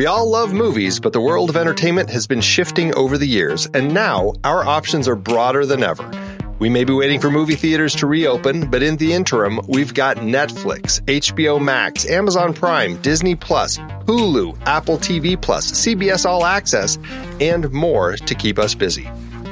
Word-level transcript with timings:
We 0.00 0.06
all 0.06 0.30
love 0.30 0.54
movies, 0.54 0.98
but 0.98 1.12
the 1.12 1.20
world 1.20 1.50
of 1.50 1.58
entertainment 1.58 2.08
has 2.08 2.26
been 2.26 2.40
shifting 2.40 2.94
over 2.94 3.18
the 3.18 3.26
years, 3.26 3.68
and 3.74 3.92
now 3.92 4.32
our 4.44 4.66
options 4.66 5.06
are 5.06 5.14
broader 5.14 5.66
than 5.66 5.82
ever. 5.82 6.10
We 6.58 6.70
may 6.70 6.84
be 6.84 6.94
waiting 6.94 7.20
for 7.20 7.30
movie 7.30 7.54
theaters 7.54 7.94
to 7.96 8.06
reopen, 8.06 8.70
but 8.70 8.82
in 8.82 8.96
the 8.96 9.12
interim, 9.12 9.60
we've 9.68 9.92
got 9.92 10.16
Netflix, 10.16 11.02
HBO 11.02 11.60
Max, 11.60 12.08
Amazon 12.08 12.54
Prime, 12.54 12.96
Disney 13.02 13.34
Plus, 13.34 13.76
Hulu, 14.06 14.58
Apple 14.64 14.96
TV 14.96 15.38
Plus, 15.38 15.70
CBS 15.70 16.24
All 16.24 16.46
Access, 16.46 16.98
and 17.38 17.70
more 17.70 18.16
to 18.16 18.34
keep 18.34 18.58
us 18.58 18.74
busy. 18.74 19.06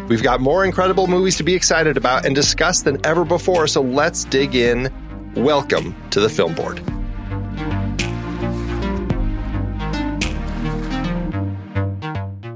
We've 0.08 0.22
got 0.22 0.40
more 0.40 0.64
incredible 0.64 1.08
movies 1.08 1.36
to 1.36 1.42
be 1.42 1.54
excited 1.54 1.98
about 1.98 2.24
and 2.24 2.34
discuss 2.34 2.80
than 2.80 3.04
ever 3.04 3.26
before, 3.26 3.66
so 3.66 3.82
let's 3.82 4.24
dig 4.24 4.54
in. 4.54 4.90
Welcome 5.34 5.94
to 6.08 6.20
the 6.20 6.30
Film 6.30 6.54
Board. 6.54 6.80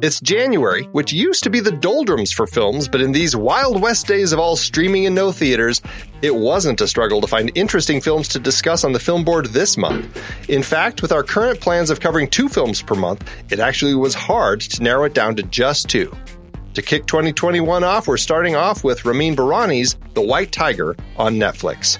It's 0.03 0.21
January, 0.21 0.83
which 0.91 1.13
used 1.13 1.45
to 1.45 1.51
be 1.51 1.61
the 1.61 1.71
doldrums 1.71 2.33
for 2.33 2.49
films, 2.49 2.89
but 2.89 3.01
in 3.01 3.13
these 3.13 3.37
Wild 3.37 3.81
West 3.81 4.09
days 4.09 4.33
of 4.33 4.41
all 4.41 4.57
streaming 4.57 5.07
and 5.07 5.15
no 5.15 5.31
theaters, 5.31 5.81
it 6.23 6.35
wasn't 6.35 6.81
a 6.81 6.89
struggle 6.89 7.21
to 7.21 7.29
find 7.29 7.53
interesting 7.55 8.01
films 8.01 8.27
to 8.31 8.41
discuss 8.41 8.83
on 8.83 8.91
the 8.91 8.99
film 8.99 9.23
board 9.23 9.47
this 9.47 9.76
month. 9.76 10.21
In 10.49 10.65
fact, 10.65 11.03
with 11.03 11.12
our 11.12 11.23
current 11.23 11.61
plans 11.61 11.88
of 11.88 12.00
covering 12.00 12.29
two 12.29 12.49
films 12.49 12.82
per 12.82 12.97
month, 12.97 13.25
it 13.53 13.61
actually 13.61 13.94
was 13.94 14.12
hard 14.12 14.61
to 14.62 14.82
narrow 14.82 15.05
it 15.05 15.15
down 15.15 15.37
to 15.37 15.44
just 15.44 15.88
two. 15.88 16.12
To 16.75 16.82
kick 16.82 17.06
2021 17.06 17.85
off, 17.85 18.09
we're 18.09 18.17
starting 18.17 18.56
off 18.56 18.82
with 18.82 19.05
Ramin 19.05 19.37
Bahrani's 19.37 19.99
The 20.15 20.23
White 20.23 20.50
Tiger 20.50 20.97
on 21.17 21.37
Netflix. 21.37 21.99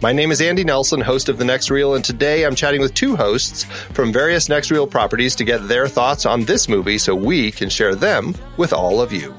My 0.00 0.12
name 0.12 0.30
is 0.30 0.40
Andy 0.40 0.62
Nelson, 0.62 1.00
host 1.00 1.28
of 1.28 1.38
The 1.38 1.44
Next 1.44 1.70
Reel, 1.70 1.96
and 1.96 2.04
today 2.04 2.44
I'm 2.44 2.54
chatting 2.54 2.80
with 2.80 2.94
two 2.94 3.16
hosts 3.16 3.64
from 3.64 4.12
various 4.12 4.48
Next 4.48 4.70
Reel 4.70 4.86
properties 4.86 5.34
to 5.34 5.44
get 5.44 5.66
their 5.66 5.88
thoughts 5.88 6.24
on 6.24 6.44
this 6.44 6.68
movie 6.68 6.98
so 6.98 7.16
we 7.16 7.50
can 7.50 7.68
share 7.68 7.96
them 7.96 8.32
with 8.56 8.72
all 8.72 9.00
of 9.00 9.12
you. 9.12 9.34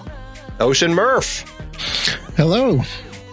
Ocean 0.60 0.94
Murph. 0.94 1.44
Hello. 2.36 2.82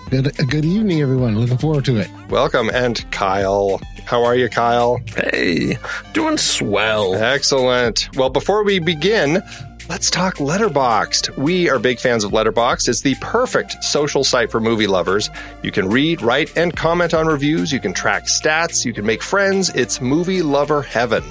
Good, 0.08 0.36
good 0.48 0.64
evening, 0.64 1.02
everyone. 1.02 1.36
Looking 1.36 1.58
forward 1.58 1.84
to 1.86 1.96
it. 1.96 2.08
Welcome. 2.28 2.70
And 2.72 3.04
Kyle. 3.10 3.80
How 4.04 4.22
are 4.22 4.36
you, 4.36 4.48
Kyle? 4.48 5.00
Hey, 5.16 5.78
doing 6.12 6.38
swell. 6.38 7.16
Excellent. 7.16 8.08
Well, 8.14 8.30
before 8.30 8.62
we 8.62 8.78
begin, 8.78 9.42
Let's 9.88 10.10
talk 10.10 10.38
Letterboxd. 10.38 11.36
We 11.38 11.70
are 11.70 11.78
big 11.78 12.00
fans 12.00 12.24
of 12.24 12.32
Letterboxd. 12.32 12.88
It's 12.88 13.02
the 13.02 13.14
perfect 13.20 13.84
social 13.84 14.24
site 14.24 14.50
for 14.50 14.58
movie 14.58 14.88
lovers. 14.88 15.30
You 15.62 15.70
can 15.70 15.88
read, 15.88 16.22
write, 16.22 16.56
and 16.56 16.74
comment 16.74 17.14
on 17.14 17.28
reviews. 17.28 17.72
You 17.72 17.78
can 17.78 17.94
track 17.94 18.24
stats. 18.24 18.84
You 18.84 18.92
can 18.92 19.06
make 19.06 19.22
friends. 19.22 19.70
It's 19.70 20.00
movie 20.00 20.42
lover 20.42 20.82
heaven. 20.82 21.22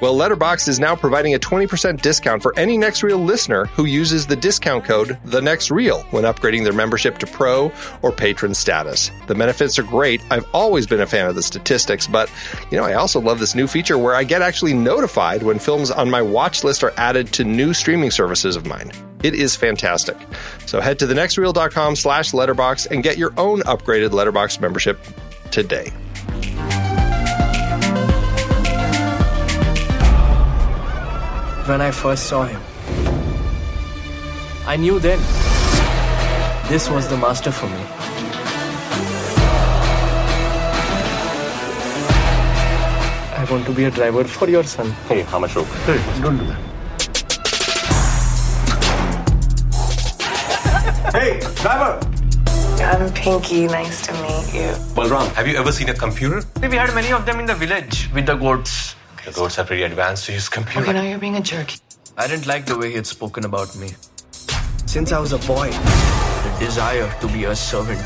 Well, 0.00 0.14
Letterboxd 0.14 0.68
is 0.68 0.78
now 0.78 0.94
providing 0.94 1.34
a 1.34 1.40
20% 1.40 2.00
discount 2.00 2.40
for 2.40 2.56
any 2.56 2.78
Next 2.78 3.02
Reel 3.02 3.18
listener 3.18 3.64
who 3.66 3.84
uses 3.84 4.28
the 4.28 4.36
discount 4.36 4.84
code 4.84 5.18
The 5.24 5.42
Next 5.42 5.72
Reel 5.72 6.02
when 6.12 6.22
upgrading 6.22 6.62
their 6.62 6.72
membership 6.72 7.18
to 7.18 7.26
Pro 7.26 7.72
or 8.02 8.12
Patron 8.12 8.54
status. 8.54 9.10
The 9.26 9.34
benefits 9.34 9.76
are 9.76 9.82
great. 9.82 10.22
I've 10.30 10.46
always 10.54 10.86
been 10.86 11.00
a 11.00 11.06
fan 11.06 11.26
of 11.26 11.34
the 11.34 11.42
statistics, 11.42 12.06
but 12.06 12.30
you 12.70 12.76
know, 12.76 12.84
I 12.84 12.94
also 12.94 13.20
love 13.20 13.40
this 13.40 13.56
new 13.56 13.66
feature 13.66 13.98
where 13.98 14.14
I 14.14 14.22
get 14.22 14.40
actually 14.40 14.72
notified 14.72 15.42
when 15.42 15.58
films 15.58 15.90
on 15.90 16.08
my 16.08 16.22
watch 16.22 16.62
list 16.62 16.84
are 16.84 16.94
added 16.96 17.32
to 17.32 17.42
new 17.42 17.74
streaming 17.74 18.12
services 18.12 18.54
of 18.54 18.66
mine. 18.66 18.92
It 19.24 19.34
is 19.34 19.56
fantastic. 19.56 20.16
So 20.66 20.80
head 20.80 21.00
to 21.00 21.08
thenextreel.com 21.08 21.96
slash 21.96 22.30
Letterboxd 22.30 22.92
and 22.92 23.02
get 23.02 23.18
your 23.18 23.32
own 23.36 23.62
upgraded 23.62 24.10
Letterboxd 24.10 24.60
membership 24.60 25.00
today. 25.50 25.92
When 31.68 31.82
I 31.82 31.90
first 31.90 32.26
saw 32.26 32.44
him. 32.44 32.60
I 34.66 34.76
knew 34.76 34.98
then 34.98 35.18
this 36.68 36.88
was 36.88 37.08
the 37.08 37.16
master 37.16 37.52
for 37.52 37.66
me. 37.66 37.82
I 43.36 43.46
want 43.50 43.66
to 43.66 43.72
be 43.72 43.84
a 43.84 43.90
driver 43.90 44.24
for 44.24 44.48
your 44.48 44.64
son. 44.64 44.90
Hey, 45.08 45.22
how 45.22 45.38
much 45.38 45.56
rope? 45.56 45.66
Hey, 45.86 46.00
don't 46.22 46.38
do 46.38 46.46
that. 46.46 46.60
Hey, 51.12 51.40
driver! 51.62 52.00
I'm 52.80 53.12
Pinky. 53.12 53.66
Nice 53.66 54.06
to 54.06 54.12
meet 54.22 54.54
you. 54.54 54.70
Balram, 54.96 55.32
have 55.34 55.46
you 55.46 55.56
ever 55.56 55.72
seen 55.72 55.88
a 55.90 55.94
computer? 55.94 56.42
We 56.62 56.76
had 56.76 56.94
many 56.94 57.12
of 57.12 57.26
them 57.26 57.40
in 57.40 57.46
the 57.46 57.54
village 57.54 58.08
with 58.14 58.26
the 58.26 58.36
goats. 58.36 58.97
The 59.28 59.34
goats 59.34 59.58
are 59.58 59.64
pretty 59.66 59.82
advanced 59.82 60.24
to 60.24 60.32
use 60.32 60.48
computer. 60.48 60.80
Okay, 60.80 60.92
now 60.94 61.02
you're 61.02 61.18
being 61.18 61.36
a 61.36 61.42
jerk. 61.42 61.74
I 62.16 62.26
didn't 62.26 62.46
like 62.46 62.64
the 62.64 62.78
way 62.78 62.88
he 62.88 62.94
had 62.94 63.06
spoken 63.06 63.44
about 63.44 63.76
me. 63.76 63.90
Since 64.86 65.12
I 65.12 65.18
was 65.18 65.34
a 65.34 65.38
boy, 65.40 65.68
the 65.68 66.56
desire 66.58 67.14
to 67.20 67.28
be 67.28 67.44
a 67.44 67.54
servant 67.54 68.00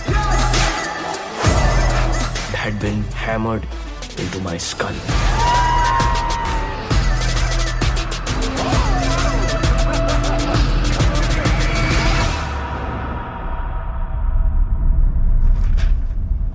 had 2.58 2.80
been 2.80 3.04
hammered 3.14 3.62
into 4.18 4.40
my 4.40 4.56
skull. 4.56 4.90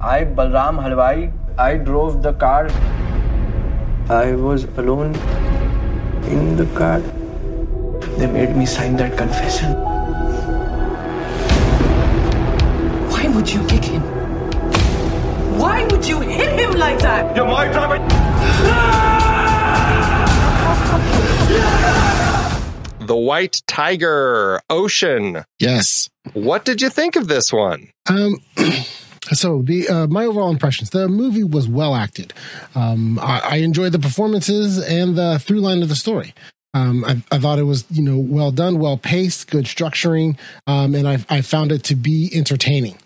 I, 0.01 0.25
Balram 0.25 0.83
Halwai, 0.83 1.31
I 1.57 1.77
drove 1.77 2.21
the 2.21 2.33
car. 2.33 2.67
I 4.09 4.31
was 4.35 4.63
alone 4.77 5.13
in 6.31 6.55
the 6.55 6.65
car. 6.77 7.01
They 8.17 8.27
made 8.27 8.55
me 8.55 8.65
sign 8.65 8.95
that 8.97 9.17
confession. 9.17 9.73
Why 13.11 13.27
would 13.27 13.51
you 13.51 13.65
kick 13.67 13.83
him? 13.83 14.01
Why 15.59 15.83
would 15.91 16.07
you 16.07 16.21
hit 16.21 16.57
him 16.57 16.79
like 16.79 16.99
that? 16.99 17.35
You're 17.35 17.47
my 17.47 17.67
driver! 17.67 17.97
The 23.05 23.15
White 23.17 23.61
Tiger, 23.67 24.61
Ocean. 24.69 25.43
Yes. 25.59 26.09
What 26.31 26.63
did 26.63 26.81
you 26.81 26.89
think 26.89 27.17
of 27.17 27.27
this 27.27 27.51
one? 27.51 27.89
Um, 28.09 28.37
so 29.33 29.61
the 29.61 29.87
uh, 29.87 30.07
my 30.07 30.25
overall 30.25 30.49
impressions: 30.49 30.89
the 30.89 31.07
movie 31.07 31.43
was 31.43 31.67
well 31.67 31.95
acted. 31.95 32.33
Um, 32.75 33.19
I, 33.19 33.39
I 33.39 33.55
enjoyed 33.57 33.91
the 33.91 33.99
performances 33.99 34.79
and 34.79 35.15
the 35.15 35.39
through 35.39 35.61
line 35.61 35.81
of 35.81 35.89
the 35.89 35.95
story. 35.95 36.33
Um, 36.73 37.03
I, 37.05 37.21
I 37.31 37.39
thought 37.39 37.59
it 37.59 37.63
was 37.63 37.85
you 37.89 38.03
know 38.03 38.17
well 38.17 38.51
done, 38.51 38.79
well 38.79 38.97
paced, 38.97 39.49
good 39.49 39.65
structuring, 39.65 40.37
um, 40.67 40.95
and 40.95 41.07
I, 41.07 41.17
I 41.29 41.41
found 41.41 41.71
it 41.71 41.83
to 41.85 41.95
be 41.95 42.29
entertaining. 42.33 42.97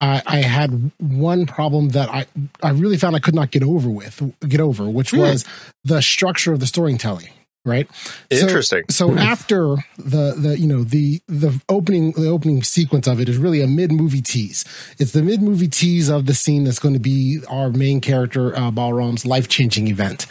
I, 0.00 0.22
I 0.26 0.36
had 0.38 0.92
one 0.98 1.46
problem 1.46 1.90
that 1.90 2.08
I 2.08 2.26
I 2.62 2.70
really 2.70 2.96
found 2.96 3.16
I 3.16 3.18
could 3.18 3.34
not 3.34 3.50
get 3.50 3.62
over 3.62 3.90
with 3.90 4.22
get 4.46 4.60
over, 4.60 4.88
which 4.88 5.12
was 5.12 5.44
the 5.84 6.00
structure 6.00 6.52
of 6.52 6.60
the 6.60 6.66
storytelling. 6.66 7.30
Right. 7.64 7.88
So- 8.32 8.38
Interesting. 8.38 8.84
So, 8.88 9.14
after 9.18 9.76
the 9.98 10.34
the 10.38 10.56
you 10.58 10.66
know 10.66 10.84
the 10.84 11.20
the 11.28 11.60
opening 11.68 12.12
the 12.12 12.28
opening 12.28 12.62
sequence 12.62 13.06
of 13.06 13.20
it 13.20 13.28
is 13.28 13.36
really 13.36 13.60
a 13.60 13.66
mid 13.66 13.92
movie 13.92 14.22
tease. 14.22 14.64
It's 14.98 15.12
the 15.12 15.22
mid 15.22 15.42
movie 15.42 15.68
tease 15.68 16.08
of 16.08 16.24
the 16.26 16.34
scene 16.34 16.64
that's 16.64 16.78
going 16.78 16.94
to 16.94 17.00
be 17.00 17.40
our 17.48 17.68
main 17.70 18.00
character 18.00 18.56
uh, 18.56 18.70
Balram's 18.70 19.26
life 19.26 19.48
changing 19.48 19.88
event, 19.88 20.26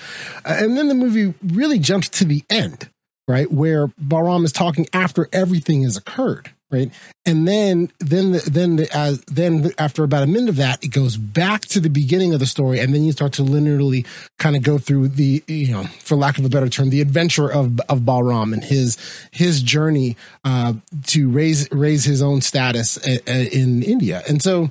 Uh, 0.46 0.58
and 0.60 0.76
then 0.78 0.88
the 0.88 0.96
movie 0.96 1.36
really 1.44 1.78
jumps 1.78 2.10
to 2.10 2.26
the 2.26 2.44
end, 2.50 2.90
right 3.28 3.52
where 3.52 3.88
Balram 3.88 4.44
is 4.44 4.52
talking 4.52 4.88
after 4.92 5.28
everything 5.32 5.84
has 5.84 5.96
occurred. 5.98 6.52
Right, 6.70 6.92
and 7.26 7.48
then 7.48 7.94
then 8.00 8.34
the, 8.34 8.40
then 8.40 8.76
the, 8.76 8.94
as 8.94 9.22
then 9.22 9.72
after 9.78 10.04
about 10.04 10.24
a 10.24 10.28
minute 10.28 10.50
of 10.50 10.58
that, 10.58 10.84
it 10.84 10.90
goes 10.90 11.16
back 11.16 11.62
to 11.68 11.80
the 11.80 11.90
beginning 11.90 12.34
of 12.34 12.42
the 12.42 12.46
story, 12.46 12.80
and 12.80 12.94
then 12.94 13.06
you 13.06 13.14
start 13.14 13.32
to 13.34 13.42
linearly 13.42 14.06
kind 14.38 14.58
of 14.58 14.64
go 14.64 14.78
through 14.78 15.08
the 15.08 15.42
you 15.48 15.72
know, 15.72 15.86
for 16.02 16.18
lack 16.18 16.38
of 16.38 16.44
a 16.44 16.50
better 16.50 16.68
term, 16.68 16.90
the 16.90 17.00
adventure 17.00 17.50
of 17.50 17.80
of 17.88 18.02
Balram 18.02 18.52
and 18.52 18.66
his 18.66 18.98
his 19.32 19.62
journey 19.62 20.18
uh, 20.44 20.74
to 21.06 21.30
raise 21.30 21.72
raise 21.72 22.04
his 22.04 22.22
own 22.22 22.42
status 22.42 22.98
uh, 22.98 23.18
uh, 23.26 23.32
in 23.32 23.82
India, 23.82 24.22
and 24.28 24.42
so 24.42 24.70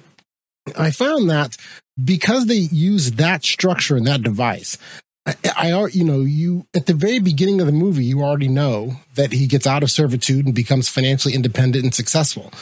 I 0.76 0.90
found 0.90 1.30
that 1.30 1.56
because 2.02 2.44
they 2.44 2.56
use 2.56 3.12
that 3.12 3.42
structure 3.42 3.96
and 3.96 4.06
that 4.06 4.22
device, 4.22 4.76
I, 5.26 5.34
I, 5.56 5.86
you 5.88 6.04
know, 6.04 6.20
you 6.20 6.66
at 6.74 6.86
the 6.86 6.94
very 6.94 7.18
beginning 7.18 7.60
of 7.60 7.66
the 7.66 7.72
movie, 7.72 8.04
you 8.04 8.22
already 8.22 8.48
know 8.48 8.96
that 9.14 9.32
he 9.32 9.46
gets 9.46 9.66
out 9.66 9.82
of 9.82 9.90
servitude 9.90 10.46
and 10.46 10.54
becomes 10.54 10.88
financially 10.88 11.34
independent 11.34 11.84
and 11.84 11.94
successful. 11.94 12.52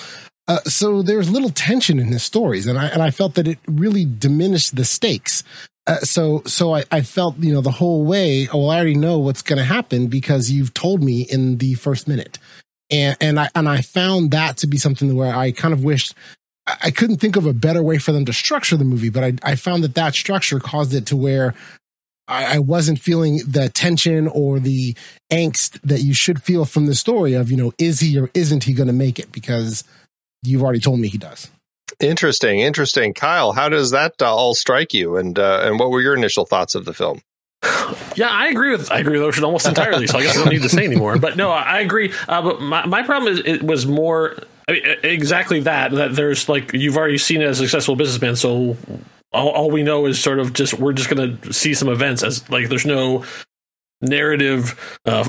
Uh, 0.47 0.61
so 0.61 1.03
there's 1.03 1.31
little 1.31 1.51
tension 1.51 1.99
in 1.99 2.09
his 2.09 2.23
stories, 2.23 2.67
and 2.67 2.79
I 2.79 2.87
and 2.87 3.03
I 3.03 3.11
felt 3.11 3.35
that 3.35 3.49
it 3.49 3.59
really 3.67 4.05
diminished 4.05 4.77
the 4.77 4.85
stakes. 4.85 5.43
Uh, 5.87 5.99
so 6.01 6.43
so 6.47 6.75
I, 6.75 6.85
I 6.91 7.03
felt 7.03 7.39
you 7.39 7.53
know 7.53 7.61
the 7.61 7.71
whole 7.71 8.05
way. 8.05 8.49
Oh, 8.49 8.59
well, 8.59 8.71
I 8.71 8.77
already 8.77 8.95
know 8.95 9.19
what's 9.19 9.43
going 9.43 9.59
to 9.59 9.65
happen 9.65 10.07
because 10.07 10.51
you've 10.51 10.75
told 10.75 11.03
me 11.03 11.23
in 11.23 11.59
the 11.59 11.75
first 11.75 12.09
minute, 12.09 12.39
and 12.91 13.17
and 13.21 13.41
I 13.41 13.49
and 13.55 13.69
I 13.69 13.81
found 13.81 14.31
that 14.31 14.59
to 14.59 14.67
be 14.67 14.79
something 14.79 15.15
where 15.15 15.35
I 15.35 15.53
kind 15.53 15.75
of 15.75 15.85
wished 15.85 16.15
I 16.67 16.91
couldn't 16.91 17.19
think 17.19 17.37
of 17.37 17.45
a 17.45 17.53
better 17.53 17.83
way 17.83 17.99
for 17.99 18.13
them 18.13 18.25
to 18.25 18.33
structure 18.33 18.77
the 18.77 18.85
movie, 18.85 19.11
but 19.11 19.23
I, 19.23 19.33
I 19.43 19.55
found 19.55 19.85
that 19.85 19.95
that 19.97 20.15
structure 20.15 20.59
caused 20.59 20.95
it 20.95 21.07
to 21.07 21.17
where 21.17 21.55
I, 22.27 22.57
I 22.57 22.59
wasn't 22.59 22.99
feeling 22.99 23.41
the 23.47 23.69
tension 23.69 24.29
or 24.29 24.59
the 24.59 24.97
angst 25.31 25.81
that 25.83 26.01
you 26.01 26.15
should 26.15 26.43
feel 26.43 26.65
from 26.65 26.87
the 26.87 26.95
story 26.95 27.35
of, 27.35 27.51
you 27.51 27.57
know, 27.57 27.73
is 27.79 28.01
he 28.01 28.19
or 28.19 28.31
isn't 28.35 28.65
he 28.65 28.73
going 28.73 28.87
to 28.87 28.93
make 28.95 29.19
it? 29.19 29.31
Because 29.33 29.85
you've 30.43 30.63
already 30.63 30.81
told 30.81 31.01
me 31.01 31.09
he 31.09 31.19
does. 31.19 31.51
Interesting, 32.01 32.61
interesting. 32.61 33.15
Kyle, 33.15 33.53
how 33.53 33.69
does 33.69 33.91
that 33.91 34.15
uh, 34.21 34.35
all 34.35 34.55
strike 34.55 34.95
you? 34.95 35.17
And 35.17 35.39
uh, 35.39 35.61
and 35.65 35.79
what 35.79 35.91
were 35.91 36.01
your 36.01 36.17
initial 36.17 36.45
thoughts 36.45 36.75
of 36.75 36.85
the 36.87 36.95
film? 36.95 37.21
Yeah, 38.17 38.29
I 38.29 38.49
agree 38.49 38.71
with 38.71 38.91
I 38.91 38.99
agree 38.99 39.19
with 39.19 39.23
Ocean 39.27 39.45
almost 39.45 39.67
entirely. 39.67 40.07
So 40.07 40.19
I 40.19 40.23
guess 40.23 40.37
I 40.37 40.41
don't 40.41 40.53
need 40.53 40.63
to 40.63 40.69
say 40.69 40.85
anymore. 40.85 41.19
But 41.19 41.37
no, 41.37 41.51
I 41.51 41.81
agree. 41.81 42.13
Uh, 42.29 42.43
but 42.43 42.61
my 42.61 42.87
my 42.87 43.03
problem 43.03 43.33
is 43.33 43.41
it 43.45 43.63
was 43.63 43.87
more 43.87 44.37
I 44.69 44.73
mean, 44.73 44.83
exactly 45.03 45.61
that 45.61 45.93
that 45.93 46.15
there's 46.15 46.49
like 46.49 46.73
you've 46.73 46.97
already 46.97 47.19
seen 47.19 47.43
it 47.43 47.47
as 47.47 47.61
a 47.61 47.65
successful 47.65 47.97
businessman, 47.97 48.37
so 48.37 48.77
all, 49.35 49.51
all 49.51 49.71
we 49.71 49.83
know 49.83 50.07
is 50.07 50.21
sort 50.21 50.39
of 50.39 50.53
just 50.53 50.75
we're 50.75 50.93
just 50.93 51.11
going 51.11 51.39
to 51.39 51.53
see 51.53 51.75
some 51.75 51.89
events 51.89 52.23
as 52.23 52.49
like 52.51 52.69
there's 52.69 52.87
no 52.87 53.25
narrative 54.01 54.99
uh, 55.07 55.29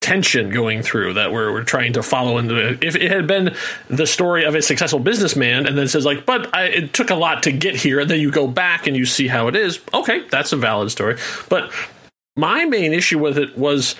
tension 0.00 0.50
going 0.50 0.82
through 0.82 1.14
that 1.14 1.32
we're, 1.32 1.52
we're 1.52 1.64
trying 1.64 1.92
to 1.92 2.02
follow 2.02 2.38
into. 2.38 2.78
If 2.84 2.96
it 2.96 3.10
had 3.10 3.26
been 3.26 3.54
the 3.88 4.06
story 4.06 4.44
of 4.44 4.54
a 4.54 4.62
successful 4.62 4.98
businessman 4.98 5.66
and 5.66 5.76
then 5.78 5.88
says 5.88 6.04
like, 6.04 6.26
but 6.26 6.54
I, 6.54 6.64
it 6.64 6.92
took 6.92 7.10
a 7.10 7.14
lot 7.14 7.44
to 7.44 7.52
get 7.52 7.76
here, 7.76 8.00
and 8.00 8.10
then 8.10 8.20
you 8.20 8.30
go 8.30 8.46
back 8.46 8.86
and 8.86 8.96
you 8.96 9.06
see 9.06 9.28
how 9.28 9.48
it 9.48 9.56
is. 9.56 9.80
Okay, 9.94 10.26
that's 10.28 10.52
a 10.52 10.56
valid 10.56 10.90
story. 10.90 11.16
But 11.48 11.72
my 12.36 12.64
main 12.64 12.92
issue 12.92 13.18
with 13.18 13.38
it 13.38 13.56
was 13.56 13.94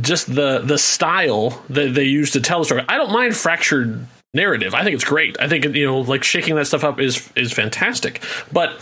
just 0.00 0.34
the 0.34 0.60
the 0.60 0.78
style 0.78 1.62
that 1.70 1.94
they 1.94 2.04
used 2.04 2.32
to 2.34 2.40
tell 2.40 2.60
the 2.60 2.64
story. 2.64 2.84
I 2.88 2.96
don't 2.96 3.12
mind 3.12 3.36
fractured 3.36 4.06
narrative. 4.34 4.74
I 4.74 4.84
think 4.84 4.94
it's 4.94 5.04
great. 5.04 5.36
I 5.40 5.48
think 5.48 5.64
you 5.64 5.86
know, 5.86 6.00
like 6.00 6.24
shaking 6.24 6.56
that 6.56 6.66
stuff 6.66 6.84
up 6.84 7.00
is 7.00 7.30
is 7.36 7.52
fantastic. 7.52 8.22
But 8.50 8.80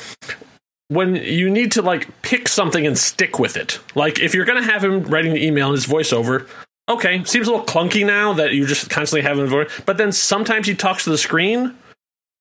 when 0.88 1.16
you 1.16 1.48
need 1.48 1.72
to 1.72 1.82
like 1.82 2.22
pick 2.22 2.48
something 2.48 2.86
and 2.86 2.98
stick 2.98 3.38
with 3.38 3.56
it, 3.56 3.78
like 3.94 4.18
if 4.18 4.34
you're 4.34 4.44
going 4.44 4.62
to 4.62 4.70
have 4.70 4.82
him 4.82 5.02
writing 5.04 5.32
the 5.32 5.44
email 5.44 5.68
and 5.68 5.76
his 5.76 5.86
voiceover, 5.86 6.48
okay, 6.88 7.22
seems 7.24 7.46
a 7.46 7.50
little 7.52 7.66
clunky 7.66 8.04
now 8.04 8.32
that 8.32 8.52
you 8.52 8.66
just 8.66 8.90
constantly 8.90 9.22
have 9.22 9.38
him. 9.38 9.66
But 9.86 9.96
then 9.96 10.12
sometimes 10.12 10.66
he 10.66 10.74
talks 10.74 11.04
to 11.04 11.10
the 11.10 11.18
screen, 11.18 11.76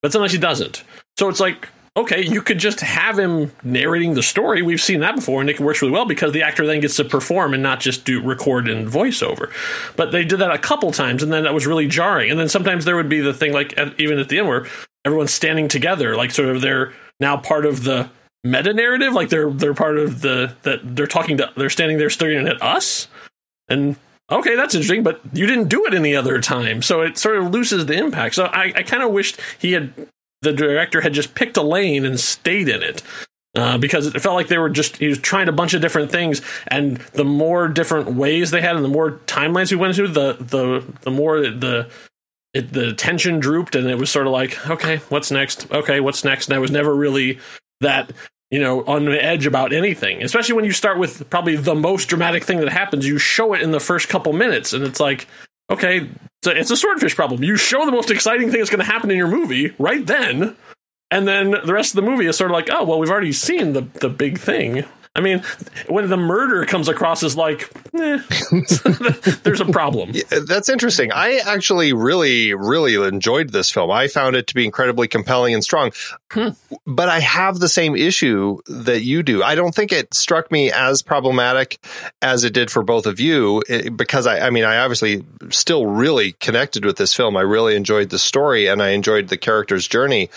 but 0.01 0.11
sometimes 0.11 0.31
he 0.31 0.39
doesn't. 0.39 0.83
So 1.17 1.29
it's 1.29 1.39
like 1.39 1.69
okay, 1.97 2.23
you 2.25 2.41
could 2.41 2.59
just 2.59 2.81
have 2.81 3.17
him 3.17 3.51
narrating 3.63 4.13
the 4.13 4.23
story. 4.23 4.61
We've 4.61 4.81
seen 4.81 4.99
that 5.01 5.15
before, 5.15 5.41
and 5.41 5.49
it 5.49 5.59
works 5.59 5.81
really 5.81 5.93
well 5.93 6.05
because 6.05 6.31
the 6.31 6.43
actor 6.43 6.65
then 6.65 6.79
gets 6.79 6.95
to 6.97 7.05
perform 7.05 7.53
and 7.53 7.63
not 7.63 7.79
just 7.79 8.05
do 8.05 8.21
record 8.21 8.67
and 8.67 8.87
voiceover. 8.87 9.51
But 9.95 10.11
they 10.11 10.23
did 10.23 10.39
that 10.39 10.51
a 10.51 10.57
couple 10.57 10.91
times, 10.91 11.23
and 11.23 11.31
then 11.31 11.43
that 11.43 11.53
was 11.53 11.67
really 11.67 11.87
jarring. 11.87 12.31
And 12.31 12.39
then 12.39 12.49
sometimes 12.49 12.85
there 12.85 12.95
would 12.95 13.09
be 13.09 13.21
the 13.21 13.33
thing 13.33 13.53
like 13.53 13.77
at, 13.77 13.99
even 13.99 14.19
at 14.19 14.29
the 14.29 14.39
end 14.39 14.47
where 14.47 14.67
everyone's 15.05 15.33
standing 15.33 15.67
together, 15.67 16.15
like 16.15 16.31
sort 16.31 16.49
of 16.49 16.61
they're 16.61 16.93
now 17.19 17.37
part 17.37 17.65
of 17.65 17.83
the 17.83 18.09
meta 18.43 18.73
narrative, 18.73 19.13
like 19.13 19.29
they're 19.29 19.51
they're 19.51 19.73
part 19.73 19.97
of 19.97 20.21
the 20.21 20.55
that 20.63 20.79
they're 20.95 21.07
talking 21.07 21.37
to 21.37 21.51
they're 21.57 21.69
standing 21.69 21.97
there 21.97 22.09
staring 22.09 22.47
at 22.47 22.61
us, 22.61 23.07
and 23.67 23.97
okay, 24.31 24.55
that's 24.55 24.75
interesting, 24.75 25.03
but 25.03 25.21
you 25.33 25.45
didn't 25.45 25.67
do 25.67 25.85
it 25.85 25.93
any 25.93 26.15
other 26.15 26.39
time. 26.41 26.81
So 26.81 27.01
it 27.01 27.17
sort 27.17 27.37
of 27.37 27.51
loses 27.51 27.85
the 27.85 27.95
impact. 27.95 28.35
So 28.35 28.45
I, 28.45 28.71
I 28.75 28.83
kind 28.83 29.03
of 29.03 29.11
wished 29.11 29.39
he 29.57 29.73
had, 29.73 29.93
the 30.41 30.53
director 30.53 31.01
had 31.01 31.13
just 31.13 31.35
picked 31.35 31.57
a 31.57 31.61
lane 31.61 32.05
and 32.05 32.19
stayed 32.19 32.69
in 32.69 32.83
it. 32.83 33.03
Uh, 33.55 33.79
because 33.79 34.05
it 34.05 34.19
felt 34.21 34.35
like 34.35 34.47
they 34.47 34.59
were 34.59 34.69
just 34.69 34.97
he 34.97 35.07
was 35.07 35.17
trying 35.17 35.47
a 35.47 35.51
bunch 35.51 35.73
of 35.73 35.81
different 35.81 36.11
things, 36.11 36.39
and 36.67 36.97
the 37.13 37.25
more 37.25 37.67
different 37.67 38.13
ways 38.13 38.51
they 38.51 38.61
had, 38.61 38.75
and 38.75 38.85
the 38.85 38.89
more 38.89 39.13
timelines 39.25 39.71
we 39.71 39.77
went 39.77 39.95
through, 39.95 40.07
the 40.07 40.33
the 40.33 40.85
the 41.01 41.09
more 41.09 41.41
the 41.41 41.89
it, 42.53 42.71
the 42.71 42.93
tension 42.93 43.39
drooped, 43.39 43.75
and 43.75 43.87
it 43.87 43.97
was 43.97 44.11
sort 44.11 44.27
of 44.27 44.33
like, 44.33 44.69
okay, 44.69 44.97
what's 45.09 45.31
next? 45.31 45.69
Okay, 45.71 45.99
what's 45.99 46.23
next? 46.23 46.47
And 46.47 46.55
I 46.55 46.59
was 46.59 46.69
never 46.69 46.93
really 46.93 47.39
that 47.81 48.11
you 48.51 48.59
know, 48.59 48.83
on 48.85 49.05
the 49.05 49.23
edge 49.23 49.45
about 49.45 49.73
anything, 49.73 50.23
especially 50.23 50.55
when 50.55 50.65
you 50.65 50.71
start 50.71 50.97
with 50.97 51.29
probably 51.29 51.55
the 51.55 51.75
most 51.75 52.05
dramatic 52.05 52.43
thing 52.43 52.59
that 52.59 52.69
happens. 52.69 53.07
You 53.07 53.19
show 53.19 53.53
it 53.53 53.61
in 53.61 53.71
the 53.71 53.79
first 53.79 54.09
couple 54.09 54.33
minutes, 54.33 54.73
and 54.73 54.83
it's 54.83 54.99
like, 54.99 55.27
okay, 55.69 56.09
so 56.43 56.51
it's 56.51 56.71
a 56.71 56.77
swordfish 56.77 57.15
problem. 57.15 57.43
You 57.43 57.57
show 57.57 57.85
the 57.85 57.91
most 57.91 58.11
exciting 58.11 58.49
thing 58.49 58.59
that's 58.59 58.69
going 58.69 58.85
to 58.85 58.91
happen 58.91 59.11
in 59.11 59.17
your 59.17 59.27
movie 59.27 59.73
right 59.77 60.05
then, 60.05 60.55
and 61.11 61.27
then 61.27 61.51
the 61.51 61.73
rest 61.73 61.91
of 61.91 61.95
the 62.03 62.09
movie 62.09 62.27
is 62.27 62.37
sort 62.37 62.51
of 62.51 62.53
like, 62.55 62.69
oh, 62.71 62.83
well, 62.85 62.99
we've 62.99 63.09
already 63.09 63.33
seen 63.33 63.73
the 63.73 63.81
the 63.81 64.09
big 64.09 64.37
thing. 64.37 64.85
I 65.19 65.21
mean, 65.21 65.43
when 65.89 66.09
the 66.09 66.15
murder 66.15 66.65
comes 66.65 66.87
across 66.87 67.23
as 67.23 67.35
like, 67.35 67.69
eh, 67.93 68.19
there's 69.43 69.59
a 69.59 69.65
problem. 69.65 70.11
Yeah, 70.13 70.39
that's 70.47 70.69
interesting. 70.69 71.11
I 71.11 71.41
actually 71.45 71.91
really, 71.91 72.53
really 72.53 72.95
enjoyed 72.95 73.49
this 73.49 73.69
film. 73.69 73.91
I 73.91 74.07
found 74.07 74.37
it 74.37 74.47
to 74.47 74.55
be 74.55 74.63
incredibly 74.63 75.09
compelling 75.09 75.53
and 75.53 75.61
strong. 75.61 75.91
Hmm. 76.31 76.49
But 76.87 77.09
I 77.09 77.19
have 77.19 77.59
the 77.59 77.67
same 77.67 77.97
issue 77.97 78.59
that 78.67 79.01
you 79.01 79.21
do. 79.21 79.43
I 79.43 79.55
don't 79.55 79.75
think 79.75 79.91
it 79.91 80.13
struck 80.13 80.53
me 80.53 80.71
as 80.71 81.01
problematic 81.01 81.85
as 82.21 82.45
it 82.45 82.53
did 82.53 82.71
for 82.71 82.81
both 82.81 83.05
of 83.05 83.19
you 83.19 83.61
it, 83.67 83.97
because 83.97 84.25
I, 84.25 84.47
I 84.47 84.49
mean, 84.51 84.63
I 84.63 84.77
obviously 84.77 85.25
still 85.49 85.85
really 85.85 86.31
connected 86.33 86.85
with 86.85 86.95
this 86.95 87.13
film. 87.13 87.35
I 87.35 87.41
really 87.41 87.75
enjoyed 87.75 88.09
the 88.09 88.19
story 88.19 88.67
and 88.67 88.81
I 88.81 88.89
enjoyed 88.89 89.27
the 89.27 89.37
character's 89.37 89.85
journey. 89.85 90.29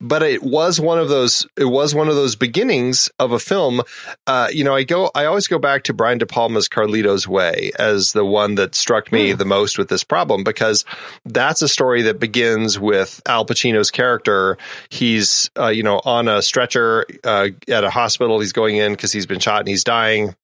But 0.00 0.22
it 0.22 0.42
was 0.42 0.80
one 0.80 0.98
of 0.98 1.10
those, 1.10 1.46
it 1.58 1.66
was 1.66 1.94
one 1.94 2.08
of 2.08 2.14
those 2.14 2.34
beginnings 2.34 3.10
of 3.18 3.32
a 3.32 3.38
film 3.38 3.82
uh, 4.26 4.48
you 4.52 4.62
know, 4.62 4.74
I 4.74 4.84
go, 4.84 5.10
I 5.14 5.24
always 5.24 5.48
go 5.48 5.58
back 5.58 5.82
to 5.84 5.94
Brian 5.94 6.18
De 6.18 6.26
Palma's 6.26 6.68
Carlito's 6.68 7.26
Way 7.26 7.72
as 7.78 8.12
the 8.12 8.24
one 8.24 8.54
that 8.54 8.74
struck 8.74 9.10
me 9.10 9.32
mm. 9.32 9.38
the 9.38 9.44
most 9.44 9.78
with 9.78 9.88
this 9.88 10.04
problem 10.04 10.44
because 10.44 10.84
that's 11.24 11.60
a 11.60 11.68
story 11.68 12.02
that 12.02 12.20
begins 12.20 12.78
with 12.78 13.20
Al 13.26 13.44
Pacino's 13.44 13.90
character. 13.90 14.58
He's, 14.90 15.50
uh, 15.58 15.68
you 15.68 15.82
know, 15.82 16.00
on 16.04 16.28
a 16.28 16.40
stretcher 16.40 17.04
uh, 17.24 17.48
at 17.66 17.82
a 17.82 17.90
hospital. 17.90 18.38
He's 18.38 18.52
going 18.52 18.76
in 18.76 18.92
because 18.92 19.10
he's 19.10 19.26
been 19.26 19.40
shot 19.40 19.60
and 19.60 19.68
he's 19.68 19.84
dying 19.84 20.36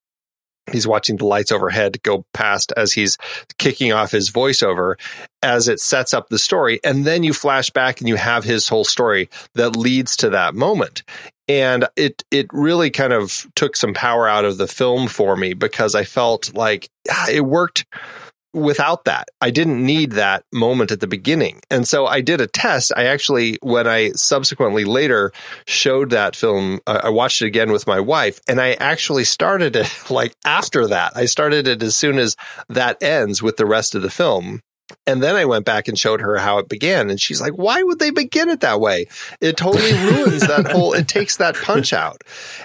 he's 0.73 0.87
watching 0.87 1.17
the 1.17 1.25
lights 1.25 1.51
overhead 1.51 2.03
go 2.03 2.25
past 2.35 2.73
as 2.77 2.93
he's 2.93 3.17
kicking 3.59 3.93
off 3.93 4.11
his 4.11 4.31
voiceover 4.31 4.97
as 5.43 5.69
it 5.69 5.81
sets 5.81 6.13
up 6.13 6.29
the 6.29 6.39
story 6.39 6.79
and 6.85 7.07
then 7.07 7.23
you 7.23 7.33
flash 7.33 7.71
back 7.71 8.01
and 8.01 8.09
you 8.09 8.17
have 8.17 8.45
his 8.45 8.69
whole 8.69 8.85
story 8.85 9.29
that 9.55 9.77
leads 9.77 10.17
to 10.17 10.29
that 10.31 10.55
moment 10.55 11.03
and 11.49 11.89
it 11.97 12.25
it 12.31 12.47
really 12.53 12.91
kind 12.91 13.13
of 13.13 13.47
took 13.55 13.77
some 13.77 13.95
power 13.95 14.29
out 14.29 14.45
of 14.45 14.59
the 14.59 14.69
film 14.69 15.09
for 15.09 15.37
me 15.37 15.55
because 15.55 15.95
i 15.95 16.05
felt 16.05 16.55
like 16.55 16.89
ah, 17.11 17.27
it 17.31 17.45
worked 17.45 17.85
without 18.55 19.05
that. 19.05 19.29
I 19.41 19.51
didn't 19.51 19.85
need 19.85 20.13
that 20.13 20.45
moment 20.53 20.91
at 20.91 21.01
the 21.01 21.07
beginning. 21.07 21.61
And 21.71 21.87
so 21.87 22.07
I 22.07 22.21
did 22.21 22.41
a 22.41 22.47
test. 22.47 22.93
I 22.97 23.05
actually, 23.05 23.59
when 23.63 23.87
I 23.87 24.11
subsequently 24.13 24.85
later 24.85 25.33
showed 25.67 26.11
that 26.11 26.35
film, 26.35 26.81
I 26.87 27.11
watched 27.11 27.43
it 27.43 27.47
again 27.47 27.73
with 27.73 27.87
my 27.87 28.01
wife 28.01 28.41
and 28.49 28.61
I 28.61 28.73
actually 28.75 29.25
started 29.25 29.77
it 29.77 29.89
like 30.11 30.35
after 30.45 30.87
that. 30.89 31.13
I 31.17 31.27
started 31.27 31.69
it 31.69 31.83
as 31.83 31.97
soon 31.97 32.19
as 32.19 32.37
that 32.69 33.03
ends 33.03 33.43
with 33.43 33.57
the 33.57 33.67
rest 33.67 33.95
of 33.95 34.03
the 34.03 34.11
film. 34.11 34.61
And 35.07 35.23
then 35.23 35.37
I 35.37 35.45
went 35.45 35.65
back 35.65 35.89
and 35.89 35.99
showed 35.99 36.21
her 36.21 36.37
how 36.37 36.59
it 36.59 36.69
began. 36.69 37.11
And 37.11 37.21
she's 37.21 37.41
like, 37.41 37.55
why 37.55 37.83
would 37.83 37.99
they 37.99 38.11
begin 38.11 38.49
it 38.49 38.61
that 38.61 38.81
way? 38.81 39.07
It 39.41 39.57
totally 39.57 39.93
ruins 40.13 40.47
that 40.47 40.71
whole, 40.71 40.93
it 40.93 41.09
takes 41.09 41.37
that 41.39 41.57
punch 41.57 41.93
out. 41.93 42.23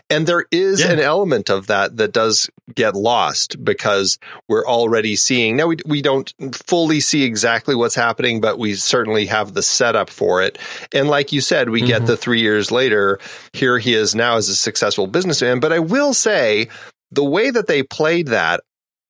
And 0.09 0.27
there 0.27 0.45
is 0.51 0.81
yeah. 0.81 0.91
an 0.91 0.99
element 0.99 1.49
of 1.49 1.67
that 1.67 1.97
that 1.97 2.11
does 2.13 2.49
get 2.75 2.95
lost 2.95 3.63
because 3.63 4.19
we're 4.47 4.65
already 4.65 5.15
seeing, 5.15 5.57
now 5.57 5.67
we, 5.67 5.77
we 5.85 6.01
don't 6.01 6.33
fully 6.53 6.99
see 6.99 7.23
exactly 7.23 7.75
what's 7.75 7.95
happening, 7.95 8.41
but 8.41 8.57
we 8.57 8.75
certainly 8.75 9.25
have 9.27 9.53
the 9.53 9.63
setup 9.63 10.09
for 10.09 10.41
it. 10.41 10.57
And 10.93 11.09
like 11.09 11.31
you 11.31 11.41
said, 11.41 11.69
we 11.69 11.79
mm-hmm. 11.79 11.87
get 11.87 12.05
the 12.05 12.17
three 12.17 12.41
years 12.41 12.71
later, 12.71 13.19
here 13.53 13.79
he 13.79 13.93
is 13.93 14.15
now 14.15 14.37
as 14.37 14.49
a 14.49 14.55
successful 14.55 15.07
businessman. 15.07 15.59
But 15.59 15.73
I 15.73 15.79
will 15.79 16.13
say, 16.13 16.69
the 17.11 17.23
way 17.23 17.51
that 17.51 17.67
they 17.67 17.83
played 17.83 18.27
that, 18.27 18.61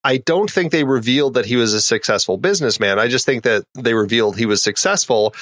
I 0.04 0.18
don't 0.18 0.52
think 0.52 0.72
they 0.72 0.84
revealed 0.84 1.34
that 1.36 1.46
he 1.46 1.56
was 1.56 1.74
a 1.74 1.82
successful 1.82 2.38
businessman. 2.38 3.00
I 3.00 3.08
just 3.08 3.26
think 3.26 3.44
that 3.44 3.66
they 3.74 3.94
revealed 3.94 4.38
he 4.38 4.46
was 4.46 4.62
successful. 4.62 5.34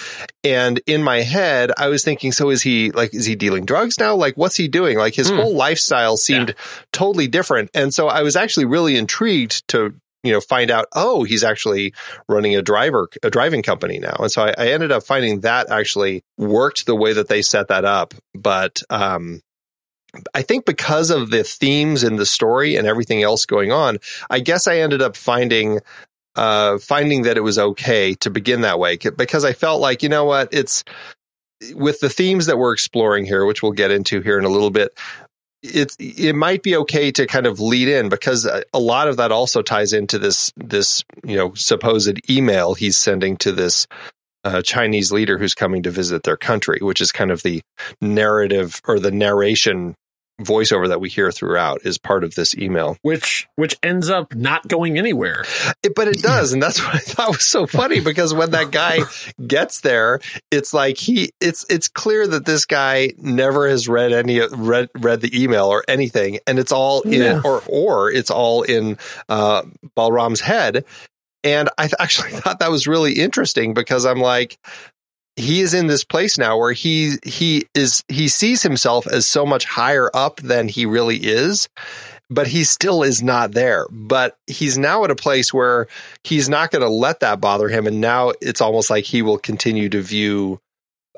And 0.44 0.80
in 0.86 1.04
my 1.04 1.22
head, 1.22 1.72
I 1.78 1.88
was 1.88 2.04
thinking, 2.04 2.32
so 2.32 2.50
is 2.50 2.62
he 2.62 2.92
like, 2.92 3.14
is 3.14 3.26
he 3.26 3.36
dealing 3.36 3.66
drugs 3.66 4.00
now? 4.00 4.16
Like, 4.16 4.38
what's 4.38 4.56
he 4.56 4.68
doing? 4.68 4.98
Like 4.98 5.16
his 5.16 5.30
hmm. 5.30 5.38
whole 5.38 5.56
lifestyle 5.56 6.16
seemed 6.18 6.50
yeah. 6.50 6.56
totally 6.92 7.28
different. 7.28 7.72
And 7.74 7.94
so 7.94 8.08
I 8.08 8.22
was 8.22 8.36
actually 8.36 8.66
really 8.66 8.98
intrigued 8.98 9.68
to, 9.70 9.96
you 10.24 10.32
know, 10.32 10.42
find 10.42 10.70
out, 10.70 10.86
oh, 10.94 11.24
he's 11.24 11.44
actually 11.44 11.94
running 12.30 12.56
a 12.56 12.62
driver, 12.62 13.10
a 13.24 13.32
driving 13.32 13.64
company 13.64 13.98
now. 13.98 14.16
And 14.20 14.32
so 14.32 14.44
I, 14.44 14.54
I 14.58 14.68
ended 14.68 14.92
up 14.92 15.04
finding 15.04 15.40
that 15.40 15.72
actually 15.72 16.24
worked 16.38 16.86
the 16.86 16.96
way 16.96 17.14
that 17.14 17.28
they 17.28 17.42
set 17.42 17.68
that 17.70 17.86
up. 17.86 18.14
But, 18.36 18.84
um, 18.92 19.42
I 20.34 20.42
think 20.42 20.66
because 20.66 21.10
of 21.10 21.30
the 21.30 21.44
themes 21.44 22.04
in 22.04 22.18
the 22.18 22.26
story 22.26 22.76
and 22.76 22.88
everything 22.88 23.24
else 23.24 23.46
going 23.46 23.72
on, 23.72 23.98
I 24.30 24.40
guess 24.40 24.68
I 24.68 24.80
ended 24.80 25.02
up 25.02 25.16
finding 25.16 25.80
uh, 26.36 26.78
finding 26.78 27.24
that 27.24 27.38
it 27.38 27.42
was 27.42 27.60
okay 27.60 28.14
to 28.16 28.30
begin 28.30 28.62
that 28.62 28.80
way 28.80 28.98
because 28.98 29.44
I 29.44 29.54
felt 29.54 29.82
like 29.82 30.02
you 30.02 30.10
know 30.10 30.26
what 30.26 30.50
it's 30.54 30.84
with 31.76 32.00
the 32.00 32.10
themes 32.10 32.46
that 32.46 32.58
we're 32.58 32.74
exploring 32.74 33.26
here, 33.26 33.46
which 33.46 33.62
we'll 33.62 33.74
get 33.74 33.92
into 33.92 34.22
here 34.22 34.38
in 34.38 34.46
a 34.46 34.50
little 34.50 34.72
bit. 34.72 34.98
It 35.62 35.96
it 36.00 36.36
might 36.36 36.64
be 36.64 36.76
okay 36.78 37.12
to 37.12 37.28
kind 37.28 37.46
of 37.46 37.60
lead 37.60 37.88
in 37.88 38.10
because 38.10 38.46
a 38.74 38.80
lot 38.80 39.08
of 39.08 39.18
that 39.18 39.32
also 39.32 39.62
ties 39.62 39.94
into 39.94 40.18
this 40.18 40.52
this 40.58 41.04
you 41.24 41.36
know 41.36 41.54
supposed 41.54 42.20
email 42.30 42.74
he's 42.74 42.98
sending 42.98 43.38
to 43.38 43.52
this 43.52 43.88
uh, 44.44 44.62
Chinese 44.62 45.12
leader 45.12 45.38
who's 45.38 45.54
coming 45.54 45.84
to 45.84 45.92
visit 45.92 46.24
their 46.24 46.38
country, 46.38 46.80
which 46.82 47.00
is 47.00 47.12
kind 47.12 47.30
of 47.30 47.44
the 47.44 47.62
narrative 48.02 48.82
or 48.88 49.00
the 49.00 49.12
narration 49.12 49.96
voiceover 50.42 50.88
that 50.88 51.00
we 51.00 51.10
hear 51.10 51.32
throughout 51.32 51.82
is 51.86 51.98
part 51.98 52.24
of 52.24 52.36
this 52.36 52.56
email. 52.56 52.98
Which 53.02 53.48
which 53.56 53.78
ends 53.84 54.10
up 54.10 54.36
not 54.36 54.68
going 54.68 54.98
anywhere. 54.98 55.46
It, 55.84 55.96
but 55.96 56.08
it 56.08 56.22
does 56.22 56.54
and 56.54 56.62
that's 56.62 56.84
what 56.84 56.96
i 56.96 57.00
thought 57.00 57.30
was 57.30 57.46
so 57.46 57.66
funny 57.66 58.00
because 58.00 58.34
when 58.34 58.52
that 58.52 58.72
guy 58.72 59.00
gets 59.46 59.82
there 59.82 60.20
it's 60.52 60.74
like 60.74 60.98
he 60.98 61.32
it's 61.40 61.66
it's 61.70 61.88
clear 61.88 62.28
that 62.28 62.46
this 62.46 62.66
guy 62.66 63.12
never 63.18 63.68
has 63.68 63.88
read 63.88 64.12
any 64.12 64.40
read 64.48 64.90
read 65.00 65.22
the 65.22 65.42
email 65.42 65.66
or 65.66 65.84
anything 65.88 66.40
and 66.48 66.60
it's 66.60 66.72
all 66.72 67.02
in 67.02 67.14
yeah. 67.14 67.42
or 67.44 67.64
or 67.68 68.12
it's 68.12 68.30
all 68.30 68.64
in 68.64 68.98
uh 69.30 69.64
balram's 69.96 70.42
head. 70.42 70.86
And 71.44 71.70
I 71.78 71.90
actually 72.00 72.32
thought 72.40 72.60
that 72.60 72.72
was 72.72 72.88
really 72.88 73.14
interesting 73.14 73.74
because 73.74 74.06
I'm 74.06 74.20
like, 74.20 74.58
he 75.42 75.62
is 75.62 75.74
in 75.74 75.88
this 75.88 76.04
place 76.04 76.38
now 76.38 76.58
where 76.58 76.74
he 76.74 77.16
he 77.24 77.66
is 77.74 78.04
he 78.08 78.28
sees 78.28 78.64
himself 78.64 79.08
as 79.08 79.26
so 79.26 79.46
much 79.46 79.66
higher 79.66 80.10
up 80.14 80.38
than 80.38 80.68
he 80.68 80.86
really 80.86 81.18
is 81.18 81.68
but 82.32 82.48
he 82.48 82.64
still 82.64 83.04
is 83.04 83.22
not 83.22 83.52
there. 83.52 83.86
But 83.92 84.38
he's 84.48 84.78
now 84.78 85.04
at 85.04 85.12
a 85.12 85.16
place 85.16 85.54
where 85.54 85.88
he's 86.24 86.48
not 86.48 86.72
going 86.72 86.82
to 86.82 86.90
let 86.90 87.20
that 87.20 87.42
bother 87.42 87.68
him. 87.68 87.86
And 87.86 88.00
now 88.00 88.32
it's 88.42 88.62
almost 88.62 88.90
like 88.90 89.04
he 89.04 89.22
will 89.22 89.38
continue 89.38 89.90
to 89.90 90.02
view 90.02 90.62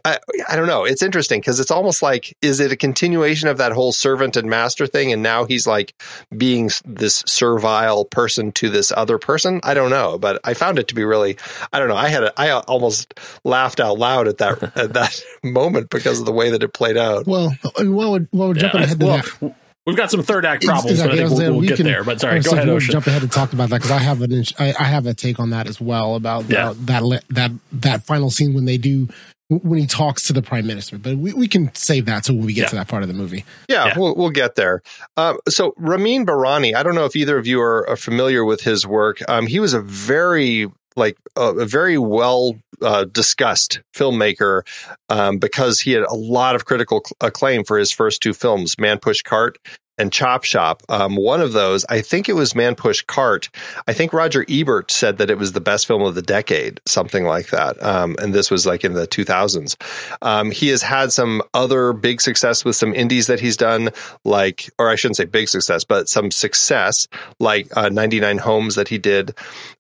I, 0.06 0.20
I 0.50 0.56
don't 0.58 0.68
know. 0.68 0.84
It's 0.84 1.02
interesting 1.02 1.40
because 1.40 1.60
it's 1.60 1.72
almost 1.72 2.02
like, 2.02 2.36
is 2.42 2.60
it 2.60 2.72
a 2.74 2.76
continuation 2.76 3.48
of 3.48 3.58
that 3.58 3.72
whole 3.72 3.94
servant 3.94 4.36
and 4.36 4.50
master 4.50 4.86
thing? 4.86 5.14
And 5.14 5.24
now 5.24 5.46
he's 5.46 5.66
like 5.66 5.94
being 6.36 6.70
this 6.84 7.24
servile 7.26 8.04
person 8.06 8.52
to 8.54 8.70
this 8.70 8.92
other 8.92 9.18
person. 9.18 9.62
I 9.64 9.74
don't 9.74 9.90
know, 9.90 10.18
but 10.18 10.42
I 10.44 10.56
found 10.56 10.78
it 10.78 10.90
to 10.90 10.96
be 10.96 11.06
really, 11.06 11.38
I 11.72 11.80
don't 11.80 11.88
know. 11.88 11.96
I 11.96 12.10
had, 12.10 12.24
a, 12.24 12.40
I 12.40 12.52
almost 12.52 13.18
laughed 13.46 13.80
out 13.80 13.98
loud 13.98 14.28
at 14.28 14.40
that, 14.40 14.76
at 14.76 14.94
that 14.94 15.24
moment 15.44 15.90
because 15.90 16.20
of 16.20 16.26
the 16.26 16.34
way 16.34 16.50
that 16.50 16.64
it 16.64 16.74
played 16.74 16.98
out. 16.98 17.26
Well, 17.26 17.56
while 17.78 18.12
we're, 18.12 18.28
while 18.32 18.50
we're 18.50 18.54
jumping 18.56 18.82
yeah, 18.82 18.86
ahead 18.86 19.00
to 19.00 19.06
well, 19.06 19.22
that. 19.40 19.56
We've 19.86 19.98
got 19.98 20.10
some 20.12 20.24
third 20.24 20.46
act 20.46 20.64
problems, 20.64 20.92
Exactly. 20.92 21.18
but 21.18 21.22
I 21.22 21.26
I 21.26 21.28
think 21.28 21.30
was 21.30 21.32
we'll, 21.32 21.40
saying 21.40 21.52
we'll 21.52 21.60
we 21.62 21.68
get 21.68 21.78
can- 21.78 21.86
there. 21.86 22.04
But 22.04 22.22
sorry, 22.22 22.42
so 22.42 22.52
go 22.52 22.56
ahead, 22.56 22.68
we'll 22.68 22.76
Ocean. 22.78 22.92
Jump 22.94 23.08
ahead 23.08 23.22
and 23.22 23.32
talk 23.32 23.52
about 23.54 23.70
that 23.70 23.78
because 23.78 23.92
I 23.92 23.98
have 23.98 24.22
an 24.22 24.32
int- 24.32 24.54
I, 24.60 24.74
I 24.80 24.84
have 24.86 25.06
a 25.08 25.14
take 25.14 25.40
on 25.40 25.50
that 25.50 25.68
as 25.68 25.82
well 25.82 26.16
about 26.16 26.50
Yeah. 26.50 26.70
uh, 26.70 26.74
that 26.86 27.24
that 27.32 27.52
that 27.74 28.04
final 28.04 28.30
scene 28.30 28.54
when 28.54 28.66
they 28.66 28.78
do 28.78 29.10
when 29.50 29.78
he 29.80 29.86
talks 29.86 30.24
to 30.28 30.34
the 30.34 30.42
prime 30.42 30.66
minister. 30.66 30.98
But 30.98 31.18
we, 31.18 31.34
we 31.34 31.48
can 31.50 31.70
save 31.76 32.06
that 32.06 32.26
so 32.26 32.34
when 32.34 32.46
we 32.46 32.54
get 32.54 32.62
Yeah. 32.64 32.68
to 32.70 32.76
that 32.78 32.88
part 32.88 33.04
of 33.04 33.10
the 33.10 33.14
movie. 33.14 33.44
Yeah, 33.70 33.88
Yeah. 33.88 34.00
We'll, 34.00 34.16
we'll 34.16 34.30
get 34.32 34.56
there. 34.56 34.82
Um, 35.18 35.38
so 35.50 35.74
Ramin 35.78 36.26
Bahrani, 36.26 36.74
I 36.76 36.82
don't 36.82 36.96
know 36.96 37.06
if 37.06 37.16
either 37.16 37.38
of 37.38 37.46
you 37.46 37.62
are, 37.62 37.88
are 37.90 37.98
familiar 37.98 38.44
with 38.46 38.62
his 38.62 38.88
work. 38.88 39.20
Um, 39.28 39.46
he 39.48 39.60
was 39.60 39.74
a 39.74 39.82
very 39.82 40.72
like 40.96 41.18
uh, 41.38 41.56
a 41.56 41.66
very 41.66 41.98
well 41.98 42.56
uh, 42.82 43.06
discussed 43.06 43.82
filmmaker 43.96 44.64
um, 45.10 45.38
because 45.38 45.82
he 45.82 45.92
had 45.92 46.04
a 46.04 46.16
lot 46.16 46.56
of 46.56 46.66
critical 46.66 47.02
cl- 47.06 47.30
acclaim 47.30 47.64
for 47.64 47.78
his 47.78 47.92
first 47.92 48.22
two 48.22 48.34
films, 48.34 48.78
Man 48.78 49.00
Push 49.00 49.22
Cart 49.22 49.58
and 49.98 50.12
Chop 50.12 50.44
Shop. 50.44 50.82
Um, 50.90 51.16
one 51.16 51.42
of 51.42 51.54
those, 51.54 51.86
I 51.86 52.02
think 52.02 52.28
it 52.28 52.34
was 52.34 52.56
Man 52.56 52.76
Push 52.76 53.04
Cart. 53.04 53.50
I 53.88 53.94
think 53.94 54.12
Roger 54.12 54.46
Ebert 54.50 54.92
said 54.92 55.18
that 55.18 55.30
it 55.30 55.38
was 55.38 55.52
the 55.52 55.62
best 55.62 55.86
film 55.86 56.02
of 56.02 56.16
the 56.16 56.22
decade, 56.22 56.82
something 56.86 57.26
like 57.26 57.50
that. 57.50 57.82
Um, 57.84 58.16
and 58.20 58.34
this 58.34 58.50
was 58.50 58.66
like 58.66 58.84
in 58.84 58.94
the 58.94 59.08
2000s. 59.08 59.76
Um, 60.22 60.52
he 60.52 60.70
has 60.70 60.82
had 60.82 61.12
some 61.12 61.42
other 61.54 61.94
big 61.94 62.22
success 62.22 62.66
with 62.66 62.76
some 62.76 62.94
indies 62.94 63.28
that 63.28 63.40
he's 63.40 63.58
done, 63.58 63.92
like, 64.24 64.70
or 64.80 64.90
I 64.90 64.96
shouldn't 64.96 65.18
say 65.18 65.26
big 65.26 65.48
success, 65.48 65.84
but 65.84 66.10
some 66.10 66.32
success, 66.32 67.08
like 67.40 67.68
uh, 67.78 67.90
99 67.90 68.40
Homes 68.40 68.76
that 68.76 68.88
he 68.88 68.98
did. 68.98 69.36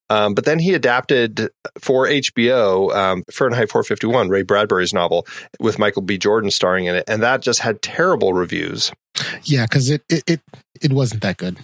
Um, 0.09 0.33
but 0.33 0.45
then 0.45 0.59
he 0.59 0.73
adapted 0.73 1.49
for 1.79 2.05
HBO 2.07 2.93
um, 2.95 3.23
Fahrenheit 3.31 3.69
451, 3.69 4.29
Ray 4.29 4.43
Bradbury's 4.43 4.93
novel, 4.93 5.25
with 5.59 5.79
Michael 5.79 6.01
B. 6.01 6.17
Jordan 6.17 6.51
starring 6.51 6.85
in 6.85 6.95
it, 6.95 7.05
and 7.07 7.21
that 7.23 7.41
just 7.41 7.59
had 7.59 7.81
terrible 7.81 8.33
reviews. 8.33 8.91
Yeah, 9.43 9.65
because 9.65 9.89
it, 9.89 10.03
it 10.09 10.23
it 10.27 10.41
it 10.81 10.93
wasn't 10.93 11.21
that 11.21 11.37
good. 11.37 11.57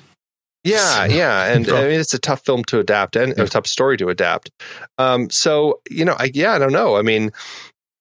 Yeah, 0.64 1.06
yeah, 1.06 1.54
and 1.54 1.70
I 1.70 1.84
mean 1.84 2.00
it's 2.00 2.14
a 2.14 2.20
tough 2.20 2.44
film 2.44 2.64
to 2.66 2.80
adapt 2.80 3.16
and 3.16 3.38
a 3.40 3.48
tough 3.48 3.66
story 3.66 3.98
to 3.98 4.10
adapt. 4.10 4.52
Um, 4.98 5.30
so 5.30 5.80
you 5.90 6.04
know, 6.04 6.16
I 6.20 6.32
yeah, 6.34 6.54
I 6.54 6.60
don't 6.60 6.74
know. 6.74 6.98
I 6.98 7.02
mean, 7.02 7.32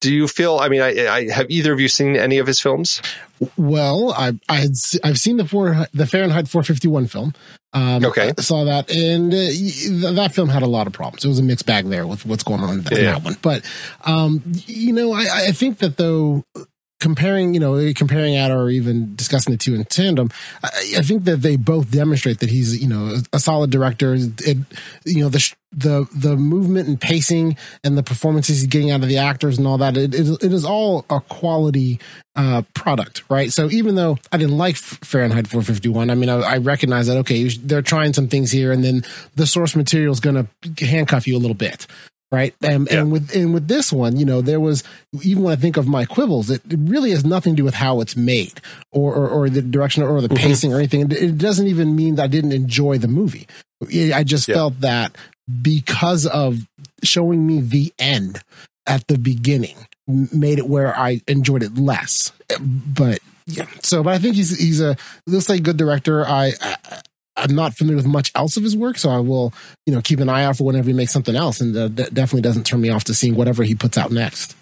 do 0.01 0.13
you 0.15 0.29
feel? 0.29 0.59
I 0.59 0.69
mean, 0.69 0.81
I, 0.81 1.07
I 1.09 1.29
have 1.31 1.51
either 1.51 1.73
of 1.73 1.81
you 1.81 1.89
seen 1.89 2.17
any 2.17 2.39
of 2.39 2.47
his 2.47 2.61
films? 2.61 3.03
Well, 3.57 4.13
I, 4.13 4.33
I 4.49 4.57
had, 4.57 4.71
I've 5.05 5.19
seen 5.19 5.37
the 5.37 5.45
four 5.47 5.87
the 5.95 6.07
Fahrenheit 6.07 6.49
451 6.49 7.07
film. 7.07 7.35
Um, 7.73 8.05
Okay. 8.05 8.33
I 8.37 8.41
saw 8.41 8.65
that, 8.65 8.91
and 8.91 9.33
uh, 9.33 9.37
th- 9.37 10.15
that 10.17 10.35
film 10.35 10.49
had 10.49 10.63
a 10.63 10.67
lot 10.67 10.87
of 10.87 10.93
problems. 10.93 11.25
It 11.25 11.29
was 11.29 11.39
a 11.39 11.43
mixed 11.43 11.67
bag 11.67 11.87
there 11.87 12.07
with 12.07 12.25
what's 12.27 12.43
going 12.43 12.61
on 12.61 12.71
in 12.79 12.83
that, 12.83 12.93
Yeah. 12.95 13.13
that 13.13 13.23
one. 13.25 13.37
But 13.43 13.65
um, 14.05 14.43
you 14.67 14.93
know, 14.93 15.13
I, 15.13 15.27
I 15.49 15.53
think 15.53 15.79
that 15.79 15.97
though 15.97 16.45
comparing, 17.01 17.55
you 17.55 17.61
know, 17.61 17.93
comparing 17.95 18.37
out 18.37 18.51
or 18.51 18.71
even 18.71 19.15
discussing 19.15 19.53
the 19.53 19.59
two 19.59 19.75
in 19.75 19.85
tandem, 19.85 20.31
I, 20.63 20.69
I 20.99 21.03
think 21.03 21.25
that 21.25 21.43
they 21.43 21.57
both 21.57 21.91
demonstrate 21.91 22.41
that 22.41 22.51
he's, 22.51 22.81
you 22.81 22.89
know, 22.89 23.17
a 23.33 23.39
solid 23.39 23.71
director. 23.71 24.15
It, 24.15 24.59
you 25.05 25.21
know, 25.21 25.29
the 25.29 25.55
the 25.71 26.09
the 26.15 26.37
movement 26.37 26.89
and 26.89 27.01
pacing 27.01 27.57
and 27.85 27.97
the 27.97 28.03
performances 28.03 28.61
he's 28.61 28.67
getting 28.67 28.91
out 28.91 29.03
of 29.03 29.09
the 29.09 29.19
actors 29.19 29.59
and 29.59 29.67
all 29.67 29.79
that. 29.79 29.97
It, 29.97 30.15
it, 30.15 30.43
it 30.43 30.53
is 30.53 30.65
all 30.65 31.05
a 31.11 31.21
quality 31.21 32.01
uh, 32.37 32.63
product, 32.75 33.23
right? 33.29 33.53
So 33.53 33.71
even 33.71 33.95
though 33.95 34.19
I 34.33 34.39
didn't 34.39 34.57
like 34.57 34.77
Fahrenheit 34.77 35.47
451, 35.47 36.11
I 36.11 36.15
mean, 36.15 36.29
I, 36.29 36.41
I 36.41 36.59
recognize 36.59 37.07
that 37.07 37.19
okay, 37.19 37.49
they're 37.49 37.83
trying 37.83 38.13
some 38.13 38.29
things 38.29 38.51
here, 38.51 38.73
and 38.73 38.83
then 38.83 39.05
the 39.37 39.47
source 39.47 39.77
material 39.77 40.13
is 40.13 40.21
going 40.21 40.49
to 40.65 40.85
handcuff 40.85 41.27
you 41.27 41.37
a 41.37 41.41
little 41.41 41.55
bit 41.55 41.87
right? 42.31 42.55
And, 42.63 42.89
Yeah. 42.91 43.01
and 43.01 43.13
with 43.13 43.35
and 43.35 43.55
with 43.55 43.69
this 43.69 43.93
one, 43.93 44.17
you 44.17 44.25
know, 44.25 44.41
there 44.41 44.61
was 44.61 44.83
even 45.23 45.43
when 45.45 45.53
I 45.53 45.57
think 45.61 45.77
of 45.77 45.87
my 45.87 46.05
quibbles, 46.05 46.51
it, 46.51 46.63
it 46.71 46.79
really 46.81 47.11
has 47.11 47.25
nothing 47.25 47.55
to 47.55 47.57
do 47.59 47.65
with 47.65 47.75
how 47.75 48.01
it's 48.01 48.17
made 48.17 48.61
or 48.93 49.15
or, 49.15 49.29
or 49.29 49.51
the 49.51 49.63
direction 49.63 50.03
or 50.03 50.21
the 50.21 50.29
mm-hmm. 50.29 50.37
pacing 50.37 50.73
or 50.73 50.79
anything. 50.79 51.11
It, 51.11 51.39
doesn't 51.39 51.67
even 51.67 51.95
mean 51.95 52.17
that 52.17 52.25
I 52.25 52.29
didn't 52.29 52.53
enjoy 52.53 52.99
the 52.99 53.09
movie. 53.09 53.47
I 54.13 54.25
just 54.25 54.49
Yeah. 54.49 54.57
felt 54.57 54.81
that 54.81 55.17
because 55.63 56.27
of 56.27 56.67
showing 57.03 57.47
me 57.47 57.61
the 57.61 57.93
end 57.99 58.43
at 58.87 59.07
the 59.07 59.19
beginning 59.19 59.77
made 60.09 60.59
it 60.59 60.69
where 60.69 60.97
I 60.97 61.21
enjoyed 61.29 61.63
it 61.63 61.77
less. 61.77 62.33
But 62.59 63.21
yeah, 63.47 63.67
so 63.83 64.03
but 64.03 64.15
I 64.15 64.19
think 64.19 64.37
he's 64.37 64.59
he's 64.59 64.81
a 64.81 64.97
looks 65.27 65.49
like 65.49 65.61
a 65.61 65.63
good 65.63 65.77
director. 65.77 66.27
I, 66.27 66.53
I 66.61 66.77
I'm 67.39 67.55
not 67.55 67.75
familiar 67.75 67.97
with 67.97 68.07
much 68.07 68.33
else 68.35 68.57
of 68.57 68.63
his 68.63 68.77
work, 68.77 68.99
so 68.99 69.11
I 69.11 69.19
will 69.19 69.53
you 69.87 69.95
know 69.95 70.01
keep 70.03 70.21
an 70.21 70.29
eye 70.29 70.45
out 70.45 70.57
for 70.57 70.65
whenever 70.65 70.89
he 70.89 70.93
makes 70.95 71.13
something 71.13 71.37
else, 71.37 71.61
and 71.61 71.77
uh, 71.77 71.89
that 71.93 72.15
definitely 72.15 72.43
doesn't 72.43 72.65
turn 72.65 72.81
me 72.81 72.91
off 72.91 73.05
to 73.05 73.15
seeing 73.15 73.35
whatever 73.35 73.63
he 73.65 73.75
puts 73.75 73.97
out 73.97 74.11
next. 74.11 74.55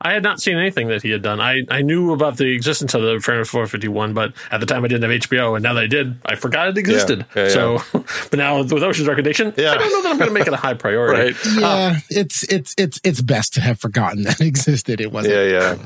I 0.00 0.12
had 0.14 0.22
not 0.22 0.40
seen 0.40 0.56
anything 0.56 0.88
that 0.88 1.02
he 1.02 1.10
had 1.10 1.20
done. 1.20 1.38
I, 1.38 1.62
I 1.70 1.82
knew 1.82 2.12
about 2.14 2.38
the 2.38 2.46
existence 2.46 2.94
of 2.94 3.02
the 3.02 3.20
Fahrenheit 3.20 3.46
451, 3.48 4.14
but 4.14 4.32
at 4.50 4.60
the 4.60 4.64
time 4.64 4.84
I 4.84 4.88
didn't 4.88 5.10
have 5.10 5.20
HBO, 5.20 5.54
and 5.54 5.62
now 5.62 5.74
that 5.74 5.82
I 5.82 5.86
did, 5.86 6.16
I 6.24 6.34
forgot 6.34 6.68
it 6.68 6.78
existed. 6.78 7.26
Yeah, 7.34 7.42
yeah, 7.42 7.48
So, 7.50 7.82
but 8.30 8.38
now 8.38 8.58
with 8.62 8.72
Ocean's 8.72 9.06
recommendation, 9.06 9.52
Yeah. 9.54 9.72
I 9.72 9.76
don't 9.78 9.92
know 9.92 10.02
that 10.04 10.12
I'm 10.12 10.18
going 10.18 10.30
to 10.30 10.34
make 10.34 10.46
it 10.46 10.54
a 10.54 10.56
high 10.56 10.74
priority. 10.74 11.36
Right. 11.46 11.60
Yeah, 11.60 11.98
it's 12.08 12.42
it's 12.44 12.74
it's 12.78 13.00
it's 13.04 13.20
best 13.20 13.52
to 13.54 13.60
have 13.60 13.78
forgotten 13.78 14.22
that 14.22 14.40
existed. 14.52 15.00
It 15.00 15.12
wasn't. 15.12 15.34
Yeah, 15.34 15.42
yeah. 15.44 15.76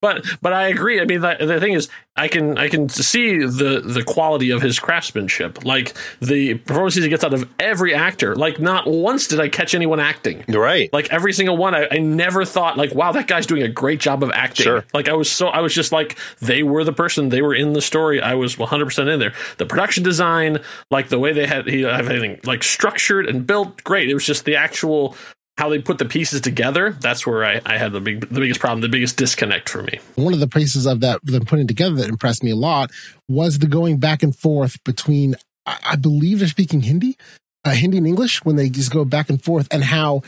But 0.00 0.24
but 0.40 0.52
I 0.52 0.68
agree. 0.68 1.00
I 1.00 1.04
mean, 1.04 1.20
the, 1.20 1.36
the 1.40 1.58
thing 1.58 1.72
is, 1.72 1.88
I 2.16 2.28
can 2.28 2.56
I 2.56 2.68
can 2.68 2.88
see 2.88 3.38
the 3.38 3.82
the 3.84 4.04
quality 4.04 4.50
of 4.50 4.62
his 4.62 4.78
craftsmanship, 4.78 5.64
like 5.64 5.94
the 6.20 6.54
performances 6.54 7.02
he 7.02 7.10
gets 7.10 7.24
out 7.24 7.34
of 7.34 7.48
every 7.58 7.94
actor. 7.94 8.36
Like 8.36 8.60
not 8.60 8.86
once 8.86 9.26
did 9.26 9.40
I 9.40 9.48
catch 9.48 9.74
anyone 9.74 9.98
acting. 9.98 10.44
Right. 10.48 10.92
Like 10.92 11.12
every 11.12 11.32
single 11.32 11.56
one, 11.56 11.74
I, 11.74 11.88
I 11.90 11.98
never 11.98 12.44
thought 12.44 12.76
like, 12.76 12.94
wow, 12.94 13.10
that 13.10 13.26
guy's 13.26 13.46
doing 13.46 13.62
a 13.62 13.68
great 13.68 13.98
job 13.98 14.22
of 14.22 14.30
acting. 14.30 14.64
Sure. 14.64 14.84
Like 14.94 15.08
I 15.08 15.14
was 15.14 15.30
so 15.30 15.48
I 15.48 15.60
was 15.60 15.74
just 15.74 15.90
like 15.90 16.16
they 16.40 16.62
were 16.62 16.84
the 16.84 16.92
person, 16.92 17.30
they 17.30 17.42
were 17.42 17.54
in 17.54 17.72
the 17.72 17.82
story. 17.82 18.20
I 18.20 18.34
was 18.34 18.56
100 18.56 18.84
percent 18.84 19.08
in 19.08 19.18
there. 19.18 19.34
The 19.56 19.66
production 19.66 20.04
design, 20.04 20.60
like 20.92 21.08
the 21.08 21.18
way 21.18 21.32
they 21.32 21.46
had 21.46 21.66
he 21.66 21.82
have 21.82 22.08
everything 22.08 22.38
like 22.44 22.62
structured 22.62 23.26
and 23.26 23.44
built, 23.44 23.82
great. 23.82 24.08
It 24.08 24.14
was 24.14 24.24
just 24.24 24.44
the 24.44 24.54
actual 24.54 25.16
how 25.58 25.68
they 25.68 25.80
put 25.80 25.98
the 25.98 26.04
pieces 26.04 26.40
together. 26.40 26.96
That's 27.00 27.26
where 27.26 27.44
I, 27.44 27.60
I 27.66 27.78
had 27.78 27.90
the 27.90 28.00
big 28.00 28.20
the 28.20 28.40
biggest 28.40 28.60
problem, 28.60 28.80
the 28.80 28.88
biggest 28.88 29.16
disconnect 29.16 29.68
for 29.68 29.82
me. 29.82 29.98
one 30.14 30.32
of 30.32 30.38
the 30.38 30.46
pieces 30.46 30.86
of 30.86 31.00
that 31.00 31.20
them 31.24 31.44
putting 31.44 31.66
together 31.66 31.96
that 31.96 32.08
impressed 32.08 32.44
me 32.44 32.52
a 32.52 32.56
lot 32.56 32.92
was 33.28 33.58
the 33.58 33.66
going 33.66 33.98
back 33.98 34.22
and 34.22 34.34
forth 34.34 34.82
between 34.84 35.34
I, 35.66 35.78
I 35.90 35.96
believe 35.96 36.38
they're 36.38 36.48
speaking 36.48 36.82
Hindi, 36.82 37.16
uh, 37.64 37.72
Hindi 37.72 37.98
and 37.98 38.06
English 38.06 38.44
when 38.44 38.54
they 38.54 38.70
just 38.70 38.92
go 38.92 39.04
back 39.04 39.28
and 39.28 39.42
forth, 39.42 39.66
and 39.72 39.82
how 39.82 40.22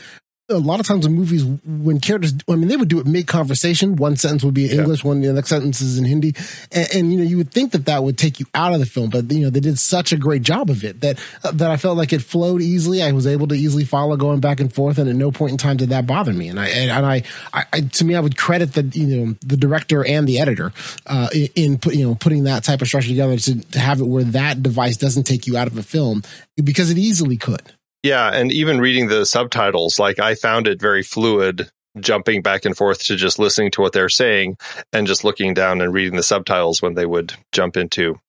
a 0.51 0.57
lot 0.57 0.79
of 0.79 0.85
times 0.85 1.05
in 1.05 1.13
movies 1.13 1.43
when 1.65 1.99
characters 1.99 2.33
I 2.49 2.55
mean 2.55 2.67
they 2.67 2.75
would 2.75 2.89
do 2.89 2.99
it 2.99 3.07
mid 3.07 3.27
conversation 3.27 3.95
one 3.95 4.15
sentence 4.15 4.43
would 4.43 4.53
be 4.53 4.69
in 4.69 4.79
English 4.79 5.03
one 5.03 5.21
the 5.21 5.33
next 5.33 5.49
sentence 5.49 5.81
is 5.81 5.97
in 5.97 6.05
Hindi. 6.05 6.35
And, 6.71 6.87
and 6.93 7.11
you 7.11 7.19
know 7.19 7.23
you 7.23 7.37
would 7.37 7.51
think 7.51 7.71
that 7.71 7.85
that 7.85 8.03
would 8.03 8.17
take 8.17 8.39
you 8.39 8.45
out 8.53 8.73
of 8.73 8.79
the 8.79 8.85
film 8.85 9.09
but 9.09 9.31
you 9.31 9.41
know 9.41 9.49
they 9.49 9.59
did 9.59 9.79
such 9.79 10.11
a 10.11 10.17
great 10.17 10.41
job 10.41 10.69
of 10.69 10.83
it 10.83 11.01
that 11.01 11.19
uh, 11.43 11.51
that 11.51 11.71
I 11.71 11.77
felt 11.77 11.97
like 11.97 12.13
it 12.13 12.21
flowed 12.21 12.61
easily. 12.61 13.01
I 13.01 13.11
was 13.11 13.27
able 13.27 13.47
to 13.47 13.55
easily 13.55 13.85
follow 13.85 14.15
going 14.17 14.39
back 14.39 14.59
and 14.59 14.73
forth 14.73 14.97
and 14.97 15.09
at 15.09 15.15
no 15.15 15.31
point 15.31 15.51
in 15.51 15.57
time 15.57 15.77
did 15.77 15.89
that 15.89 16.05
bother 16.05 16.33
me. 16.33 16.47
And 16.47 16.59
I 16.59 16.67
and, 16.67 17.05
I, 17.05 17.23
I, 17.53 17.81
to 17.81 18.05
me 18.05 18.15
I 18.15 18.19
would 18.19 18.37
credit 18.37 18.73
the 18.73 18.83
you 18.83 19.07
know 19.07 19.35
the 19.41 19.57
director 19.57 20.05
and 20.05 20.27
the 20.27 20.39
editor 20.39 20.73
uh, 21.07 21.29
in, 21.33 21.49
in 21.55 21.77
put, 21.77 21.95
you 21.95 22.05
know 22.05 22.15
putting 22.15 22.43
that 22.45 22.63
type 22.63 22.81
of 22.81 22.87
structure 22.87 23.09
together 23.09 23.37
to, 23.37 23.61
to 23.71 23.79
have 23.79 23.99
it 23.99 24.05
where 24.05 24.23
that 24.23 24.61
device 24.61 24.97
doesn't 24.97 25.23
take 25.23 25.47
you 25.47 25.57
out 25.57 25.67
of 25.67 25.77
a 25.77 25.83
film 25.83 26.21
because 26.63 26.91
it 26.91 26.97
easily 26.97 27.37
could 27.37 27.73
Yeah, 28.03 28.29
and 28.29 28.51
even 28.51 28.79
reading 28.79 29.07
the 29.07 29.25
subtitles, 29.25 29.99
like 29.99 30.19
I 30.19 30.33
found 30.33 30.67
it 30.67 30.81
very 30.81 31.03
fluid, 31.03 31.69
jumping 31.99 32.41
back 32.41 32.65
and 32.65 32.75
forth 32.75 33.03
to 33.03 33.15
just 33.15 33.37
listening 33.37 33.69
to 33.71 33.81
what 33.81 33.93
they're 33.93 34.09
saying 34.09 34.57
and 34.91 35.05
just 35.05 35.23
looking 35.23 35.53
down 35.53 35.81
and 35.81 35.93
reading 35.93 36.15
the 36.15 36.23
subtitles 36.23 36.81
when 36.81 36.95
they 36.95 37.05
would 37.05 37.33
jump 37.51 37.77
into 37.77 38.19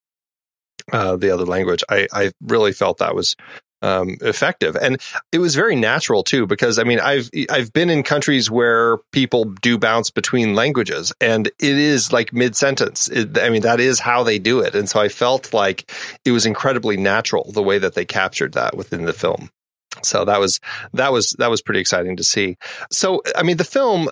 uh, 0.91 1.15
the 1.15 1.31
other 1.31 1.45
language. 1.45 1.83
I, 1.89 2.07
I 2.13 2.31
really 2.41 2.71
felt 2.71 2.99
that 2.99 3.15
was 3.15 3.35
um, 3.81 4.17
effective, 4.21 4.77
and 4.77 4.99
it 5.31 5.39
was 5.39 5.55
very 5.55 5.75
natural 5.75 6.23
too. 6.23 6.47
Because 6.47 6.79
I 6.79 6.83
mean, 6.83 6.99
I've 6.99 7.29
I've 7.49 7.73
been 7.73 7.89
in 7.89 8.03
countries 8.03 8.49
where 8.49 8.97
people 9.11 9.45
do 9.45 9.77
bounce 9.77 10.09
between 10.09 10.55
languages, 10.55 11.11
and 11.19 11.47
it 11.47 11.55
is 11.59 12.13
like 12.13 12.31
mid 12.31 12.55
sentence. 12.55 13.09
I 13.11 13.49
mean, 13.49 13.61
that 13.63 13.79
is 13.79 13.99
how 13.99 14.23
they 14.23 14.39
do 14.39 14.59
it, 14.61 14.73
and 14.73 14.87
so 14.87 15.01
I 15.01 15.09
felt 15.09 15.53
like 15.53 15.91
it 16.23 16.31
was 16.31 16.45
incredibly 16.45 16.95
natural 16.95 17.51
the 17.51 17.63
way 17.63 17.77
that 17.77 17.93
they 17.93 18.05
captured 18.05 18.53
that 18.53 18.77
within 18.77 19.05
the 19.05 19.13
film. 19.13 19.49
So 20.01 20.25
that 20.25 20.39
was 20.39 20.59
that 20.93 21.11
was 21.11 21.31
that 21.39 21.49
was 21.49 21.61
pretty 21.61 21.79
exciting 21.79 22.17
to 22.17 22.23
see. 22.23 22.57
So 22.91 23.21
I 23.35 23.43
mean 23.43 23.57
the 23.57 23.63
film 23.63 24.09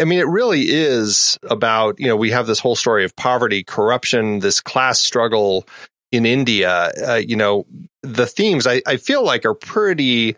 I 0.00 0.04
mean 0.04 0.18
it 0.18 0.26
really 0.26 0.70
is 0.70 1.38
about, 1.42 1.98
you 1.98 2.06
know, 2.06 2.16
we 2.16 2.30
have 2.30 2.46
this 2.46 2.60
whole 2.60 2.76
story 2.76 3.04
of 3.04 3.16
poverty, 3.16 3.62
corruption, 3.62 4.38
this 4.40 4.60
class 4.60 5.00
struggle 5.00 5.66
in 6.10 6.24
India, 6.24 6.90
uh, 7.06 7.14
you 7.14 7.36
know, 7.36 7.66
the 8.02 8.26
themes 8.26 8.66
I, 8.66 8.80
I 8.86 8.96
feel 8.96 9.22
like 9.24 9.44
are 9.44 9.54
pretty 9.54 10.36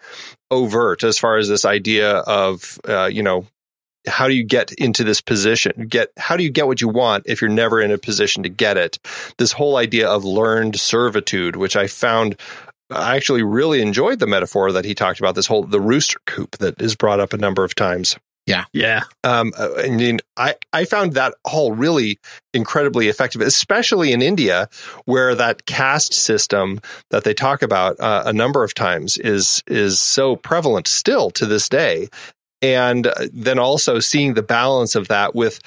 overt 0.50 1.04
as 1.04 1.18
far 1.18 1.36
as 1.36 1.48
this 1.48 1.64
idea 1.64 2.16
of 2.18 2.80
uh, 2.88 3.06
you 3.06 3.22
know 3.22 3.46
how 4.06 4.26
do 4.26 4.34
you 4.34 4.42
get 4.42 4.72
into 4.72 5.04
this 5.04 5.20
position? 5.20 5.86
Get 5.86 6.10
how 6.16 6.36
do 6.36 6.42
you 6.42 6.50
get 6.50 6.66
what 6.66 6.80
you 6.80 6.88
want 6.88 7.24
if 7.26 7.40
you're 7.40 7.50
never 7.50 7.80
in 7.80 7.90
a 7.90 7.98
position 7.98 8.42
to 8.42 8.48
get 8.48 8.76
it? 8.76 8.98
This 9.36 9.52
whole 9.52 9.76
idea 9.76 10.08
of 10.08 10.24
learned 10.24 10.80
servitude 10.80 11.56
which 11.56 11.76
i 11.76 11.86
found 11.86 12.36
I 12.90 13.16
actually 13.16 13.42
really 13.42 13.80
enjoyed 13.80 14.18
the 14.18 14.26
metaphor 14.26 14.72
that 14.72 14.84
he 14.84 14.94
talked 14.94 15.20
about 15.20 15.34
this 15.34 15.46
whole 15.46 15.64
the 15.64 15.80
rooster 15.80 16.20
coop 16.26 16.58
that 16.58 16.80
is 16.80 16.96
brought 16.96 17.20
up 17.20 17.32
a 17.32 17.38
number 17.38 17.64
of 17.64 17.74
times. 17.74 18.16
Yeah. 18.46 18.64
Yeah. 18.72 19.02
Um, 19.22 19.52
uh, 19.56 19.68
I 19.78 19.90
mean, 19.90 20.18
I, 20.36 20.56
I 20.72 20.84
found 20.84 21.12
that 21.12 21.34
all 21.44 21.72
really 21.72 22.18
incredibly 22.52 23.08
effective, 23.08 23.40
especially 23.42 24.12
in 24.12 24.22
India, 24.22 24.68
where 25.04 25.34
that 25.34 25.66
caste 25.66 26.14
system 26.14 26.80
that 27.10 27.22
they 27.22 27.34
talk 27.34 27.62
about 27.62 28.00
uh, 28.00 28.24
a 28.26 28.32
number 28.32 28.64
of 28.64 28.74
times 28.74 29.18
is 29.18 29.62
is 29.66 30.00
so 30.00 30.36
prevalent 30.36 30.88
still 30.88 31.30
to 31.32 31.46
this 31.46 31.68
day. 31.68 32.08
And 32.62 33.06
uh, 33.06 33.28
then 33.32 33.58
also 33.58 34.00
seeing 34.00 34.34
the 34.34 34.42
balance 34.42 34.94
of 34.94 35.08
that 35.08 35.34
with 35.34 35.60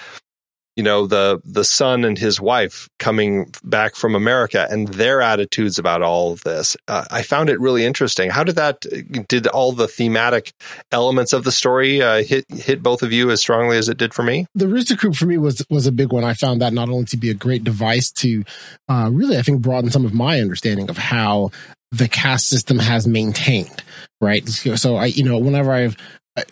you 0.76 0.84
know 0.84 1.06
the 1.08 1.42
the 1.46 1.64
son 1.64 2.04
and 2.04 2.18
his 2.18 2.40
wife 2.40 2.90
coming 3.00 3.52
back 3.64 3.96
from 3.96 4.16
America 4.16 4.68
and 4.70 4.88
their 4.90 5.22
attitudes 5.22 5.78
about 5.78 6.02
all 6.02 6.32
of 6.32 6.42
this. 6.44 6.76
Uh, 6.88 7.06
I 7.12 7.22
found 7.22 7.50
it 7.50 7.60
really 7.60 7.86
interesting. 7.86 8.30
How 8.30 8.44
did 8.44 8.56
that 8.56 8.86
did 9.28 9.48
all 9.48 9.72
the 9.72 9.88
thematic 9.88 10.54
elements 10.92 11.34
of 11.34 11.44
the 11.44 11.52
story 11.52 12.02
uh, 12.02 12.24
hit 12.24 12.46
hit 12.50 12.82
both 12.82 13.04
of 13.04 13.12
you 13.12 13.30
as 13.30 13.40
strongly 13.40 13.78
as 13.78 13.90
it 13.90 13.98
did 13.98 14.14
for 14.14 14.24
me? 14.24 14.48
The 14.56 14.68
Rooster 14.68 14.96
Coop 14.96 15.16
for 15.16 15.26
me 15.26 15.38
was 15.38 15.66
was 15.70 15.86
a 15.86 15.92
big 15.92 16.12
one. 16.12 16.24
I 16.24 16.34
found 16.34 16.62
that 16.62 16.74
not 16.74 16.90
only 16.90 17.06
to 17.06 17.18
be 17.18 17.30
a 17.30 17.36
great 17.36 17.64
device 17.64 18.12
to 18.14 18.44
uh, 18.90 19.10
really, 19.12 19.38
I 19.38 19.42
think, 19.42 19.62
broaden 19.62 19.92
some 19.92 20.06
of 20.06 20.14
my 20.14 20.40
understanding 20.40 20.90
of 20.90 20.98
how 20.98 21.52
the 21.92 22.08
caste 22.08 22.50
system 22.50 22.80
has 22.80 23.08
maintained. 23.08 23.84
Right. 24.20 24.48
So 24.48 24.96
I, 24.96 25.06
you 25.06 25.24
know, 25.24 25.38
whenever 25.38 25.72
I've 25.72 25.98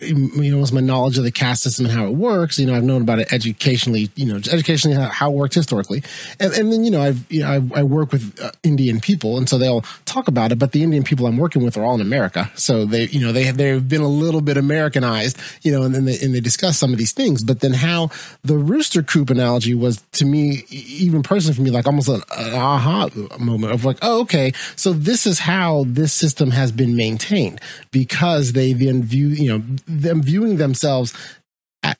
you 0.00 0.54
know, 0.54 0.62
it's 0.62 0.70
my 0.70 0.80
knowledge 0.80 1.18
of 1.18 1.24
the 1.24 1.32
caste 1.32 1.64
system 1.64 1.86
and 1.86 1.94
how 1.94 2.06
it 2.06 2.14
works. 2.14 2.56
You 2.56 2.66
know, 2.66 2.74
I've 2.74 2.84
known 2.84 3.02
about 3.02 3.18
it 3.18 3.32
educationally, 3.32 4.10
you 4.14 4.26
know, 4.26 4.36
educationally 4.36 4.96
how, 4.96 5.08
how 5.08 5.30
it 5.30 5.34
worked 5.34 5.54
historically. 5.54 6.04
And, 6.38 6.52
and 6.52 6.72
then, 6.72 6.84
you 6.84 6.90
know, 6.92 7.02
I've, 7.02 7.30
you 7.32 7.40
know, 7.40 7.48
I, 7.48 7.80
I 7.80 7.82
work 7.82 8.12
with 8.12 8.40
uh, 8.40 8.52
Indian 8.62 9.00
people 9.00 9.38
and 9.38 9.48
so 9.48 9.58
they'll 9.58 9.80
talk 10.04 10.28
about 10.28 10.52
it, 10.52 10.58
but 10.60 10.70
the 10.70 10.84
Indian 10.84 11.02
people 11.02 11.26
I'm 11.26 11.36
working 11.36 11.64
with 11.64 11.76
are 11.76 11.84
all 11.84 11.96
in 11.96 12.00
America. 12.00 12.48
So 12.54 12.84
they, 12.84 13.06
you 13.08 13.20
know, 13.20 13.32
they, 13.32 13.50
they've 13.50 13.86
been 13.86 14.02
a 14.02 14.08
little 14.08 14.40
bit 14.40 14.56
Americanized, 14.56 15.36
you 15.62 15.72
know, 15.72 15.82
and 15.82 15.92
then 15.92 16.04
they, 16.04 16.16
and 16.20 16.32
they 16.32 16.40
discuss 16.40 16.78
some 16.78 16.92
of 16.92 16.98
these 16.98 17.12
things, 17.12 17.42
but 17.42 17.58
then 17.58 17.72
how 17.72 18.10
the 18.44 18.56
rooster 18.56 19.02
coop 19.02 19.30
analogy 19.30 19.74
was 19.74 20.00
to 20.12 20.24
me, 20.24 20.62
even 20.70 21.24
personally 21.24 21.56
for 21.56 21.62
me, 21.62 21.70
like 21.70 21.88
almost 21.88 22.08
an, 22.08 22.22
an 22.38 22.54
aha 22.54 23.08
moment 23.40 23.72
of 23.72 23.84
like, 23.84 23.98
oh, 24.02 24.20
okay. 24.20 24.52
So 24.76 24.92
this 24.92 25.26
is 25.26 25.40
how 25.40 25.86
this 25.88 26.12
system 26.12 26.52
has 26.52 26.70
been 26.70 26.94
maintained 26.94 27.60
because 27.90 28.52
they 28.52 28.72
then 28.74 29.02
view, 29.02 29.26
you 29.26 29.48
know, 29.48 29.71
them 29.86 30.22
viewing 30.22 30.56
themselves 30.56 31.14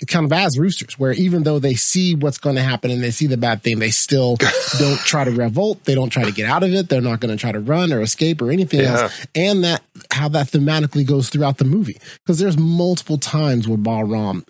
kind 0.07 0.25
of 0.25 0.33
as 0.33 0.59
roosters, 0.59 0.99
where 0.99 1.13
even 1.13 1.43
though 1.43 1.59
they 1.59 1.75
see 1.75 2.15
what's 2.15 2.39
going 2.39 2.57
to 2.57 2.63
happen 2.63 2.91
and 2.91 3.03
they 3.03 3.11
see 3.11 3.27
the 3.27 3.37
bad 3.37 3.63
thing, 3.63 3.79
they 3.79 3.91
still 3.91 4.37
don't 4.79 4.99
try 5.01 5.25
to 5.25 5.31
revolt. 5.31 5.85
They 5.85 5.95
don't 5.95 6.11
try 6.11 6.25
to 6.25 6.33
get 6.33 6.49
out 6.49 6.63
of 6.63 6.73
it. 6.73 6.89
They're 6.89 7.01
not 7.01 7.21
going 7.21 7.37
to 7.37 7.41
try 7.41 7.53
to 7.53 7.61
run 7.61 7.93
or 7.93 8.01
escape 8.01 8.41
or 8.41 8.51
anything 8.51 8.81
yeah. 8.81 9.03
else. 9.03 9.27
And 9.35 9.65
that 9.65 9.83
how 10.13 10.29
that 10.29 10.49
thematically 10.49 11.07
goes 11.07 11.29
throughout 11.29 11.59
the 11.59 11.65
movie, 11.65 11.99
because 12.25 12.39
there's 12.39 12.59
multiple 12.59 13.19
times 13.19 13.69
where 13.69 13.79
Balram. 13.79 14.47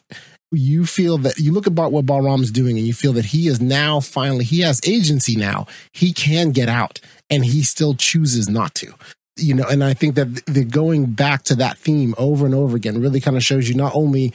You 0.54 0.84
feel 0.84 1.16
that 1.18 1.38
you 1.38 1.50
look 1.50 1.66
about 1.66 1.92
what 1.92 2.04
Balram 2.04 2.42
is 2.42 2.50
doing 2.50 2.76
and 2.76 2.86
you 2.86 2.92
feel 2.92 3.14
that 3.14 3.24
he 3.24 3.48
is 3.48 3.58
now 3.58 4.00
finally, 4.00 4.44
he 4.44 4.60
has 4.60 4.82
agency 4.86 5.34
now. 5.34 5.66
He 5.94 6.12
can 6.12 6.50
get 6.50 6.68
out 6.68 7.00
and 7.30 7.42
he 7.42 7.62
still 7.62 7.94
chooses 7.94 8.50
not 8.50 8.74
to 8.74 8.92
you 9.36 9.54
know, 9.54 9.64
and 9.68 9.82
I 9.82 9.94
think 9.94 10.14
that 10.16 10.44
the 10.46 10.64
going 10.64 11.06
back 11.06 11.42
to 11.44 11.54
that 11.56 11.78
theme 11.78 12.14
over 12.18 12.44
and 12.44 12.54
over 12.54 12.76
again 12.76 13.00
really 13.00 13.20
kind 13.20 13.36
of 13.36 13.42
shows 13.42 13.68
you 13.68 13.74
not 13.74 13.92
only 13.94 14.32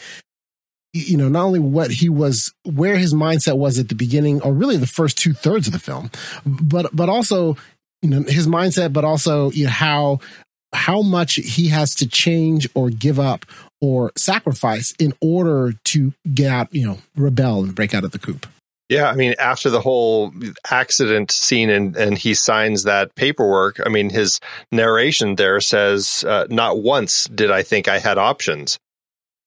you 0.93 1.17
know, 1.17 1.29
not 1.29 1.43
only 1.43 1.59
what 1.59 1.91
he 1.91 2.09
was, 2.09 2.53
where 2.63 2.97
his 2.97 3.13
mindset 3.13 3.57
was 3.57 3.77
at 3.77 3.89
the 3.89 3.95
beginning, 3.95 4.41
or 4.41 4.53
really 4.53 4.77
the 4.77 4.87
first 4.87 5.17
two 5.17 5.33
thirds 5.33 5.67
of 5.67 5.73
the 5.73 5.79
film, 5.79 6.09
but 6.45 6.95
but 6.95 7.09
also, 7.09 7.57
you 8.01 8.09
know, 8.09 8.23
his 8.23 8.47
mindset, 8.47 8.93
but 8.93 9.05
also 9.05 9.51
you 9.51 9.65
know, 9.65 9.69
how 9.69 10.19
how 10.73 11.01
much 11.01 11.35
he 11.35 11.67
has 11.69 11.95
to 11.95 12.07
change 12.07 12.67
or 12.73 12.89
give 12.89 13.19
up 13.19 13.45
or 13.81 14.11
sacrifice 14.17 14.93
in 14.99 15.13
order 15.21 15.73
to 15.85 16.13
get 16.33 16.51
out, 16.51 16.73
you 16.73 16.85
know, 16.85 16.97
rebel 17.15 17.63
and 17.63 17.75
break 17.75 17.93
out 17.93 18.03
of 18.03 18.11
the 18.11 18.19
coop. 18.19 18.47
Yeah, 18.89 19.09
I 19.09 19.15
mean, 19.15 19.35
after 19.37 19.69
the 19.69 19.81
whole 19.81 20.31
accident 20.71 21.31
scene 21.31 21.69
and, 21.69 21.95
and 21.97 22.17
he 22.17 22.33
signs 22.33 22.83
that 22.83 23.15
paperwork, 23.15 23.81
I 23.85 23.89
mean, 23.89 24.09
his 24.09 24.39
narration 24.71 25.35
there 25.35 25.59
says, 25.59 26.23
uh, 26.25 26.47
not 26.49 26.81
once 26.81 27.25
did 27.25 27.51
I 27.51 27.63
think 27.63 27.89
I 27.89 27.99
had 27.99 28.17
options. 28.17 28.79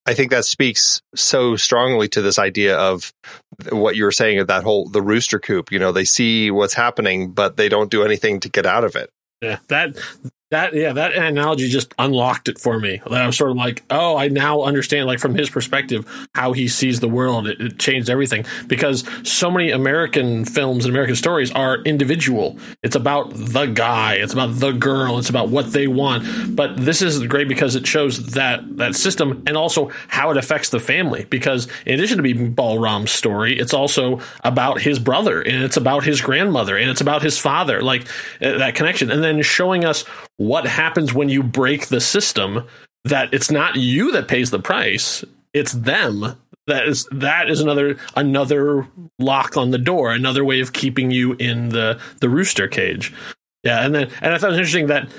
I 0.07 0.14
think 0.14 0.31
that 0.31 0.44
speaks 0.44 1.00
so 1.14 1.57
strongly 1.57 2.09
to 2.09 2.22
this 2.22 2.38
idea 2.38 2.76
of 2.76 3.12
what 3.70 3.96
you 3.96 4.05
were 4.05 4.12
saying 4.12 4.40
of 4.40 4.46
that 4.48 4.62
whole, 4.62 4.88
the 4.88 5.03
rooster 5.03 5.38
coop. 5.38 5.72
You 5.72 5.79
know, 5.79 5.92
they 5.92 6.05
see 6.05 6.50
what's 6.50 6.74
happening, 6.74 7.33
but 7.33 7.57
they 7.57 7.68
don't 7.68 7.90
do 7.90 8.03
anything 8.03 8.40
to 8.40 8.48
get 8.48 8.66
out 8.66 8.85
of 8.85 8.96
it. 8.96 9.11
Yeah, 9.40 9.59
that 9.68 9.96
that 10.50 10.74
yeah, 10.74 10.92
that 10.92 11.14
analogy 11.14 11.68
just 11.68 11.94
unlocked 11.98 12.48
it 12.48 12.58
for 12.58 12.78
me. 12.80 13.00
I 13.08 13.26
was 13.26 13.36
sort 13.36 13.52
of 13.52 13.56
like, 13.56 13.84
oh, 13.88 14.16
I 14.16 14.28
now 14.28 14.62
understand, 14.62 15.06
like 15.06 15.20
from 15.20 15.34
his 15.36 15.48
perspective, 15.48 16.04
how 16.34 16.52
he 16.52 16.66
sees 16.66 16.98
the 16.98 17.08
world. 17.08 17.46
It, 17.46 17.60
it, 17.60 17.78
changed 17.80 18.10
everything 18.10 18.44
because 18.66 19.04
so 19.22 19.50
many 19.50 19.70
American 19.70 20.44
films 20.44 20.84
and 20.84 20.92
American 20.92 21.16
stories 21.16 21.50
are 21.52 21.78
individual. 21.82 22.58
It's 22.82 22.96
about 22.96 23.32
the 23.32 23.66
guy, 23.66 24.14
it's 24.14 24.32
about 24.32 24.58
the 24.58 24.72
girl, 24.72 25.18
it's 25.18 25.30
about 25.30 25.48
what 25.48 25.72
they 25.72 25.86
want. 25.86 26.56
But 26.56 26.76
this 26.76 27.00
is 27.00 27.24
great 27.26 27.48
because 27.48 27.74
it 27.76 27.86
shows 27.86 28.32
that 28.32 28.76
that 28.76 28.96
system 28.96 29.44
and 29.46 29.56
also 29.56 29.90
how 30.08 30.30
it 30.30 30.36
affects 30.36 30.68
the 30.70 30.80
family. 30.80 31.26
Because 31.30 31.68
in 31.86 31.94
addition 31.94 32.16
to 32.16 32.22
being 32.22 32.52
Balram's 32.52 33.12
story, 33.12 33.58
it's 33.58 33.72
also 33.72 34.20
about 34.42 34.80
his 34.80 34.98
brother 34.98 35.40
and 35.40 35.62
it's 35.62 35.76
about 35.76 36.04
his 36.04 36.20
grandmother 36.20 36.76
and 36.76 36.90
it's 36.90 37.00
about 37.00 37.22
his 37.22 37.38
father, 37.38 37.82
like 37.82 38.02
uh, 38.42 38.58
that 38.58 38.74
connection, 38.74 39.10
and 39.10 39.22
then 39.22 39.40
showing 39.42 39.84
us 39.84 40.04
what 40.40 40.66
happens 40.66 41.12
when 41.12 41.29
you 41.29 41.42
break 41.42 41.88
the 41.88 42.00
system 42.00 42.66
that 43.05 43.33
it's 43.35 43.50
not 43.50 43.76
you 43.76 44.11
that 44.11 44.26
pays 44.26 44.50
the 44.50 44.59
price 44.59 45.22
it's 45.53 45.72
them 45.72 46.35
that 46.66 46.88
is 46.88 47.07
that 47.12 47.50
is 47.50 47.61
another 47.61 47.98
another 48.16 48.87
lock 49.18 49.59
on 49.59 49.70
the 49.70 49.76
door 49.76 50.12
another 50.12 50.42
way 50.42 50.61
of 50.61 50.72
keeping 50.72 51.11
you 51.11 51.35
in 51.35 51.68
the 51.68 52.00
the 52.22 52.29
rooster 52.31 52.66
cage 52.66 53.12
yeah 53.64 53.85
and 53.85 53.94
then 53.94 54.11
and 54.22 54.33
i 54.33 54.38
thought 54.38 54.46
it 54.46 54.53
was 54.53 54.59
interesting 54.59 54.87
that 54.87 55.11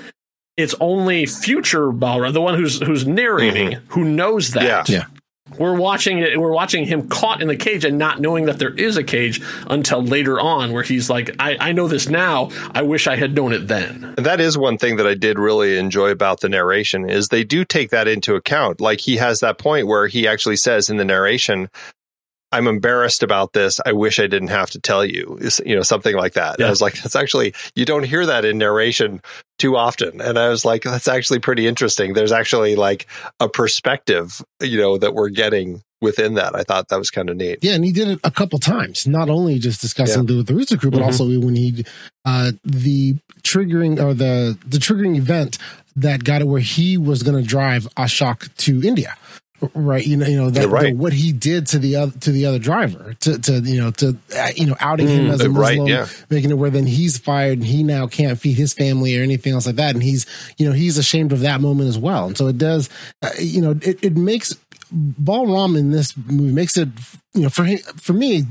it's 0.56 0.74
only 0.80 1.24
future 1.24 1.90
Balram, 1.92 2.34
the 2.34 2.40
one 2.40 2.58
who's 2.58 2.78
who's 2.82 3.06
narrating, 3.06 3.70
mm-hmm. 3.70 3.86
who 3.92 4.04
knows 4.04 4.50
that. 4.50 4.86
Yeah. 4.86 4.98
yeah 4.98 5.21
we're 5.58 5.76
watching 5.76 6.18
it 6.18 6.38
we're 6.38 6.52
watching 6.52 6.86
him 6.86 7.08
caught 7.08 7.42
in 7.42 7.48
the 7.48 7.56
cage 7.56 7.84
and 7.84 7.98
not 7.98 8.20
knowing 8.20 8.46
that 8.46 8.58
there 8.58 8.74
is 8.74 8.96
a 8.96 9.02
cage 9.02 9.42
until 9.68 10.02
later 10.02 10.40
on 10.40 10.72
where 10.72 10.82
he's 10.82 11.10
like 11.10 11.34
i, 11.38 11.56
I 11.60 11.72
know 11.72 11.88
this 11.88 12.08
now. 12.08 12.50
I 12.72 12.82
wish 12.82 13.06
i 13.06 13.16
had 13.16 13.34
known 13.34 13.52
it 13.52 13.68
then. 13.68 14.14
And 14.16 14.26
that 14.26 14.40
is 14.40 14.56
one 14.56 14.78
thing 14.78 14.96
that 14.96 15.06
i 15.06 15.14
did 15.14 15.38
really 15.38 15.78
enjoy 15.78 16.10
about 16.10 16.40
the 16.40 16.48
narration 16.48 17.08
is 17.08 17.28
they 17.28 17.44
do 17.44 17.64
take 17.64 17.90
that 17.90 18.08
into 18.08 18.34
account. 18.34 18.80
Like 18.80 19.00
he 19.00 19.16
has 19.16 19.40
that 19.40 19.58
point 19.58 19.86
where 19.86 20.06
he 20.06 20.26
actually 20.26 20.56
says 20.56 20.88
in 20.88 20.96
the 20.96 21.04
narration 21.04 21.68
I'm 22.52 22.68
embarrassed 22.68 23.22
about 23.22 23.54
this. 23.54 23.80
I 23.84 23.92
wish 23.92 24.18
I 24.18 24.26
didn't 24.26 24.48
have 24.48 24.70
to 24.70 24.80
tell 24.80 25.04
you, 25.04 25.38
you 25.64 25.74
know, 25.74 25.82
something 25.82 26.14
like 26.14 26.34
that. 26.34 26.56
Yeah. 26.58 26.66
I 26.66 26.70
was 26.70 26.82
like, 26.82 27.00
that's 27.00 27.16
actually, 27.16 27.54
you 27.74 27.84
don't 27.84 28.04
hear 28.04 28.26
that 28.26 28.44
in 28.44 28.58
narration 28.58 29.22
too 29.58 29.76
often. 29.76 30.20
And 30.20 30.38
I 30.38 30.48
was 30.48 30.64
like, 30.64 30.82
that's 30.82 31.08
actually 31.08 31.38
pretty 31.38 31.66
interesting. 31.66 32.12
There's 32.12 32.32
actually 32.32 32.76
like 32.76 33.06
a 33.40 33.48
perspective, 33.48 34.42
you 34.60 34.78
know, 34.78 34.98
that 34.98 35.14
we're 35.14 35.30
getting 35.30 35.82
within 36.00 36.34
that. 36.34 36.54
I 36.54 36.62
thought 36.62 36.88
that 36.88 36.98
was 36.98 37.10
kind 37.10 37.30
of 37.30 37.36
neat. 37.36 37.60
Yeah. 37.62 37.74
And 37.74 37.84
he 37.84 37.92
did 37.92 38.08
it 38.08 38.20
a 38.24 38.30
couple 38.30 38.58
times, 38.58 39.06
not 39.06 39.30
only 39.30 39.58
just 39.58 39.80
discussing 39.80 40.28
yeah. 40.28 40.36
the, 40.36 40.42
the 40.42 40.54
Rooster 40.54 40.76
Coop, 40.76 40.92
but 40.92 40.98
mm-hmm. 40.98 41.06
also 41.06 41.24
when 41.40 41.56
he, 41.56 41.84
uh, 42.24 42.52
the 42.64 43.16
triggering 43.42 44.02
or 44.02 44.12
the, 44.12 44.58
the 44.66 44.78
triggering 44.78 45.16
event 45.16 45.58
that 45.94 46.24
got 46.24 46.40
it 46.40 46.46
where 46.46 46.60
he 46.60 46.98
was 46.98 47.22
going 47.22 47.40
to 47.40 47.48
drive 47.48 47.86
Ashok 47.96 48.54
to 48.56 48.82
India 48.82 49.16
right 49.74 50.06
you 50.06 50.16
know 50.16 50.26
you 50.26 50.36
know 50.36 50.50
that 50.50 50.68
right. 50.68 50.92
the, 50.92 50.94
what 50.94 51.12
he 51.12 51.32
did 51.32 51.66
to 51.66 51.78
the 51.78 51.96
other 51.96 52.18
to 52.18 52.32
the 52.32 52.46
other 52.46 52.58
driver 52.58 53.14
to 53.20 53.38
to 53.38 53.60
you 53.60 53.80
know 53.80 53.90
to 53.90 54.16
uh, 54.36 54.50
you 54.56 54.66
know 54.66 54.76
outing 54.80 55.06
mm, 55.06 55.16
him 55.16 55.30
as 55.30 55.40
a 55.40 55.48
Muslim 55.48 55.80
right, 55.80 55.88
yeah. 55.88 56.06
making 56.30 56.50
it 56.50 56.54
where 56.54 56.70
then 56.70 56.86
he's 56.86 57.18
fired 57.18 57.58
and 57.58 57.66
he 57.66 57.82
now 57.82 58.06
can't 58.06 58.38
feed 58.38 58.56
his 58.56 58.72
family 58.72 59.18
or 59.18 59.22
anything 59.22 59.52
else 59.52 59.66
like 59.66 59.76
that 59.76 59.94
and 59.94 60.02
he's 60.02 60.26
you 60.58 60.66
know 60.66 60.72
he's 60.72 60.98
ashamed 60.98 61.32
of 61.32 61.40
that 61.40 61.60
moment 61.60 61.88
as 61.88 61.98
well 61.98 62.26
and 62.26 62.36
so 62.36 62.46
it 62.48 62.58
does 62.58 62.88
uh, 63.22 63.30
you 63.38 63.60
know 63.60 63.72
it, 63.82 64.02
it 64.02 64.16
makes 64.16 64.56
Balram 64.92 65.78
in 65.78 65.90
this 65.90 66.16
movie 66.16 66.52
makes 66.52 66.76
it, 66.76 66.88
you 67.34 67.42
know, 67.42 67.48
for 67.48 67.64
him, 67.64 67.78
for 67.78 68.12
me, 68.12 68.44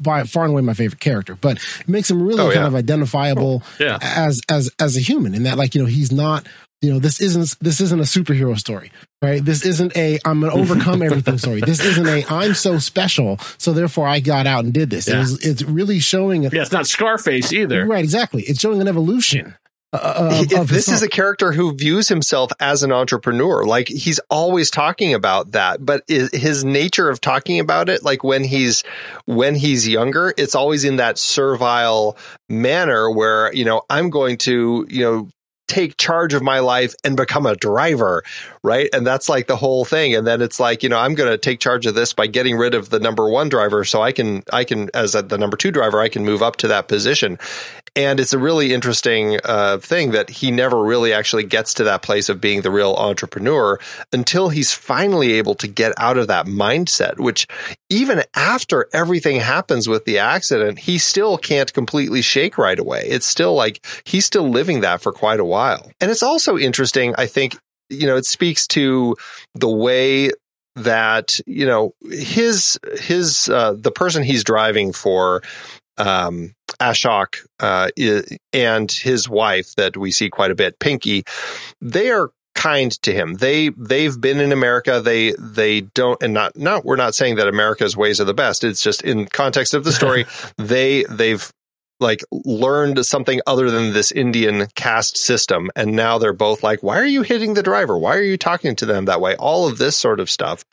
by 0.00 0.24
far 0.24 0.44
and 0.44 0.52
away 0.52 0.62
my 0.62 0.74
favorite 0.74 1.00
character, 1.00 1.34
but 1.34 1.56
it 1.80 1.88
makes 1.88 2.10
him 2.10 2.22
really 2.22 2.40
oh, 2.40 2.46
kind 2.46 2.56
yeah. 2.56 2.66
of 2.66 2.74
identifiable 2.74 3.62
oh, 3.64 3.76
yeah. 3.80 3.98
as 4.02 4.40
as 4.48 4.70
as 4.78 4.96
a 4.96 5.00
human 5.00 5.34
in 5.34 5.44
that, 5.44 5.56
like, 5.56 5.74
you 5.74 5.80
know, 5.80 5.88
he's 5.88 6.12
not 6.12 6.46
you 6.80 6.92
know 6.92 6.98
this 6.98 7.20
isn't 7.20 7.56
this 7.60 7.80
isn't 7.80 7.98
a 7.98 8.04
superhero 8.04 8.56
story 8.56 8.92
right 9.20 9.44
this 9.44 9.64
isn't 9.64 9.96
a 9.96 10.18
i'm 10.24 10.40
gonna 10.40 10.54
overcome 10.54 11.02
everything 11.02 11.38
story 11.38 11.60
this 11.60 11.80
isn't 11.80 12.06
a 12.06 12.24
i'm 12.28 12.54
so 12.54 12.78
special 12.78 13.38
so 13.58 13.72
therefore 13.72 14.06
i 14.06 14.20
got 14.20 14.46
out 14.46 14.64
and 14.64 14.72
did 14.72 14.90
this 14.90 15.08
yeah. 15.08 15.16
it 15.16 15.18
was, 15.18 15.44
it's 15.44 15.62
really 15.62 15.98
showing 15.98 16.46
a, 16.46 16.50
yeah 16.50 16.62
it's 16.62 16.72
not 16.72 16.86
scarface 16.86 17.52
either 17.52 17.84
right 17.86 18.04
exactly 18.04 18.42
it's 18.42 18.60
showing 18.60 18.80
an 18.80 18.86
evolution 18.86 19.54
uh, 19.92 20.44
of, 20.56 20.68
this 20.68 20.88
is 20.88 21.02
a 21.02 21.08
character 21.08 21.52
who 21.52 21.74
views 21.74 22.08
himself 22.08 22.52
as 22.60 22.82
an 22.82 22.92
entrepreneur 22.92 23.64
like 23.64 23.88
he's 23.88 24.20
always 24.30 24.70
talking 24.70 25.14
about 25.14 25.52
that 25.52 25.84
but 25.84 26.02
his 26.08 26.62
nature 26.62 27.08
of 27.08 27.20
talking 27.20 27.58
about 27.58 27.88
it 27.88 28.02
like 28.04 28.22
when 28.22 28.44
he's 28.44 28.84
when 29.24 29.54
he's 29.54 29.88
younger 29.88 30.34
it's 30.36 30.54
always 30.54 30.84
in 30.84 30.96
that 30.96 31.16
servile 31.16 32.18
manner 32.50 33.10
where 33.10 33.52
you 33.54 33.64
know 33.64 33.82
i'm 33.88 34.10
going 34.10 34.36
to 34.36 34.86
you 34.90 35.02
know 35.02 35.28
take 35.68 35.98
charge 35.98 36.34
of 36.34 36.42
my 36.42 36.58
life 36.58 36.94
and 37.04 37.16
become 37.16 37.46
a 37.46 37.54
driver, 37.54 38.24
right? 38.64 38.88
And 38.92 39.06
that's 39.06 39.28
like 39.28 39.46
the 39.46 39.56
whole 39.56 39.84
thing. 39.84 40.14
And 40.14 40.26
then 40.26 40.40
it's 40.40 40.58
like, 40.58 40.82
you 40.82 40.88
know, 40.88 40.98
I'm 40.98 41.14
going 41.14 41.30
to 41.30 41.38
take 41.38 41.60
charge 41.60 41.86
of 41.86 41.94
this 41.94 42.14
by 42.14 42.26
getting 42.26 42.56
rid 42.56 42.74
of 42.74 42.88
the 42.88 42.98
number 42.98 43.28
one 43.28 43.50
driver 43.50 43.84
so 43.84 44.02
I 44.02 44.10
can, 44.10 44.42
I 44.52 44.64
can, 44.64 44.90
as 44.94 45.14
a, 45.14 45.22
the 45.22 45.38
number 45.38 45.56
two 45.56 45.70
driver, 45.70 46.00
I 46.00 46.08
can 46.08 46.24
move 46.24 46.42
up 46.42 46.56
to 46.56 46.68
that 46.68 46.88
position. 46.88 47.38
And 47.98 48.20
it's 48.20 48.32
a 48.32 48.38
really 48.38 48.72
interesting 48.72 49.40
uh, 49.44 49.78
thing 49.78 50.12
that 50.12 50.30
he 50.30 50.52
never 50.52 50.84
really 50.84 51.12
actually 51.12 51.42
gets 51.42 51.74
to 51.74 51.84
that 51.84 52.00
place 52.00 52.28
of 52.28 52.40
being 52.40 52.62
the 52.62 52.70
real 52.70 52.94
entrepreneur 52.94 53.80
until 54.12 54.50
he's 54.50 54.72
finally 54.72 55.32
able 55.32 55.56
to 55.56 55.66
get 55.66 55.94
out 55.96 56.16
of 56.16 56.28
that 56.28 56.46
mindset, 56.46 57.18
which 57.18 57.48
even 57.90 58.22
after 58.36 58.88
everything 58.92 59.40
happens 59.40 59.88
with 59.88 60.04
the 60.04 60.16
accident, 60.16 60.78
he 60.78 60.96
still 60.96 61.36
can't 61.36 61.74
completely 61.74 62.22
shake 62.22 62.56
right 62.56 62.78
away. 62.78 63.02
It's 63.08 63.26
still 63.26 63.54
like 63.54 63.84
he's 64.04 64.24
still 64.24 64.48
living 64.48 64.80
that 64.82 65.00
for 65.00 65.10
quite 65.10 65.40
a 65.40 65.44
while. 65.44 65.90
And 66.00 66.08
it's 66.08 66.22
also 66.22 66.56
interesting, 66.56 67.16
I 67.18 67.26
think, 67.26 67.58
you 67.90 68.06
know, 68.06 68.16
it 68.16 68.26
speaks 68.26 68.68
to 68.68 69.16
the 69.56 69.68
way 69.68 70.30
that, 70.76 71.40
you 71.48 71.66
know, 71.66 71.94
his, 72.08 72.78
his, 73.00 73.48
uh, 73.48 73.74
the 73.76 73.90
person 73.90 74.22
he's 74.22 74.44
driving 74.44 74.92
for, 74.92 75.42
um, 75.96 76.54
Ashok 76.80 77.46
uh, 77.60 77.90
and 78.52 78.90
his 78.90 79.28
wife 79.28 79.74
that 79.76 79.96
we 79.96 80.10
see 80.10 80.30
quite 80.30 80.50
a 80.50 80.54
bit, 80.54 80.78
Pinky, 80.78 81.24
they 81.80 82.10
are 82.10 82.30
kind 82.54 82.90
to 83.02 83.12
him. 83.12 83.34
They 83.34 83.68
they've 83.70 84.20
been 84.20 84.40
in 84.40 84.50
America. 84.50 85.00
They 85.00 85.32
they 85.38 85.82
don't 85.82 86.20
and 86.22 86.34
not 86.34 86.56
not 86.56 86.84
we're 86.84 86.96
not 86.96 87.14
saying 87.14 87.36
that 87.36 87.46
America's 87.46 87.96
ways 87.96 88.20
are 88.20 88.24
the 88.24 88.34
best. 88.34 88.64
It's 88.64 88.82
just 88.82 89.02
in 89.02 89.26
context 89.26 89.74
of 89.74 89.84
the 89.84 89.92
story, 89.92 90.26
they 90.58 91.04
they've 91.04 91.50
like 92.00 92.24
learned 92.30 93.04
something 93.04 93.40
other 93.46 93.70
than 93.70 93.92
this 93.92 94.12
Indian 94.12 94.66
caste 94.74 95.16
system. 95.16 95.70
And 95.74 95.96
now 95.96 96.18
they're 96.18 96.32
both 96.32 96.62
like, 96.62 96.82
why 96.82 96.98
are 96.98 97.06
you 97.06 97.22
hitting 97.22 97.54
the 97.54 97.62
driver? 97.62 97.98
Why 97.98 98.16
are 98.16 98.22
you 98.22 98.36
talking 98.36 98.76
to 98.76 98.86
them 98.86 99.06
that 99.06 99.20
way? 99.20 99.34
All 99.36 99.66
of 99.66 99.78
this 99.78 99.96
sort 99.96 100.20
of 100.20 100.30
stuff 100.30 100.64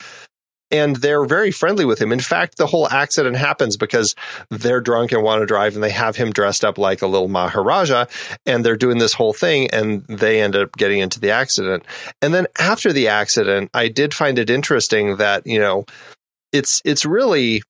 and 0.70 0.96
they're 0.96 1.24
very 1.24 1.50
friendly 1.50 1.84
with 1.84 2.00
him. 2.00 2.12
In 2.12 2.20
fact, 2.20 2.56
the 2.56 2.66
whole 2.66 2.88
accident 2.88 3.36
happens 3.36 3.76
because 3.76 4.14
they're 4.50 4.80
drunk 4.80 5.12
and 5.12 5.22
want 5.22 5.42
to 5.42 5.46
drive 5.46 5.74
and 5.74 5.82
they 5.82 5.90
have 5.90 6.16
him 6.16 6.32
dressed 6.32 6.64
up 6.64 6.78
like 6.78 7.02
a 7.02 7.06
little 7.06 7.28
Maharaja 7.28 8.06
and 8.44 8.64
they're 8.64 8.76
doing 8.76 8.98
this 8.98 9.14
whole 9.14 9.32
thing 9.32 9.70
and 9.70 10.04
they 10.06 10.40
end 10.40 10.56
up 10.56 10.72
getting 10.76 10.98
into 10.98 11.20
the 11.20 11.30
accident. 11.30 11.84
And 12.20 12.34
then 12.34 12.46
after 12.58 12.92
the 12.92 13.08
accident, 13.08 13.70
I 13.74 13.88
did 13.88 14.12
find 14.12 14.38
it 14.38 14.50
interesting 14.50 15.16
that, 15.16 15.46
you 15.46 15.60
know, 15.60 15.84
it's, 16.52 16.82
it's 16.84 17.04
really, 17.04 17.62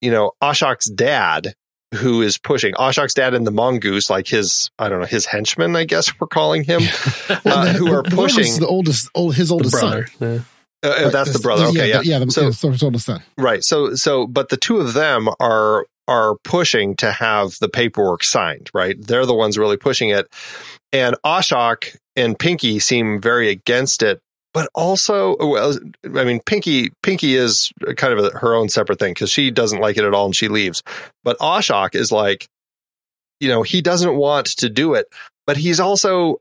you 0.00 0.10
know, 0.10 0.32
Ashok's 0.42 0.90
dad 0.90 1.54
who 1.94 2.22
is 2.22 2.38
pushing 2.38 2.74
Ashok's 2.74 3.14
dad 3.14 3.34
and 3.34 3.46
the 3.46 3.52
mongoose, 3.52 4.10
like 4.10 4.26
his, 4.26 4.68
I 4.80 4.88
don't 4.88 5.00
know, 5.00 5.06
his 5.06 5.26
henchman, 5.26 5.76
I 5.76 5.84
guess 5.84 6.18
we're 6.18 6.26
calling 6.26 6.64
him, 6.64 6.82
uh, 7.28 7.72
who 7.74 7.92
are 7.92 8.02
pushing 8.02 8.58
the 8.58 8.66
oldest, 8.66 9.08
old, 9.14 9.36
his 9.36 9.52
oldest 9.52 9.78
son. 9.78 10.06
Yeah. 10.18 10.38
Uh, 10.84 11.08
that's 11.08 11.32
the 11.32 11.38
brother. 11.38 11.64
Okay, 11.66 11.88
yeah, 11.88 12.02
yeah. 12.02 12.18
yeah 12.18 12.18
the, 12.24 12.30
so, 12.30 12.50
so 12.50 12.90
the 12.90 12.98
son. 12.98 13.22
Right. 13.38 13.64
So, 13.64 13.94
so, 13.94 14.26
but 14.26 14.50
the 14.50 14.56
two 14.56 14.78
of 14.78 14.92
them 14.92 15.28
are 15.40 15.86
are 16.06 16.36
pushing 16.44 16.94
to 16.96 17.10
have 17.10 17.58
the 17.60 17.68
paperwork 17.68 18.22
signed. 18.22 18.70
Right. 18.74 18.96
They're 19.00 19.24
the 19.24 19.34
ones 19.34 19.56
really 19.56 19.78
pushing 19.78 20.10
it, 20.10 20.28
and 20.92 21.16
Ashok 21.24 21.96
and 22.16 22.38
Pinky 22.38 22.78
seem 22.78 23.20
very 23.20 23.48
against 23.48 24.02
it. 24.02 24.20
But 24.52 24.68
also, 24.72 25.36
well, 25.38 25.76
I 26.04 26.22
mean, 26.22 26.40
Pinky 26.46 26.90
Pinky 27.02 27.34
is 27.34 27.72
kind 27.96 28.12
of 28.16 28.24
a, 28.24 28.38
her 28.38 28.54
own 28.54 28.68
separate 28.68 29.00
thing 29.00 29.12
because 29.12 29.30
she 29.30 29.50
doesn't 29.50 29.80
like 29.80 29.96
it 29.96 30.04
at 30.04 30.14
all 30.14 30.26
and 30.26 30.36
she 30.36 30.46
leaves. 30.46 30.82
But 31.24 31.38
Ashok 31.38 31.96
is 31.96 32.12
like, 32.12 32.46
you 33.40 33.48
know, 33.48 33.62
he 33.62 33.82
doesn't 33.82 34.14
want 34.14 34.46
to 34.58 34.68
do 34.68 34.94
it, 34.94 35.06
but 35.44 35.56
he's 35.56 35.80
also 35.80 36.40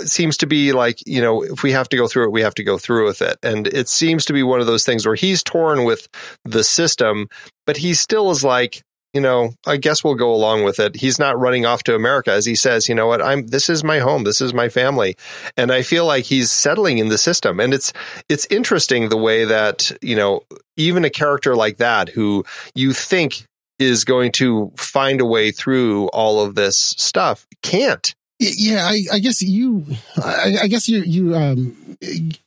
seems 0.00 0.36
to 0.38 0.46
be 0.46 0.72
like, 0.72 1.06
you 1.06 1.20
know, 1.20 1.42
if 1.42 1.62
we 1.62 1.72
have 1.72 1.88
to 1.90 1.96
go 1.96 2.06
through 2.08 2.24
it, 2.24 2.32
we 2.32 2.42
have 2.42 2.54
to 2.54 2.64
go 2.64 2.78
through 2.78 3.06
with 3.06 3.22
it. 3.22 3.38
And 3.42 3.66
it 3.66 3.88
seems 3.88 4.24
to 4.26 4.32
be 4.32 4.42
one 4.42 4.60
of 4.60 4.66
those 4.66 4.84
things 4.84 5.06
where 5.06 5.14
he's 5.14 5.42
torn 5.42 5.84
with 5.84 6.08
the 6.44 6.64
system, 6.64 7.28
but 7.66 7.78
he 7.78 7.94
still 7.94 8.30
is 8.30 8.44
like, 8.44 8.82
you 9.12 9.20
know, 9.20 9.52
I 9.66 9.76
guess 9.76 10.02
we'll 10.02 10.14
go 10.14 10.32
along 10.32 10.64
with 10.64 10.80
it. 10.80 10.96
He's 10.96 11.18
not 11.18 11.38
running 11.38 11.66
off 11.66 11.82
to 11.84 11.94
America 11.94 12.32
as 12.32 12.46
he 12.46 12.54
says, 12.54 12.88
you 12.88 12.94
know 12.94 13.06
what, 13.06 13.20
I'm 13.20 13.46
this 13.48 13.68
is 13.68 13.84
my 13.84 13.98
home, 13.98 14.24
this 14.24 14.40
is 14.40 14.54
my 14.54 14.68
family. 14.68 15.16
And 15.56 15.70
I 15.70 15.82
feel 15.82 16.06
like 16.06 16.24
he's 16.24 16.50
settling 16.50 16.98
in 16.98 17.08
the 17.08 17.18
system. 17.18 17.60
And 17.60 17.74
it's 17.74 17.92
it's 18.28 18.46
interesting 18.46 19.08
the 19.08 19.18
way 19.18 19.44
that, 19.44 19.92
you 20.00 20.16
know, 20.16 20.42
even 20.76 21.04
a 21.04 21.10
character 21.10 21.54
like 21.54 21.76
that 21.76 22.08
who 22.08 22.44
you 22.74 22.94
think 22.94 23.44
is 23.78 24.04
going 24.04 24.32
to 24.32 24.72
find 24.76 25.20
a 25.20 25.26
way 25.26 25.50
through 25.50 26.08
all 26.08 26.40
of 26.40 26.54
this 26.54 26.76
stuff 26.76 27.46
can't 27.62 28.14
yeah, 28.56 28.86
I, 28.86 29.02
I 29.14 29.18
guess 29.18 29.42
you, 29.42 29.86
I, 30.16 30.58
I, 30.62 30.68
guess 30.68 30.88
you, 30.88 31.02
you 31.02 31.34
um, 31.34 31.96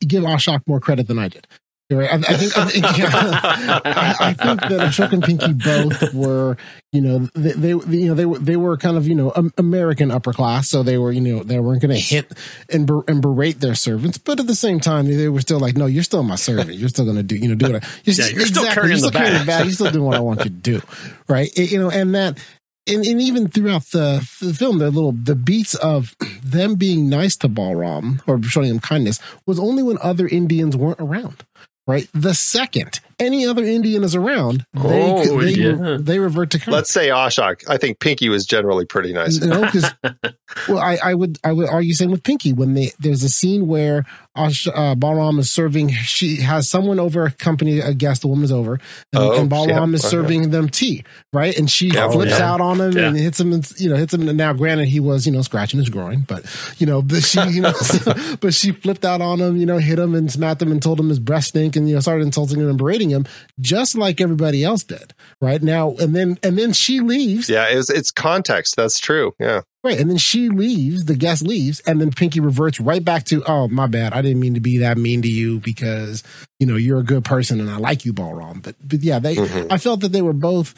give 0.00 0.24
Ashok 0.24 0.62
more 0.66 0.80
credit 0.80 1.08
than 1.08 1.18
I 1.18 1.28
did. 1.28 1.46
Right. 1.88 2.12
I, 2.12 2.16
I, 2.16 2.36
think 2.36 2.58
I 2.58 2.64
think, 2.66 2.84
I, 2.84 4.34
think 4.34 4.60
that 4.60 4.80
Ashok 4.80 5.12
and 5.12 5.22
Pinky 5.22 5.52
both 5.52 6.12
were, 6.12 6.56
you 6.90 7.00
know, 7.00 7.28
they, 7.36 7.52
they, 7.52 7.68
you 7.68 8.08
know 8.08 8.14
they 8.14 8.26
were 8.26 8.38
they 8.40 8.56
were 8.56 8.76
kind 8.76 8.96
of 8.96 9.06
you 9.06 9.14
know 9.14 9.32
American 9.56 10.10
upper 10.10 10.32
class, 10.32 10.68
so 10.68 10.82
they 10.82 10.98
were 10.98 11.12
you 11.12 11.20
know 11.20 11.44
they 11.44 11.60
weren't 11.60 11.80
going 11.80 11.94
to 11.94 12.00
hit 12.00 12.32
and 12.72 12.88
ber, 12.88 13.04
and 13.06 13.22
berate 13.22 13.60
their 13.60 13.76
servants, 13.76 14.18
but 14.18 14.40
at 14.40 14.48
the 14.48 14.56
same 14.56 14.80
time 14.80 15.06
they 15.06 15.28
were 15.28 15.40
still 15.40 15.60
like, 15.60 15.76
no, 15.76 15.86
you're 15.86 16.02
still 16.02 16.24
my 16.24 16.34
servant, 16.34 16.74
you're 16.74 16.88
still 16.88 17.04
going 17.04 17.18
to 17.18 17.22
do 17.22 17.36
you 17.36 17.46
know 17.46 17.54
do 17.54 17.72
what 17.72 17.84
I, 17.84 17.88
you're, 18.02 18.16
yeah, 18.16 18.32
you're 18.32 18.40
exactly, 18.40 18.46
still 18.46 18.64
carrying 18.64 18.88
you're 18.90 18.98
still 18.98 19.10
the 19.12 19.18
carrying 19.18 19.46
bag, 19.46 19.64
you're 19.66 19.72
still 19.72 19.92
doing 19.92 20.06
what 20.06 20.16
I 20.16 20.20
want 20.20 20.40
you 20.40 20.44
to 20.46 20.50
do, 20.50 20.82
right? 21.28 21.56
It, 21.56 21.70
you 21.70 21.78
know, 21.78 21.90
and 21.90 22.16
that 22.16 22.44
and, 22.86 23.04
and 23.04 23.20
even 23.20 23.48
throughout 23.48 23.86
the, 23.86 24.28
the 24.40 24.54
film, 24.54 24.78
the 24.78 24.90
little 24.90 25.12
the 25.12 25.34
beats 25.34 25.74
of 25.74 26.14
them 26.42 26.76
being 26.76 27.08
nice 27.08 27.36
to 27.36 27.48
Balram 27.48 28.20
or 28.26 28.42
showing 28.42 28.70
him 28.70 28.80
kindness 28.80 29.18
was 29.44 29.58
only 29.58 29.82
when 29.82 29.98
other 30.00 30.26
Indians 30.28 30.76
weren't 30.76 31.00
around. 31.00 31.44
Right. 31.86 32.08
The 32.12 32.34
second 32.34 33.00
any 33.18 33.46
other 33.46 33.64
Indian 33.64 34.04
is 34.04 34.14
around, 34.14 34.66
they 34.74 35.02
oh, 35.02 35.40
they, 35.40 35.50
yeah. 35.50 35.96
they 35.98 36.18
revert 36.18 36.50
to. 36.50 36.70
Let's 36.70 36.92
say 36.92 37.08
Ashok. 37.08 37.64
I 37.68 37.78
think 37.78 37.98
Pinky 37.98 38.28
was 38.28 38.44
generally 38.44 38.84
pretty 38.84 39.12
nice. 39.12 39.40
No, 39.40 39.62
because 39.62 39.90
well, 40.68 40.78
I, 40.78 40.98
I, 41.02 41.14
would 41.14 41.38
I 41.42 41.52
would 41.52 41.68
argue 41.68 41.94
same 41.94 42.10
with 42.10 42.22
Pinky 42.22 42.52
when 42.52 42.74
they 42.74 42.92
there's 42.98 43.22
a 43.22 43.28
scene 43.28 43.66
where 43.66 44.04
Ash, 44.36 44.66
uh, 44.66 44.94
Balram 44.94 45.38
is 45.38 45.50
serving. 45.50 45.90
She 45.90 46.36
has 46.36 46.68
someone 46.68 47.00
over, 47.00 47.24
a 47.24 47.30
company, 47.30 47.80
a 47.80 47.94
guest, 47.94 48.22
the 48.22 48.28
woman 48.28 48.44
is 48.44 48.52
over, 48.52 48.74
and, 48.74 48.80
oh, 49.14 49.40
and 49.40 49.50
Balram 49.50 49.90
yeah. 49.90 49.94
is 49.94 50.02
serving 50.02 50.42
okay. 50.42 50.50
them 50.50 50.68
tea, 50.68 51.04
right? 51.32 51.56
And 51.56 51.70
she 51.70 51.96
oh, 51.96 52.10
flips 52.10 52.32
yeah. 52.32 52.52
out 52.52 52.60
on 52.60 52.80
him 52.80 52.96
and 52.96 53.16
hits 53.16 53.40
him, 53.40 53.52
and, 53.52 53.70
you 53.78 53.88
know, 53.88 53.96
hits 53.96 54.12
him. 54.12 54.28
And 54.28 54.36
now, 54.36 54.52
granted, 54.52 54.88
he 54.88 55.00
was 55.00 55.26
you 55.26 55.32
know 55.32 55.42
scratching 55.42 55.80
his 55.80 55.88
groin, 55.88 56.24
but 56.28 56.44
you 56.78 56.86
know, 56.86 57.00
but 57.00 57.22
she 57.22 57.40
you 57.48 57.62
know, 57.62 57.72
but 58.40 58.52
she 58.52 58.72
flipped 58.72 59.04
out 59.04 59.22
on 59.22 59.40
him, 59.40 59.56
you 59.56 59.64
know, 59.64 59.78
hit 59.78 59.98
him 59.98 60.14
and 60.14 60.30
smacked 60.30 60.60
him 60.60 60.70
and 60.70 60.82
told 60.82 61.00
him 61.00 61.08
his 61.08 61.18
breast 61.18 61.48
stink, 61.48 61.76
and 61.76 61.88
you 61.88 61.94
know, 61.94 62.00
started 62.00 62.24
insulting 62.24 62.60
him 62.60 62.68
and 62.68 62.78
berating 62.78 63.05
him, 63.10 63.26
just 63.60 63.96
like 63.96 64.20
everybody 64.20 64.64
else 64.64 64.84
did, 64.84 65.14
right? 65.40 65.62
Now, 65.62 65.94
and 66.00 66.14
then 66.14 66.38
and 66.42 66.58
then 66.58 66.72
she 66.72 67.00
leaves. 67.00 67.48
Yeah, 67.48 67.66
it's 67.68 67.90
it's 67.90 68.10
context. 68.10 68.76
That's 68.76 68.98
true. 68.98 69.34
Yeah. 69.38 69.62
Right. 69.86 70.00
And 70.00 70.10
then 70.10 70.18
she 70.18 70.48
leaves, 70.48 71.04
the 71.04 71.14
guest 71.14 71.42
leaves, 71.44 71.78
and 71.86 72.00
then 72.00 72.10
Pinky 72.10 72.40
reverts 72.40 72.80
right 72.80 73.04
back 73.04 73.22
to, 73.26 73.44
oh, 73.46 73.68
my 73.68 73.86
bad. 73.86 74.14
I 74.14 74.20
didn't 74.20 74.40
mean 74.40 74.54
to 74.54 74.60
be 74.60 74.78
that 74.78 74.98
mean 74.98 75.22
to 75.22 75.28
you 75.28 75.60
because, 75.60 76.24
you 76.58 76.66
know, 76.66 76.74
you're 76.74 76.98
a 76.98 77.04
good 77.04 77.24
person 77.24 77.60
and 77.60 77.70
I 77.70 77.76
like 77.76 78.04
you, 78.04 78.12
Balram 78.12 78.64
But, 78.64 78.74
but 78.82 79.00
yeah, 79.00 79.20
they, 79.20 79.36
mm-hmm. 79.36 79.72
I 79.72 79.78
felt 79.78 80.00
that 80.00 80.10
they 80.10 80.22
were 80.22 80.32
both, 80.32 80.74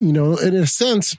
you 0.00 0.12
know, 0.12 0.36
in 0.36 0.54
a 0.54 0.66
sense, 0.66 1.16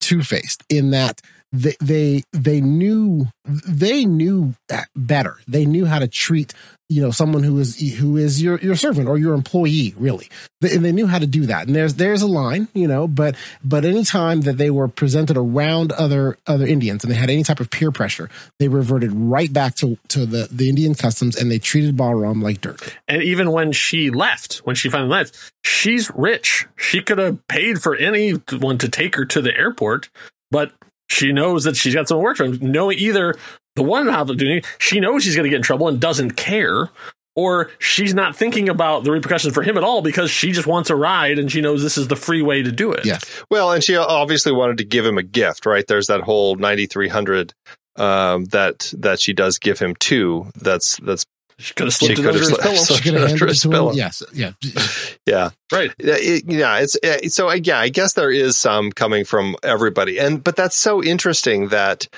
two 0.00 0.22
faced 0.22 0.62
in 0.68 0.92
that 0.92 1.20
they, 1.50 1.74
they, 1.80 2.22
they 2.32 2.60
knew, 2.60 3.26
they 3.44 4.04
knew 4.04 4.54
that 4.68 4.90
better. 4.94 5.38
They 5.48 5.66
knew 5.66 5.86
how 5.86 5.98
to 5.98 6.06
treat 6.06 6.54
you 6.92 7.00
know 7.00 7.10
someone 7.10 7.42
who 7.42 7.58
is 7.58 7.80
who 7.98 8.18
is 8.18 8.42
your 8.42 8.58
your 8.58 8.76
servant 8.76 9.08
or 9.08 9.16
your 9.16 9.32
employee 9.34 9.94
really. 9.96 10.28
And 10.60 10.84
they 10.84 10.92
knew 10.92 11.06
how 11.06 11.18
to 11.18 11.26
do 11.26 11.46
that. 11.46 11.66
And 11.66 11.74
there's 11.74 11.94
there's 11.94 12.20
a 12.20 12.26
line 12.26 12.68
you 12.74 12.86
know 12.86 13.08
but 13.08 13.34
but 13.64 13.84
anytime 13.84 14.42
that 14.42 14.58
they 14.58 14.70
were 14.70 14.88
presented 14.88 15.36
around 15.36 15.92
other 15.92 16.36
other 16.46 16.66
indians 16.66 17.02
and 17.02 17.10
they 17.10 17.16
had 17.16 17.30
any 17.30 17.42
type 17.42 17.60
of 17.60 17.70
peer 17.70 17.90
pressure 17.90 18.28
they 18.58 18.68
reverted 18.68 19.10
right 19.12 19.52
back 19.52 19.74
to 19.76 19.96
to 20.08 20.26
the 20.26 20.48
the 20.50 20.68
indian 20.68 20.94
customs 20.94 21.36
and 21.36 21.50
they 21.50 21.58
treated 21.58 21.96
balram 21.96 22.42
like 22.42 22.60
dirt. 22.60 22.96
And 23.08 23.22
even 23.22 23.52
when 23.52 23.72
she 23.72 24.10
left 24.10 24.58
when 24.58 24.76
she 24.76 24.90
finally 24.90 25.10
left 25.10 25.52
she's 25.64 26.10
rich. 26.10 26.66
She 26.76 27.00
could 27.00 27.18
have 27.18 27.46
paid 27.48 27.80
for 27.80 27.96
anyone 27.96 28.78
to 28.78 28.88
take 28.88 29.14
her 29.16 29.24
to 29.24 29.40
the 29.40 29.56
airport 29.56 30.10
but 30.50 30.72
she 31.08 31.32
knows 31.32 31.64
that 31.64 31.76
she's 31.76 31.94
got 31.94 32.08
some 32.08 32.20
work 32.20 32.38
for 32.38 32.44
him. 32.44 32.58
No, 32.72 32.90
either 32.90 33.34
the 33.76 33.82
one 33.82 34.08
opportunity, 34.08 34.66
she 34.78 35.00
knows 35.00 35.24
she's 35.24 35.36
going 35.36 35.44
to 35.44 35.50
get 35.50 35.56
in 35.56 35.62
trouble 35.62 35.88
and 35.88 36.00
doesn't 36.00 36.32
care, 36.32 36.90
or 37.34 37.70
she's 37.78 38.14
not 38.14 38.36
thinking 38.36 38.68
about 38.68 39.04
the 39.04 39.10
repercussions 39.10 39.54
for 39.54 39.62
him 39.62 39.76
at 39.76 39.84
all 39.84 40.02
because 40.02 40.30
she 40.30 40.52
just 40.52 40.66
wants 40.66 40.90
a 40.90 40.96
ride 40.96 41.38
and 41.38 41.50
she 41.50 41.60
knows 41.60 41.82
this 41.82 41.96
is 41.96 42.08
the 42.08 42.16
free 42.16 42.42
way 42.42 42.62
to 42.62 42.70
do 42.70 42.92
it. 42.92 43.04
Yeah. 43.04 43.18
Well, 43.50 43.72
and 43.72 43.82
she 43.82 43.96
obviously 43.96 44.52
wanted 44.52 44.78
to 44.78 44.84
give 44.84 45.06
him 45.06 45.18
a 45.18 45.22
gift, 45.22 45.64
right? 45.66 45.86
There's 45.86 46.08
that 46.08 46.20
whole 46.20 46.56
9300 46.56 47.54
um, 47.96 48.44
that 48.46 48.92
that 48.96 49.20
she 49.20 49.32
does 49.32 49.58
give 49.58 49.78
him 49.78 49.94
too. 49.96 50.50
That's 50.54 50.96
that's 50.98 51.24
she 51.58 51.74
could 51.74 51.86
have 51.86 51.94
slipped 51.94 52.18
it 52.18 52.26
under 52.26 52.38
his 52.38 52.56
pillow. 52.56 52.74
She 52.74 53.02
could 53.02 53.14
have 53.14 53.30
under 53.30 53.46
his 53.46 53.62
pillow. 53.62 53.92
Yes. 53.92 54.22
Yeah. 54.34 54.52
yeah. 55.26 55.50
Right. 55.70 55.92
It, 55.98 56.44
yeah. 56.46 56.80
It's 56.82 57.34
so. 57.34 57.50
Yeah. 57.52 57.78
I 57.78 57.88
guess 57.88 58.14
there 58.14 58.30
is 58.30 58.58
some 58.58 58.92
coming 58.92 59.24
from 59.24 59.56
everybody, 59.62 60.18
and 60.18 60.42
but 60.42 60.56
that's 60.56 60.76
so 60.76 61.02
interesting 61.02 61.68
that 61.68 62.08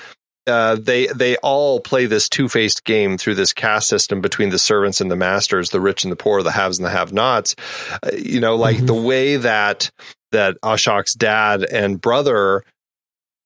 uh, 0.47 0.75
they 0.75 1.07
they 1.07 1.37
all 1.37 1.79
play 1.79 2.05
this 2.05 2.29
two 2.29 2.47
faced 2.49 2.83
game 2.83 3.17
through 3.17 3.35
this 3.35 3.53
caste 3.53 3.87
system 3.89 4.21
between 4.21 4.49
the 4.49 4.59
servants 4.59 5.01
and 5.01 5.09
the 5.11 5.15
masters, 5.15 5.71
the 5.71 5.81
rich 5.81 6.03
and 6.03 6.11
the 6.11 6.15
poor, 6.17 6.43
the 6.43 6.51
haves 6.51 6.77
and 6.77 6.85
the 6.85 6.91
have 6.91 7.13
nots. 7.13 7.55
Uh, 8.03 8.11
you 8.17 8.39
know, 8.39 8.55
like 8.55 8.77
Mm-hmm. 8.77 8.85
the 8.85 8.93
way 8.95 9.37
that 9.37 9.91
that 10.31 10.57
Ashok's 10.61 11.13
dad 11.13 11.63
and 11.63 11.99
brother 12.01 12.63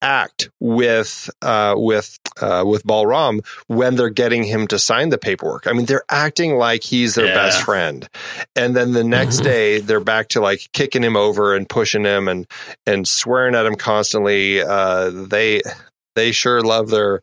act 0.02 0.50
with 0.62 1.30
uh, 1.42 1.76
with 1.78 2.18
uh, 2.42 2.64
with 2.66 2.84
Balram 2.86 3.46
when 3.68 3.96
they're 3.96 4.10
getting 4.10 4.44
him 4.46 4.66
to 4.68 4.80
sign 4.80 5.10
the 5.10 5.18
paperwork. 5.18 5.68
I 5.68 5.74
mean, 5.74 5.86
they're 5.88 6.06
acting 6.10 6.56
like 6.56 6.84
he's 6.84 7.16
their 7.16 7.28
Yeah. 7.28 7.34
best 7.34 7.62
friend, 7.62 8.08
and 8.56 8.76
then 8.76 8.94
the 8.94 9.04
next 9.04 9.38
Mm-hmm. 9.38 9.44
day 9.44 9.80
they're 9.82 10.00
back 10.00 10.30
to 10.30 10.42
like 10.42 10.70
kicking 10.74 11.04
him 11.04 11.18
over 11.18 11.54
and 11.56 11.68
pushing 11.68 12.06
him 12.06 12.28
and 12.28 12.48
and 12.86 13.08
swearing 13.08 13.56
at 13.56 13.66
him 13.66 13.76
constantly. 13.76 14.62
Uh, 14.62 15.10
they 15.10 15.62
they 16.15 16.32
sure 16.32 16.62
love 16.62 16.89
their 16.89 17.22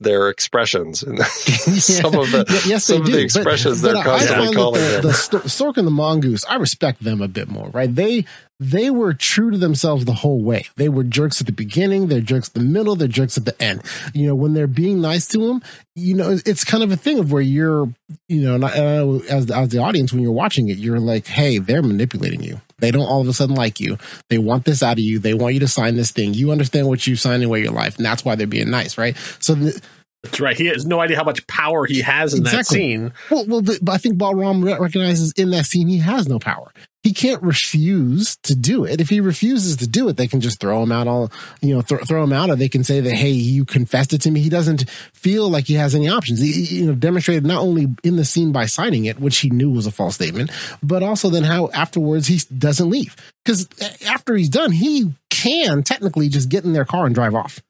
their 0.00 0.28
expressions 0.28 1.02
and 1.02 1.18
some 1.24 2.14
of 2.14 2.30
the 2.32 2.64
yes, 2.66 2.84
some 2.84 2.96
they 2.96 3.00
of 3.00 3.06
do. 3.06 3.12
the 3.12 3.20
expressions 3.22 3.80
but 3.80 3.92
they're 3.94 4.02
I 4.02 4.04
constantly 4.04 4.54
calling 4.54 4.80
the, 4.80 5.38
the 5.42 5.48
stork 5.48 5.76
and 5.76 5.86
the 5.86 5.90
mongoose. 5.92 6.44
I 6.46 6.56
respect 6.56 7.02
them 7.02 7.22
a 7.22 7.28
bit 7.28 7.48
more, 7.48 7.68
right? 7.68 7.92
They 7.94 8.24
they 8.60 8.90
were 8.90 9.14
true 9.14 9.50
to 9.50 9.58
themselves 9.58 10.04
the 10.04 10.12
whole 10.14 10.42
way. 10.42 10.66
They 10.76 10.88
were 10.88 11.04
jerks 11.04 11.40
at 11.40 11.46
the 11.46 11.52
beginning, 11.52 12.08
they're 12.08 12.20
jerks 12.20 12.48
at 12.48 12.54
the 12.54 12.60
middle, 12.60 12.96
they're 12.96 13.08
jerks 13.08 13.36
at 13.38 13.44
the 13.44 13.60
end. 13.62 13.82
You 14.14 14.26
know, 14.28 14.34
when 14.34 14.54
they're 14.54 14.66
being 14.66 15.00
nice 15.00 15.26
to 15.28 15.38
them, 15.38 15.62
you 15.96 16.14
know, 16.14 16.38
it's 16.44 16.64
kind 16.64 16.82
of 16.82 16.90
a 16.92 16.96
thing 16.96 17.18
of 17.18 17.32
where 17.32 17.42
you're, 17.42 17.88
you 18.28 18.42
know, 18.42 18.54
and 18.56 18.64
I- 18.64 18.70
and 18.76 19.22
I- 19.22 19.26
as 19.32 19.50
as 19.50 19.68
the 19.70 19.78
audience 19.78 20.12
when 20.12 20.22
you're 20.22 20.32
watching 20.32 20.68
it, 20.68 20.76
you're 20.78 21.00
like, 21.00 21.26
hey, 21.26 21.58
they're 21.58 21.82
manipulating 21.82 22.42
you. 22.42 22.60
They 22.84 22.90
don't 22.90 23.06
all 23.06 23.22
of 23.22 23.28
a 23.28 23.32
sudden 23.32 23.54
like 23.54 23.80
you. 23.80 23.96
They 24.28 24.38
want 24.38 24.66
this 24.66 24.82
out 24.82 24.92
of 24.92 24.98
you. 24.98 25.18
They 25.18 25.32
want 25.32 25.54
you 25.54 25.60
to 25.60 25.68
sign 25.68 25.96
this 25.96 26.10
thing. 26.10 26.34
You 26.34 26.52
understand 26.52 26.86
what 26.86 27.06
you 27.06 27.16
signed 27.16 27.42
away 27.42 27.62
your 27.62 27.72
life, 27.72 27.96
and 27.96 28.04
that's 28.04 28.24
why 28.24 28.34
they're 28.34 28.46
being 28.46 28.70
nice, 28.70 28.98
right? 28.98 29.16
So 29.40 29.54
the, 29.54 29.80
That's 30.22 30.40
right. 30.40 30.56
He 30.56 30.66
has 30.66 30.84
no 30.84 31.00
idea 31.00 31.16
how 31.16 31.24
much 31.24 31.46
power 31.46 31.86
he 31.86 32.02
has 32.02 32.34
in 32.34 32.42
that 32.44 32.66
scene. 32.66 33.12
Well, 33.30 33.46
well, 33.46 33.60
the, 33.62 33.78
but 33.80 33.92
I 33.92 33.98
think 33.98 34.16
Balram 34.16 34.62
re- 34.62 34.78
recognizes 34.78 35.32
in 35.32 35.50
that 35.50 35.64
scene 35.64 35.88
he 35.88 35.98
has 35.98 36.28
no 36.28 36.38
power. 36.38 36.72
He 37.04 37.12
can't 37.12 37.42
refuse 37.42 38.36
to 38.44 38.54
do 38.54 38.84
it. 38.84 38.98
If 38.98 39.10
he 39.10 39.20
refuses 39.20 39.76
to 39.76 39.86
do 39.86 40.08
it, 40.08 40.16
they 40.16 40.26
can 40.26 40.40
just 40.40 40.58
throw 40.58 40.82
him 40.82 40.90
out. 40.90 41.06
All 41.06 41.30
you 41.60 41.74
know, 41.74 41.82
throw 41.82 41.98
throw 41.98 42.24
him 42.24 42.32
out, 42.32 42.48
or 42.48 42.56
they 42.56 42.70
can 42.70 42.82
say 42.82 43.00
that, 43.00 43.14
"Hey, 43.14 43.30
you 43.30 43.66
confessed 43.66 44.14
it 44.14 44.22
to 44.22 44.30
me." 44.30 44.40
He 44.40 44.48
doesn't 44.48 44.88
feel 45.12 45.50
like 45.50 45.66
he 45.66 45.74
has 45.74 45.94
any 45.94 46.08
options. 46.08 46.40
He, 46.40 46.78
you 46.78 46.86
know, 46.86 46.94
demonstrated 46.94 47.44
not 47.44 47.60
only 47.60 47.88
in 48.02 48.16
the 48.16 48.24
scene 48.24 48.52
by 48.52 48.64
signing 48.64 49.04
it, 49.04 49.20
which 49.20 49.36
he 49.38 49.50
knew 49.50 49.70
was 49.70 49.86
a 49.86 49.90
false 49.90 50.14
statement, 50.14 50.50
but 50.82 51.02
also 51.02 51.28
then 51.28 51.44
how 51.44 51.68
afterwards 51.74 52.26
he 52.26 52.40
doesn't 52.56 52.88
leave 52.88 53.14
because 53.44 53.68
after 54.06 54.34
he's 54.34 54.48
done, 54.48 54.72
he 54.72 55.12
can 55.28 55.82
technically 55.82 56.30
just 56.30 56.48
get 56.48 56.64
in 56.64 56.72
their 56.72 56.86
car 56.86 57.06
and 57.06 57.14
drive 57.14 57.34
off 57.34 57.60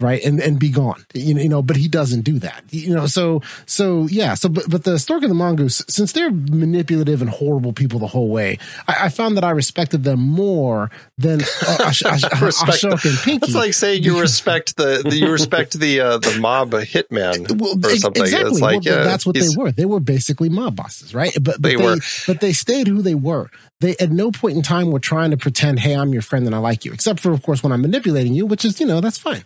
right 0.00 0.24
and 0.24 0.40
and 0.40 0.58
be 0.58 0.70
gone 0.70 1.04
you 1.14 1.34
know, 1.34 1.40
you 1.40 1.48
know 1.48 1.62
but 1.62 1.76
he 1.76 1.86
doesn't 1.88 2.22
do 2.22 2.38
that 2.38 2.64
you 2.70 2.94
know 2.94 3.06
so 3.06 3.40
so 3.66 4.06
yeah 4.08 4.34
so 4.34 4.48
but, 4.48 4.68
but 4.68 4.84
the 4.84 4.98
stork 4.98 5.22
and 5.22 5.30
the 5.30 5.36
mongoose 5.36 5.82
since 5.88 6.12
they're 6.12 6.30
manipulative 6.30 7.20
and 7.20 7.30
horrible 7.30 7.72
people 7.72 7.98
the 8.00 8.06
whole 8.06 8.28
way 8.28 8.58
i, 8.88 9.06
I 9.06 9.08
found 9.08 9.36
that 9.36 9.44
i 9.44 9.50
respected 9.50 10.02
them 10.04 10.20
more 10.20 10.90
than 11.16 11.42
uh, 11.42 11.78
Ash, 11.84 12.02
Ash, 12.04 12.22
Ashok 12.24 13.04
and 13.04 13.18
pinky 13.18 13.46
It's 13.46 13.54
like 13.54 13.74
saying 13.74 14.02
you 14.02 14.20
respect 14.20 14.76
the, 14.76 15.02
the 15.04 15.16
you 15.16 15.30
respect 15.30 15.78
the 15.78 16.00
uh, 16.00 16.18
the 16.18 16.38
mob 16.40 16.72
hitman 16.72 17.60
well, 17.60 17.74
or 17.74 17.96
something. 17.96 18.22
Exactly. 18.22 18.50
It's 18.50 18.60
like 18.60 18.84
well, 18.84 18.98
yeah, 18.98 19.04
that's 19.04 19.24
what 19.26 19.34
they 19.34 19.48
were. 19.56 19.70
They 19.70 19.84
were 19.84 20.00
basically 20.00 20.48
mob 20.48 20.76
bosses, 20.76 21.14
right? 21.14 21.32
But, 21.34 21.60
but 21.60 21.62
They 21.62 21.76
they, 21.76 21.84
were. 21.84 21.96
but 22.26 22.40
they 22.40 22.52
stayed 22.52 22.88
who 22.88 23.02
they 23.02 23.14
were. 23.14 23.50
They 23.80 23.96
at 24.00 24.10
no 24.10 24.30
point 24.30 24.56
in 24.56 24.62
time 24.62 24.90
were 24.90 24.98
trying 25.00 25.30
to 25.30 25.36
pretend, 25.36 25.80
"Hey, 25.80 25.94
I'm 25.94 26.12
your 26.12 26.22
friend 26.22 26.46
and 26.46 26.54
I 26.54 26.58
like 26.58 26.84
you," 26.84 26.92
except 26.92 27.20
for, 27.20 27.32
of 27.32 27.42
course, 27.42 27.62
when 27.62 27.72
I'm 27.72 27.82
manipulating 27.82 28.34
you, 28.34 28.46
which 28.46 28.64
is, 28.64 28.80
you 28.80 28.86
know, 28.86 29.00
that's 29.00 29.18
fine. 29.18 29.44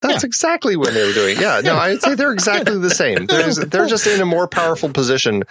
That's 0.00 0.24
exactly 0.24 0.76
what 0.76 0.94
they 0.94 1.06
were 1.06 1.12
doing. 1.12 1.38
Yeah, 1.38 1.60
no, 1.62 1.76
I'd 1.76 2.00
say 2.00 2.14
they're 2.14 2.32
exactly 2.32 2.78
the 2.78 2.90
same. 2.90 3.26
They're, 3.26 3.52
they're 3.52 3.86
just 3.86 4.06
in 4.06 4.20
a 4.20 4.26
more 4.26 4.48
powerful 4.48 4.88
position 4.88 5.42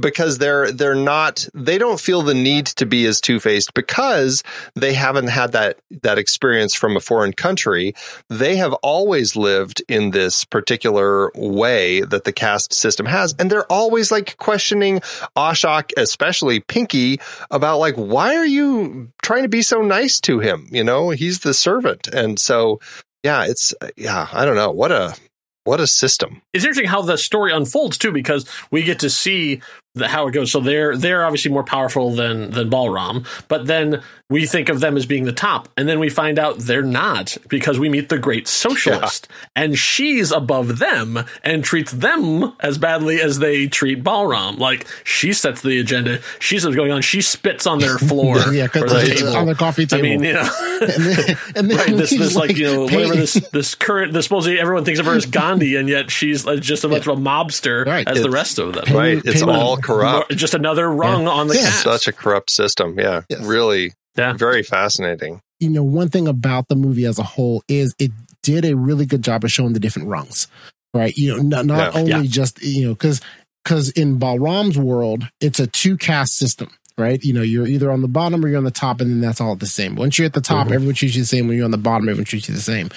because 0.00 0.38
they're 0.38 0.70
they're 0.70 0.94
not 0.94 1.48
they 1.52 1.78
don't 1.78 2.00
feel 2.00 2.22
the 2.22 2.34
need 2.34 2.66
to 2.66 2.86
be 2.86 3.06
as 3.06 3.20
two 3.20 3.40
faced 3.40 3.74
because 3.74 4.44
they 4.74 4.94
haven't 4.94 5.28
had 5.28 5.52
that 5.52 5.78
that 6.02 6.16
experience 6.16 6.74
from 6.74 6.96
a 6.96 7.00
foreign 7.00 7.32
country. 7.32 7.94
They 8.28 8.56
have 8.56 8.72
always 8.74 9.34
lived 9.34 9.82
in 9.88 10.12
this 10.12 10.44
particular 10.44 11.32
way 11.34 12.02
that 12.02 12.24
the 12.24 12.32
caste 12.32 12.72
system 12.72 13.06
has, 13.06 13.34
and 13.38 13.50
they're 13.50 13.70
always 13.70 14.12
like 14.12 14.36
questioning 14.36 15.00
Ashok, 15.36 15.90
especially 15.96 16.60
Pinky, 16.60 17.18
about 17.50 17.78
like 17.78 17.96
why 17.96 18.36
are 18.36 18.46
you 18.46 19.10
trying 19.22 19.42
to 19.42 19.48
be 19.48 19.62
so 19.62 19.82
nice 19.82 20.20
to 20.20 20.38
him? 20.38 20.68
You 20.70 20.84
know, 20.84 21.10
he's 21.10 21.40
the 21.40 21.54
servant, 21.54 22.06
and 22.08 22.38
so 22.38 22.78
yeah, 23.22 23.44
it's 23.44 23.74
uh, 23.80 23.88
yeah, 23.96 24.28
I 24.32 24.44
don't 24.44 24.56
know. 24.56 24.70
What 24.70 24.92
a 24.92 25.16
what 25.64 25.80
a 25.80 25.86
system. 25.86 26.42
It's 26.54 26.64
interesting 26.64 26.88
how 26.88 27.02
the 27.02 27.18
story 27.18 27.52
unfolds 27.52 27.98
too, 27.98 28.12
because 28.12 28.48
we 28.70 28.82
get 28.82 29.00
to 29.00 29.10
see 29.10 29.60
how 30.00 30.28
it 30.28 30.32
goes. 30.32 30.50
So 30.52 30.60
they're 30.60 30.96
they're 30.96 31.24
obviously 31.24 31.50
more 31.50 31.64
powerful 31.64 32.10
than 32.14 32.50
than 32.50 32.70
Balram, 32.70 33.26
but 33.48 33.66
then 33.66 34.02
we 34.30 34.44
think 34.46 34.68
of 34.68 34.80
them 34.80 34.96
as 34.96 35.06
being 35.06 35.24
the 35.24 35.32
top, 35.32 35.68
and 35.76 35.88
then 35.88 35.98
we 35.98 36.10
find 36.10 36.38
out 36.38 36.58
they're 36.58 36.82
not 36.82 37.36
because 37.48 37.78
we 37.78 37.88
meet 37.88 38.08
the 38.10 38.18
great 38.18 38.46
socialist, 38.46 39.26
and 39.56 39.78
she's 39.78 40.30
above 40.32 40.78
them 40.78 41.24
and 41.42 41.64
treats 41.64 41.92
them 41.92 42.52
as 42.60 42.76
badly 42.76 43.20
as 43.22 43.38
they 43.38 43.66
treat 43.66 44.04
Balram. 44.04 44.58
Like 44.58 44.86
she 45.04 45.32
sets 45.32 45.62
the 45.62 45.78
agenda. 45.80 46.18
She's 46.40 46.64
what's 46.64 46.76
going 46.76 46.92
on. 46.92 47.00
She 47.02 47.22
spits 47.22 47.66
on 47.66 47.78
their 47.78 47.96
floor 48.08 48.36
Yeah, 48.52 48.66
or 48.66 48.68
'cause 48.68 48.90
the 49.08 49.14
table. 49.14 49.36
on 49.36 49.46
the 49.46 49.54
coffee 49.54 49.86
table. 49.86 50.04
I 50.04 50.08
mean, 50.10 50.22
you 50.24 50.32
know. 50.34 50.50
and 50.82 50.90
then, 50.90 51.36
and 51.56 51.70
then 51.70 51.76
Right, 51.78 51.96
this, 51.96 52.10
this 52.10 52.36
like, 52.36 52.56
you 52.56 52.64
know, 52.66 52.86
pay- 52.88 52.96
whatever 52.96 53.16
this 53.16 53.34
this 53.52 53.74
current, 53.74 54.12
this 54.12 54.26
supposedly 54.26 54.60
everyone 54.60 54.84
thinks 54.84 55.00
of 55.00 55.06
her 55.06 55.14
as 55.14 55.24
Gandhi, 55.26 55.76
and 55.76 55.88
yet 55.88 56.10
she's 56.10 56.44
just 56.44 56.84
as 56.84 56.90
much 56.90 57.06
of 57.06 57.18
a 57.18 57.20
mobster 57.20 57.86
Right. 57.86 58.06
as 58.06 58.20
the 58.20 58.30
rest 58.30 58.58
of 58.58 58.74
them. 58.74 58.94
Right. 58.94 59.18
It's 59.24 59.40
payment- 59.40 59.56
all 59.58 59.76
corrupt. 59.88 60.30
Just 60.36 60.54
another 60.54 60.90
rung 60.90 61.26
on 61.26 61.48
the 61.48 61.54
Yeah. 61.56 61.62
caste. 61.62 61.82
Such 61.82 62.08
a 62.08 62.12
corrupt 62.12 62.50
system. 62.50 62.98
Yeah. 62.98 63.22
Yes. 63.28 63.40
Really 63.40 63.92
Yeah. 64.16 64.32
very 64.34 64.62
fascinating. 64.62 65.40
you 65.60 65.68
know, 65.68 65.82
one 65.82 66.08
thing 66.08 66.28
about 66.28 66.68
the 66.68 66.76
movie 66.76 67.04
as 67.04 67.18
a 67.18 67.24
whole 67.24 67.64
is 67.66 67.92
it 67.98 68.12
did 68.44 68.64
a 68.64 68.76
really 68.76 69.04
good 69.04 69.22
job 69.22 69.42
of 69.42 69.50
showing 69.50 69.72
the 69.72 69.80
different 69.80 70.06
rungs, 70.06 70.46
right? 70.94 71.16
You 71.16 71.36
know, 71.36 71.42
not, 71.42 71.66
not 71.66 71.94
Yeah. 71.94 72.00
only 72.00 72.10
Yeah. 72.12 72.22
just, 72.30 72.62
you 72.62 72.86
know, 72.86 72.94
cause, 72.94 73.20
cause 73.64 73.90
in 73.90 74.18
Balram's 74.20 74.78
world, 74.78 75.26
it's 75.40 75.58
a 75.58 75.66
two 75.66 75.96
caste 75.96 76.36
system, 76.36 76.70
right? 76.96 77.20
You 77.24 77.32
know, 77.32 77.42
you're 77.42 77.66
either 77.66 77.90
on 77.90 78.02
the 78.02 78.08
bottom 78.08 78.44
or 78.44 78.48
you're 78.48 78.58
on 78.58 78.62
the 78.62 78.70
top 78.70 79.00
and 79.00 79.10
then 79.10 79.20
that's 79.20 79.40
all 79.40 79.56
the 79.56 79.66
same. 79.66 79.96
Once 79.96 80.16
you're 80.16 80.26
at 80.26 80.32
the 80.32 80.40
top, 80.40 80.66
mm-hmm. 80.66 80.74
everyone 80.74 80.94
treats 80.94 81.16
you 81.16 81.22
the 81.22 81.26
same. 81.26 81.48
When 81.48 81.56
you're 81.56 81.64
on 81.64 81.72
the 81.72 81.76
bottom, 81.76 82.08
everyone 82.08 82.24
treats 82.26 82.48
you 82.48 82.54
the 82.54 82.60
same. 82.60 82.88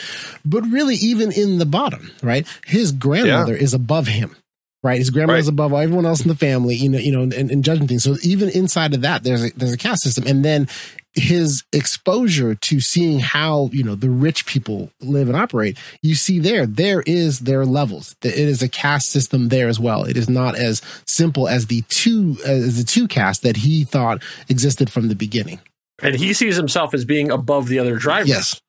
But 0.46 0.62
really, 0.70 0.96
even 0.98 1.32
in 1.32 1.58
the 1.58 1.66
bottom, 1.66 2.12
right? 2.22 2.46
His 2.68 2.92
grandmother 2.92 3.56
is 3.56 3.74
above 3.74 4.06
him. 4.06 4.36
Right, 4.84 4.98
his 4.98 5.12
grandmother's 5.12 5.46
Right. 5.46 5.54
above 5.54 5.74
everyone 5.74 6.08
else 6.08 6.22
in 6.22 6.28
the 6.28 6.36
family, 6.36 6.74
you 6.76 6.90
know, 6.90 6.98
you 6.98 7.12
know, 7.12 7.22
and, 7.22 7.52
and 7.52 7.64
judging 7.64 7.88
things. 7.88 8.04
So 8.04 8.16
even 8.24 8.50
inside 8.50 8.96
of 8.96 9.02
that, 9.02 9.24
there's 9.24 9.44
a 9.44 9.52
there's 9.52 9.74
a 9.74 9.78
caste 9.78 10.02
system, 10.04 10.26
and 10.26 10.44
then 10.44 10.68
his 11.14 11.64
exposure 11.74 12.56
to 12.56 12.80
seeing 12.80 13.20
how 13.20 13.70
you 13.74 13.84
know 13.84 13.96
the 13.96 14.10
rich 14.10 14.46
people 14.46 14.90
live 15.02 15.28
and 15.28 15.36
operate 15.36 15.78
you 16.02 16.16
see 16.16 16.40
there 16.40 16.66
there 16.66 17.02
is 17.06 17.40
their 17.42 17.66
levels 17.66 18.16
it 18.24 18.34
is 18.34 18.62
a 18.62 18.70
caste 18.70 19.10
system 19.10 19.50
there 19.50 19.68
as 19.68 19.78
well 19.78 20.06
it 20.06 20.16
is 20.16 20.30
not 20.30 20.56
as 20.56 20.82
simple 21.06 21.50
as 21.50 21.68
the 21.68 21.82
two 21.90 22.38
as 22.46 22.78
the 22.78 22.86
two 22.86 23.10
caste 23.10 23.44
that 23.44 23.58
he 23.58 23.84
thought 23.84 24.24
existed 24.48 24.90
from 24.90 25.10
the 25.10 25.16
beginning 25.16 25.60
and 26.02 26.16
he 26.16 26.34
sees 26.34 26.56
himself 26.56 26.94
as 26.94 27.04
being 27.04 27.30
above 27.30 27.68
the 27.68 27.78
other 27.78 27.98
drivers. 27.98 28.30
yes 28.30 28.62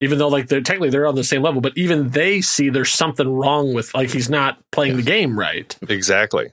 Even 0.00 0.18
though 0.18 0.28
like 0.28 0.48
they're 0.48 0.60
technically 0.60 0.90
they're 0.90 1.06
on 1.06 1.14
the 1.14 1.24
same 1.24 1.42
level, 1.42 1.60
but 1.60 1.72
even 1.76 2.10
they 2.10 2.40
see 2.40 2.68
there's 2.68 2.92
something 2.92 3.28
wrong 3.28 3.72
with 3.72 3.94
like 3.94 4.10
he's 4.10 4.28
not 4.28 4.58
playing 4.70 4.96
the 4.96 5.02
game 5.02 5.38
right. 5.38 5.76
Exactly. 5.88 6.52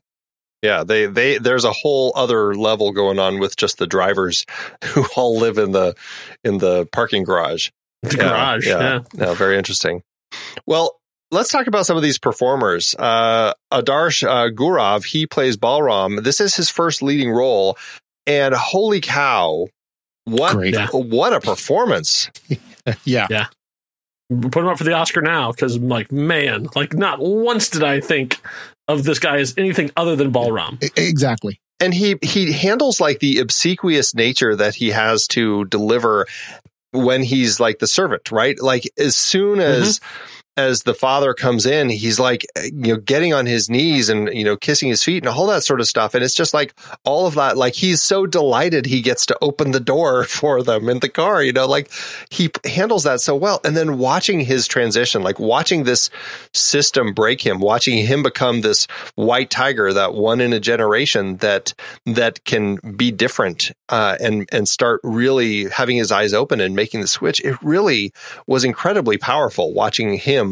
Yeah, 0.62 0.86
they 0.86 1.08
they 1.08 1.38
there's 1.40 1.66
a 1.66 1.74
whole 1.74 2.14
other 2.16 2.56
level 2.56 2.94
going 2.94 3.20
on 3.20 3.40
with 3.40 3.58
just 3.58 3.78
the 3.78 3.86
drivers 3.86 4.46
who 4.86 5.06
all 5.18 5.38
live 5.38 5.58
in 5.58 5.72
the 5.74 5.94
in 6.44 6.60
the 6.60 6.88
parking 6.92 7.24
garage. 7.24 7.70
The 8.02 8.18
Yeah, 8.18 8.30
garage. 8.30 8.68
Yeah. 8.68 9.00
No, 9.14 9.34
very 9.34 9.58
interesting. 9.58 10.04
Well, 10.66 11.00
let's 11.32 11.50
talk 11.50 11.68
about 11.68 11.86
some 11.86 11.98
of 11.98 12.04
these 12.04 12.18
performers. 12.18 12.96
Uh, 12.98 13.54
Adarsh 13.74 14.26
uh, 14.26 14.50
Gourav, 14.52 15.06
he 15.06 15.28
plays 15.28 15.58
Balram. 15.58 16.24
This 16.24 16.40
is 16.40 16.56
his 16.56 16.70
first 16.70 17.02
leading 17.02 17.32
role, 17.32 17.78
and 18.26 18.56
holy 18.56 19.02
cow, 19.02 19.68
what 20.24 20.54
Great. 20.54 20.78
What 20.94 21.34
a 21.34 21.42
performance! 21.42 22.30
yeah 23.04 23.28
Yeah. 23.30 23.48
Put 24.30 24.64
him 24.64 24.68
up 24.68 24.78
for 24.78 24.84
the 24.84 24.94
Oscar 24.94 25.22
now 25.22 25.52
because 25.52 25.78
like 25.78 26.12
man, 26.12 26.68
like 26.76 26.94
not 26.94 27.20
once 27.20 27.70
did 27.70 27.84
I 27.84 28.00
think 28.00 28.42
of 28.88 29.04
this 29.04 29.20
guy 29.20 29.38
as 29.38 29.54
anything 29.58 29.92
other 29.96 30.16
than 30.16 30.32
Balram. 30.32 30.82
Exactly 30.98 31.60
and 31.84 31.94
he 31.94 32.16
he 32.22 32.52
handles 32.52 33.02
like 33.02 33.20
the 33.20 33.40
obsequious 33.40 34.16
nature 34.16 34.56
that 34.56 34.76
he 34.76 34.90
has 34.92 35.28
to 35.28 35.66
deliver 35.66 36.26
when 36.92 37.24
he's 37.24 37.60
like 37.60 37.80
the 37.80 37.88
servant 37.88 38.32
right 38.32 38.62
like 38.62 38.90
as 38.98 39.16
soon 39.16 39.60
as 39.60 40.00
mm-hmm. 40.00 40.43
As 40.56 40.84
the 40.84 40.94
father 40.94 41.34
comes 41.34 41.66
in, 41.66 41.90
he's 41.90 42.20
like, 42.20 42.46
you 42.64 42.94
know, 42.94 42.98
getting 42.98 43.34
on 43.34 43.48
his 43.48 43.70
knees 43.70 44.08
and, 44.08 44.30
you 44.32 44.44
know, 44.44 44.56
kissing 44.56 44.90
his 44.90 45.04
feet 45.04 45.24
and 45.24 45.30
all 45.30 45.48
that 45.48 45.64
sort 45.64 45.80
of 45.80 45.88
stuff. 45.88 46.14
And 46.14 46.24
it's 46.24 46.36
just 46.36 46.54
like 46.54 46.76
all 47.04 47.26
of 47.26 47.34
that, 47.36 47.58
like 47.58 47.74
he's 47.74 48.04
so 48.04 48.28
delighted 48.28 48.86
he 48.86 49.02
gets 49.02 49.26
to 49.28 49.38
open 49.42 49.72
the 49.72 49.80
door 49.80 50.24
for 50.26 50.62
them 50.62 50.90
in 50.90 51.00
the 51.00 51.10
car, 51.10 51.42
you 51.42 51.54
know, 51.54 51.66
like 51.66 51.92
he 52.30 52.52
handles 52.66 53.04
that 53.04 53.20
so 53.20 53.36
well. 53.36 53.62
And 53.64 53.76
then 53.76 53.98
watching 53.98 54.42
his 54.42 54.68
transition, 54.68 55.24
like 55.24 55.40
watching 55.40 55.86
this 55.86 56.12
system 56.54 57.14
break 57.14 57.42
him, 57.42 57.60
watching 57.60 58.06
him 58.06 58.22
become 58.22 58.62
this 58.62 58.86
white 59.16 59.50
tiger, 59.50 59.92
that 59.92 60.14
one 60.14 60.40
in 60.40 60.54
a 60.54 60.60
generation 60.60 61.38
that, 61.38 61.74
that 62.06 62.44
can 62.46 62.76
be 62.96 63.12
different, 63.12 63.72
uh, 63.90 64.18
and, 64.20 64.48
and 64.52 64.68
start 64.68 65.02
really 65.04 65.70
having 65.70 65.98
his 65.98 66.12
eyes 66.12 66.34
open 66.34 66.60
and 66.60 66.76
making 66.76 67.02
the 67.02 67.08
switch. 67.08 67.44
It 67.44 67.62
really 67.64 68.14
was 68.46 68.64
incredibly 68.64 69.18
powerful 69.18 69.74
watching 69.74 70.18
him 70.18 70.43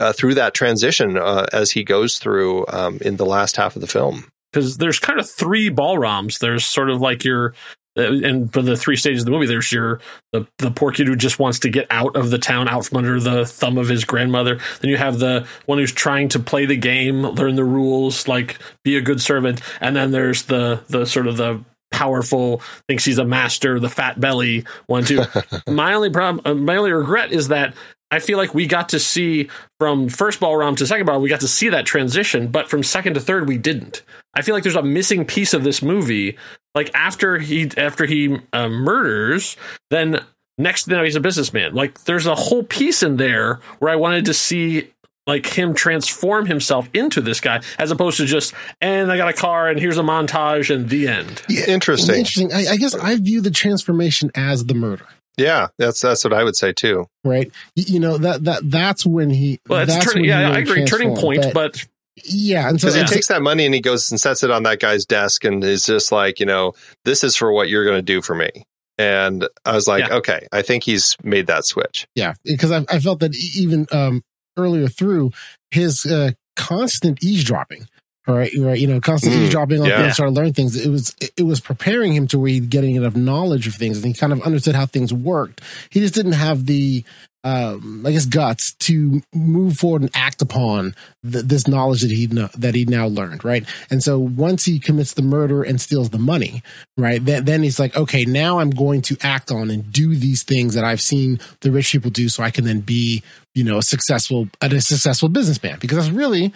uh, 0.00 0.12
through 0.12 0.34
that 0.34 0.54
transition 0.54 1.16
uh, 1.16 1.46
as 1.52 1.70
he 1.70 1.84
goes 1.84 2.18
through 2.18 2.66
um, 2.68 2.98
in 3.00 3.16
the 3.16 3.26
last 3.26 3.56
half 3.56 3.76
of 3.76 3.82
the 3.82 3.88
film. 3.88 4.30
Because 4.52 4.76
there's 4.78 4.98
kind 4.98 5.18
of 5.18 5.30
three 5.30 5.70
Balrams. 5.70 6.38
There's 6.38 6.64
sort 6.64 6.90
of 6.90 7.00
like 7.00 7.24
your 7.24 7.54
uh, 7.96 8.02
and 8.02 8.50
for 8.52 8.62
the 8.62 8.76
three 8.76 8.96
stages 8.96 9.22
of 9.22 9.26
the 9.26 9.32
movie, 9.32 9.46
there's 9.46 9.70
your 9.70 10.00
the 10.32 10.46
the 10.58 10.70
poor 10.70 10.92
kid 10.92 11.06
who 11.06 11.16
just 11.16 11.38
wants 11.38 11.58
to 11.60 11.68
get 11.68 11.86
out 11.90 12.16
of 12.16 12.30
the 12.30 12.38
town, 12.38 12.68
out 12.68 12.86
from 12.86 12.98
under 12.98 13.20
the 13.20 13.44
thumb 13.44 13.76
of 13.76 13.88
his 13.88 14.04
grandmother. 14.04 14.58
Then 14.80 14.90
you 14.90 14.96
have 14.96 15.18
the 15.18 15.46
one 15.66 15.78
who's 15.78 15.92
trying 15.92 16.28
to 16.30 16.38
play 16.38 16.64
the 16.64 16.76
game, 16.76 17.22
learn 17.22 17.54
the 17.54 17.64
rules, 17.64 18.26
like 18.26 18.58
be 18.82 18.96
a 18.96 19.02
good 19.02 19.20
servant. 19.20 19.60
And 19.80 19.94
then 19.94 20.10
there's 20.10 20.44
the 20.44 20.82
the 20.88 21.04
sort 21.04 21.26
of 21.26 21.36
the 21.36 21.62
powerful, 21.90 22.62
thinks 22.88 23.04
he's 23.04 23.18
a 23.18 23.24
master, 23.24 23.78
the 23.78 23.90
fat 23.90 24.18
belly 24.18 24.64
one 24.86 25.04
too. 25.04 25.24
my 25.68 25.92
only 25.92 26.08
problem, 26.08 26.40
uh, 26.46 26.54
my 26.54 26.76
only 26.76 26.92
regret 26.92 27.30
is 27.30 27.48
that 27.48 27.74
I 28.12 28.18
feel 28.18 28.36
like 28.36 28.54
we 28.54 28.66
got 28.66 28.90
to 28.90 29.00
see 29.00 29.48
from 29.80 30.08
first 30.08 30.38
ball 30.38 30.52
Balram 30.52 30.76
to 30.76 30.86
second 30.86 31.06
ball, 31.06 31.20
we 31.20 31.30
got 31.30 31.40
to 31.40 31.48
see 31.48 31.70
that 31.70 31.86
transition, 31.86 32.48
but 32.48 32.68
from 32.68 32.82
second 32.82 33.14
to 33.14 33.20
third, 33.20 33.48
we 33.48 33.56
didn't. 33.56 34.02
I 34.34 34.42
feel 34.42 34.54
like 34.54 34.62
there's 34.62 34.76
a 34.76 34.82
missing 34.82 35.24
piece 35.24 35.54
of 35.54 35.64
this 35.64 35.82
movie. 35.82 36.36
Like 36.74 36.90
after 36.94 37.38
he 37.38 37.70
after 37.76 38.04
he 38.04 38.38
uh, 38.52 38.68
murders, 38.68 39.56
then 39.90 40.22
next 40.58 40.86
thing 40.86 41.02
he's 41.04 41.16
a 41.16 41.20
businessman. 41.20 41.74
Like 41.74 42.04
there's 42.04 42.26
a 42.26 42.34
whole 42.34 42.62
piece 42.62 43.02
in 43.02 43.16
there 43.16 43.60
where 43.78 43.90
I 43.90 43.96
wanted 43.96 44.26
to 44.26 44.34
see 44.34 44.90
like 45.26 45.46
him 45.46 45.72
transform 45.72 46.46
himself 46.46 46.90
into 46.94 47.20
this 47.20 47.40
guy 47.40 47.62
as 47.78 47.90
opposed 47.90 48.16
to 48.18 48.26
just 48.26 48.54
and 48.80 49.10
I 49.10 49.16
got 49.16 49.28
a 49.28 49.32
car 49.32 49.68
and 49.68 49.78
here's 49.78 49.98
a 49.98 50.02
montage 50.02 50.74
and 50.74 50.88
the 50.88 51.08
end. 51.08 51.42
Yeah, 51.48 51.66
interesting. 51.66 52.16
Interesting. 52.16 52.52
I, 52.52 52.72
I 52.72 52.76
guess 52.76 52.94
I 52.94 53.16
view 53.16 53.40
the 53.40 53.50
transformation 53.50 54.30
as 54.34 54.64
the 54.64 54.74
murder. 54.74 55.06
Yeah, 55.36 55.68
that's 55.78 56.00
that's 56.00 56.24
what 56.24 56.32
I 56.32 56.44
would 56.44 56.56
say 56.56 56.72
too. 56.72 57.06
Right. 57.24 57.50
You, 57.74 57.84
you 57.94 58.00
know 58.00 58.18
that 58.18 58.44
that 58.44 58.70
that's 58.70 59.06
when 59.06 59.30
he. 59.30 59.60
Well, 59.68 59.80
that's, 59.80 59.94
that's 59.94 60.12
turning. 60.12 60.28
Yeah, 60.28 60.50
I 60.50 60.58
agree. 60.58 60.84
Turning 60.84 61.16
point, 61.16 61.42
but, 61.42 61.54
but 61.54 61.86
yeah, 62.24 62.68
and 62.68 62.80
so 62.80 62.88
because 62.88 63.10
he 63.10 63.14
takes 63.14 63.28
that 63.28 63.42
money 63.42 63.64
and 63.64 63.74
he 63.74 63.80
goes 63.80 64.10
and 64.10 64.20
sets 64.20 64.42
it 64.42 64.50
on 64.50 64.64
that 64.64 64.80
guy's 64.80 65.06
desk 65.06 65.44
and 65.44 65.64
is 65.64 65.86
just 65.86 66.12
like, 66.12 66.40
you 66.40 66.46
know, 66.46 66.74
this 67.04 67.24
is 67.24 67.36
for 67.36 67.50
what 67.52 67.68
you're 67.68 67.84
going 67.84 67.98
to 67.98 68.02
do 68.02 68.20
for 68.20 68.34
me. 68.34 68.50
And 68.98 69.48
I 69.64 69.72
was 69.72 69.88
like, 69.88 70.06
Yeah. 70.06 70.16
okay, 70.16 70.46
I 70.52 70.60
think 70.62 70.84
he's 70.84 71.16
made 71.22 71.46
that 71.46 71.64
switch. 71.64 72.06
Yeah, 72.14 72.34
because 72.44 72.70
I, 72.70 72.84
I 72.90 72.98
felt 72.98 73.20
that 73.20 73.34
even 73.56 73.86
um, 73.90 74.22
earlier 74.58 74.88
through 74.88 75.30
his 75.70 76.04
uh, 76.04 76.32
constant 76.56 77.24
eavesdropping, 77.24 77.80
all 77.80 77.86
right, 78.26 78.50
right, 78.58 78.78
you 78.78 78.86
know, 78.86 79.00
constantly 79.00 79.38
Mm, 79.38 79.42
eavesdropping 79.42 79.80
on 79.80 79.88
yeah. 79.88 79.96
things, 79.96 80.14
started 80.14 80.32
learning 80.32 80.54
things. 80.54 80.76
It 80.76 80.90
was 80.90 81.14
it 81.36 81.42
was 81.42 81.60
preparing 81.60 82.12
him 82.14 82.26
to 82.28 82.38
where 82.38 82.50
he'd 82.50 82.70
getting 82.70 82.96
enough 82.96 83.16
knowledge 83.16 83.66
of 83.66 83.74
things, 83.74 83.98
and 83.98 84.06
he 84.06 84.12
kind 84.14 84.32
of 84.32 84.42
understood 84.42 84.74
how 84.74 84.86
things 84.86 85.12
worked. 85.12 85.60
He 85.90 86.00
just 86.00 86.14
didn't 86.14 86.32
have 86.32 86.66
the, 86.66 87.04
um, 87.44 88.04
I 88.06 88.12
guess, 88.12 88.26
guts 88.26 88.74
to 88.74 89.22
move 89.34 89.76
forward 89.78 90.02
and 90.02 90.10
act 90.14 90.40
upon 90.42 90.94
th- 91.28 91.44
this 91.44 91.66
knowledge 91.66 92.02
that 92.02 92.10
he 92.12 92.26
know, 92.28 92.48
that 92.56 92.74
he 92.74 92.84
now 92.84 93.06
learned, 93.08 93.44
right? 93.44 93.64
And 93.90 94.02
so 94.02 94.18
once 94.18 94.64
he 94.64 94.78
commits 94.78 95.14
the 95.14 95.22
murder 95.22 95.62
and 95.62 95.80
steals 95.80 96.10
the 96.10 96.18
money, 96.18 96.62
right, 96.96 97.24
then 97.24 97.44
then 97.44 97.62
he's 97.62 97.80
like, 97.80 97.96
okay, 97.96 98.24
now 98.24 98.60
I'm 98.60 98.70
going 98.70 99.02
to 99.02 99.16
act 99.22 99.50
on 99.50 99.70
and 99.70 99.92
do 99.92 100.14
these 100.14 100.44
things 100.44 100.74
that 100.74 100.84
I've 100.84 101.00
seen 101.00 101.40
the 101.60 101.72
rich 101.72 101.90
people 101.90 102.10
do, 102.10 102.28
so 102.28 102.42
I 102.44 102.50
can 102.50 102.64
then 102.64 102.80
be, 102.80 103.22
you 103.54 103.64
know, 103.64 103.78
a 103.78 103.82
successful 103.82 104.48
a 104.60 104.80
successful 104.80 105.28
businessman 105.28 105.78
because 105.80 105.98
that's 105.98 106.10
really 106.10 106.52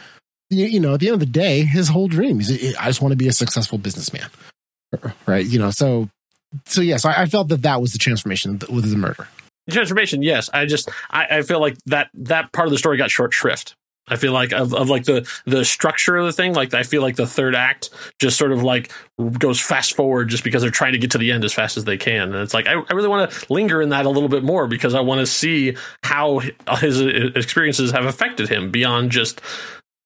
you, 0.51 0.81
know, 0.81 0.95
at 0.95 1.01
the 1.01 1.09
end 1.09 1.15
of 1.15 1.21
the 1.21 1.27
day, 1.27 1.65
his 1.65 1.89
whole 1.89 2.09
dream 2.09 2.41
is 2.41 2.51
I 2.79 2.87
just 2.87 3.03
want 3.03 3.13
to 3.13 3.17
be 3.17 3.29
a 3.29 3.33
successful 3.33 3.79
businessman, 3.79 4.29
right? 5.27 5.45
You 5.45 5.59
know, 5.59 5.71
so 5.71 6.09
so 6.65 6.81
yes, 6.81 7.05
I, 7.05 7.23
I 7.23 7.27
felt 7.27 7.49
that 7.49 7.63
that 7.63 7.81
was 7.81 7.93
the 7.93 7.99
transformation 7.99 8.61
with 8.71 8.89
the 8.91 8.97
murder. 8.97 9.29
transformation 9.71 10.23
yes 10.23 10.49
i 10.53 10.65
just 10.65 10.89
I, 11.11 11.39
I 11.39 11.43
feel 11.43 11.61
like 11.61 11.77
that 11.87 12.09
that 12.15 12.53
part 12.53 12.69
of 12.69 12.73
the 12.73 12.79
story 12.79 12.99
got 12.99 13.11
short 13.11 13.33
shrift 13.35 13.75
i 14.07 14.15
feel 14.15 14.33
like 14.33 14.53
of, 14.53 14.73
of 14.73 14.89
like 14.89 15.05
the 15.05 15.29
the 15.45 15.65
structure 15.65 16.17
of 16.17 16.25
the 16.25 16.33
thing 16.33 16.55
like 16.55 16.73
i 16.73 16.85
feel 16.85 17.03
like 17.03 17.17
the 17.17 17.27
third 17.27 17.57
act 17.57 17.91
just 18.21 18.39
sort 18.39 18.53
of 18.53 18.63
like 18.63 18.93
goes 19.41 19.61
fast 19.61 19.97
forward 19.97 20.29
just 20.29 20.45
because 20.45 20.63
they're 20.63 20.71
trying 20.71 20.93
to 20.93 20.99
get 20.99 21.11
to 21.11 21.19
the 21.19 21.33
end 21.33 21.45
as 21.45 21.53
fast 21.53 21.77
as 21.77 21.83
they 21.83 21.97
can 21.97 22.33
and 22.33 22.37
it's 22.37 22.55
like 22.55 22.69
i, 22.69 22.75
I 22.75 22.93
really 22.93 23.09
want 23.09 23.29
to 23.29 23.53
linger 23.53 23.83
in 23.83 23.89
that 23.89 24.07
a 24.07 24.11
little 24.11 24.29
bit 24.29 24.45
more 24.45 24.69
because 24.69 24.95
i 24.95 25.01
want 25.01 25.19
to 25.19 25.27
see 25.27 25.77
how 26.05 26.41
his 26.79 27.01
experiences 27.01 27.91
have 27.91 28.05
affected 28.05 28.49
him 28.49 28.71
beyond 28.71 29.11
just 29.11 29.41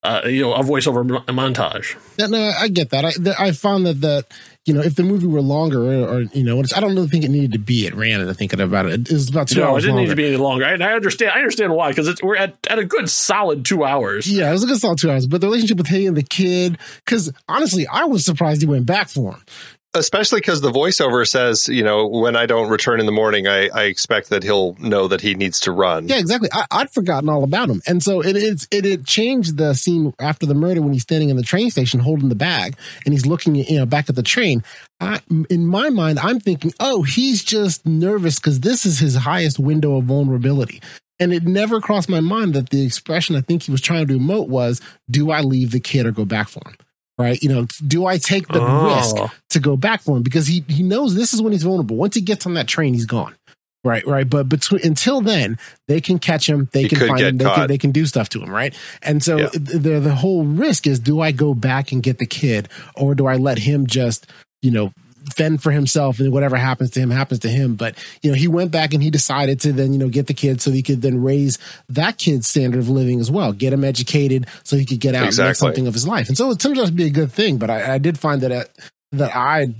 uh, 0.02 0.22
you 0.24 0.40
know 0.42 0.54
a 0.54 0.62
voiceover 0.62 1.06
mo- 1.06 1.20
montage 1.28 1.96
Yeah, 2.18 2.26
no, 2.26 2.52
I 2.58 2.68
get 2.68 2.90
that. 2.90 3.04
I 3.04 3.12
that- 3.20 3.38
I 3.40 3.52
found 3.52 3.84
that 3.86 4.00
that 4.00 4.26
you 4.64 4.72
know 4.74 4.80
if 4.80 4.94
the 4.94 5.02
movie 5.02 5.26
were 5.26 5.40
longer 5.42 5.80
or, 5.84 6.08
or 6.08 6.20
you 6.22 6.42
know 6.42 6.62
I 6.74 6.80
don't 6.80 6.94
really 6.94 7.08
think 7.08 7.24
it 7.24 7.30
needed 7.30 7.52
to 7.52 7.58
be. 7.58 7.86
It 7.86 7.94
ran 7.94 8.20
it. 8.20 8.32
Thinking 8.34 8.60
about 8.60 8.86
it, 8.86 9.10
it 9.10 9.12
was 9.12 9.28
about 9.28 9.48
two 9.48 9.60
no, 9.60 9.76
it 9.76 9.80
didn't 9.80 9.96
longer. 9.96 10.02
need 10.08 10.10
to 10.10 10.16
be 10.16 10.26
any 10.28 10.36
longer. 10.36 10.64
I, 10.64 10.70
I 10.72 10.92
understand. 10.94 11.32
I 11.34 11.38
understand 11.38 11.74
why 11.74 11.90
because 11.90 12.20
we're 12.22 12.36
at, 12.36 12.56
at 12.68 12.78
a 12.78 12.84
good 12.84 13.10
solid 13.10 13.64
two 13.64 13.84
hours. 13.84 14.26
Yeah, 14.30 14.48
it 14.48 14.52
was 14.52 14.64
a 14.64 14.66
good 14.66 14.78
solid 14.78 14.98
two 14.98 15.10
hours. 15.10 15.26
But 15.26 15.40
the 15.42 15.48
relationship 15.48 15.76
with 15.78 15.88
he 15.88 16.06
and 16.06 16.16
the 16.16 16.22
kid, 16.22 16.78
because 17.04 17.30
honestly, 17.48 17.86
I 17.86 18.04
was 18.04 18.24
surprised 18.24 18.62
he 18.62 18.66
went 18.66 18.86
back 18.86 19.08
for 19.08 19.32
him. 19.34 19.44
Especially 19.92 20.40
because 20.40 20.60
the 20.60 20.70
voiceover 20.70 21.26
says, 21.26 21.68
you 21.68 21.82
know, 21.82 22.06
when 22.06 22.36
I 22.36 22.46
don't 22.46 22.70
return 22.70 23.00
in 23.00 23.06
the 23.06 23.12
morning, 23.12 23.48
I, 23.48 23.68
I 23.74 23.84
expect 23.84 24.30
that 24.30 24.44
he'll 24.44 24.74
know 24.74 25.08
that 25.08 25.20
he 25.20 25.34
needs 25.34 25.58
to 25.60 25.72
run. 25.72 26.06
Yeah, 26.06 26.18
exactly. 26.18 26.48
I, 26.52 26.64
I'd 26.70 26.90
forgotten 26.90 27.28
all 27.28 27.42
about 27.44 27.68
him, 27.68 27.82
and 27.86 28.02
so. 28.02 28.20
It, 28.22 28.66
it 28.70 29.04
changed 29.04 29.56
the 29.56 29.74
scene 29.74 30.14
after 30.20 30.46
the 30.46 30.54
murder 30.54 30.80
when 30.80 30.92
he's 30.92 31.02
standing 31.02 31.30
in 31.30 31.36
the 31.36 31.42
train 31.42 31.70
station 31.70 32.00
holding 32.00 32.28
the 32.28 32.34
bag 32.34 32.76
and 33.04 33.12
he's 33.12 33.26
looking, 33.26 33.54
you 33.54 33.78
know, 33.78 33.86
back 33.86 34.08
at 34.08 34.14
the 34.14 34.22
train. 34.22 34.62
I, 35.00 35.20
in 35.48 35.66
my 35.66 35.90
mind, 35.90 36.18
I'm 36.18 36.40
thinking, 36.40 36.72
oh, 36.78 37.02
he's 37.02 37.42
just 37.42 37.86
nervous 37.86 38.38
because 38.38 38.60
this 38.60 38.86
is 38.86 38.98
his 38.98 39.16
highest 39.16 39.58
window 39.58 39.96
of 39.96 40.04
vulnerability. 40.04 40.80
And 41.18 41.32
it 41.32 41.44
never 41.44 41.80
crossed 41.80 42.08
my 42.08 42.20
mind 42.20 42.54
that 42.54 42.70
the 42.70 42.84
expression 42.84 43.36
I 43.36 43.40
think 43.40 43.64
he 43.64 43.72
was 43.72 43.80
trying 43.80 44.06
to 44.08 44.18
emote 44.18 44.48
was, 44.48 44.80
"Do 45.10 45.30
I 45.30 45.40
leave 45.40 45.70
the 45.70 45.80
kid 45.80 46.06
or 46.06 46.12
go 46.12 46.24
back 46.24 46.48
for 46.48 46.62
him?" 46.66 46.76
Right? 47.20 47.42
You 47.42 47.50
know, 47.50 47.66
do 47.86 48.06
I 48.06 48.16
take 48.18 48.48
the 48.48 48.62
Oh. 48.62 48.84
risk 48.86 49.16
to 49.50 49.60
go 49.60 49.76
back 49.76 50.00
for 50.00 50.16
him 50.16 50.22
because 50.22 50.46
he 50.46 50.64
he 50.68 50.82
knows 50.82 51.14
this 51.14 51.34
is 51.34 51.42
when 51.42 51.52
he's 51.52 51.62
vulnerable. 51.64 51.96
Once 51.96 52.14
he 52.14 52.20
gets 52.22 52.46
on 52.46 52.54
that 52.54 52.66
train, 52.66 52.94
he's 52.94 53.04
gone. 53.06 53.34
Right, 53.82 54.06
right. 54.06 54.28
But 54.28 54.48
between 54.48 54.82
until 54.84 55.20
then, 55.22 55.58
they 55.88 56.00
can 56.00 56.18
catch 56.18 56.46
him, 56.48 56.68
they 56.72 56.82
He 56.82 56.88
can 56.90 56.98
find 57.08 57.20
him, 57.20 57.38
they 57.38 57.44
can 57.44 57.66
they 57.68 57.78
can 57.78 57.92
do 57.92 58.04
stuff 58.06 58.28
to 58.30 58.42
him, 58.42 58.50
right? 58.50 58.74
And 59.02 59.22
so 59.22 59.38
Yeah. 59.38 59.48
the 59.52 60.00
the 60.00 60.14
whole 60.14 60.44
risk 60.44 60.86
is: 60.86 60.98
do 60.98 61.20
I 61.20 61.32
go 61.32 61.54
back 61.54 61.90
and 61.92 62.02
get 62.02 62.18
the 62.18 62.26
kid, 62.26 62.68
or 62.94 63.14
do 63.14 63.26
I 63.26 63.36
let 63.36 63.58
him 63.58 63.86
just 63.86 64.26
you 64.62 64.70
know 64.70 64.92
fend 65.34 65.62
for 65.62 65.70
himself 65.70 66.20
and 66.20 66.32
whatever 66.32 66.56
happens 66.56 66.90
to 66.90 67.00
him 67.00 67.10
happens 67.10 67.40
to 67.40 67.48
him? 67.48 67.76
But 67.76 67.96
you 68.22 68.30
know, 68.30 68.36
he 68.36 68.48
went 68.48 68.70
back 68.70 68.94
and 68.94 69.02
he 69.02 69.10
decided 69.10 69.60
to 69.60 69.72
then 69.72 69.92
you 69.92 69.98
know 69.98 70.08
get 70.08 70.26
the 70.26 70.34
kid 70.34 70.60
so 70.60 70.70
he 70.70 70.82
could 70.82 71.02
then 71.02 71.22
raise 71.22 71.58
that 71.88 72.18
kid's 72.18 72.48
standard 72.48 72.78
of 72.78 72.88
living 72.88 73.20
as 73.20 73.30
well, 73.30 73.52
get 73.52 73.72
him 73.72 73.84
educated 73.84 74.46
so 74.64 74.76
he 74.76 74.84
could 74.84 75.00
get 75.00 75.14
out 75.14 75.28
and 75.28 75.38
make 75.38 75.56
something 75.56 75.86
of 75.86 75.94
his 75.94 76.06
life. 76.06 76.28
And 76.28 76.36
so 76.36 76.50
it 76.50 76.60
turns 76.60 76.78
out 76.78 76.86
to 76.86 76.92
be 76.92 77.06
a 77.06 77.10
good 77.10 77.32
thing. 77.32 77.58
But 77.58 77.70
I, 77.70 77.94
I 77.94 77.98
did 77.98 78.18
find 78.18 78.40
that 78.42 78.52
uh, 78.52 78.64
that 79.12 79.34
I 79.34 79.74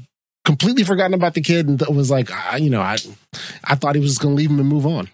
completely 0.44 0.84
forgotten 0.84 1.14
about 1.14 1.34
the 1.34 1.40
kid 1.40 1.68
and 1.68 1.78
th- 1.78 1.90
was 1.90 2.10
like, 2.10 2.30
I, 2.30 2.56
you 2.56 2.70
know, 2.70 2.80
I 2.80 2.96
I 3.64 3.74
thought 3.74 3.94
he 3.94 4.00
was 4.00 4.10
just 4.10 4.22
going 4.22 4.34
to 4.34 4.38
leave 4.38 4.50
him 4.50 4.58
and 4.58 4.68
move 4.68 4.86
on. 4.86 5.08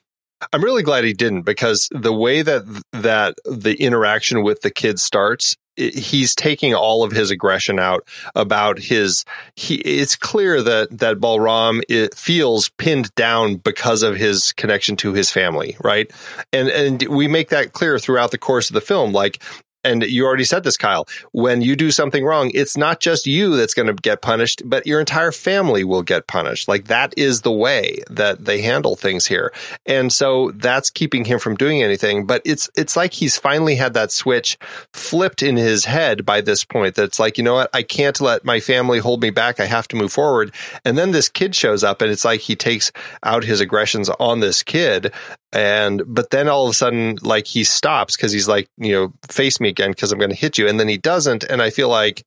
I'm 0.53 0.63
really 0.63 0.83
glad 0.83 1.05
he 1.05 1.13
didn't 1.13 1.43
because 1.43 1.89
the 1.91 2.13
way 2.13 2.43
that 2.43 2.63
that 2.93 3.37
the 3.45 3.75
interaction 3.75 4.43
with 4.43 4.61
the 4.61 4.71
kid 4.71 4.99
starts, 4.99 5.57
he's 5.77 6.35
taking 6.35 6.75
all 6.75 7.03
of 7.03 7.13
his 7.13 7.31
aggression 7.31 7.79
out 7.79 8.07
about 8.35 8.79
his. 8.79 9.25
He, 9.55 9.77
it's 9.77 10.17
clear 10.17 10.63
that 10.63 10.99
that 10.99 11.19
Balram 11.19 11.83
feels 12.15 12.69
pinned 12.71 13.15
down 13.15 13.57
because 13.57 14.03
of 14.03 14.17
his 14.17 14.53
connection 14.53 14.97
to 14.97 15.13
his 15.13 15.31
family, 15.31 15.77
right? 15.83 16.11
And 16.53 16.69
and 16.69 17.03
we 17.09 17.29
make 17.29 17.51
that 17.51 17.73
clear 17.73 17.99
throughout 17.99 18.31
the 18.31 18.39
course 18.39 18.71
of 18.71 18.75
the 18.75 18.81
film, 18.81 19.13
like. 19.13 19.43
And 19.87 20.03
you 20.03 20.27
already 20.27 20.45
said 20.45 20.65
this, 20.65 20.77
Kyle. 20.77 21.07
When 21.31 21.63
you 21.63 21.77
do 21.77 21.93
something 21.93 22.25
wrong, 22.25 22.51
it's 22.55 22.77
not 22.77 22.99
just 22.99 23.27
you 23.27 23.57
that's 23.57 23.73
going 23.73 23.87
to 23.87 23.95
get 23.95 24.21
punished, 24.21 24.63
but 24.65 24.85
your 24.85 24.99
entire 24.99 25.31
family 25.31 25.85
will 25.85 26.03
get 26.03 26.27
punished. 26.27 26.67
Like 26.67 26.87
that 26.87 27.15
is 27.17 27.43
the 27.43 27.53
way 27.53 28.03
that 28.11 28.47
they 28.47 28.63
handle 28.63 28.97
things 28.97 29.27
here. 29.27 29.53
And 29.87 30.13
so 30.13 30.51
that's 30.57 30.91
keeping 30.91 31.27
him 31.27 31.39
from 31.39 31.55
doing 31.55 31.85
anything. 31.85 32.27
But 32.27 32.43
it's, 32.45 32.69
it's 32.77 32.97
like 32.97 33.15
he's 33.15 33.37
finally 33.37 33.77
had 33.77 33.95
that 33.95 34.11
switch 34.11 34.59
flipped 34.93 35.41
in 35.41 35.57
his 35.57 35.85
head 35.85 36.27
by 36.27 36.41
this 36.41 36.65
point. 36.65 36.97
That's 36.97 37.21
like, 37.21 37.39
you 37.39 37.45
know 37.45 37.55
what? 37.55 37.71
I 37.73 37.85
can't 37.85 38.21
let 38.21 38.45
my 38.45 38.59
family 38.59 38.99
hold 38.99 39.23
me 39.23 39.31
back. 39.31 39.61
I 39.61 39.67
have 39.67 39.87
to 39.89 39.97
move 39.97 40.13
forward. 40.13 40.53
And 40.85 40.99
then 40.99 41.13
this 41.13 41.29
kid 41.29 41.55
shows 41.55 41.85
up 41.85 42.03
and 42.03 42.11
it's 42.11 42.25
like 42.25 42.41
he 42.41 42.57
takes 42.57 42.91
out 43.23 43.45
his 43.45 43.61
aggressions 43.61 44.09
on 44.19 44.41
this 44.41 44.65
kid 44.65 45.13
And 45.53 46.03
but 46.07 46.31
then 46.31 46.49
all 46.49 46.65
of 46.65 46.71
a 46.71 46.75
sudden, 46.75 47.19
like 47.23 47.47
he 47.47 47.65
stops 47.65 48.17
because 48.17 48.33
he's 48.33 48.49
like, 48.49 48.69
you 48.77 48.93
know, 48.93 49.13
face 49.31 49.61
me 49.61 49.69
again 49.69 49.91
because 49.91 50.13
I'm 50.13 50.19
going 50.19 50.31
to 50.31 50.37
hit 50.37 50.59
you, 50.59 50.69
and 50.69 50.79
then 50.79 50.89
he 50.89 50.99
doesn't. 50.99 51.45
And 51.45 51.63
I 51.63 51.71
feel 51.71 51.89
like 51.89 52.25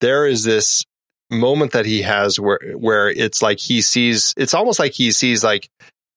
there 0.00 0.26
is 0.26 0.44
this 0.44 0.84
moment 1.30 1.72
that 1.72 1.86
he 1.86 2.02
has 2.02 2.38
where 2.38 2.60
where 2.76 3.08
it's 3.08 3.42
like 3.42 3.58
he 3.58 3.80
sees. 3.80 4.34
It's 4.36 4.54
almost 4.54 4.78
like 4.78 4.92
he 4.92 5.12
sees 5.12 5.42
like 5.42 5.68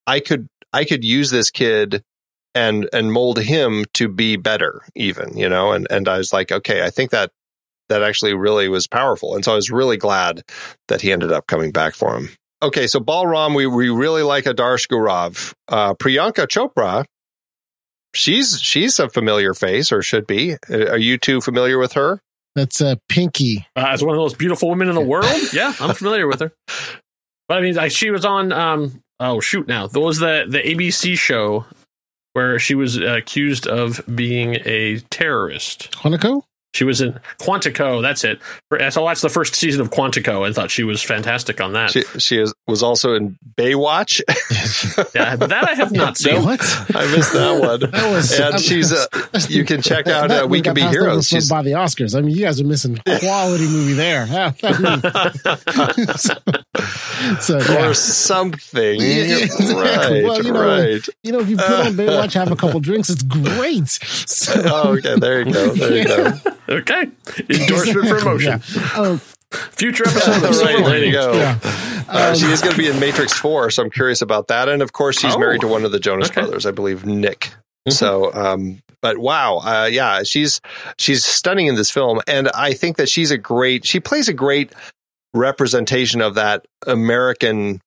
I 0.06 0.20
could 0.20 0.48
I 0.74 0.86
could 0.86 1.04
use 1.04 1.32
this 1.32 1.50
kid 1.50 2.04
and 2.56 2.90
and 2.94 3.14
mold 3.14 3.40
him 3.40 3.86
to 3.94 4.08
be 4.08 4.36
better 4.36 4.82
even 4.96 5.38
you 5.38 5.48
know 5.48 5.72
and 5.72 5.88
and 5.90 6.08
I 6.08 6.18
was 6.18 6.34
like 6.34 6.52
okay 6.52 6.84
I 6.84 6.90
think 6.90 7.12
that 7.12 7.32
that 7.90 8.04
actually 8.04 8.34
really 8.34 8.70
was 8.70 8.88
powerful 8.88 9.36
and 9.36 9.46
so 9.46 9.52
I 9.52 9.56
was 9.56 9.72
really 9.72 9.98
glad 9.98 10.44
that 10.88 11.02
he 11.02 11.12
ended 11.12 11.32
up 11.32 11.48
coming 11.48 11.72
back 11.72 11.94
for 11.96 12.18
him 12.18 12.30
okay 12.62 12.88
so 12.88 12.99
Balram 12.99 13.55
we 13.55 13.66
we 13.68 13.89
really 13.89 14.24
like 14.24 14.45
Adarsh 14.45 14.88
Gourav 14.88 15.53
uh 15.68 15.93
Priyanka 15.95 16.47
Chopra 16.47 17.05
she's 18.14 18.60
she's 18.62 18.99
a 18.99 19.10
familiar 19.10 19.53
face 19.53 19.91
or 19.91 20.01
should 20.01 20.26
be 20.28 20.55
are 20.70 20.97
you 20.97 21.18
two 21.18 21.41
familiar 21.41 21.78
with 21.78 21.93
her 21.93 22.22
That's 22.55 22.82
uh, 22.82 22.95
Pinky. 23.07 23.66
uh, 23.76 23.86
as 23.89 24.01
one 24.03 24.12
of 24.12 24.16
the 24.18 24.24
most 24.24 24.38
beautiful 24.38 24.70
women 24.70 24.89
in 24.89 24.95
the 24.95 25.01
world. 25.01 25.26
Yeah, 25.53 25.74
I'm 25.80 25.93
familiar 25.95 26.28
with 26.28 26.39
her. 26.41 26.51
But 27.47 27.57
I 27.60 27.62
mean, 27.62 27.76
like, 27.76 27.91
she 27.91 28.12
was 28.12 28.26
on. 28.26 28.51
Um, 28.51 29.01
oh 29.20 29.39
shoot! 29.39 29.68
Now 29.68 29.88
there 29.88 30.01
was 30.01 30.20
the 30.20 30.45
the 30.47 30.60
ABC 30.60 31.18
show 31.18 31.66
where 32.34 32.60
she 32.60 32.76
was 32.76 32.99
uh, 32.99 33.18
accused 33.18 33.66
of 33.68 34.01
being 34.14 34.55
a 34.66 34.99
terrorist. 35.10 35.91
Quantico? 35.93 36.43
She 36.76 36.84
was 36.84 37.02
in 37.02 37.20
Quantico. 37.40 38.00
That's 38.02 38.24
it. 38.24 38.40
So 38.94 39.06
that's 39.06 39.22
the 39.22 39.30
first 39.30 39.56
season 39.56 39.82
of 39.82 39.90
Quantico, 39.90 40.46
and 40.46 40.54
thought 40.54 40.70
she 40.70 40.84
was 40.84 41.02
fantastic 41.02 41.60
on 41.60 41.74
that. 41.74 41.90
she 41.90 42.04
she 42.20 42.38
is, 42.40 42.54
was 42.68 42.84
also 42.84 43.16
in 43.16 43.38
Baywatch 43.58 44.22
yeah, 45.16 45.36
that 45.36 45.68
I 45.68 45.74
have 45.74 45.92
not 45.92 46.16
seen. 46.20 46.44
What? 46.46 46.62
I 46.96 47.08
missed 47.16 47.34
that 47.34 47.60
one 47.60 47.80
That 47.92 48.12
was- 48.12 48.40
and 48.40 48.60
she's 48.60 48.92
uh, 48.94 49.06
you 49.50 49.66
can 49.66 49.82
check 49.82 50.08
out 50.08 50.30
uh, 50.30 50.46
We 50.48 50.62
Can 50.62 50.76
Be 50.76 50.82
Heroes 50.82 51.28
she's 51.28 51.50
by 51.50 51.64
the 51.64 51.72
Oscars. 51.72 52.16
I 52.16 52.22
mean, 52.22 52.36
you 52.36 52.44
guys 52.44 52.62
are 52.62 52.66
missing 52.66 52.98
quality 53.20 53.68
movie 53.68 53.94
there. 53.94 54.28
so, 56.18 56.34
so, 57.42 57.58
yeah. 57.60 57.88
or 57.88 57.94
something. 57.94 59.00
Yeah, 59.00 59.08
yeah, 59.24 59.38
exactly. 59.38 59.76
Right, 59.76 60.24
Well, 60.24 60.44
you 60.44 60.52
know, 60.54 60.66
right. 60.68 61.08
You 61.24 61.32
know, 61.32 61.40
if 61.40 61.50
you 61.50 61.58
put 61.58 61.70
on 61.70 61.94
Baywatch, 61.94 62.34
have 62.34 62.52
a 62.52 62.56
couple 62.56 62.80
drinks, 62.80 63.10
it's 63.10 63.24
great. 63.24 63.88
So, 63.88 64.54
Oh, 64.66 64.98
okay. 64.98 65.16
There 65.20 65.42
you 65.48 65.54
go. 65.54 65.70
There 65.74 65.98
you 65.98 66.06
go. 66.06 66.34
Okay, 66.70 67.08
endorsement 67.50 68.08
for 68.08 68.18
emotion. 68.18 68.62
Yeah. 68.76 68.90
Oh, 68.96 69.22
Future 69.72 70.08
episode 70.08 70.44
of 70.48 70.54
Silver 70.56 70.74
right, 70.76 70.86
there 70.86 71.04
you 71.04 71.12
go. 71.12 71.34
yeah. 71.34 71.58
Uh, 72.08 72.36
she 72.36 72.46
is 72.46 72.62
going 72.62 72.74
to 72.74 72.78
be 72.78 72.88
in 72.88 73.00
Matrix 73.00 73.34
4, 73.34 73.72
so 73.72 73.82
I'm 73.82 73.90
curious 73.90 74.22
about 74.22 74.48
that. 74.50 74.70
And 74.70 74.84
of 74.84 74.94
course, 74.94 75.20
she's 75.20 75.34
Oh. 75.34 75.40
married 75.40 75.62
to 75.62 75.68
one 75.68 75.86
of 75.86 75.92
the 75.92 76.00
Jonas 76.00 76.30
Okay. 76.30 76.42
brothers, 76.42 76.68
I 76.68 76.72
believe, 76.72 77.04
Nick. 77.06 77.52
Mhm. 77.88 77.94
So, 77.94 78.32
um, 78.34 78.84
but 79.02 79.18
wow, 79.18 79.58
uh, 79.58 79.90
yeah, 79.92 80.22
she's 80.22 80.62
she's 81.00 81.26
stunning 81.26 81.66
in 81.66 81.74
this 81.76 81.90
film, 81.90 82.22
and 82.28 82.50
I 82.54 82.74
think 82.74 82.98
that 82.98 83.10
she's 83.10 83.32
a 83.32 83.38
great. 83.40 83.86
She 83.86 84.00
plays 84.00 84.28
a 84.28 84.34
great 84.34 84.72
representation 85.34 86.22
of 86.22 86.36
that 86.36 86.66
American 86.88 87.82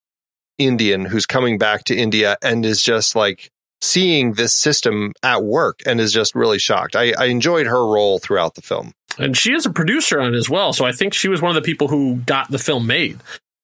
Indian 0.59 1.07
who's 1.07 1.27
coming 1.27 1.59
back 1.59 1.85
to 1.85 1.97
India 1.97 2.37
and 2.43 2.65
is 2.65 2.83
just 2.83 3.17
like 3.17 3.51
seeing 3.81 4.35
this 4.35 4.55
system 4.55 5.13
at 5.23 5.43
work 5.43 5.81
and 5.85 6.01
is 6.01 6.13
just 6.13 6.35
really 6.35 6.59
shocked. 6.59 6.95
I, 6.95 7.13
I 7.19 7.27
enjoyed 7.27 7.67
her 7.67 7.85
role 7.87 8.19
throughout 8.19 8.55
the 8.55 8.63
film. 8.63 8.93
And 9.19 9.37
she 9.37 9.53
is 9.53 9.67
a 9.67 9.71
producer 9.71 10.21
on 10.21 10.35
it 10.35 10.37
as 10.37 10.49
well. 10.49 10.73
So 10.73 10.85
I 10.85 10.93
think 10.93 11.15
she 11.15 11.29
was 11.29 11.43
one 11.43 11.51
of 11.51 11.63
the 11.63 11.67
people 11.67 11.89
who 11.89 12.17
got 12.17 12.51
the 12.51 12.59
film 12.59 12.87
made. 12.87 13.19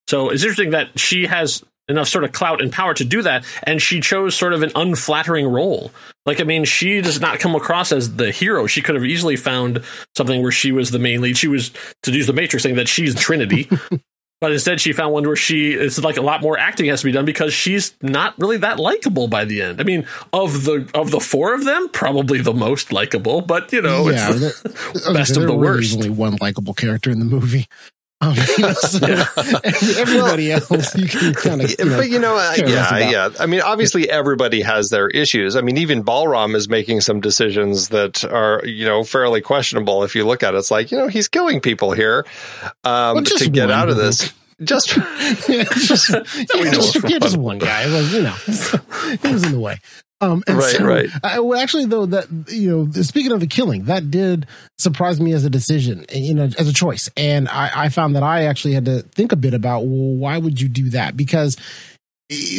So 0.09 0.31
it's 0.31 0.43
interesting 0.43 0.71
that 0.71 0.99
she 0.99 1.27
has 1.27 1.63
enough 1.89 2.09
sort 2.09 2.25
of 2.25 2.33
clout 2.33 2.61
and 2.61 2.73
power 2.73 2.95
to 2.95 3.05
do 3.05 3.23
that. 3.23 3.45
And 3.63 3.81
she 3.81 4.01
chose 4.01 4.35
sort 4.35 4.53
of 4.53 4.63
an 4.63 4.73
unflattering 4.75 5.47
role. 5.47 5.91
Like, 6.27 6.41
I 6.41 6.45
mean, 6.45 6.65
she 6.65 7.01
does 7.01 7.21
not 7.21 7.39
come 7.39 7.55
across 7.55 7.93
as 7.93 8.17
the 8.17 8.31
hero. 8.31 8.67
She 8.67 8.83
could 8.83 8.95
have 8.95 9.05
easily 9.05 9.37
found 9.37 9.83
something 10.17 10.43
where 10.43 10.53
she 10.53 10.73
was 10.73 10.91
the 10.91 10.99
main 10.99 11.21
lead. 11.21 11.39
She 11.39 11.49
was, 11.49 11.73
to 12.03 12.13
use 12.13 12.27
the 12.27 12.33
Matrix 12.33 12.63
thing, 12.63 12.77
that 12.77 12.89
she's 12.89 13.15
Trinity. 13.15 13.69
But 14.41 14.53
instead, 14.53 14.81
she 14.81 14.93
found 14.93 15.13
one 15.13 15.27
where 15.27 15.35
she 15.35 15.73
it's 15.73 15.99
like 15.99 16.17
a 16.17 16.23
lot 16.23 16.43
more 16.43 16.57
acting 16.57 16.87
has 16.87 17.01
to 17.01 17.07
be 17.07 17.13
done 17.13 17.25
because 17.25 17.53
she's 17.53 17.95
not 18.03 18.39
really 18.39 18.59
that 18.59 18.79
likable 18.79 19.27
by 19.27 19.45
the 19.45 19.63
end. 19.63 19.81
I 19.81 19.85
mean, 19.85 20.07
of 20.33 20.65
the 20.65 20.89
of 20.95 21.11
the 21.11 21.19
four 21.19 21.55
of 21.55 21.65
them, 21.65 21.89
probably 21.89 22.41
the 22.41 22.55
most 22.55 22.93
likable. 22.93 23.41
But 23.41 23.73
you 23.73 23.83
know, 23.83 24.09
yeah, 24.09 24.31
it's 24.31 24.63
the 24.63 25.11
best 25.13 25.37
of 25.37 25.43
the 25.43 25.49
really 25.49 25.59
worst. 25.59 25.95
only 25.97 26.11
one 26.11 26.37
likable 26.41 26.73
character 26.73 27.11
in 27.11 27.19
the 27.19 27.25
movie. 27.25 27.67
Um, 28.21 28.35
you 28.35 28.65
know, 28.65 28.73
so 28.73 29.07
everybody 29.97 30.51
else, 30.51 30.97
you 30.97 31.07
can 31.07 31.35
kind 31.35 31.63
of, 31.63 31.71
you 31.71 31.85
know, 31.85 31.97
but 31.97 32.11
you 32.11 32.19
know, 32.19 32.37
uh, 32.37 32.55
yeah, 32.57 33.11
yeah. 33.11 33.29
I 33.39 33.47
mean, 33.47 33.61
obviously, 33.61 34.11
everybody 34.11 34.63
has 34.63 34.91
their 34.91 35.09
issues. 35.09 35.55
I 35.55 35.61
mean, 35.61 35.77
even 35.79 36.03
Balram 36.03 36.57
is 36.57 36.69
making 36.69 37.01
some 37.03 37.21
decisions 37.21 37.91
that 37.91 38.25
are, 38.25 38.61
you 38.67 38.85
know, 38.85 39.05
fairly 39.05 39.41
questionable. 39.41 40.03
If 40.03 40.17
you 40.17 40.27
look 40.27 40.43
at 40.43 40.55
it, 40.55 40.59
it's 40.59 40.71
like, 40.71 40.91
you 40.91 40.99
know, 40.99 41.07
he's 41.07 41.29
killing 41.29 41.61
people 41.61 41.93
here 41.93 42.27
um, 42.83 43.15
Well, 43.15 43.25
to 43.25 43.51
get 43.51 43.71
out 43.71 43.89
of 43.89 43.97
this. 43.97 44.33
Just 44.65 44.97
yeah, 44.97 45.05
just, 45.07 45.49
yeah, 45.49 46.73
just, 46.73 46.97
yeah, 47.09 47.19
just 47.21 47.37
one 47.37 47.59
guy. 47.59 47.87
Well, 47.87 48.03
you 48.03 48.23
know, 48.23 48.33
he 49.23 49.33
was 49.33 49.45
in 49.45 49.53
the 49.53 49.61
way. 49.61 49.79
Um, 50.21 50.43
and 50.49 50.59
Right, 50.59 50.77
so, 50.77 50.85
right. 50.85 51.11
I, 51.23 51.41
well, 51.41 51.61
actually, 51.61 51.87
though, 51.87 52.07
that 52.07 52.27
you 52.49 52.71
know, 52.71 53.03
speaking 53.03 53.33
of 53.33 53.41
the 53.41 53.47
killing, 53.47 53.85
that 53.85 54.11
did 54.11 54.47
surprise 54.77 55.21
me 55.21 55.33
as 55.33 55.45
a 55.45 55.51
decision, 55.51 56.05
and, 56.13 56.25
you 56.25 56.35
know, 56.35 56.49
as 56.59 56.69
a 56.69 56.73
choice. 56.73 57.09
And 57.17 57.49
I, 57.49 57.71
I 57.85 57.89
found 57.89 58.17
that 58.17 58.23
I 58.25 58.45
actually 58.45 58.75
had 58.75 58.85
to 58.87 59.03
think 59.03 59.33
a 59.33 59.37
bit 59.37 59.55
about 59.55 59.81
well, 59.83 60.17
why 60.17 60.39
would 60.39 60.61
you 60.61 60.69
do 60.69 60.91
that? 60.91 61.17
Because 61.17 61.57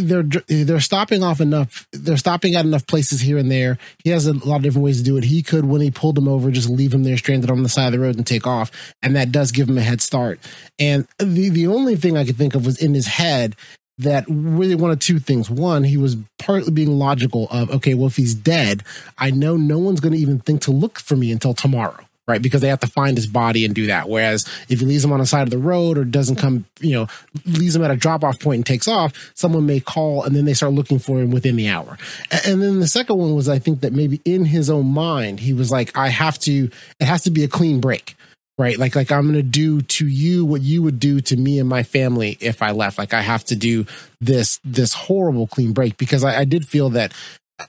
they're 0.01 0.24
they're 0.24 0.80
stopping 0.80 1.22
off 1.22 1.41
enough. 1.41 1.88
They're 1.91 2.18
stopping 2.18 2.55
at 2.55 2.66
enough 2.66 2.88
places 2.88 3.22
here 3.22 3.38
and 3.38 3.51
there. 3.51 3.78
He 4.03 4.10
has 4.10 4.26
a 4.26 4.34
lot 4.34 4.57
of 4.57 4.62
different 4.64 4.86
ways 4.86 4.97
to 4.97 5.03
do 5.03 5.18
it. 5.18 5.26
He 5.26 5.43
could, 5.43 5.66
when 5.66 5.82
he 5.82 5.91
pulled 5.91 6.18
him 6.18 6.28
over, 6.28 6.49
just 6.49 6.70
leave 6.70 6.93
him 6.93 7.03
there 7.03 7.18
stranded 7.18 7.51
on 7.51 7.62
the 7.62 7.70
side 7.70 7.88
of 7.88 7.91
the 7.91 7.99
road 7.99 8.16
and 8.16 8.26
take 8.26 8.47
off, 8.47 8.72
and 9.03 9.16
that 9.16 9.32
does 9.32 9.51
give 9.51 9.70
him 9.70 9.78
a 9.78 9.82
head 9.82 10.01
start. 10.01 10.39
And 10.80 11.07
the 11.20 11.49
the 11.49 11.68
only 11.68 11.95
thing 11.95 12.18
I 12.18 12.26
could 12.26 12.38
think 12.38 12.55
of 12.55 12.66
was 12.66 12.82
in 12.82 12.93
his 12.93 13.07
head 13.07 13.55
that 13.99 14.25
really 14.27 14.73
of 14.73 14.99
two 14.99 15.19
things. 15.19 15.49
One, 15.49 15.83
he 15.83 15.97
was 15.97 16.17
partly 16.37 16.71
being 16.71 16.97
logical 16.97 17.47
of, 17.51 17.69
okay, 17.69 17.93
well, 17.93 18.07
if 18.07 18.15
he's 18.15 18.33
dead, 18.33 18.83
I 19.17 19.29
know 19.31 19.57
no 19.57 19.77
one's 19.77 19.99
going 19.99 20.13
to 20.13 20.19
even 20.19 20.39
think 20.39 20.61
to 20.61 20.71
look 20.71 20.99
for 20.99 21.15
me 21.15 21.31
until 21.31 21.53
tomorrow. 21.53 22.05
Right, 22.27 22.43
because 22.43 22.61
they 22.61 22.67
have 22.67 22.81
to 22.81 22.87
find 22.87 23.17
his 23.17 23.25
body 23.25 23.65
and 23.65 23.73
do 23.73 23.87
that. 23.87 24.07
Whereas 24.07 24.47
if 24.69 24.81
he 24.81 24.85
leaves 24.85 25.03
him 25.03 25.11
on 25.11 25.17
the 25.17 25.25
side 25.25 25.41
of 25.41 25.49
the 25.49 25.57
road 25.57 25.97
or 25.97 26.05
doesn't 26.05 26.35
come, 26.35 26.65
you 26.79 26.93
know, 26.93 27.07
leaves 27.47 27.75
him 27.75 27.83
at 27.83 27.89
a 27.89 27.95
drop 27.95 28.23
off 28.23 28.39
point 28.39 28.57
and 28.57 28.65
takes 28.67 28.87
off, 28.87 29.31
someone 29.33 29.65
may 29.65 29.79
call 29.79 30.21
and 30.23 30.35
then 30.35 30.45
they 30.45 30.53
start 30.53 30.73
looking 30.73 30.99
for 30.99 31.19
him 31.19 31.31
within 31.31 31.55
the 31.55 31.67
hour. 31.69 31.97
And 32.45 32.61
then 32.61 32.81
the 32.81 32.87
second 32.87 33.17
one 33.17 33.33
was, 33.33 33.49
I 33.49 33.57
think 33.57 33.81
that 33.81 33.93
maybe 33.93 34.21
in 34.25 34.45
his 34.45 34.69
own 34.69 34.85
mind, 34.85 35.39
he 35.39 35.53
was 35.53 35.71
like, 35.71 35.97
I 35.97 36.09
have 36.09 36.37
to, 36.41 36.69
it 36.99 37.05
has 37.05 37.23
to 37.23 37.31
be 37.31 37.43
a 37.43 37.47
clean 37.47 37.81
break 37.81 38.15
right? 38.60 38.78
Like 38.78 38.95
like 38.95 39.12
i'm 39.12 39.26
gonna 39.26 39.41
do 39.41 39.82
to 39.82 40.07
you 40.07 40.45
what 40.45 40.62
you 40.62 40.84
would 40.84 40.99
do 40.99 41.22
to 41.22 41.38
me 41.38 41.57
and 41.60 41.68
my 41.68 41.82
family 41.82 42.38
if 42.41 42.62
i 42.62 42.72
left. 42.72 42.99
Like 42.99 43.14
i 43.14 43.22
have 43.22 43.43
to 43.45 43.55
do 43.55 43.88
this 44.22 44.60
this 44.64 44.93
horrible 44.93 45.47
clean 45.47 45.72
break 45.72 45.97
because 45.97 46.24
i, 46.24 46.41
I 46.41 46.43
did 46.43 46.68
feel 46.68 46.89
that 46.91 47.14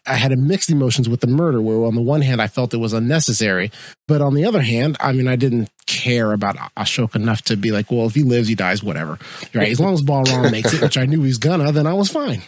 i 0.05 0.14
had 0.14 0.32
a 0.32 0.36
mixed 0.36 0.68
emotions 0.68 1.09
with 1.09 1.20
the 1.20 1.28
murder 1.28 1.62
where 1.62 1.84
on 1.84 1.95
the 1.95 2.01
one 2.01 2.22
hand 2.22 2.43
i 2.43 2.49
felt 2.49 2.74
it 2.74 2.78
was 2.78 2.93
unnecessary 2.93 3.70
but 4.09 4.20
on 4.20 4.34
the 4.34 4.45
other 4.45 4.61
hand 4.61 4.97
i 5.01 5.12
mean 5.12 5.28
i 5.28 5.36
didn't 5.36 5.70
care 5.86 6.32
about 6.32 6.57
ashok 6.76 7.14
enough 7.14 7.43
to 7.43 7.57
be 7.57 7.70
like 7.70 7.91
well 7.91 8.07
if 8.07 8.14
he 8.14 8.24
lives 8.24 8.49
he 8.49 8.57
dies 8.57 8.82
whatever 8.82 9.18
right? 9.55 9.68
As 9.68 9.78
long 9.78 9.95
as 9.95 10.03
balram 10.03 10.51
makes 10.53 10.72
it 10.72 10.82
which 10.82 10.99
i 10.99 11.07
knew 11.07 11.22
he's 11.22 11.38
gonna 11.38 11.70
then 11.70 11.86
i 11.86 11.95
was 11.95 12.11
fine. 12.11 12.43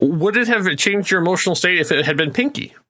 Would 0.00 0.36
it 0.36 0.46
have 0.46 0.64
changed 0.76 1.10
your 1.10 1.20
emotional 1.20 1.56
state 1.56 1.80
if 1.80 1.90
it 1.90 2.06
had 2.06 2.16
been 2.16 2.32
Pinky, 2.32 2.72
I 2.76 2.80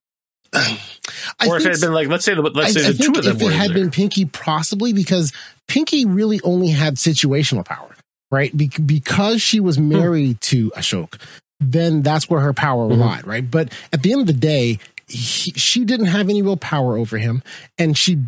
or 0.54 1.56
if 1.58 1.66
it 1.66 1.72
had 1.72 1.80
been 1.80 1.92
like, 1.92 2.08
let's 2.08 2.24
say, 2.24 2.34
the, 2.34 2.42
let's 2.42 2.72
say 2.74 2.84
I, 2.84 2.88
I 2.88 2.92
the 2.92 3.02
two 3.04 3.12
of 3.12 3.24
them 3.24 3.36
if 3.36 3.42
it 3.42 3.52
had 3.52 3.70
there. 3.70 3.74
been 3.78 3.90
Pinky, 3.90 4.24
possibly 4.24 4.92
because 4.92 5.32
Pinky 5.66 6.04
really 6.04 6.40
only 6.42 6.68
had 6.68 6.94
situational 6.96 7.64
power, 7.64 7.94
right? 8.30 8.54
Be- 8.56 8.68
because 8.84 9.42
she 9.42 9.60
was 9.60 9.76
Hmm. 9.76 9.88
married 9.90 10.40
to 10.42 10.70
Ashok, 10.70 11.20
then 11.60 12.02
that's 12.02 12.30
where 12.30 12.40
her 12.40 12.52
power 12.52 12.88
Mhm. 12.88 12.98
lied, 12.98 13.26
right? 13.26 13.48
But 13.50 13.72
at 13.92 14.02
the 14.02 14.12
end 14.12 14.22
of 14.22 14.26
the 14.26 14.32
day, 14.32 14.78
he, 15.06 15.52
she 15.52 15.84
didn't 15.84 16.06
have 16.06 16.28
any 16.28 16.42
real 16.42 16.56
power 16.56 16.96
over 16.98 17.18
him, 17.18 17.42
and 17.78 17.96
she 17.96 18.18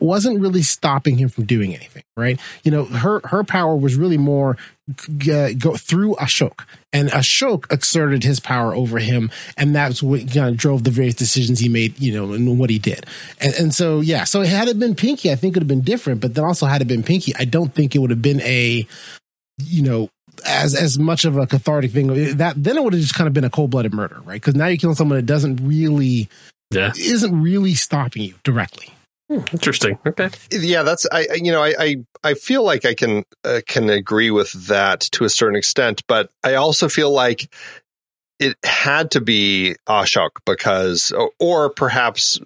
wasn't 0.00 0.40
really 0.40 0.62
stopping 0.62 1.18
him 1.18 1.28
from 1.28 1.44
doing 1.44 1.74
anything, 1.74 2.02
right? 2.16 2.38
You 2.64 2.70
know, 2.70 2.84
her 2.84 3.20
her 3.24 3.44
power 3.44 3.76
was 3.76 3.96
really 3.96 4.18
more 4.18 4.56
g- 5.18 5.32
uh, 5.32 5.52
go 5.58 5.76
through 5.76 6.14
Ashok, 6.16 6.64
and 6.92 7.08
Ashok 7.10 7.70
exerted 7.72 8.24
his 8.24 8.40
power 8.40 8.74
over 8.74 8.98
him, 8.98 9.30
and 9.56 9.74
that's 9.74 10.02
what 10.02 10.20
kind 10.32 10.48
of 10.50 10.56
drove 10.56 10.84
the 10.84 10.90
various 10.90 11.14
decisions 11.14 11.58
he 11.60 11.68
made, 11.68 11.98
you 11.98 12.12
know, 12.12 12.32
and 12.32 12.58
what 12.58 12.70
he 12.70 12.78
did. 12.78 13.06
And, 13.40 13.54
and 13.54 13.74
so, 13.74 14.00
yeah, 14.00 14.24
so 14.24 14.42
had 14.42 14.68
it 14.68 14.78
been 14.78 14.94
Pinky, 14.94 15.30
I 15.30 15.34
think 15.34 15.56
it 15.56 15.60
would 15.60 15.62
have 15.64 15.68
been 15.68 15.82
different. 15.82 16.20
But 16.20 16.34
then 16.34 16.44
also, 16.44 16.66
had 16.66 16.82
it 16.82 16.88
been 16.88 17.02
Pinky, 17.02 17.34
I 17.36 17.44
don't 17.44 17.74
think 17.74 17.94
it 17.94 17.98
would 17.98 18.10
have 18.10 18.22
been 18.22 18.40
a, 18.42 18.86
you 19.62 19.82
know, 19.82 20.08
as 20.46 20.74
as 20.74 20.98
much 20.98 21.24
of 21.24 21.36
a 21.36 21.46
cathartic 21.46 21.90
thing. 21.92 22.36
That 22.36 22.62
then 22.62 22.76
it 22.76 22.84
would 22.84 22.92
have 22.92 23.02
just 23.02 23.14
kind 23.14 23.26
of 23.26 23.34
been 23.34 23.44
a 23.44 23.50
cold 23.50 23.70
blooded 23.70 23.92
murder, 23.92 24.20
right? 24.24 24.40
Because 24.40 24.54
now 24.54 24.66
you're 24.66 24.76
killing 24.76 24.96
someone 24.96 25.16
that 25.16 25.26
doesn't 25.26 25.56
really, 25.56 26.28
Yeah, 26.70 26.92
isn't 26.96 27.42
really 27.42 27.74
stopping 27.74 28.22
you 28.22 28.34
directly. 28.44 28.92
Interesting. 29.30 29.98
Okay, 30.06 30.30
yeah, 30.50 30.82
that's 30.82 31.06
I. 31.12 31.26
I- 31.30 31.34
You 31.34 31.52
know, 31.52 31.62
I 31.62 31.74
I, 31.78 31.96
I 32.24 32.34
feel 32.34 32.64
like 32.64 32.84
I 32.84 32.94
can 32.94 33.24
uh, 33.44 33.60
can 33.66 33.88
agree 33.90 34.30
with 34.30 34.52
that 34.68 35.00
to 35.12 35.24
a 35.24 35.28
certain 35.28 35.56
extent, 35.56 36.02
but 36.08 36.30
I 36.42 36.54
also 36.54 36.88
feel 36.88 37.10
like 37.10 37.52
it 38.40 38.56
had 38.64 39.10
to 39.12 39.20
be 39.20 39.76
Ashok 39.88 40.30
because, 40.46 41.12
or 41.40 41.70
perhaps 41.70 42.40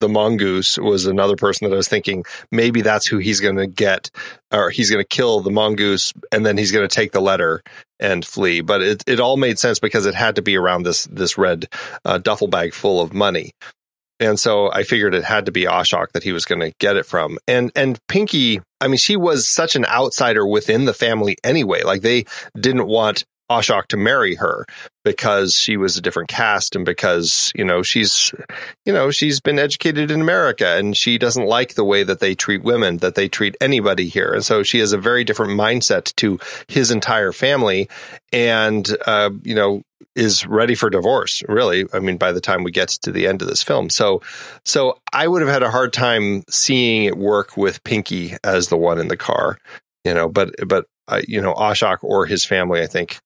the 0.00 0.08
mongoose 0.10 0.76
was 0.76 1.06
another 1.06 1.36
person 1.36 1.66
that 1.68 1.74
I 1.74 1.76
was 1.78 1.88
thinking 1.88 2.24
maybe 2.52 2.82
that's 2.82 3.06
who 3.06 3.16
he's 3.18 3.40
going 3.40 3.56
to 3.56 3.66
get, 3.66 4.10
or 4.52 4.68
he's 4.70 4.90
going 4.90 5.02
to 5.02 5.08
kill 5.08 5.40
the 5.40 5.50
mongoose, 5.50 6.12
and 6.30 6.44
then 6.44 6.58
he's 6.58 6.70
going 6.72 6.86
to 6.86 6.94
take 6.94 7.12
the 7.12 7.20
letter 7.20 7.62
and 7.98 8.24
flee. 8.24 8.60
But 8.60 8.82
it 8.82 9.04
it 9.06 9.20
all 9.20 9.36
made 9.38 9.58
sense 9.58 9.78
because 9.78 10.04
it 10.04 10.14
had 10.14 10.36
to 10.36 10.42
be 10.42 10.56
around 10.56 10.82
this 10.82 11.04
this 11.04 11.38
red 11.38 11.68
uh, 12.04 12.18
duffel 12.18 12.48
bag 12.48 12.74
full 12.74 13.00
of 13.00 13.14
money. 13.14 13.52
And 14.18 14.40
so 14.40 14.70
I 14.72 14.82
figured 14.82 15.14
it 15.14 15.24
had 15.24 15.46
to 15.46 15.52
be 15.52 15.64
Ashok 15.64 16.12
that 16.12 16.22
he 16.22 16.32
was 16.32 16.44
going 16.44 16.60
to 16.60 16.72
get 16.78 16.96
it 16.96 17.04
from. 17.04 17.38
And 17.46 17.70
and 17.76 17.98
Pinky, 18.08 18.60
I 18.80 18.88
mean, 18.88 18.96
she 18.96 19.16
was 19.16 19.46
such 19.48 19.76
an 19.76 19.84
outsider 19.86 20.46
within 20.46 20.86
the 20.86 20.94
family 20.94 21.36
anyway. 21.44 21.82
Like 21.82 22.02
they 22.02 22.24
didn't 22.58 22.86
want 22.86 23.24
Ashok 23.50 23.86
to 23.88 23.96
marry 23.96 24.34
her 24.36 24.66
because 25.04 25.54
she 25.54 25.76
was 25.76 25.96
a 25.96 26.00
different 26.00 26.28
caste 26.28 26.74
and 26.74 26.84
because, 26.84 27.52
you 27.54 27.64
know, 27.64 27.82
she's, 27.82 28.34
you 28.84 28.92
know, 28.92 29.10
she's 29.10 29.40
been 29.40 29.58
educated 29.58 30.10
in 30.10 30.20
America 30.20 30.76
and 30.76 30.96
she 30.96 31.16
doesn't 31.16 31.46
like 31.46 31.74
the 31.74 31.84
way 31.84 32.02
that 32.02 32.18
they 32.18 32.34
treat 32.34 32.64
women, 32.64 32.98
that 32.98 33.14
they 33.14 33.28
treat 33.28 33.56
anybody 33.60 34.08
here. 34.08 34.32
And 34.32 34.44
so 34.44 34.62
she 34.62 34.80
has 34.80 34.92
a 34.92 34.98
very 34.98 35.22
different 35.22 35.52
mindset 35.52 36.14
to 36.16 36.40
his 36.66 36.90
entire 36.90 37.30
family 37.30 37.88
and, 38.32 38.96
uh, 39.06 39.30
you 39.42 39.54
know, 39.54 39.82
is 40.16 40.46
ready 40.46 40.74
for 40.74 40.90
divorce, 40.90 41.42
really. 41.48 41.84
I 41.92 42.00
mean, 42.00 42.16
by 42.16 42.32
the 42.32 42.40
time 42.40 42.64
we 42.64 42.72
get 42.72 42.88
to 42.88 43.12
the 43.12 43.26
end 43.26 43.42
of 43.42 43.48
this 43.48 43.62
film. 43.62 43.90
So, 43.90 44.22
so 44.64 44.98
I 45.12 45.28
would 45.28 45.42
have 45.42 45.50
had 45.50 45.62
a 45.62 45.70
hard 45.70 45.92
time 45.92 46.42
seeing 46.50 47.04
it 47.04 47.16
work 47.16 47.56
with 47.56 47.84
Pinky 47.84 48.34
as 48.42 48.68
the 48.68 48.76
one 48.76 48.98
in 48.98 49.08
the 49.08 49.16
car, 49.16 49.58
you 50.04 50.14
know, 50.14 50.28
but, 50.28 50.54
but, 50.66 50.86
uh, 51.08 51.22
you 51.28 51.40
know, 51.40 51.54
Ashok 51.54 51.98
or 52.02 52.26
his 52.26 52.44
family, 52.44 52.82
I 52.82 52.86
think, 52.86 53.18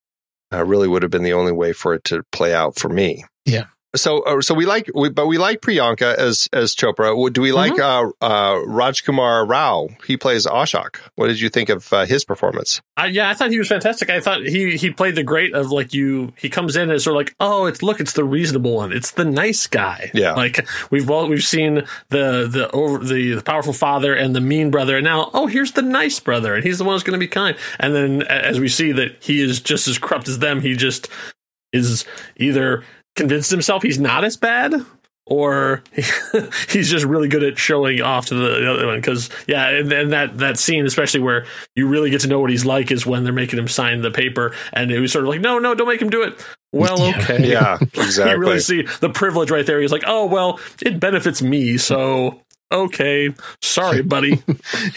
uh, 0.53 0.65
really 0.65 0.89
would 0.89 1.03
have 1.03 1.11
been 1.11 1.23
the 1.23 1.33
only 1.33 1.53
way 1.53 1.73
for 1.73 1.95
it 1.95 2.05
to 2.05 2.23
play 2.33 2.55
out 2.55 2.79
for 2.79 2.89
me. 2.89 3.25
Yeah. 3.45 3.67
So, 3.97 4.21
uh, 4.21 4.41
so 4.41 4.55
we 4.55 4.67
like, 4.67 4.89
we, 4.95 5.09
but 5.09 5.27
we 5.27 5.37
like 5.37 5.61
Priyanka 5.61 6.15
as 6.15 6.49
as 6.53 6.77
Chopra. 6.77 7.33
Do 7.33 7.41
we 7.41 7.51
like 7.51 7.73
mm-hmm. 7.73 8.13
uh, 8.21 8.27
uh, 8.27 8.55
Rajkummar 8.67 9.49
Rao? 9.49 9.89
He 10.07 10.17
plays 10.17 10.47
Ashok. 10.47 10.99
What 11.17 11.27
did 11.27 11.41
you 11.41 11.49
think 11.49 11.69
of 11.71 11.93
uh, 11.93 12.07
his 12.07 12.25
performance? 12.25 12.81
Uh, 12.97 13.07
yeah, 13.07 13.29
I 13.29 13.35
thought 13.35 13.51
he 13.51 13.59
was 13.59 13.67
fantastic. 13.67 14.09
I 14.09 14.21
thought 14.21 14.43
he 14.43 14.77
he 14.77 14.91
played 14.91 15.17
the 15.17 15.25
great 15.25 15.55
of 15.55 15.73
like 15.73 15.93
you. 15.93 16.33
He 16.37 16.49
comes 16.49 16.77
in 16.77 16.91
as 16.91 17.03
sort 17.03 17.15
of 17.15 17.19
like, 17.19 17.35
oh, 17.41 17.67
it's 17.67 17.83
look, 17.83 17.99
it's 17.99 18.13
the 18.13 18.23
reasonable 18.23 18.77
one. 18.77 18.93
It's 18.93 19.11
the 19.11 19.25
nice 19.25 19.67
guy. 19.67 20.13
Yeah, 20.15 20.35
like 20.35 20.65
we've 20.91 21.11
all 21.11 21.29
we've 21.29 21.43
seen 21.43 21.83
the 22.11 22.47
the 22.49 22.71
over 22.73 23.05
the, 23.05 23.35
the 23.35 23.43
powerful 23.43 23.73
father 23.73 24.15
and 24.15 24.37
the 24.37 24.41
mean 24.41 24.71
brother, 24.71 24.99
and 24.99 25.05
now 25.05 25.31
oh, 25.35 25.49
here's 25.49 25.73
the 25.73 25.83
nice 25.83 26.21
brother, 26.21 26.55
and 26.55 26.63
he's 26.63 26.79
the 26.79 26.85
one 26.85 26.95
who's 26.95 27.03
going 27.03 27.19
to 27.19 27.25
be 27.25 27.29
kind. 27.29 27.57
And 27.81 27.93
then 27.93 28.23
as 28.23 28.61
we 28.61 28.69
see 28.69 28.93
that 28.93 29.17
he 29.21 29.41
is 29.41 29.61
just 29.61 29.89
as 29.89 29.99
corrupt 29.99 30.29
as 30.29 30.39
them, 30.39 30.61
he 30.61 30.77
just 30.77 31.09
is 31.73 32.05
either 32.37 32.85
convinced 33.17 33.51
himself 33.51 33.83
he's 33.83 33.99
not 33.99 34.25
as 34.25 34.37
bad 34.37 34.75
or 35.31 35.83
he's 36.69 36.91
just 36.91 37.05
really 37.05 37.29
good 37.29 37.45
at 37.45 37.57
showing 37.57 38.03
off 38.03 38.27
to 38.27 38.35
the 38.35 38.71
other 38.71 38.87
one. 38.87 38.97
Because 38.97 39.31
yeah 39.47 39.69
and, 39.69 39.91
and, 39.93 40.13
that 40.13 40.37
that 40.39 40.59
scene 40.59 40.85
especially 40.85 41.21
where 41.21 41.47
you 41.75 41.87
really 41.87 42.11
get 42.11 42.21
to 42.23 42.29
know 42.29 42.41
what 42.41 42.51
he's 42.51 42.67
like 42.67 42.91
is 42.91 43.07
when 43.07 43.25
they're 43.25 43.33
making 43.33 43.59
him 43.59 43.69
sign 43.69 44.03
the 44.03 44.11
paper 44.11 44.55
and 44.73 44.91
it 44.91 45.01
was 45.01 45.13
sort 45.13 45.25
of 45.25 45.31
like 45.31 45.41
no 45.41 45.59
no 45.59 45.75
don't 45.75 45.89
make 45.89 46.03
him 46.03 46.11
do 46.11 46.23
it. 46.23 46.45
Well 46.73 47.03
okay. 47.15 47.49
Yeah 47.51 47.79
exactly 47.81 48.33
you 48.35 48.39
really 48.39 48.61
see 48.61 48.83
the 49.01 49.09
privilege 49.09 49.51
right 49.51 49.65
there. 49.65 49.81
He's 49.81 49.93
like 49.93 50.05
oh 50.07 50.27
well 50.27 50.61
it 50.83 51.01
benefits 51.01 51.41
me 51.41 51.79
so 51.79 52.43
okay. 52.73 53.31
Sorry 53.63 54.03
buddy. 54.03 54.43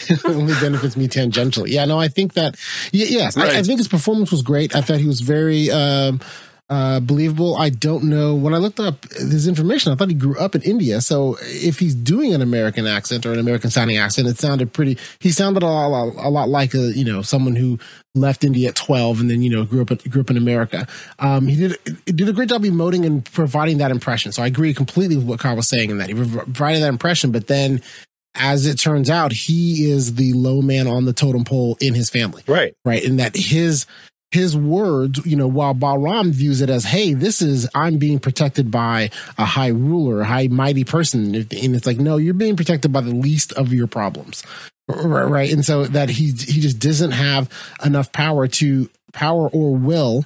It 0.08 0.24
only 0.24 0.54
benefits 0.54 0.96
me 0.96 1.06
tangentially. 1.06 1.68
Yeah 1.68 1.84
no 1.84 1.98
i 1.98 2.08
think 2.08 2.34
that 2.34 2.56
yes 2.92 3.36
right. 3.36 3.50
I, 3.50 3.58
I, 3.60 3.62
think 3.62 3.78
his 3.78 3.88
performance 3.88 4.32
was 4.32 4.42
great. 4.42 4.74
I 4.74 4.80
thought 4.80 4.98
he 4.98 5.06
was 5.06 5.20
very 5.20 5.70
um, 5.70 6.20
uh, 6.70 6.98
believable. 7.00 7.56
I 7.56 7.68
don't 7.68 8.04
know. 8.04 8.34
When 8.34 8.54
I 8.54 8.58
looked 8.58 8.80
up 8.80 9.04
his 9.12 9.46
information, 9.46 9.92
I 9.92 9.96
thought 9.96 10.08
he 10.08 10.14
grew 10.14 10.38
up 10.38 10.54
in 10.54 10.62
India. 10.62 11.00
So 11.02 11.36
if 11.40 11.78
he's 11.78 11.94
doing 11.94 12.32
an 12.32 12.40
American 12.40 12.86
accent 12.86 13.26
or 13.26 13.32
an 13.32 13.38
American 13.38 13.70
sounding 13.70 13.98
accent, 13.98 14.28
it 14.28 14.38
sounded 14.38 14.72
pretty. 14.72 14.96
He 15.18 15.30
sounded 15.30 15.62
a 15.62 15.66
lot, 15.66 16.14
a 16.16 16.30
lot 16.30 16.48
like 16.48 16.72
a 16.74 16.92
you 16.96 17.04
know 17.04 17.20
someone 17.20 17.54
who 17.54 17.78
left 18.14 18.44
India 18.44 18.70
at 18.70 18.76
twelve 18.76 19.20
and 19.20 19.30
then 19.30 19.42
you 19.42 19.50
know 19.50 19.64
grew 19.64 19.82
up 19.82 19.88
grew 20.08 20.22
up 20.22 20.30
in 20.30 20.38
America. 20.38 20.86
Um, 21.18 21.46
he 21.46 21.56
did 21.56 21.78
he 22.06 22.12
did 22.12 22.28
a 22.28 22.32
great 22.32 22.48
job 22.48 22.62
emoting 22.62 23.04
and 23.04 23.24
providing 23.32 23.78
that 23.78 23.90
impression. 23.90 24.32
So 24.32 24.42
I 24.42 24.46
agree 24.46 24.72
completely 24.72 25.16
with 25.16 25.26
what 25.26 25.40
Carl 25.40 25.56
was 25.56 25.68
saying 25.68 25.90
in 25.90 25.98
that 25.98 26.08
he 26.08 26.14
provided 26.14 26.82
that 26.82 26.88
impression, 26.88 27.30
but 27.30 27.46
then. 27.46 27.82
As 28.36 28.66
it 28.66 28.80
turns 28.80 29.10
out, 29.10 29.30
he 29.30 29.88
is 29.88 30.16
the 30.16 30.32
low 30.32 30.60
man 30.60 30.88
on 30.88 31.04
the 31.04 31.12
totem 31.12 31.44
pole 31.44 31.78
in 31.80 31.94
his 31.94 32.10
family. 32.10 32.42
Right. 32.48 32.74
Right. 32.84 33.04
And 33.04 33.20
that 33.20 33.36
his 33.36 33.86
his 34.34 34.54
words, 34.54 35.24
you 35.24 35.36
know, 35.36 35.46
while 35.46 35.74
Balram 35.74 36.30
views 36.30 36.60
it 36.60 36.68
as, 36.68 36.84
hey, 36.84 37.14
this 37.14 37.40
is, 37.40 37.66
I'm 37.74 37.96
being 37.96 38.18
protected 38.18 38.70
by 38.70 39.10
a 39.38 39.46
high 39.46 39.68
ruler, 39.68 40.20
a 40.20 40.24
high 40.26 40.48
mighty 40.48 40.84
person. 40.84 41.34
And 41.34 41.52
it's 41.52 41.86
like, 41.86 41.98
no, 41.98 42.18
you're 42.18 42.34
being 42.34 42.56
protected 42.56 42.92
by 42.92 43.00
the 43.00 43.14
least 43.14 43.54
of 43.54 43.72
your 43.72 43.86
problems. 43.86 44.42
Right. 44.86 45.50
And 45.50 45.64
so 45.64 45.84
that 45.84 46.10
he, 46.10 46.26
he 46.26 46.60
just 46.60 46.78
doesn't 46.78 47.12
have 47.12 47.48
enough 47.82 48.12
power 48.12 48.46
to, 48.48 48.90
power 49.14 49.48
or 49.48 49.76
will 49.76 50.24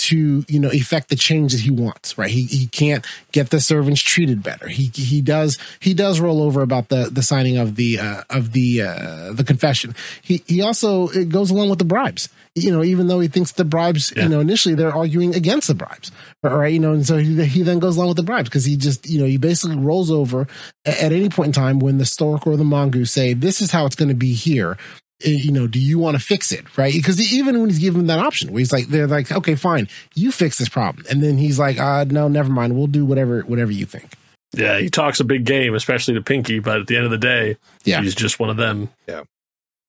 to 0.00 0.44
you 0.48 0.58
know 0.58 0.70
effect 0.70 1.08
the 1.08 1.16
change 1.16 1.52
that 1.52 1.60
he 1.60 1.70
wants 1.70 2.16
right 2.16 2.30
he 2.30 2.44
he 2.44 2.66
can't 2.66 3.06
get 3.32 3.50
the 3.50 3.60
servants 3.60 4.00
treated 4.00 4.42
better 4.42 4.68
he 4.68 4.90
he 4.94 5.20
does 5.20 5.58
he 5.80 5.94
does 5.94 6.20
roll 6.20 6.42
over 6.42 6.62
about 6.62 6.88
the 6.88 7.08
the 7.10 7.22
signing 7.22 7.56
of 7.56 7.76
the 7.76 7.98
uh, 7.98 8.22
of 8.30 8.52
the 8.52 8.82
uh, 8.82 9.32
the 9.32 9.44
confession 9.44 9.94
he 10.22 10.42
he 10.46 10.60
also 10.60 11.08
it 11.08 11.28
goes 11.28 11.50
along 11.50 11.68
with 11.68 11.78
the 11.78 11.84
bribes 11.84 12.28
you 12.56 12.72
know, 12.72 12.82
even 12.82 13.06
though 13.06 13.20
he 13.20 13.28
thinks 13.28 13.52
the 13.52 13.64
bribes, 13.64 14.12
yeah. 14.14 14.24
you 14.24 14.28
know, 14.28 14.40
initially 14.40 14.74
they're 14.74 14.94
arguing 14.94 15.34
against 15.34 15.68
the 15.68 15.74
bribes, 15.74 16.10
right? 16.42 16.72
You 16.72 16.80
know, 16.80 16.92
and 16.92 17.06
so 17.06 17.16
he, 17.16 17.44
he 17.44 17.62
then 17.62 17.78
goes 17.78 17.96
along 17.96 18.08
with 18.08 18.16
the 18.16 18.24
bribes 18.24 18.48
because 18.48 18.64
he 18.64 18.76
just, 18.76 19.08
you 19.08 19.20
know, 19.20 19.26
he 19.26 19.36
basically 19.36 19.76
rolls 19.76 20.10
over 20.10 20.48
at, 20.84 21.00
at 21.00 21.12
any 21.12 21.28
point 21.28 21.48
in 21.48 21.52
time 21.52 21.78
when 21.78 21.98
the 21.98 22.04
stork 22.04 22.46
or 22.46 22.56
the 22.56 22.64
mongoose 22.64 23.12
say, 23.12 23.34
this 23.34 23.60
is 23.60 23.70
how 23.70 23.86
it's 23.86 23.94
going 23.94 24.08
to 24.08 24.14
be 24.14 24.34
here. 24.34 24.76
Eh, 25.24 25.30
you 25.30 25.52
know, 25.52 25.66
do 25.66 25.78
you 25.78 25.98
want 25.98 26.16
to 26.16 26.22
fix 26.22 26.52
it? 26.52 26.64
Right. 26.76 26.92
Because 26.92 27.32
even 27.32 27.60
when 27.60 27.68
he's 27.68 27.78
given 27.78 28.06
that 28.06 28.18
option, 28.18 28.52
where 28.52 28.58
he's 28.58 28.72
like, 28.72 28.88
they're 28.88 29.06
like, 29.06 29.30
okay, 29.30 29.54
fine, 29.54 29.88
you 30.14 30.32
fix 30.32 30.58
this 30.58 30.68
problem. 30.68 31.06
And 31.10 31.22
then 31.22 31.38
he's 31.38 31.58
like, 31.58 31.78
uh, 31.78 32.04
no, 32.08 32.28
never 32.28 32.50
mind. 32.50 32.76
We'll 32.76 32.86
do 32.86 33.04
whatever, 33.04 33.42
whatever 33.42 33.72
you 33.72 33.86
think. 33.86 34.12
Yeah. 34.52 34.78
He 34.78 34.90
talks 34.90 35.20
a 35.20 35.24
big 35.24 35.44
game, 35.44 35.74
especially 35.74 36.14
to 36.14 36.22
Pinky, 36.22 36.58
but 36.58 36.80
at 36.80 36.86
the 36.86 36.96
end 36.96 37.04
of 37.04 37.10
the 37.10 37.18
day, 37.18 37.56
yeah. 37.84 38.00
he's 38.00 38.14
just 38.14 38.40
one 38.40 38.50
of 38.50 38.56
them. 38.56 38.88
Yeah. 39.08 39.22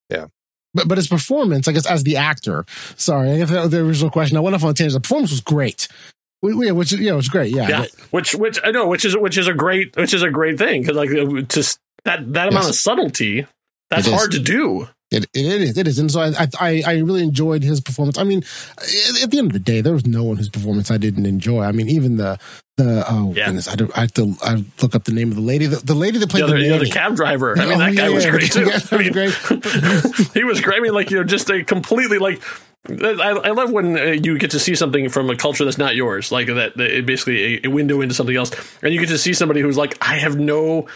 Yeah 0.10 0.28
but 0.74 0.88
but 0.88 0.98
his 0.98 1.08
performance, 1.08 1.68
I 1.68 1.72
guess, 1.74 1.86
as 1.86 2.04
the 2.04 2.18
actor. 2.18 2.66
Sorry, 2.96 3.32
I 3.32 3.38
guess 3.38 3.50
the 3.50 3.86
original 3.86 4.12
question. 4.12 4.38
I 4.38 4.40
went 4.40 4.56
off 4.56 4.64
on 4.64 4.72
a 4.72 4.74
tangent. 4.74 4.94
The 4.94 5.00
performance 5.02 5.32
was 5.32 5.42
great. 5.42 5.88
Yeah, 6.44 6.72
which 6.72 6.94
yeah, 6.94 7.14
it 7.14 7.16
was 7.16 7.30
great. 7.30 7.54
Yeah, 7.54 7.68
yeah. 7.68 7.86
Which 8.10 8.34
which 8.34 8.60
I 8.64 8.72
know, 8.72 8.88
which 8.88 9.06
is 9.06 9.16
which 9.16 9.38
is 9.38 9.48
a 9.48 9.54
great 9.54 9.96
which 9.96 10.14
is 10.14 10.24
a 10.24 10.30
great 10.30 10.58
thing 10.58 10.82
because 10.82 10.98
like 10.98 11.48
just 11.50 11.80
that 12.06 12.34
that 12.34 12.48
amount 12.48 12.66
yes. 12.66 12.70
of 12.70 12.76
subtlety 12.76 13.46
that's 13.90 14.08
hard 14.08 14.32
to 14.32 14.40
do. 14.40 14.88
It, 15.12 15.26
it 15.34 15.62
is, 15.62 15.78
it 15.78 15.88
is, 15.90 16.00
and 16.00 16.10
so 16.10 16.22
I, 16.22 16.48
I, 16.58 16.84
I 16.88 16.98
really 17.00 17.22
enjoyed 17.22 17.64
his 17.64 17.82
performance. 17.82 18.18
I 18.18 18.24
mean, 18.24 18.44
at 19.22 19.30
the 19.30 19.40
end 19.40 19.48
of 19.48 19.54
the 19.54 19.60
day, 19.60 19.82
there 19.82 19.92
was 19.92 20.06
no 20.06 20.24
one 20.24 20.38
whose 20.38 20.48
performance 20.48 20.90
I 20.90 20.98
didn't 20.98 21.26
enjoy. 21.26 21.64
I 21.64 21.74
mean, 21.74 21.90
even 21.90 22.16
the 22.16 22.40
the 22.78 23.04
oh 23.10 23.34
yeah. 23.36 23.48
goodness, 23.48 23.68
I, 23.68 23.76
do, 23.76 23.92
I 23.94 24.02
have 24.02 24.14
to 24.14 24.36
I 24.42 24.64
look 24.82 24.96
up 24.96 25.04
the 25.04 25.12
name 25.12 25.30
of 25.30 25.36
the 25.36 25.42
lady, 25.42 25.66
the, 25.66 25.78
the 25.78 25.94
lady 25.94 26.18
that 26.18 26.30
played 26.30 26.44
the, 26.44 26.48
other, 26.48 26.58
the, 26.58 26.70
the 26.70 26.76
other 26.76 26.86
cab 26.86 27.18
driver. 27.18 27.60
I 27.60 27.66
mean, 27.66 27.74
oh, 27.74 27.78
that 27.80 27.96
guy 27.96 28.08
yeah, 28.08 28.16
was 28.16 28.26
great 28.26 28.52
too. 28.54 28.72
I 28.92 28.98
mean, 28.98 29.12
great. 29.12 29.34
he 30.34 30.46
was 30.46 30.62
great. 30.62 30.78
I 30.78 30.80
mean, 30.80 30.94
like 30.94 31.12
you 31.12 31.18
know, 31.18 31.26
just 31.26 31.50
a 31.50 31.62
completely 31.62 32.18
like 32.18 32.42
I, 32.90 33.42
I, 33.44 33.52
love 33.52 33.72
when 33.72 33.98
uh, 33.98 34.04
you 34.04 34.40
get 34.40 34.52
to 34.52 34.60
see 34.60 34.74
something 34.76 35.10
from 35.10 35.30
a 35.30 35.36
culture 35.36 35.66
that's 35.66 35.78
not 35.78 35.96
yours, 35.96 36.32
like 36.32 36.48
that. 36.48 36.76
that 36.78 37.06
basically 37.06 37.58
a, 37.58 37.68
a, 37.68 37.70
window 37.70 38.02
into 38.02 38.16
something 38.16 38.36
else, 38.36 38.52
and 38.82 38.92
you 38.94 39.00
get 39.00 39.10
to 39.10 39.20
see 39.20 39.34
somebody 39.34 39.62
who's 39.62 39.78
like, 39.78 39.98
I 40.02 40.16
have 40.16 40.40
no 40.40 40.88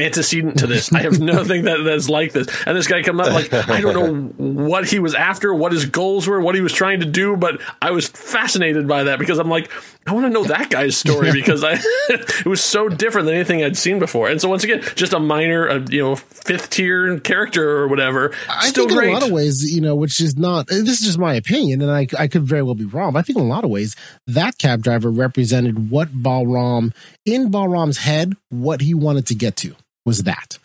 antecedent 0.00 0.58
to 0.58 0.66
this. 0.66 0.92
I 0.92 1.02
have 1.02 1.20
nothing 1.20 1.64
that, 1.64 1.82
that's 1.84 2.08
like 2.08 2.32
this. 2.32 2.48
And 2.66 2.76
this 2.76 2.86
guy 2.86 3.02
come 3.02 3.20
up 3.20 3.32
like 3.32 3.52
I 3.52 3.80
don't 3.80 3.94
know 3.94 4.44
what 4.44 4.88
he 4.88 4.98
was 4.98 5.14
after, 5.14 5.54
what 5.54 5.72
his 5.72 5.86
goals 5.86 6.26
were, 6.26 6.40
what 6.40 6.54
he 6.54 6.60
was 6.60 6.72
trying 6.72 7.00
to 7.00 7.06
do, 7.06 7.36
but 7.36 7.60
I 7.80 7.90
was 7.90 8.08
fascinated 8.08 8.88
by 8.88 9.04
that 9.04 9.18
because 9.18 9.38
I'm 9.38 9.48
like, 9.48 9.70
I 10.06 10.12
want 10.12 10.26
to 10.26 10.30
know 10.30 10.44
that 10.44 10.70
guy's 10.70 10.96
story 10.96 11.30
because 11.30 11.62
I 11.62 11.74
it 12.08 12.46
was 12.46 12.64
so 12.64 12.88
different 12.88 13.26
than 13.26 13.34
anything 13.34 13.62
I'd 13.62 13.76
seen 13.76 13.98
before. 13.98 14.28
And 14.28 14.40
so 14.40 14.48
once 14.48 14.64
again, 14.64 14.82
just 14.94 15.12
a 15.12 15.20
minor, 15.20 15.68
uh, 15.68 15.86
you 15.88 16.02
know, 16.02 16.16
fifth 16.16 16.70
tier 16.70 17.20
character 17.20 17.78
or 17.78 17.86
whatever. 17.86 18.32
I 18.48 18.68
still 18.68 18.86
think 18.86 18.98
great. 18.98 19.08
in 19.08 19.14
a 19.14 19.18
lot 19.18 19.26
of 19.26 19.32
ways, 19.32 19.72
you 19.72 19.80
know, 19.80 19.94
which 19.94 20.20
is 20.20 20.36
not. 20.36 20.68
This 20.68 21.00
is 21.00 21.06
just 21.06 21.18
my 21.18 21.34
opinion, 21.34 21.82
and 21.82 21.90
I 21.90 22.06
I 22.18 22.28
could 22.28 22.44
very 22.44 22.62
well 22.62 22.74
be 22.74 22.86
wrong. 22.86 23.12
But 23.12 23.20
I 23.20 23.22
think 23.22 23.38
in 23.38 23.44
a 23.44 23.48
lot 23.48 23.64
of 23.64 23.70
ways, 23.70 23.94
that 24.26 24.58
cab 24.58 24.82
driver 24.82 25.10
represented 25.10 25.90
what 25.90 26.08
Balram 26.08 26.94
in 27.26 27.50
Balram's 27.50 27.98
head, 27.98 28.34
what 28.48 28.80
he 28.80 28.94
wanted 28.94 29.26
to 29.26 29.34
get 29.34 29.56
to 29.56 29.76
was 30.04 30.24
that 30.24 30.58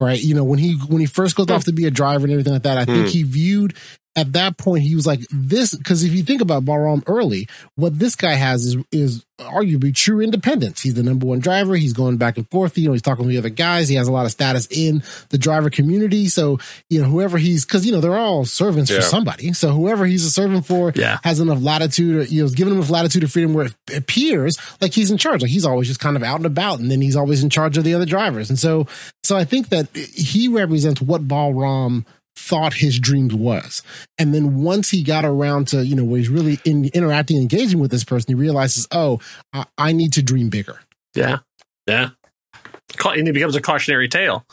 right 0.00 0.20
you 0.20 0.34
know 0.34 0.44
when 0.44 0.58
he 0.58 0.74
when 0.74 1.00
he 1.00 1.06
first 1.06 1.36
goes 1.36 1.50
off 1.50 1.64
to 1.64 1.72
be 1.72 1.86
a 1.86 1.90
driver 1.90 2.24
and 2.24 2.32
everything 2.32 2.52
like 2.52 2.62
that 2.62 2.78
i 2.78 2.84
think 2.84 3.06
mm. 3.06 3.10
he 3.10 3.22
viewed 3.22 3.74
at 4.18 4.32
that 4.34 4.56
point 4.58 4.82
he 4.82 4.94
was 4.94 5.06
like 5.06 5.20
this 5.30 5.74
because 5.74 6.02
if 6.04 6.12
you 6.12 6.22
think 6.22 6.40
about 6.40 6.64
Balram 6.64 7.02
early, 7.06 7.48
what 7.76 7.98
this 7.98 8.16
guy 8.16 8.34
has 8.34 8.64
is 8.66 8.76
is 8.92 9.24
arguably 9.38 9.94
true 9.94 10.20
independence. 10.20 10.80
He's 10.80 10.94
the 10.94 11.02
number 11.04 11.24
one 11.24 11.38
driver. 11.38 11.76
He's 11.76 11.92
going 11.92 12.16
back 12.16 12.36
and 12.38 12.50
forth. 12.50 12.76
You 12.76 12.86
know, 12.88 12.92
he's 12.92 13.02
talking 13.02 13.24
to 13.24 13.28
the 13.28 13.38
other 13.38 13.48
guys. 13.50 13.88
He 13.88 13.94
has 13.94 14.08
a 14.08 14.12
lot 14.12 14.24
of 14.26 14.32
status 14.32 14.66
in 14.68 15.04
the 15.28 15.38
driver 15.38 15.70
community. 15.70 16.26
So 16.26 16.58
you 16.90 17.00
know, 17.00 17.08
whoever 17.08 17.38
he's 17.38 17.64
because 17.64 17.86
you 17.86 17.92
know 17.92 18.00
they're 18.00 18.16
all 18.18 18.44
servants 18.44 18.90
Yeah. 18.90 18.96
for 18.98 19.02
somebody. 19.02 19.52
So 19.52 19.70
whoever 19.70 20.06
he's 20.06 20.24
a 20.24 20.30
servant 20.30 20.66
for 20.66 20.92
Yeah. 20.96 21.18
has 21.22 21.38
enough 21.38 21.62
latitude, 21.62 22.16
or, 22.16 22.22
you 22.24 22.42
know, 22.42 22.48
given 22.50 22.72
enough 22.74 22.90
latitude 22.90 23.22
and 23.22 23.32
freedom 23.32 23.54
where 23.54 23.66
it 23.66 23.74
appears 23.96 24.58
like 24.80 24.92
he's 24.92 25.10
in 25.12 25.18
charge. 25.18 25.42
Like 25.42 25.50
he's 25.52 25.64
always 25.64 25.86
just 25.86 26.00
kind 26.00 26.16
of 26.16 26.22
out 26.24 26.36
and 26.38 26.46
about, 26.46 26.80
and 26.80 26.90
then 26.90 27.00
he's 27.00 27.14
always 27.16 27.42
in 27.44 27.50
charge 27.50 27.78
of 27.78 27.84
the 27.84 27.94
other 27.94 28.06
drivers. 28.06 28.50
And 28.50 28.58
so, 28.58 28.86
so 29.22 29.36
I 29.36 29.44
think 29.44 29.68
that 29.68 29.86
he 29.96 30.48
represents 30.48 31.00
what 31.00 31.28
Balram 31.28 32.04
thought 32.38 32.74
his 32.74 32.98
dreams 32.98 33.34
was. 33.34 33.82
And 34.16 34.32
then 34.32 34.62
once 34.62 34.90
he 34.90 35.02
got 35.02 35.24
around 35.24 35.68
to, 35.68 35.84
you 35.84 35.96
know, 35.96 36.04
where 36.04 36.18
he's 36.18 36.28
really 36.28 36.58
in, 36.64 36.86
interacting, 36.94 37.36
engaging 37.40 37.80
with 37.80 37.90
this 37.90 38.04
person, 38.04 38.28
he 38.28 38.34
realizes, 38.34 38.86
oh, 38.92 39.20
I, 39.52 39.64
I 39.76 39.92
need 39.92 40.12
to 40.14 40.22
dream 40.22 40.48
bigger. 40.48 40.80
Yeah. 41.14 41.38
Yeah. 41.86 42.10
And 43.04 43.28
it 43.28 43.32
becomes 43.32 43.56
a 43.56 43.60
cautionary 43.60 44.08
tale. 44.08 44.44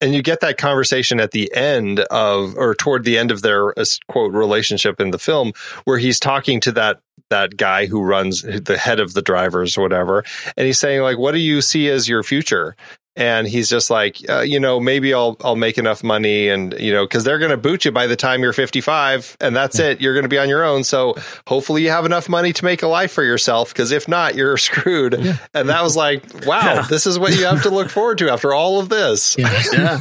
and 0.00 0.14
you 0.14 0.22
get 0.22 0.40
that 0.40 0.58
conversation 0.58 1.20
at 1.20 1.30
the 1.30 1.52
end 1.54 2.00
of 2.00 2.56
or 2.56 2.74
toward 2.74 3.04
the 3.04 3.18
end 3.18 3.30
of 3.30 3.42
their 3.42 3.78
uh, 3.78 3.84
quote 4.08 4.32
relationship 4.32 5.00
in 5.00 5.10
the 5.10 5.18
film 5.18 5.52
where 5.84 5.98
he's 5.98 6.20
talking 6.20 6.60
to 6.60 6.72
that 6.72 7.00
that 7.30 7.56
guy 7.56 7.86
who 7.86 8.02
runs 8.02 8.42
the 8.42 8.76
head 8.76 9.00
of 9.00 9.14
the 9.14 9.22
drivers 9.22 9.76
or 9.76 9.82
whatever 9.82 10.22
and 10.56 10.66
he's 10.66 10.78
saying 10.78 11.00
like 11.00 11.18
what 11.18 11.32
do 11.32 11.38
you 11.38 11.60
see 11.60 11.88
as 11.88 12.08
your 12.08 12.22
future 12.22 12.76
and 13.16 13.46
he's 13.48 13.68
just 13.68 13.88
like 13.90 14.18
uh, 14.28 14.40
you 14.40 14.60
know 14.60 14.78
maybe 14.78 15.14
i'll 15.14 15.36
i'll 15.42 15.56
make 15.56 15.78
enough 15.78 16.04
money 16.04 16.48
and 16.48 16.74
you 16.78 16.92
know 16.92 17.06
cuz 17.06 17.24
they're 17.24 17.38
going 17.38 17.50
to 17.50 17.56
boot 17.56 17.84
you 17.84 17.90
by 17.90 18.06
the 18.06 18.16
time 18.16 18.42
you're 18.42 18.52
55 18.52 19.36
and 19.40 19.56
that's 19.56 19.78
it. 19.78 20.00
You're 20.00 20.12
going 20.14 20.24
to 20.24 20.28
be 20.28 20.38
on 20.38 20.48
your 20.48 20.62
own. 20.64 20.84
So 20.84 21.14
hopefully 21.46 21.82
you 21.82 21.90
have 21.90 22.04
enough 22.04 22.28
money 22.28 22.52
to 22.52 22.64
make 22.64 22.82
a 22.82 22.86
life 22.88 23.12
for 23.12 23.24
yourself 23.24 23.72
cuz 23.74 23.90
if 23.90 24.06
not 24.06 24.34
you're 24.34 24.56
screwed. 24.68 25.14
And 25.54 25.68
that 25.68 25.82
was 25.82 25.96
like 25.96 26.22
wow 26.46 26.60
Yeah. 26.74 26.86
this 26.88 27.06
is 27.06 27.18
what 27.18 27.36
you 27.36 27.44
have 27.46 27.62
to 27.62 27.70
look 27.70 27.88
forward 27.90 28.18
to 28.18 28.28
after 28.30 28.52
all 28.52 28.78
of 28.80 28.88
this. 28.88 29.36
Yeah. 29.38 30.00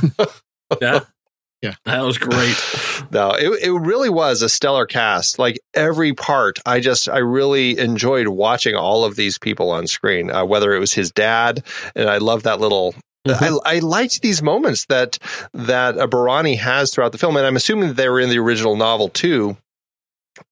Yeah. 0.81 0.99
yeah. 1.61 1.69
Yeah. 1.69 1.75
That 1.85 2.03
was 2.03 2.17
great. 2.17 2.55
No, 3.11 3.31
it, 3.31 3.63
it 3.63 3.71
really 3.71 4.09
was 4.09 4.41
a 4.41 4.49
stellar 4.49 4.85
cast. 4.85 5.37
Like 5.37 5.59
every 5.73 6.13
part, 6.13 6.59
I 6.65 6.79
just, 6.79 7.07
I 7.09 7.19
really 7.19 7.77
enjoyed 7.77 8.29
watching 8.29 8.73
all 8.73 9.03
of 9.03 9.15
these 9.15 9.37
people 9.37 9.69
on 9.69 9.87
screen, 9.87 10.31
uh, 10.31 10.43
whether 10.45 10.73
it 10.73 10.79
was 10.79 10.93
his 10.93 11.11
dad, 11.11 11.63
and 11.95 12.09
I 12.09 12.17
love 12.17 12.43
that 12.43 12.59
little. 12.59 12.95
I, 13.27 13.57
I 13.65 13.79
liked 13.79 14.21
these 14.21 14.41
moments 14.41 14.85
that 14.85 15.17
that 15.53 15.97
uh, 15.97 16.07
Bahrani 16.07 16.57
has 16.57 16.93
throughout 16.93 17.11
the 17.11 17.17
film, 17.17 17.37
and 17.37 17.45
I'm 17.45 17.55
assuming 17.55 17.89
that 17.89 17.97
they 17.97 18.09
were 18.09 18.19
in 18.19 18.29
the 18.29 18.39
original 18.39 18.75
novel 18.75 19.09
too. 19.09 19.57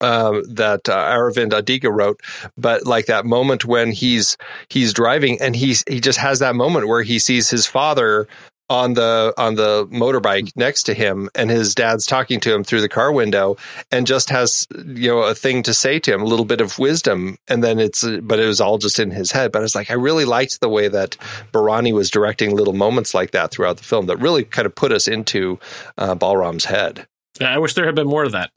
Um, 0.00 0.42
that 0.54 0.88
uh, 0.88 0.96
Aravind 0.96 1.50
Adiga 1.50 1.94
wrote, 1.94 2.20
but 2.56 2.86
like 2.86 3.06
that 3.06 3.26
moment 3.26 3.64
when 3.64 3.92
he's 3.92 4.36
he's 4.68 4.92
driving 4.92 5.40
and 5.40 5.54
he's 5.54 5.84
he 5.88 6.00
just 6.00 6.18
has 6.18 6.38
that 6.38 6.54
moment 6.54 6.88
where 6.88 7.02
he 7.02 7.18
sees 7.18 7.50
his 7.50 7.66
father 7.66 8.26
on 8.70 8.94
the 8.94 9.34
on 9.36 9.56
the 9.56 9.86
motorbike 9.88 10.50
next 10.56 10.84
to 10.84 10.94
him 10.94 11.28
and 11.34 11.50
his 11.50 11.74
dad's 11.74 12.06
talking 12.06 12.40
to 12.40 12.54
him 12.54 12.64
through 12.64 12.80
the 12.80 12.88
car 12.88 13.12
window 13.12 13.56
and 13.90 14.06
just 14.06 14.30
has 14.30 14.66
you 14.86 15.10
know 15.10 15.20
a 15.20 15.34
thing 15.34 15.62
to 15.62 15.74
say 15.74 15.98
to 15.98 16.14
him 16.14 16.22
a 16.22 16.26
little 16.26 16.46
bit 16.46 16.60
of 16.60 16.78
wisdom. 16.78 17.36
And 17.46 17.62
then 17.62 17.78
it's 17.78 18.02
but 18.22 18.38
it 18.38 18.46
was 18.46 18.60
all 18.60 18.78
just 18.78 18.98
in 18.98 19.10
his 19.10 19.32
head. 19.32 19.52
But 19.52 19.62
it's 19.62 19.74
like 19.74 19.90
I 19.90 19.94
really 19.94 20.24
liked 20.24 20.60
the 20.60 20.68
way 20.68 20.88
that 20.88 21.16
Bahrani 21.52 21.92
was 21.92 22.10
directing 22.10 22.56
little 22.56 22.72
moments 22.72 23.12
like 23.14 23.32
that 23.32 23.50
throughout 23.50 23.76
the 23.76 23.84
film 23.84 24.06
that 24.06 24.16
really 24.16 24.44
kind 24.44 24.66
of 24.66 24.74
put 24.74 24.92
us 24.92 25.06
into 25.06 25.58
uh, 25.98 26.14
Balram's 26.14 26.64
head. 26.64 27.06
Yeah, 27.40 27.54
I 27.54 27.58
wish 27.58 27.74
there 27.74 27.86
had 27.86 27.94
been 27.94 28.06
more 28.08 28.24
of 28.24 28.32
that. 28.32 28.50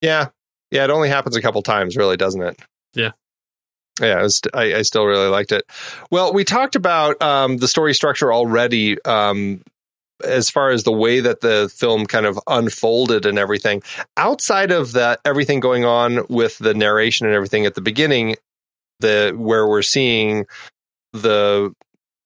yeah. 0.00 0.28
Yeah 0.70 0.84
it 0.84 0.90
only 0.90 1.08
happens 1.08 1.36
a 1.36 1.42
couple 1.42 1.62
times 1.62 1.96
really 1.96 2.16
doesn't 2.16 2.42
it? 2.42 2.60
Yeah. 2.94 3.10
Yeah, 4.00 4.22
was, 4.22 4.40
I, 4.52 4.74
I 4.74 4.82
still 4.82 5.04
really 5.04 5.28
liked 5.28 5.52
it. 5.52 5.64
Well, 6.10 6.32
we 6.32 6.44
talked 6.44 6.76
about 6.76 7.20
um, 7.22 7.58
the 7.58 7.68
story 7.68 7.94
structure 7.94 8.32
already, 8.32 9.00
um, 9.04 9.62
as 10.24 10.48
far 10.48 10.70
as 10.70 10.84
the 10.84 10.92
way 10.92 11.20
that 11.20 11.40
the 11.40 11.70
film 11.74 12.06
kind 12.06 12.26
of 12.26 12.38
unfolded 12.46 13.26
and 13.26 13.38
everything. 13.38 13.82
Outside 14.16 14.70
of 14.70 14.92
that, 14.92 15.20
everything 15.24 15.60
going 15.60 15.84
on 15.84 16.26
with 16.28 16.58
the 16.58 16.74
narration 16.74 17.26
and 17.26 17.34
everything 17.34 17.66
at 17.66 17.74
the 17.74 17.80
beginning, 17.80 18.36
the 19.00 19.34
where 19.36 19.66
we're 19.66 19.82
seeing 19.82 20.46
the 21.12 21.74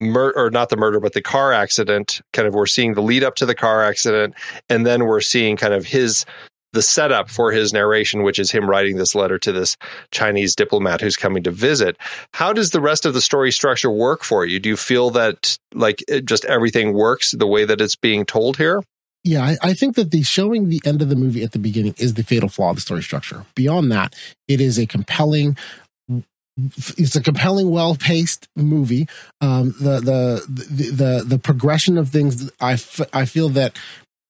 mur- 0.01 0.35
or 0.37 0.51
not 0.51 0.69
the 0.69 0.77
murder, 0.77 1.01
but 1.01 1.13
the 1.13 1.23
car 1.23 1.53
accident. 1.53 2.21
Kind 2.33 2.47
of, 2.47 2.55
we're 2.55 2.67
seeing 2.67 2.95
the 2.95 3.03
lead 3.03 3.25
up 3.25 3.35
to 3.37 3.47
the 3.47 3.55
car 3.55 3.83
accident, 3.83 4.35
and 4.69 4.87
then 4.87 5.05
we're 5.05 5.21
seeing 5.21 5.57
kind 5.57 5.75
of 5.75 5.87
his 5.87 6.25
the 6.73 6.83
setup 6.83 7.31
for 7.31 7.53
his 7.53 7.73
narration, 7.73 8.23
which 8.23 8.39
is 8.39 8.51
him 8.51 8.69
writing 8.69 8.97
this 8.97 9.15
letter 9.15 9.39
to 9.39 9.53
this 9.53 9.77
Chinese 10.11 10.55
diplomat 10.55 11.01
who's 11.01 11.17
coming 11.17 11.43
to 11.43 11.51
visit. 11.51 11.97
How 12.35 12.53
does 12.53 12.71
the 12.71 12.81
rest 12.81 13.07
of 13.07 13.15
the 13.15 13.21
story 13.21 13.51
structure 13.51 13.91
work 13.91 14.23
for 14.23 14.45
you? 14.45 14.61
Do 14.61 14.69
you 14.69 14.77
feel 14.77 15.11
that 15.11 15.59
like 15.75 16.05
just 16.25 16.45
everything 16.45 16.93
works 16.93 17.33
the 17.33 17.47
way 17.47 17.65
that 17.65 17.81
it's 17.81 17.97
being 17.97 18.27
told 18.27 18.59
here? 18.59 18.83
Yeah, 19.25 19.45
I, 19.45 19.57
I 19.63 19.75
think 19.75 19.97
that 19.97 20.11
the 20.11 20.23
showing 20.23 20.69
the 20.69 20.81
end 20.85 21.03
of 21.03 21.09
the 21.09 21.17
movie 21.17 21.43
at 21.43 21.53
the 21.53 21.59
beginning 21.59 21.95
is 21.99 22.15
the 22.15 22.23
fatal 22.23 22.49
flaw 22.49 22.71
of 22.71 22.77
the 22.77 22.83
story 22.83 23.03
structure. 23.03 23.45
Beyond 23.55 23.91
that, 23.93 24.15
it 24.47 24.61
is 24.61 24.79
a 24.79 24.87
compelling. 24.87 25.57
It's 26.97 27.15
a 27.15 27.23
compelling, 27.23 27.71
well-paced 27.71 28.49
movie. 28.57 29.07
Um, 29.41 29.75
the, 29.81 30.01
the 30.01 30.45
the 30.49 30.91
the 30.91 31.25
the 31.25 31.39
progression 31.39 31.97
of 31.99 32.09
things, 32.09 32.51
I, 32.61 32.73
f- 32.73 33.09
I 33.13 33.27
feel 33.27 33.49
that 33.51 33.79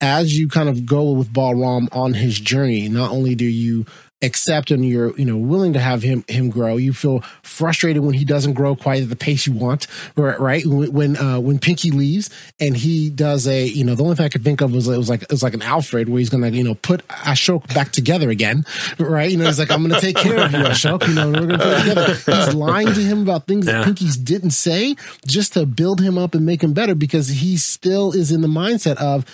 as 0.00 0.38
you 0.38 0.48
kind 0.48 0.68
of 0.68 0.86
go 0.86 1.12
with 1.12 1.32
Balram 1.32 1.88
on 1.94 2.14
his 2.14 2.38
journey, 2.38 2.88
not 2.88 3.10
only 3.10 3.34
do 3.34 3.44
you 3.44 3.86
accept 4.20 4.72
and 4.72 4.84
you're 4.84 5.16
you 5.16 5.24
know 5.24 5.36
willing 5.36 5.72
to 5.74 5.78
have 5.78 6.02
him 6.02 6.24
him 6.26 6.50
grow, 6.50 6.76
you 6.76 6.92
feel 6.92 7.20
frustrated 7.42 8.02
when 8.02 8.14
he 8.14 8.24
doesn't 8.24 8.54
grow 8.54 8.74
quite 8.74 9.00
at 9.00 9.08
the 9.08 9.14
pace 9.16 9.46
you 9.46 9.52
want. 9.52 9.86
Right? 10.16 10.64
When 10.66 11.16
uh, 11.16 11.38
when 11.38 11.60
Pinky 11.60 11.92
leaves 11.92 12.28
and 12.58 12.76
he 12.76 13.10
does 13.10 13.46
a 13.46 13.64
you 13.64 13.84
know 13.84 13.94
the 13.94 14.02
only 14.02 14.16
thing 14.16 14.26
I 14.26 14.28
could 14.28 14.42
think 14.42 14.60
of 14.60 14.72
was 14.72 14.88
it 14.88 14.96
was 14.98 15.08
like 15.08 15.22
it 15.22 15.30
was 15.30 15.42
like 15.44 15.54
an 15.54 15.62
Alfred 15.62 16.08
where 16.08 16.18
he's 16.18 16.30
gonna 16.30 16.48
you 16.50 16.64
know 16.64 16.74
put 16.74 17.06
Ashok 17.08 17.72
back 17.74 17.92
together 17.92 18.28
again, 18.28 18.64
right? 18.98 19.30
You 19.30 19.36
know 19.36 19.46
he's 19.46 19.58
like 19.60 19.70
I'm 19.70 19.82
gonna 19.86 20.00
take 20.00 20.16
care 20.16 20.38
of 20.44 20.50
you, 20.52 20.58
Ashok. 20.58 21.06
You 21.06 21.14
know 21.14 21.28
we're 21.30 21.46
gonna 21.46 21.58
put 21.58 21.68
it 21.68 21.88
together. 21.88 22.14
He's 22.14 22.54
lying 22.54 22.88
to 22.88 23.00
him 23.00 23.22
about 23.22 23.46
things 23.46 23.66
that 23.66 23.72
Yeah. 23.72 23.84
Pinky's 23.84 24.16
didn't 24.16 24.50
say 24.50 24.96
just 25.26 25.52
to 25.52 25.64
build 25.64 26.00
him 26.00 26.18
up 26.18 26.34
and 26.34 26.44
make 26.44 26.62
him 26.62 26.72
better 26.72 26.96
because 26.96 27.28
he 27.28 27.56
still 27.56 28.10
is 28.12 28.32
in 28.32 28.40
the 28.40 28.48
mindset 28.48 28.96
of 28.96 29.24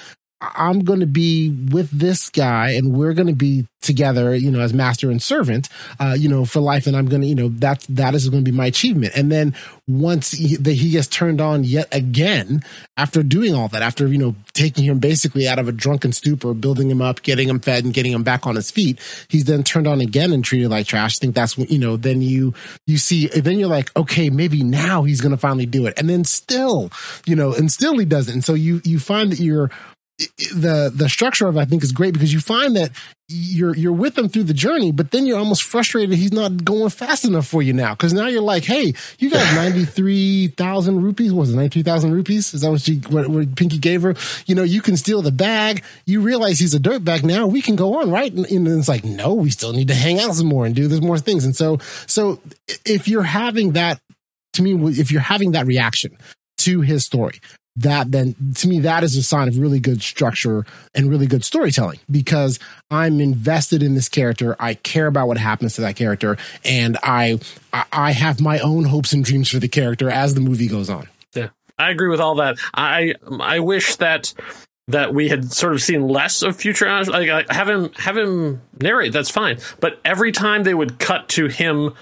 I'm 0.40 0.80
going 0.80 1.00
to 1.00 1.06
be 1.06 1.50
with 1.50 1.90
this 1.90 2.28
guy 2.28 2.70
and 2.70 2.92
we're 2.92 3.14
going 3.14 3.28
to 3.28 3.34
be 3.34 3.66
together, 3.80 4.34
you 4.34 4.50
know, 4.50 4.60
as 4.60 4.72
master 4.72 5.10
and 5.10 5.22
servant, 5.22 5.68
uh, 6.00 6.16
you 6.18 6.28
know, 6.28 6.44
for 6.44 6.60
life. 6.60 6.86
And 6.86 6.96
I'm 6.96 7.06
going 7.06 7.20
to, 7.22 7.28
you 7.28 7.34
know, 7.34 7.48
that, 7.48 7.84
that 7.90 8.14
is 8.14 8.28
going 8.28 8.44
to 8.44 8.50
be 8.50 8.56
my 8.56 8.66
achievement. 8.66 9.14
And 9.14 9.30
then 9.30 9.54
once 9.86 10.32
he, 10.32 10.56
that 10.56 10.72
he 10.72 10.90
gets 10.90 11.06
turned 11.06 11.40
on 11.40 11.64
yet 11.64 11.94
again 11.94 12.62
after 12.96 13.22
doing 13.22 13.54
all 13.54 13.68
that, 13.68 13.82
after, 13.82 14.06
you 14.06 14.18
know, 14.18 14.34
taking 14.54 14.84
him 14.84 14.98
basically 14.98 15.46
out 15.46 15.58
of 15.58 15.68
a 15.68 15.72
drunken 15.72 16.12
stupor, 16.12 16.54
building 16.54 16.90
him 16.90 17.02
up, 17.02 17.22
getting 17.22 17.48
him 17.48 17.60
fed 17.60 17.84
and 17.84 17.92
getting 17.92 18.12
him 18.12 18.22
back 18.22 18.46
on 18.46 18.56
his 18.56 18.70
feet, 18.70 18.98
he's 19.28 19.44
then 19.44 19.62
turned 19.62 19.86
on 19.86 20.00
again 20.00 20.32
and 20.32 20.44
treated 20.44 20.70
like 20.70 20.86
trash. 20.86 21.18
I 21.18 21.20
think 21.20 21.34
that's 21.34 21.58
when, 21.58 21.68
you 21.68 21.78
know, 21.78 21.96
then 21.96 22.22
you, 22.22 22.54
you 22.86 22.96
see, 22.96 23.26
then 23.28 23.58
you're 23.58 23.68
like, 23.68 23.94
okay, 23.96 24.30
maybe 24.30 24.62
now 24.62 25.02
he's 25.02 25.20
going 25.20 25.32
to 25.32 25.38
finally 25.38 25.66
do 25.66 25.86
it. 25.86 25.98
And 25.98 26.08
then 26.08 26.24
still, 26.24 26.90
you 27.26 27.36
know, 27.36 27.52
and 27.52 27.70
still 27.70 27.98
he 27.98 28.06
doesn't. 28.06 28.32
And 28.32 28.44
so 28.44 28.54
you, 28.54 28.80
you 28.84 28.98
find 28.98 29.30
that 29.30 29.40
you're, 29.40 29.70
the 30.18 30.92
the 30.94 31.08
structure 31.08 31.48
of 31.48 31.56
it, 31.56 31.60
I 31.60 31.64
think 31.64 31.82
is 31.82 31.90
great 31.90 32.14
because 32.14 32.32
you 32.32 32.38
find 32.38 32.76
that 32.76 32.92
you're 33.28 33.74
you're 33.74 33.92
with 33.92 34.16
him 34.16 34.28
through 34.28 34.44
the 34.44 34.54
journey, 34.54 34.92
but 34.92 35.10
then 35.10 35.26
you're 35.26 35.38
almost 35.38 35.64
frustrated 35.64 36.16
he's 36.16 36.32
not 36.32 36.64
going 36.64 36.90
fast 36.90 37.24
enough 37.24 37.48
for 37.48 37.62
you 37.62 37.72
now 37.72 37.94
because 37.94 38.12
now 38.12 38.26
you're 38.28 38.40
like, 38.40 38.64
hey, 38.64 38.94
you 39.18 39.28
got 39.28 39.54
ninety 39.56 39.84
three 39.84 40.48
thousand 40.48 41.02
rupees. 41.02 41.32
What 41.32 41.40
was 41.40 41.52
it 41.52 41.56
ninety 41.56 41.70
three 41.70 41.82
thousand 41.82 42.12
rupees? 42.12 42.54
Is 42.54 42.60
that 42.60 42.70
what 42.70 42.82
she 42.82 42.98
what, 43.08 43.28
what 43.28 43.56
Pinky 43.56 43.78
gave 43.78 44.02
her? 44.02 44.14
You 44.46 44.54
know, 44.54 44.62
you 44.62 44.80
can 44.82 44.96
steal 44.96 45.20
the 45.20 45.32
bag. 45.32 45.82
You 46.06 46.20
realize 46.20 46.60
he's 46.60 46.74
a 46.74 46.80
dirtbag 46.80 47.24
now. 47.24 47.46
We 47.46 47.60
can 47.60 47.74
go 47.74 48.00
on, 48.00 48.10
right? 48.10 48.32
And, 48.32 48.46
and 48.46 48.68
it's 48.68 48.88
like, 48.88 49.04
no, 49.04 49.34
we 49.34 49.50
still 49.50 49.72
need 49.72 49.88
to 49.88 49.94
hang 49.94 50.20
out 50.20 50.34
some 50.34 50.46
more 50.46 50.64
and 50.64 50.76
do 50.76 50.86
this 50.86 51.00
more 51.00 51.18
things. 51.18 51.44
And 51.44 51.56
so 51.56 51.78
so 52.06 52.40
if 52.86 53.08
you're 53.08 53.22
having 53.24 53.72
that 53.72 54.00
to 54.52 54.62
me, 54.62 54.74
if 54.92 55.10
you're 55.10 55.20
having 55.20 55.52
that 55.52 55.66
reaction 55.66 56.16
to 56.58 56.82
his 56.82 57.04
story, 57.04 57.40
that 57.76 58.12
then 58.12 58.36
to 58.54 58.68
me 58.68 58.80
that 58.80 59.02
is 59.02 59.16
a 59.16 59.22
sign 59.22 59.48
of 59.48 59.58
really 59.58 59.80
good 59.80 60.00
structure 60.00 60.64
and 60.94 61.10
really 61.10 61.26
good 61.26 61.44
storytelling 61.44 61.98
because 62.10 62.58
I'm 62.90 63.20
invested 63.20 63.82
in 63.82 63.94
this 63.94 64.08
character. 64.08 64.54
I 64.60 64.74
care 64.74 65.06
about 65.08 65.26
what 65.28 65.38
happens 65.38 65.74
to 65.74 65.80
that 65.82 65.96
character, 65.96 66.36
and 66.64 66.96
I 67.02 67.40
I- 67.92 68.12
have 68.12 68.40
my 68.40 68.60
own 68.60 68.84
hopes 68.84 69.12
and 69.12 69.24
dreams 69.24 69.48
for 69.48 69.58
the 69.58 69.68
character 69.68 70.08
as 70.08 70.34
the 70.34 70.40
movie 70.40 70.68
goes 70.68 70.88
on. 70.88 71.08
Yeah, 71.34 71.48
I 71.78 71.90
agree 71.90 72.08
with 72.08 72.20
all 72.20 72.36
that. 72.36 72.58
I 72.74 73.14
I 73.40 73.58
wish 73.58 73.96
that 73.96 74.32
that 74.88 75.14
we 75.14 75.28
had 75.28 75.50
sort 75.52 75.72
of 75.72 75.82
seen 75.82 76.06
less 76.06 76.42
of 76.42 76.56
future. 76.56 76.86
Like, 77.04 77.50
have 77.50 77.68
him 77.68 77.90
have 77.96 78.16
him 78.16 78.60
narrate. 78.80 79.12
That's 79.12 79.30
fine. 79.30 79.58
But 79.80 79.98
every 80.04 80.30
time 80.30 80.62
they 80.62 80.74
would 80.74 80.98
cut 80.98 81.28
to 81.30 81.48
him, 81.48 81.94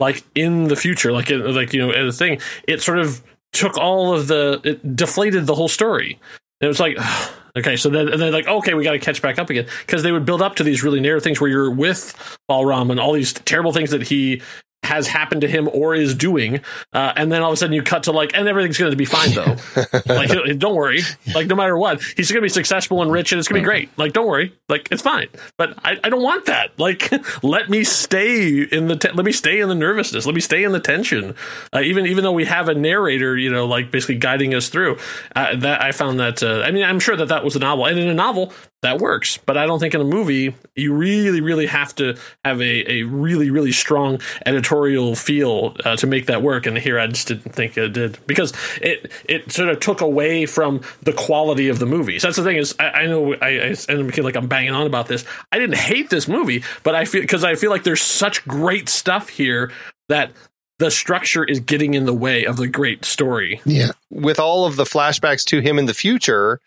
like 0.00 0.24
in 0.34 0.64
the 0.64 0.76
future, 0.76 1.12
like 1.12 1.30
like 1.30 1.72
you 1.72 1.80
know, 1.80 1.90
as 1.92 2.14
a 2.14 2.18
thing, 2.18 2.40
it 2.66 2.82
sort 2.82 2.98
of 2.98 3.22
took 3.52 3.76
all 3.76 4.14
of 4.14 4.28
the 4.28 4.60
it 4.64 4.96
deflated 4.96 5.46
the 5.46 5.54
whole 5.54 5.68
story. 5.68 6.18
And 6.60 6.66
it 6.66 6.68
was 6.68 6.80
like 6.80 6.96
Okay, 7.56 7.76
so 7.76 7.90
then 7.90 8.08
and 8.08 8.20
they're 8.20 8.30
like, 8.30 8.46
okay, 8.46 8.74
we 8.74 8.84
got 8.84 8.92
to 8.92 8.98
catch 8.98 9.20
back 9.20 9.38
up 9.38 9.50
again 9.50 9.66
because 9.84 10.02
they 10.02 10.12
would 10.12 10.24
build 10.24 10.40
up 10.40 10.54
to 10.56 10.62
these 10.62 10.84
really 10.84 11.00
narrow 11.00 11.18
things 11.18 11.40
where 11.40 11.50
you're 11.50 11.70
with 11.70 12.38
Balram 12.48 12.90
and 12.90 13.00
all 13.00 13.12
these 13.12 13.32
terrible 13.32 13.72
things 13.72 13.90
that 13.90 14.02
he 14.02 14.40
has 14.82 15.06
happened 15.06 15.42
to 15.42 15.48
him 15.48 15.68
or 15.72 15.94
is 15.94 16.14
doing, 16.14 16.60
uh, 16.92 17.12
and 17.16 17.30
then 17.30 17.42
all 17.42 17.50
of 17.50 17.54
a 17.54 17.56
sudden 17.56 17.74
you 17.74 17.82
cut 17.82 18.04
to 18.04 18.12
like, 18.12 18.34
and 18.34 18.48
everything's 18.48 18.78
going 18.78 18.90
to 18.90 18.96
be 18.96 19.04
fine 19.04 19.32
though. 19.34 19.56
like, 20.06 20.58
don't 20.58 20.74
worry. 20.74 21.00
Like, 21.34 21.46
no 21.46 21.54
matter 21.54 21.76
what, 21.76 22.02
he's 22.16 22.30
going 22.30 22.40
to 22.40 22.44
be 22.44 22.48
successful 22.48 23.02
and 23.02 23.12
rich, 23.12 23.32
and 23.32 23.38
it's 23.38 23.48
going 23.48 23.60
to 23.60 23.64
be 23.64 23.64
great. 23.64 23.90
Like, 23.98 24.12
don't 24.12 24.26
worry. 24.26 24.54
Like, 24.68 24.88
it's 24.90 25.02
fine. 25.02 25.28
But 25.56 25.78
I, 25.84 25.98
I 26.02 26.08
don't 26.08 26.22
want 26.22 26.46
that. 26.46 26.78
Like, 26.78 27.12
let 27.42 27.68
me 27.68 27.84
stay 27.84 28.62
in 28.62 28.88
the 28.88 28.96
te- 28.96 29.12
let 29.12 29.24
me 29.24 29.32
stay 29.32 29.60
in 29.60 29.68
the 29.68 29.74
nervousness. 29.74 30.26
Let 30.26 30.34
me 30.34 30.40
stay 30.40 30.64
in 30.64 30.72
the 30.72 30.80
tension. 30.80 31.34
Uh, 31.74 31.80
even 31.80 32.06
even 32.06 32.24
though 32.24 32.32
we 32.32 32.46
have 32.46 32.68
a 32.68 32.74
narrator, 32.74 33.36
you 33.36 33.50
know, 33.50 33.66
like 33.66 33.90
basically 33.90 34.16
guiding 34.16 34.54
us 34.54 34.68
through. 34.68 34.98
Uh, 35.36 35.56
that 35.56 35.82
I 35.82 35.92
found 35.92 36.20
that. 36.20 36.42
Uh, 36.42 36.62
I 36.62 36.70
mean, 36.70 36.84
I'm 36.84 37.00
sure 37.00 37.16
that 37.16 37.28
that 37.28 37.44
was 37.44 37.54
a 37.56 37.60
novel, 37.60 37.86
and 37.86 37.98
in 37.98 38.08
a 38.08 38.14
novel 38.14 38.52
that 38.82 38.98
works. 38.98 39.38
But 39.38 39.56
I 39.56 39.66
don't 39.66 39.78
think 39.78 39.94
in 39.94 40.00
a 40.00 40.04
movie 40.04 40.54
you 40.74 40.94
really, 40.94 41.40
really 41.40 41.66
have 41.66 41.94
to 41.96 42.16
have 42.44 42.60
a, 42.60 42.90
a 42.90 43.02
really, 43.02 43.50
really 43.50 43.72
strong 43.72 44.20
editorial 44.46 45.14
feel 45.14 45.76
uh, 45.84 45.96
to 45.96 46.06
make 46.06 46.26
that 46.26 46.42
work. 46.42 46.66
And 46.66 46.78
here 46.78 46.98
I 46.98 47.06
just 47.06 47.28
didn't 47.28 47.52
think 47.52 47.76
it 47.76 47.92
did 47.92 48.18
because 48.26 48.52
it 48.80 49.12
it 49.28 49.52
sort 49.52 49.68
of 49.68 49.80
took 49.80 50.00
away 50.00 50.46
from 50.46 50.80
the 51.02 51.12
quality 51.12 51.68
of 51.68 51.78
the 51.78 51.86
movie. 51.86 52.18
So 52.18 52.28
that's 52.28 52.38
the 52.38 52.44
thing 52.44 52.56
is 52.56 52.74
I, 52.78 52.90
I 52.90 53.06
know 53.06 53.34
I, 53.34 53.48
I 53.48 53.74
and 53.88 54.08
I 54.08 54.10
feel 54.10 54.24
like 54.24 54.36
I'm 54.36 54.48
banging 54.48 54.72
on 54.72 54.86
about 54.86 55.08
this. 55.08 55.24
I 55.52 55.58
didn't 55.58 55.76
hate 55.76 56.10
this 56.10 56.28
movie, 56.28 56.64
but 56.82 56.94
I 56.94 57.04
feel 57.04 57.20
because 57.20 57.44
I 57.44 57.54
feel 57.54 57.70
like 57.70 57.84
there's 57.84 58.02
such 58.02 58.46
great 58.46 58.88
stuff 58.88 59.28
here 59.28 59.70
that 60.08 60.32
the 60.78 60.90
structure 60.90 61.44
is 61.44 61.60
getting 61.60 61.92
in 61.92 62.06
the 62.06 62.14
way 62.14 62.46
of 62.46 62.56
the 62.56 62.66
great 62.66 63.04
story. 63.04 63.60
Yeah. 63.66 63.90
with 64.08 64.40
all 64.40 64.64
of 64.64 64.76
the 64.76 64.84
flashbacks 64.84 65.44
to 65.44 65.60
him 65.60 65.78
in 65.78 65.84
the 65.84 65.94
future, 65.94 66.58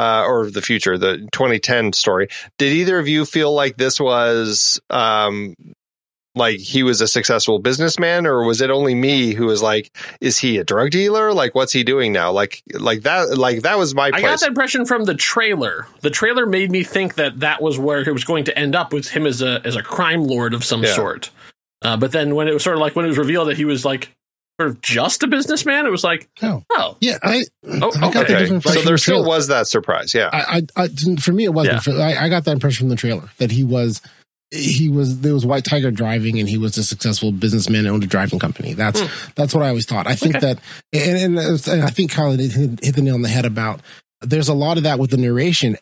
uh, 0.00 0.24
or 0.26 0.50
the 0.50 0.62
future, 0.62 0.96
the 0.96 1.18
2010 1.32 1.92
story, 1.92 2.28
did 2.58 2.72
either 2.72 2.98
of 2.98 3.06
you 3.08 3.24
feel 3.26 3.52
like 3.52 3.76
this 3.76 4.00
was 4.00 4.80
um, 4.88 5.54
like 6.34 6.58
he 6.58 6.82
was 6.82 7.00
a 7.00 7.08
successful 7.08 7.58
businessman, 7.58 8.26
or 8.26 8.44
was 8.44 8.60
it 8.60 8.70
only 8.70 8.94
me 8.94 9.34
who 9.34 9.46
was 9.46 9.60
like, 9.62 9.90
is 10.20 10.38
he 10.38 10.58
a 10.58 10.64
drug 10.64 10.90
dealer? 10.90 11.32
Like, 11.34 11.54
what's 11.54 11.72
he 11.72 11.82
doing 11.82 12.12
now? 12.12 12.30
Like, 12.32 12.62
like 12.72 13.02
that, 13.02 13.36
like 13.36 13.62
that 13.62 13.76
was 13.78 13.94
my 13.94 14.06
I 14.06 14.10
place. 14.12 14.22
got 14.22 14.40
that 14.40 14.48
impression 14.48 14.86
from 14.86 15.04
the 15.04 15.14
trailer. 15.14 15.86
The 16.02 16.10
trailer 16.10 16.46
made 16.46 16.70
me 16.70 16.82
think 16.84 17.16
that 17.16 17.40
that 17.40 17.60
was 17.60 17.78
where 17.78 18.00
it 18.00 18.12
was 18.12 18.24
going 18.24 18.44
to 18.44 18.58
end 18.58 18.74
up 18.76 18.92
with 18.92 19.08
him 19.08 19.26
as 19.26 19.42
a 19.42 19.60
as 19.66 19.76
a 19.76 19.82
crime 19.82 20.24
lord 20.24 20.54
of 20.54 20.64
some 20.64 20.82
Yeah. 20.84 20.94
sort. 20.94 21.30
Uh, 21.82 21.96
but 21.96 22.12
then 22.12 22.34
when 22.34 22.46
it 22.48 22.54
was 22.54 22.62
sort 22.62 22.76
of 22.76 22.80
like 22.80 22.94
when 22.96 23.04
it 23.04 23.08
was 23.08 23.18
revealed 23.18 23.48
that 23.48 23.56
he 23.56 23.64
was 23.64 23.84
like 23.84 24.10
sort 24.60 24.70
of 24.70 24.80
just 24.82 25.22
a 25.22 25.26
businessman, 25.26 25.86
it 25.86 25.90
was 25.90 26.04
like, 26.04 26.28
Oh. 26.42 26.62
oh, 26.70 26.96
Yeah, 27.00 27.18
I, 27.22 27.44
Oh, 27.66 27.70
I 27.72 27.80
got 27.80 28.12
the 28.12 28.20
okay. 28.20 28.38
different 28.38 28.62
so 28.62 28.70
impression 28.70 28.74
there 28.74 28.82
from 28.84 28.92
the 28.92 28.98
still 28.98 29.14
trailer. 29.22 29.28
was 29.28 29.48
that 29.48 29.66
surprise. 29.66 30.14
Yeah. 30.14 30.30
I, 30.32 30.62
I, 30.76 30.84
I 30.84 30.88
for 31.20 31.32
me 31.32 31.44
it 31.44 31.54
wasn't. 31.54 31.86
Yeah. 31.86 32.04
I, 32.04 32.24
I 32.24 32.28
got 32.28 32.44
that 32.44 32.52
impression 32.52 32.84
from 32.84 32.88
the 32.90 32.96
trailer 32.96 33.30
that 33.38 33.50
he 33.50 33.64
was 33.64 34.00
he 34.52 34.88
was 34.88 35.20
there 35.20 35.32
was 35.32 35.46
White 35.46 35.64
Tiger 35.64 35.90
driving 35.92 36.38
and 36.40 36.48
he 36.48 36.58
was 36.58 36.76
a 36.76 36.82
successful 36.82 37.30
businessman 37.32 37.80
and 37.86 37.88
owned 37.88 38.02
a 38.02 38.06
driving 38.08 38.38
company. 38.40 38.72
That's 38.74 39.00
that's 39.34 39.54
what 39.54 39.62
I 39.64 39.68
always 39.68 39.86
thought. 39.86 40.06
I 40.08 40.14
think. 40.16 40.36
Okay. 40.36 40.54
that 40.54 40.58
and, 40.92 41.38
and, 41.38 41.68
and 41.68 41.82
I 41.82 41.90
think 41.90 42.10
Kyle 42.10 42.32
hit, 42.32 42.52
hit 42.52 42.94
the 42.96 43.02
nail 43.02 43.14
on 43.14 43.22
the 43.22 43.28
head 43.28 43.44
about 43.46 43.80
there's 44.20 44.48
a 44.48 44.54
lot 44.54 44.76
of 44.76 44.82
that 44.82 44.98
with 44.98 45.10
the 45.10 45.16
narration. 45.16 45.76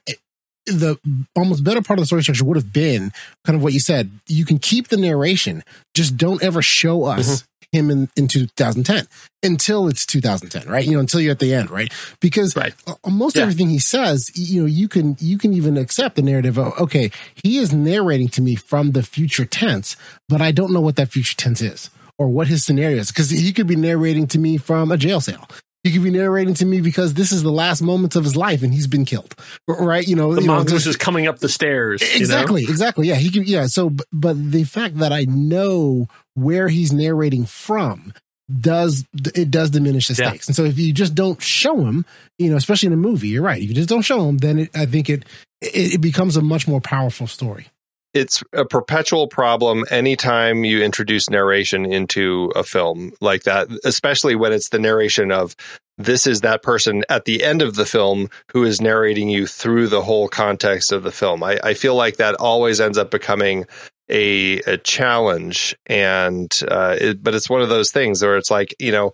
The 0.66 0.98
almost 1.34 1.64
better 1.64 1.80
part 1.80 1.98
of 1.98 2.02
the 2.02 2.06
story 2.06 2.22
structure 2.22 2.44
would 2.44 2.58
have 2.58 2.72
been 2.72 3.10
kind 3.46 3.56
of 3.56 3.62
what 3.62 3.72
you 3.72 3.80
said. 3.80 4.10
You 4.26 4.44
can 4.44 4.58
keep 4.58 4.88
the 4.88 4.98
narration, 4.98 5.64
just 5.94 6.16
don't 6.18 6.42
ever 6.42 6.60
show 6.60 7.04
us 7.04 7.26
Mm-hmm. 7.42 7.44
Him 7.72 7.90
in, 7.90 8.08
in 8.16 8.28
2010 8.28 9.06
until 9.42 9.88
it's 9.88 10.06
2010, 10.06 10.70
right? 10.72 10.84
You 10.84 10.92
know, 10.92 11.00
until 11.00 11.20
you're 11.20 11.32
at 11.32 11.38
the 11.38 11.54
end, 11.54 11.70
right? 11.70 11.92
Because 12.20 12.56
Right. 12.56 12.74
most 13.06 13.36
Yeah. 13.36 13.42
everything 13.42 13.68
he 13.68 13.78
says, 13.78 14.30
you 14.34 14.62
know, 14.62 14.66
you 14.66 14.88
can 14.88 15.16
you 15.20 15.38
can 15.38 15.52
even 15.52 15.76
accept 15.76 16.16
the 16.16 16.22
narrative 16.22 16.58
of 16.58 16.78
okay, 16.80 17.10
he 17.34 17.58
is 17.58 17.72
narrating 17.72 18.28
to 18.28 18.42
me 18.42 18.54
from 18.54 18.92
the 18.92 19.02
future 19.02 19.44
tense, 19.44 19.96
but 20.28 20.40
I 20.40 20.50
don't 20.50 20.72
know 20.72 20.80
what 20.80 20.96
that 20.96 21.10
future 21.12 21.36
tense 21.36 21.60
is 21.60 21.90
or 22.18 22.28
what 22.28 22.46
his 22.48 22.64
scenario 22.64 22.96
is 22.98 23.08
because 23.08 23.30
he 23.30 23.52
could 23.52 23.66
be 23.66 23.76
narrating 23.76 24.26
to 24.28 24.38
me 24.38 24.56
from 24.56 24.90
a 24.90 24.96
jail 24.96 25.20
cell. 25.20 25.46
He 25.84 25.92
could 25.92 26.02
be 26.02 26.10
narrating 26.10 26.54
to 26.54 26.66
me 26.66 26.80
because 26.80 27.14
this 27.14 27.30
is 27.32 27.42
the 27.42 27.52
last 27.52 27.80
moments 27.82 28.16
of 28.16 28.24
his 28.24 28.36
life 28.36 28.62
and 28.62 28.74
he's 28.74 28.86
been 28.88 29.04
killed, 29.04 29.34
right? 29.68 30.06
You 30.06 30.16
know, 30.16 30.34
the 30.34 30.40
you 30.42 30.46
know, 30.48 30.64
just- 30.64 30.86
is 30.86 30.96
coming 30.96 31.26
up 31.28 31.38
the 31.38 31.48
stairs. 31.48 32.02
you 32.02 32.08
know? 32.08 32.16
Exactly, 32.16 32.62
exactly. 32.64 33.08
Yeah, 33.08 33.14
he 33.14 33.30
can. 33.30 33.44
Yeah. 33.44 33.66
So, 33.66 33.88
but, 33.90 34.06
but 34.12 34.50
the 34.52 34.64
fact 34.64 34.98
that 34.98 35.12
I 35.12 35.24
know 35.28 36.08
where 36.34 36.68
he's 36.68 36.92
narrating 36.92 37.46
from 37.46 38.12
does 38.60 39.04
it 39.34 39.50
does 39.50 39.70
diminish 39.70 40.08
the 40.08 40.14
Yeah. 40.20 40.30
stakes. 40.30 40.46
And 40.48 40.56
so, 40.56 40.64
if 40.64 40.78
you 40.78 40.92
just 40.92 41.14
don't 41.14 41.40
show 41.40 41.76
him, 41.84 42.04
you 42.38 42.50
know, 42.50 42.56
especially 42.56 42.88
in 42.88 42.92
a 42.94 42.96
movie, 42.96 43.28
you're 43.28 43.42
right. 43.42 43.62
If 43.62 43.68
you 43.68 43.74
just 43.74 43.88
don't 43.88 44.02
show 44.02 44.28
him, 44.28 44.38
then 44.38 44.58
it, 44.60 44.70
I 44.74 44.86
think 44.86 45.08
it, 45.08 45.24
it 45.60 45.94
it 45.94 46.00
becomes 46.00 46.36
a 46.36 46.42
much 46.42 46.66
more 46.66 46.80
powerful 46.80 47.26
story. 47.26 47.68
It's 48.14 48.42
a 48.52 48.64
perpetual 48.64 49.28
problem 49.28 49.84
anytime 49.90 50.64
you 50.64 50.82
introduce 50.82 51.28
narration 51.28 51.84
into 51.84 52.50
a 52.56 52.64
film 52.64 53.12
like 53.20 53.42
that, 53.44 53.68
especially 53.84 54.34
when 54.34 54.52
it's 54.52 54.70
the 54.70 54.78
narration 54.78 55.30
of 55.30 55.54
this 55.98 56.26
is 56.26 56.40
that 56.40 56.62
person 56.62 57.02
at 57.08 57.24
the 57.24 57.42
end 57.42 57.60
of 57.60 57.74
the 57.74 57.84
film 57.84 58.28
who 58.52 58.64
is 58.64 58.80
narrating 58.80 59.28
you 59.28 59.46
through 59.46 59.88
the 59.88 60.02
whole 60.02 60.28
context 60.28 60.92
of 60.92 61.02
the 61.02 61.12
film. 61.12 61.42
I, 61.42 61.58
I 61.62 61.74
feel 61.74 61.96
like 61.96 62.16
that 62.16 62.36
always 62.36 62.80
ends 62.80 62.96
up 62.96 63.10
becoming 63.10 63.66
a, 64.08 64.58
a 64.60 64.78
challenge. 64.78 65.76
And, 65.86 66.56
uh, 66.68 66.96
it, 67.00 67.22
but 67.22 67.34
it's 67.34 67.50
one 67.50 67.62
of 67.62 67.68
those 67.68 67.90
things 67.90 68.22
where 68.22 68.36
it's 68.36 68.50
like, 68.50 68.74
you 68.78 68.92
know, 68.92 69.12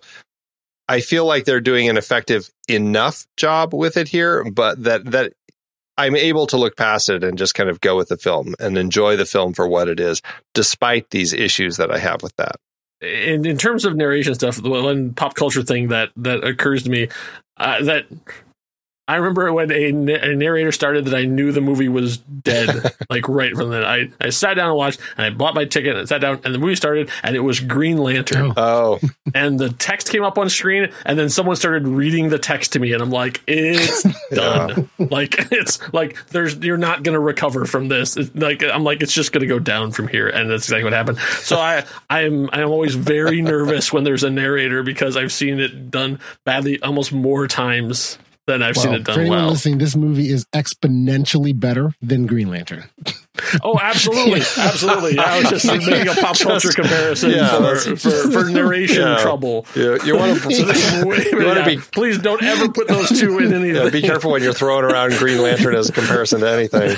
I 0.87 0.99
feel 1.01 1.25
like 1.25 1.45
they're 1.45 1.59
doing 1.59 1.89
an 1.89 1.97
effective 1.97 2.49
enough 2.69 3.25
job 3.35 3.73
with 3.73 3.97
it 3.97 4.07
here, 4.07 4.43
but 4.49 4.83
that, 4.83 5.05
that 5.05 5.33
I'm 5.97 6.15
able 6.15 6.47
to 6.47 6.57
look 6.57 6.75
past 6.75 7.09
it 7.09 7.23
and 7.23 7.37
just 7.37 7.55
kind 7.55 7.69
of 7.69 7.81
go 7.81 7.95
with 7.95 8.09
the 8.09 8.17
film 8.17 8.55
and 8.59 8.77
enjoy 8.77 9.15
the 9.15 9.25
film 9.25 9.53
for 9.53 9.67
what 9.67 9.87
it 9.87 9.99
is, 9.99 10.21
despite 10.53 11.09
these 11.11 11.33
issues 11.33 11.77
that 11.77 11.91
I 11.91 11.99
have 11.99 12.21
with 12.21 12.35
that. 12.35 12.57
in 13.01 13.45
in 13.45 13.57
terms 13.57 13.85
of 13.85 13.95
narration 13.95 14.35
stuff, 14.35 14.57
the 14.57 14.69
one 14.69 15.13
pop 15.13 15.35
culture 15.35 15.63
thing 15.63 15.89
that 15.89 16.09
that 16.17 16.43
occurs 16.43 16.83
to 16.83 16.89
me 16.89 17.07
uh, 17.57 17.83
that 17.83 18.05
I 19.07 19.17
remember 19.17 19.53
when 19.53 19.71
a, 19.71 19.89
a 19.89 20.35
narrator 20.35 20.71
started 20.71 21.05
that 21.05 21.13
I 21.15 21.25
knew 21.25 21.51
the 21.51 21.61
movie 21.61 21.89
was 21.89 22.17
dead, 22.17 22.95
like 23.09 23.27
right 23.29 23.55
from 23.55 23.69
then. 23.69 23.83
I, 23.83 24.09
I 24.19 24.29
sat 24.29 24.55
down 24.55 24.69
and 24.69 24.77
watched, 24.77 24.99
and 25.17 25.25
I 25.25 25.29
bought 25.29 25.53
my 25.53 25.65
ticket 25.65 25.91
and 25.91 25.99
I 25.99 26.05
sat 26.05 26.21
down, 26.21 26.39
and 26.43 26.53
the 26.53 26.57
movie 26.57 26.75
started, 26.75 27.09
and 27.21 27.35
it 27.35 27.41
was 27.41 27.59
Green 27.59 27.97
Lantern, 27.97 28.53
Oh, 28.57 28.99
oh. 29.01 29.09
and 29.35 29.59
the 29.59 29.69
text 29.69 30.09
came 30.09 30.23
up 30.23 30.37
on 30.39 30.49
screen, 30.49 30.91
and 31.05 31.19
then 31.19 31.29
someone 31.29 31.55
started 31.55 31.87
reading 31.87 32.29
the 32.29 32.39
text 32.39 32.73
to 32.73 32.79
me, 32.79 32.93
and 32.93 33.01
I'm 33.01 33.11
like, 33.11 33.41
it's 33.47 34.03
done. 34.31 34.89
Like 34.97 35.51
it's 35.51 35.79
like 35.93 36.25
there's 36.27 36.55
you're 36.57 36.77
not 36.77 37.03
gonna 37.03 37.19
recover 37.19 37.65
from 37.65 37.87
this. 37.89 38.17
It's 38.17 38.33
like 38.35 38.63
I'm 38.63 38.83
like 38.83 39.01
it's 39.03 39.13
just 39.13 39.31
gonna 39.31 39.45
go 39.45 39.59
down 39.59 39.91
from 39.91 40.07
here, 40.07 40.27
and 40.27 40.49
that's 40.49 40.65
exactly 40.65 40.83
what 40.85 40.93
happened. 40.93 41.19
So 41.41 41.57
I 41.57 41.85
I'm 42.09 42.49
I'm 42.51 42.69
always 42.69 42.95
very 42.95 43.41
nervous 43.41 43.93
when 43.93 44.03
there's 44.03 44.23
a 44.23 44.31
narrator 44.31 44.81
because 44.81 45.15
I've 45.15 45.31
seen 45.31 45.59
it 45.59 45.91
done 45.91 46.19
badly 46.43 46.81
almost 46.81 47.11
more 47.13 47.47
times 47.47 48.17
I've 48.47 48.77
seen 48.77 48.91
Well, 48.91 48.99
it 49.01 49.05
for 49.05 49.11
anyone 49.19 49.37
well. 49.39 49.49
listening, 49.49 49.79
this 49.79 49.95
movie 49.95 50.29
is 50.29 50.45
exponentially 50.53 51.57
better 51.59 51.93
than 52.01 52.25
Green 52.27 52.49
Lantern. 52.49 52.85
Oh, 53.63 53.79
absolutely, 53.81 54.41
absolutely. 54.57 55.17
I 55.19 55.39
was 55.39 55.49
just 55.49 55.65
making 55.87 56.07
a 56.07 56.13
pop 56.15 56.37
culture 56.37 56.71
comparison 56.71 57.31
yeah, 57.31 57.49
for, 57.75 57.95
for 57.97 58.31
for 58.31 58.49
narration 58.49 59.01
Yeah. 59.03 59.17
trouble. 59.21 59.65
you, 59.75 59.99
you 60.03 60.15
want 60.17 60.37
So 60.39 60.49
this 60.49 60.93
is 60.93 61.05
way- 61.05 61.25
You 61.31 61.45
wanna 61.45 61.59
yeah, 61.61 61.65
be- 61.65 61.77
please 61.77 62.17
don't 62.17 62.41
ever 62.43 62.69
put 62.69 62.87
those 62.87 63.09
two 63.17 63.39
in 63.39 63.53
any. 63.53 63.73
to 63.73 63.91
be 63.91 64.01
careful 64.01 64.31
when 64.31 64.41
you're 64.43 64.53
throwing 64.53 64.85
around 64.85 65.13
Green 65.17 65.41
Lantern 65.41 65.75
as 65.75 65.89
a 65.89 65.91
comparison 65.91 66.41
to 66.41 66.49
anything. 66.49 66.95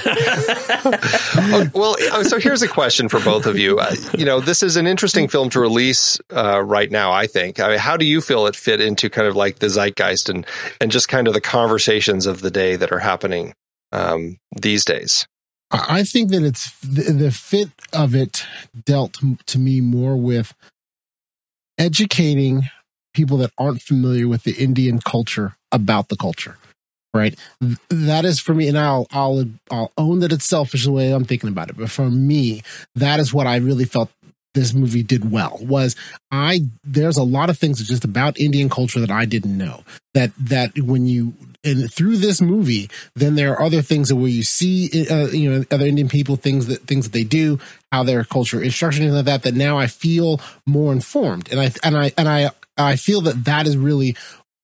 Oh, 1.50 1.70
well, 1.74 1.96
uh, 2.12 2.24
so 2.24 2.40
here's 2.40 2.62
a 2.62 2.68
question 2.68 3.10
for 3.10 3.20
both 3.20 3.46
of 3.46 3.58
you. 3.58 3.80
Uh, 3.80 3.96
you 4.18 4.26
know, 4.26 4.40
this 4.40 4.64
is 4.64 4.76
an 4.78 4.88
interesting 4.88 5.28
film 5.28 5.50
to 5.52 5.60
release 5.60 6.20
uh, 6.36 6.62
right 6.62 6.90
now. 6.92 7.12
I 7.12 7.28
think. 7.28 7.60
I 7.60 7.70
mean, 7.70 7.80
how 7.80 7.98
do 7.98 8.06
you 8.06 8.22
feel 8.22 8.48
it 8.48 8.56
fit 8.56 8.82
into 8.82 9.10
kind 9.10 9.28
of 9.28 9.36
like 9.36 9.60
the 9.60 9.68
zeitgeist 9.68 10.30
and 10.30 10.46
and 10.82 10.92
just 10.92 11.08
kind 11.10 11.28
of 11.28 11.34
the 11.34 11.42
conversations 11.42 12.26
of 12.26 12.42
the 12.42 12.52
day 12.52 12.76
that 12.76 12.92
are 12.92 13.00
happening 13.00 13.54
um, 13.92 14.38
these 14.56 14.86
days? 14.86 15.28
I 15.70 16.04
think 16.04 16.32
that 16.32 16.44
it's 16.44 16.78
the, 16.80 17.12
the 17.12 17.32
fit 17.32 17.70
of 17.92 18.16
it 18.16 18.46
dealt 18.86 19.18
to 19.48 19.60
me 19.60 19.82
more 19.82 20.16
with 20.16 20.54
educating 21.78 22.70
people 23.14 23.38
that 23.38 23.52
aren't 23.58 23.82
familiar 23.82 24.28
with 24.28 24.44
the 24.44 24.54
Indian 24.54 25.00
culture 25.00 25.58
about 25.72 26.08
the 26.10 26.16
culture. 26.16 26.58
Right. 27.14 27.38
That 27.90 28.26
is 28.26 28.40
for 28.40 28.54
me, 28.54 28.68
and 28.68 28.78
I'll 28.78 29.08
I'll 29.12 29.44
I'll 29.72 29.92
own 29.98 30.20
that 30.20 30.32
it's 30.32 30.46
selfish 30.46 30.86
the 30.86 30.92
way 30.92 31.12
I'm 31.12 31.26
thinking 31.26 31.50
about 31.50 31.70
it. 31.70 31.78
But 31.78 31.90
for 31.90 32.12
me, 32.12 32.62
that 32.96 33.20
is 33.20 33.34
what 33.34 33.48
I 33.48 33.56
really 33.56 33.86
felt 33.86 34.12
this 34.54 34.74
movie 34.74 35.04
did 35.04 35.32
well. 35.32 35.58
Was 35.62 35.96
I 36.32 36.62
there's 36.84 37.18
a 37.18 37.24
lot 37.24 37.50
of 37.50 37.58
things 37.58 37.86
just 37.88 38.04
about 38.04 38.40
Indian 38.40 38.70
culture 38.70 39.00
that 39.00 39.10
I 39.10 39.26
didn't 39.26 39.58
know. 39.58 39.84
That 40.14 40.32
that 40.38 40.78
when 40.80 41.08
you 41.08 41.34
and 41.64 41.92
through 41.92 42.18
this 42.18 42.42
movie, 42.42 42.90
then 43.16 43.36
there 43.36 43.54
are 43.54 43.62
other 43.62 43.82
things 43.82 44.10
that 44.10 44.16
where 44.16 44.28
you 44.28 44.44
see 44.44 45.08
uh, 45.10 45.28
you 45.28 45.52
know 45.52 45.64
other 45.72 45.86
Indian 45.86 46.08
people 46.08 46.36
things 46.36 46.68
that 46.68 46.82
things 46.82 47.06
that 47.06 47.14
they 47.14 47.24
do, 47.24 47.60
how 47.92 48.04
their 48.04 48.24
culture 48.24 48.62
is 48.62 48.76
structured, 48.76 49.04
and 49.04 49.14
like 49.14 49.26
that. 49.26 49.44
That 49.44 49.56
now 49.56 49.78
I 49.78 49.88
feel 49.88 50.40
more 50.66 50.92
informed, 50.92 51.50
and 51.52 51.60
I 51.60 51.72
and 51.84 51.98
I 51.98 52.12
and 52.18 52.28
I 52.28 52.52
I 52.78 52.96
feel 52.96 53.22
that 53.22 53.46
that 53.46 53.68
is 53.68 53.78
really 53.78 54.16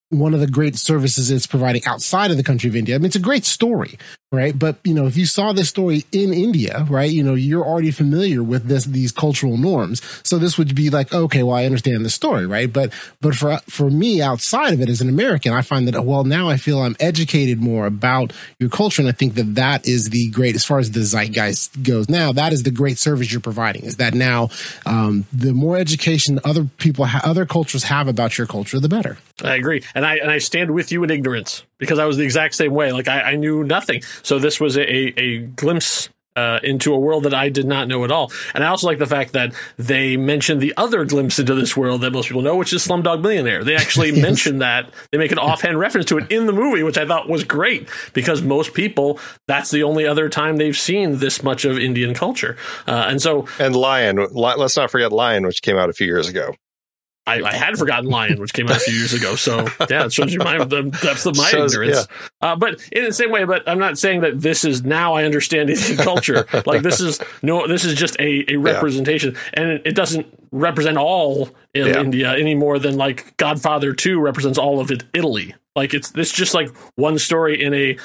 one 0.10 0.34
of 0.34 0.40
the 0.40 0.48
great 0.48 0.76
services 0.76 1.32
it's 1.32 1.48
providing 1.48 1.84
outside 1.86 2.32
of 2.32 2.38
the 2.38 2.44
country 2.44 2.70
of 2.70 2.76
India. 2.76 2.96
I 2.96 2.98
mean, 3.00 3.08
it's 3.08 3.16
a 3.16 3.20
great 3.20 3.46
story, 3.46 3.98
right? 4.34 4.58
But 4.58 4.78
you 4.84 4.94
know, 4.94 5.06
if 5.06 5.16
you 5.16 5.26
saw 5.26 5.54
this 5.54 5.70
story 5.70 6.06
in 6.12 6.34
India, 6.34 6.86
right, 6.90 7.10
you 7.10 7.24
know, 7.24 7.36
you're 7.36 7.64
already 7.64 7.92
familiar 7.92 8.42
with 8.42 8.68
this 8.68 8.86
these 8.86 9.12
cultural 9.12 9.58
norms. 9.58 10.02
So 10.24 10.40
this 10.40 10.58
would 10.58 10.74
be 10.76 10.90
like, 10.90 11.14
okay, 11.14 11.44
well, 11.44 11.56
I 11.56 11.66
understand 11.66 12.04
the 12.04 12.10
story, 12.10 12.48
right? 12.48 12.72
But 12.72 12.92
but 13.22 13.36
for 13.36 13.60
for 13.70 13.90
me, 13.90 14.22
outside 14.22 14.74
of 14.74 14.82
it 14.82 14.90
as 14.90 15.02
an 15.02 15.08
American, 15.08 15.54
I 15.54 15.62
find 15.62 15.88
that 15.88 16.04
well, 16.04 16.24
now 16.24 16.50
I 16.50 16.58
feel 16.58 16.82
I'm 16.82 16.96
educated 17.00 17.62
more 17.62 17.86
about 17.86 18.34
your 18.60 18.70
culture, 18.70 19.02
and 19.02 19.10
I 19.10 19.14
think 19.14 19.36
that 19.36 19.56
that 19.56 19.88
is 19.88 20.10
the 20.10 20.30
great 20.32 20.56
as 20.56 20.66
far 20.66 20.80
as 20.80 20.92
the 20.92 21.02
zeitgeist 21.02 21.84
goes. 21.84 22.10
Now, 22.10 22.32
that 22.34 22.52
is 22.52 22.64
the 22.64 22.72
great 22.72 22.98
service 22.98 23.32
you're 23.32 23.40
providing. 23.40 23.84
Is 23.84 23.98
that 23.98 24.16
now 24.16 24.50
um, 24.86 25.26
the 25.32 25.54
more 25.54 25.78
education 25.78 26.40
other 26.44 26.66
people, 26.80 27.06
ha- 27.06 27.22
other 27.24 27.46
cultures 27.46 27.84
have 27.84 28.08
about 28.08 28.38
your 28.38 28.48
culture, 28.48 28.80
the 28.80 28.90
better. 28.90 29.18
I 29.44 29.56
agree, 29.56 29.84
and 29.94 30.06
I 30.06 30.16
and 30.16 30.32
I 30.32 30.40
stand 30.40 30.72
with 30.72 30.92
you 30.92 31.04
in 31.04 31.12
ignorance 31.12 31.64
because 31.84 32.00
I 32.00 32.06
was 32.06 32.18
the 32.18 32.24
exact 32.24 32.56
same 32.56 32.74
way. 32.74 32.92
Like 32.92 33.08
I, 33.08 33.22
I 33.22 33.36
knew 33.36 33.64
nothing, 33.64 34.04
so 34.24 34.40
this 34.40 34.60
was 34.60 34.78
a, 34.78 35.20
a 35.20 35.40
glimpse 35.40 36.10
uh, 36.36 36.60
into 36.64 36.94
a 36.94 37.00
world 37.00 37.24
that 37.24 37.34
I 37.34 37.50
did 37.50 37.66
not 37.66 37.88
know 37.88 38.04
at 38.04 38.12
all. 38.12 38.32
And 38.54 38.64
I 38.64 38.68
also 38.68 38.88
like 38.88 38.98
the 38.98 39.06
fact 39.06 39.34
that 39.34 39.54
they 39.78 40.18
mentioned 40.18 40.62
the 40.62 40.74
other 40.78 41.06
glimpse 41.06 41.40
into 41.40 41.54
this 41.54 41.78
world 41.78 42.02
that 42.02 42.12
most 42.12 42.28
people 42.28 42.42
know, 42.42 42.56
which 42.56 42.74
is 42.74 42.86
Slumdog 42.86 43.22
Millionaire. 43.22 43.64
They 43.64 43.76
actually 43.76 44.10
yes. 44.14 44.22
mention 44.22 44.60
that. 44.60 44.92
They 45.12 45.18
make 45.18 45.32
an 45.32 45.38
offhand 45.38 45.80
reference 45.80 46.08
to 46.08 46.18
it 46.18 46.32
in 46.32 46.46
the 46.46 46.54
movie, 46.54 46.84
which 46.84 46.98
I 46.98 47.06
thought 47.06 47.30
was 47.30 47.44
great 47.44 47.88
because 48.14 48.42
most 48.42 48.74
people, 48.74 49.20
that's 49.48 49.72
the 49.72 49.84
only 49.84 50.08
other 50.08 50.30
time 50.30 50.58
they've 50.58 50.78
seen 50.78 51.18
this 51.18 51.44
much 51.44 51.66
of 51.66 51.78
Indian 51.78 52.14
culture. 52.14 52.58
Uh, 52.88 53.06
and 53.08 53.22
so. 53.22 53.48
And 53.60 53.76
Lion, 53.76 54.28
let's 54.32 54.76
not 54.76 54.90
forget 54.90 55.12
Lion, 55.12 55.46
which 55.46 55.62
came 55.62 55.78
out 55.78 55.90
a 55.90 55.94
few 55.94 56.08
years 56.08 56.28
ago. 56.28 56.56
I, 57.26 57.42
I, 57.42 57.54
had 57.54 57.78
forgotten 57.78 58.10
Lion, 58.10 58.40
which 58.40 58.54
came 58.54 58.68
out 58.68 58.78
a 58.78 58.80
few 58.80 58.94
years 58.94 59.14
ago. 59.14 59.36
So 59.36 59.66
yeah, 59.90 60.06
it 60.06 60.14
shows 60.14 60.34
you 60.34 60.40
my 60.40 60.64
the 60.64 60.84
depth 61.02 61.26
of 61.26 61.38
my 61.38 61.50
ignorance. 61.50 62.08
Yeah. 62.10 62.28
Uh, 62.42 62.56
but 62.58 62.82
in 62.92 63.06
the 63.06 63.14
same 63.14 63.32
way, 63.32 63.46
but 63.46 63.68
I'm 63.68 63.80
not 63.80 63.98
saying 63.98 64.22
that 64.22 64.42
this 64.42 64.66
is 64.66 64.84
now 64.84 65.14
I 65.14 65.24
understand 65.24 65.70
Indian 65.70 65.98
culture. 66.04 66.46
like 66.66 66.82
this 66.82 67.00
is 67.00 67.22
no, 67.42 67.66
this 67.66 67.86
is 67.86 67.94
just 67.94 68.20
a, 68.20 68.54
a 68.54 68.58
representation, 68.58 69.34
yeah. 69.34 69.62
and 69.62 69.72
it, 69.72 69.82
it, 69.86 69.96
doesn't 69.96 70.28
represent 70.52 70.98
all 70.98 71.50
in 71.74 71.88
yeah. 71.88 72.02
India 72.02 72.38
any 72.38 72.56
more 72.56 72.78
than 72.78 72.98
like 72.98 73.38
Godfather 73.38 73.94
Two 73.94 74.20
represents 74.20 74.58
all 74.58 74.82
of 74.82 74.92
it, 74.92 75.04
Italy. 75.14 75.56
Like 75.76 75.94
it's 75.94 76.12
it's 76.16 76.32
just 76.32 76.54
like 76.54 76.76
one 76.96 77.18
story 77.20 77.64
in 77.64 77.74
a 77.74 77.98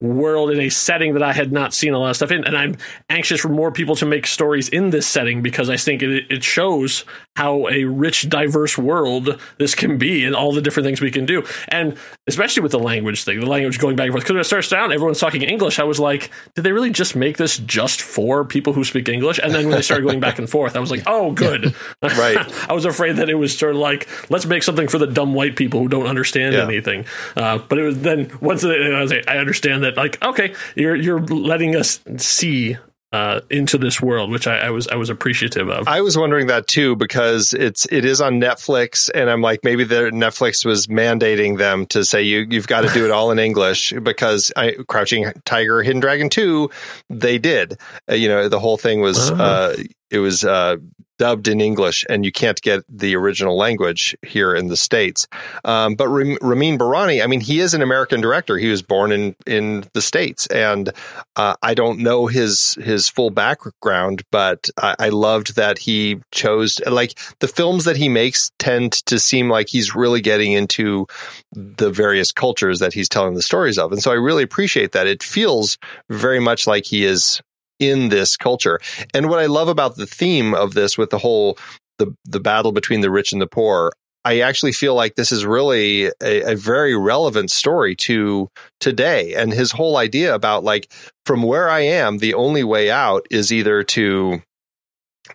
world 0.00 0.50
in 0.50 0.60
a 0.60 0.68
setting 0.68 1.14
that 1.14 1.22
I 1.22 1.32
had 1.32 1.52
not 1.52 1.72
seen 1.72 1.94
a 1.94 1.98
lot 1.98 2.10
of 2.10 2.16
stuff 2.16 2.30
in. 2.30 2.44
And 2.44 2.56
I'm 2.56 2.76
anxious 3.08 3.40
for 3.40 3.48
more 3.48 3.72
people 3.72 3.96
to 3.96 4.06
make 4.06 4.26
stories 4.26 4.68
in 4.68 4.90
this 4.90 5.06
setting 5.06 5.42
because 5.42 5.70
I 5.70 5.78
think 5.78 6.02
it, 6.02 6.30
it 6.30 6.44
shows 6.44 7.04
how 7.36 7.68
a 7.68 7.84
rich, 7.84 8.28
diverse 8.28 8.76
world 8.76 9.40
this 9.58 9.74
can 9.74 9.98
be 9.98 10.24
and 10.24 10.34
all 10.34 10.52
the 10.52 10.62
different 10.62 10.86
things 10.86 11.00
we 11.00 11.10
can 11.10 11.26
do. 11.26 11.44
And 11.68 11.96
especially 12.26 12.62
with 12.62 12.72
the 12.72 12.78
language 12.78 13.24
thing, 13.24 13.40
the 13.40 13.46
language 13.46 13.78
going 13.78 13.96
back 13.96 14.06
and 14.06 14.12
forth. 14.12 14.24
Because 14.24 14.34
when 14.34 14.40
it 14.40 14.44
starts 14.44 14.68
down, 14.68 14.92
everyone's 14.92 15.20
talking 15.20 15.42
English. 15.42 15.78
I 15.78 15.84
was 15.84 16.00
like, 16.00 16.30
did 16.54 16.62
they 16.62 16.72
really 16.72 16.90
just 16.90 17.14
make 17.14 17.36
this 17.36 17.58
just 17.58 18.02
for 18.02 18.44
people 18.44 18.72
who 18.72 18.84
speak 18.84 19.08
English? 19.08 19.38
And 19.42 19.54
then 19.54 19.66
when 19.66 19.76
they 19.76 19.82
started 19.82 20.04
going 20.04 20.20
back 20.20 20.38
and 20.38 20.48
forth, 20.48 20.76
I 20.76 20.80
was 20.80 20.90
like, 20.90 21.02
oh, 21.06 21.32
good. 21.32 21.74
right. 22.02 22.38
I 22.70 22.72
was 22.72 22.84
afraid 22.84 23.16
that 23.16 23.28
it 23.28 23.34
was 23.34 23.56
sort 23.56 23.72
of 23.72 23.78
like, 23.78 24.08
let's 24.30 24.46
make 24.46 24.62
something 24.62 24.88
for 24.88 24.98
the 24.98 25.06
dumb 25.06 25.34
white 25.34 25.56
people 25.56 25.80
who 25.80 25.88
don't 25.88 26.06
understand 26.06 26.54
yeah. 26.54 26.64
anything. 26.64 27.04
Uh, 27.36 27.58
but 27.58 27.78
it 27.78 27.82
was 27.82 28.00
then 28.00 28.30
once 28.40 28.64
it, 28.64 28.70
I, 28.70 29.02
was 29.02 29.10
like, 29.10 29.28
I 29.28 29.38
understand 29.38 29.84
that 29.84 29.96
like 29.96 30.22
okay, 30.22 30.54
you're 30.74 30.96
you're 30.96 31.20
letting 31.20 31.76
us 31.76 32.00
see 32.16 32.76
uh, 33.12 33.40
into 33.50 33.78
this 33.78 34.00
world, 34.02 34.30
which 34.30 34.46
I, 34.46 34.58
I, 34.58 34.70
was 34.70 34.88
I 34.88 34.96
was 34.96 35.10
appreciative 35.10 35.68
of. 35.68 35.86
I 35.86 36.00
was 36.00 36.18
wondering 36.18 36.48
that 36.48 36.66
too 36.66 36.96
because 36.96 37.52
it's 37.52 37.86
it 37.90 38.04
is 38.04 38.20
on 38.20 38.40
Netflix, 38.40 39.08
and 39.14 39.30
I'm 39.30 39.40
like 39.40 39.60
maybe 39.62 39.84
the 39.84 40.10
Netflix 40.10 40.64
was 40.64 40.88
mandating 40.88 41.58
them 41.58 41.86
to 41.86 42.04
say 42.04 42.22
you 42.22 42.46
you've 42.50 42.66
got 42.66 42.82
to 42.82 42.88
do 42.88 43.04
it 43.04 43.10
all 43.10 43.30
in 43.30 43.38
English 43.38 43.92
because 44.02 44.52
I, 44.56 44.76
Crouching 44.88 45.32
Tiger, 45.44 45.82
Hidden 45.82 46.00
Dragon 46.00 46.28
two, 46.28 46.70
they 47.08 47.38
did. 47.38 47.78
Uh, 48.10 48.14
you 48.14 48.28
know, 48.28 48.48
the 48.48 48.58
whole 48.60 48.76
thing 48.76 49.00
was 49.00 49.30
uh-huh. 49.30 49.42
uh, 49.42 49.76
it 50.10 50.18
was 50.18 50.44
uh, 50.44 50.76
dubbed 51.18 51.48
in 51.48 51.60
English, 51.60 52.04
and 52.08 52.24
you 52.24 52.32
can't 52.32 52.60
get 52.60 52.84
the 52.88 53.16
original 53.16 53.56
language 53.56 54.16
here 54.22 54.54
in 54.54 54.68
the 54.68 54.76
states. 54.76 55.26
Um, 55.64 55.94
but 55.94 56.08
Ramin 56.08 56.78
Bahrani, 56.78 57.22
I 57.22 57.26
mean, 57.26 57.40
he 57.40 57.60
is 57.60 57.74
an 57.74 57.82
American 57.82 58.20
director. 58.20 58.58
He 58.58 58.68
was 58.68 58.82
born 58.82 59.12
in 59.12 59.34
in 59.46 59.84
the 59.92 60.02
states, 60.02 60.46
and 60.48 60.92
uh, 61.36 61.54
I 61.62 61.74
don't 61.74 62.00
know 62.00 62.26
his 62.26 62.76
his 62.82 63.08
full 63.08 63.30
background, 63.30 64.22
but 64.30 64.68
I, 64.76 64.96
I, 64.98 65.08
loved 65.08 65.56
that 65.56 65.78
he 65.78 66.20
chose 66.32 66.80
like 66.86 67.18
the 67.40 67.48
films 67.48 67.84
that 67.84 67.96
he 67.96 68.08
makes 68.08 68.50
tend 68.58 68.92
to 69.06 69.18
seem 69.18 69.48
like 69.48 69.68
he's 69.68 69.94
really 69.94 70.20
getting 70.20 70.52
into 70.52 71.06
the 71.52 71.90
various 71.90 72.32
cultures 72.32 72.78
that 72.80 72.92
he's 72.92 73.08
telling 73.08 73.34
the 73.34 73.42
stories 73.42 73.78
of, 73.78 73.92
and 73.92 74.02
so 74.02 74.10
I 74.10 74.14
really 74.14 74.42
appreciate 74.42 74.92
that. 74.92 75.06
It 75.06 75.22
feels 75.22 75.78
very 76.10 76.40
much 76.40 76.66
like 76.66 76.84
he 76.86 77.04
is 77.04 77.40
in 77.78 78.08
this 78.08 78.36
culture. 78.36 78.80
And 79.14 79.28
what 79.28 79.38
I 79.38 79.46
love 79.46 79.68
about 79.68 79.96
the 79.96 80.06
theme 80.06 80.54
of 80.54 80.74
this 80.74 80.96
with 80.96 81.10
the 81.10 81.18
whole 81.18 81.58
the 81.98 82.14
the 82.24 82.40
battle 82.40 82.72
between 82.72 83.00
the 83.00 83.10
rich 83.10 83.32
and 83.32 83.40
the 83.40 83.46
poor, 83.46 83.92
I 84.24 84.40
actually 84.40 84.72
feel 84.72 84.94
like 84.94 85.14
this 85.14 85.32
is 85.32 85.46
really 85.46 86.06
a, 86.20 86.52
a, 86.52 86.56
very 86.56 86.96
relevant 86.96 87.50
story 87.50 87.94
to 87.96 88.50
today. 88.80 89.34
And 89.34 89.52
his 89.52 89.72
whole 89.72 89.96
idea 89.96 90.34
about 90.34 90.64
like 90.64 90.92
from 91.24 91.42
where 91.42 91.70
I 91.70 91.80
am, 91.80 92.18
the 92.18 92.34
only 92.34 92.64
way 92.64 92.90
out 92.90 93.26
is 93.30 93.52
either 93.52 93.82
to 93.84 94.42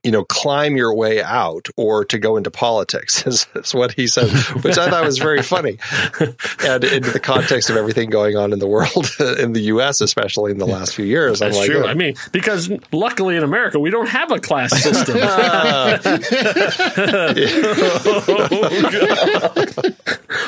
you 0.04 0.12
know, 0.12 0.24
climb 0.24 0.76
your 0.76 0.94
way 0.94 1.22
out 1.22 1.68
or 1.78 2.06
to 2.06 2.18
go 2.18 2.38
into 2.38 2.52
politics 2.52 3.26
is, 3.28 3.48
is, 3.56 3.74
what 3.74 3.94
he 3.94 4.08
said, 4.08 4.30
which 4.64 4.78
I 4.78 4.90
thought 4.90 5.04
was 5.06 5.18
very 5.18 5.42
funny. 5.42 5.78
and 6.66 6.84
into 6.84 7.12
the 7.12 7.20
context 7.22 7.70
of 7.70 7.76
everything 7.76 8.10
going 8.10 8.36
on 8.36 8.54
in 8.54 8.60
the 8.60 8.68
world, 8.68 9.10
in 9.40 9.54
the 9.54 9.62
U.S., 9.62 10.02
especially 10.02 10.52
in 10.52 10.58
the 10.58 10.66
last 10.66 10.96
few 10.96 11.06
years. 11.06 11.40
That's 11.40 11.58
like, 11.58 11.70
true. 11.70 11.86
I 11.86 11.94
mean, 11.94 12.16
because 12.32 12.72
luckily 12.92 13.36
in 13.36 13.44
America, 13.44 13.80
we 13.80 13.90
don't 13.90 14.10
have 14.10 14.32
a 14.32 14.40
class 14.40 14.72
system. 14.82 15.18
uh, 15.22 15.98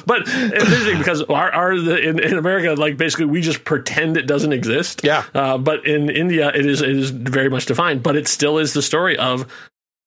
but 0.06 0.22
it's 0.22 0.64
interesting 0.64 0.98
because 0.98 1.22
our, 1.24 1.52
our 1.52 1.74
in, 1.74 2.20
in, 2.20 2.38
America, 2.38 2.74
like 2.74 2.98
basically 2.98 3.26
we 3.26 3.41
just 3.41 3.64
pretend 3.64 4.18
it 4.18 4.28
doesn't 4.28 4.54
exist. 4.54 5.02
Yeah. 5.04 5.24
Uh, 5.34 5.58
but 5.58 5.86
in 5.86 6.10
India, 6.10 6.50
it 6.50 6.66
is, 6.66 6.82
it 6.82 6.89
is 6.89 7.12
very 7.12 7.50
much 7.50 7.66
defined, 7.66 8.04
but 8.04 8.16
it 8.16 8.28
still 8.28 8.58
is 8.58 8.74
the 8.74 8.82
story 8.82 9.18
of 9.18 9.33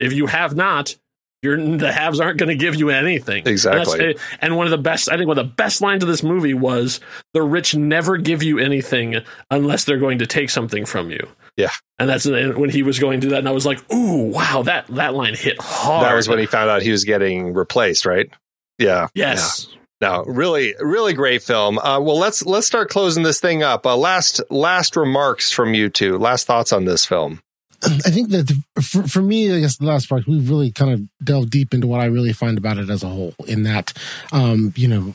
if 0.00 0.12
you 0.12 0.26
have 0.26 0.54
not, 0.54 0.96
you're, 1.42 1.56
the 1.76 1.92
haves 1.92 2.18
aren't 2.18 2.38
going 2.38 2.48
to 2.48 2.56
give 2.56 2.74
you 2.74 2.90
anything. 2.90 3.46
Exactly. 3.46 4.10
And, 4.10 4.18
and, 4.40 4.56
one 4.56 4.66
of 4.66 4.70
the 4.70 4.78
best, 4.78 5.10
I 5.10 5.16
think, 5.16 5.28
one 5.28 5.38
of 5.38 5.46
the 5.46 5.52
best 5.52 5.80
lines 5.80 6.02
of 6.02 6.08
this 6.08 6.22
movie 6.22 6.54
was 6.54 7.00
the 7.34 7.42
rich 7.42 7.74
never 7.74 8.16
give 8.16 8.42
you 8.42 8.58
anything 8.58 9.16
unless 9.50 9.84
they're 9.84 9.98
going 9.98 10.18
to 10.18 10.26
take 10.26 10.50
something 10.50 10.86
from 10.86 11.10
you. 11.10 11.28
Yeah. 11.56 11.70
And 11.98 12.08
that's 12.08 12.26
when 12.26 12.70
he 12.70 12.82
was 12.82 12.98
going 12.98 13.20
to 13.22 13.28
that, 13.28 13.38
and 13.38 13.48
I 13.48 13.52
was 13.52 13.64
like, 13.64 13.80
"Ooh, 13.92 14.24
wow 14.24 14.62
that 14.64 14.86
that 14.88 15.14
line 15.14 15.34
hit 15.34 15.58
hard." 15.58 16.04
That 16.04 16.14
was 16.14 16.28
when 16.28 16.38
he 16.38 16.44
found 16.44 16.68
out 16.68 16.82
he 16.82 16.90
was 16.90 17.04
getting 17.04 17.54
replaced, 17.54 18.04
right? 18.04 18.28
Yeah. 18.78 19.08
Yes. 19.14 19.66
Yeah. 19.70 19.78
No, 19.98 20.24
really, 20.24 20.74
really 20.78 21.14
great 21.14 21.42
film. 21.42 21.78
Uh, 21.78 21.98
well, 22.00 22.18
let's 22.18 22.44
let's 22.44 22.66
start 22.66 22.90
closing 22.90 23.22
this 23.22 23.40
thing 23.40 23.62
up. 23.62 23.86
Uh, 23.86 23.96
last 23.96 24.42
last 24.50 24.94
remarks 24.94 25.50
from 25.50 25.72
you 25.72 25.88
two. 25.88 26.18
Last 26.18 26.46
thoughts 26.46 26.70
on 26.70 26.84
this 26.84 27.06
film. 27.06 27.40
I 27.86 28.10
think 28.10 28.30
that 28.30 28.52
for, 28.82 29.06
for 29.06 29.22
me, 29.22 29.54
I 29.54 29.60
guess 29.60 29.76
the 29.76 29.86
last 29.86 30.08
part, 30.08 30.26
we've 30.26 30.48
really 30.50 30.72
kind 30.72 30.92
of 30.92 31.24
delved 31.24 31.50
deep 31.50 31.72
into 31.72 31.86
what 31.86 32.00
I 32.00 32.06
really 32.06 32.32
find 32.32 32.58
about 32.58 32.78
it 32.78 32.90
as 32.90 33.02
a 33.02 33.08
whole. 33.08 33.34
In 33.46 33.62
that, 33.62 33.92
um, 34.32 34.72
you 34.76 34.88
know, 34.88 35.14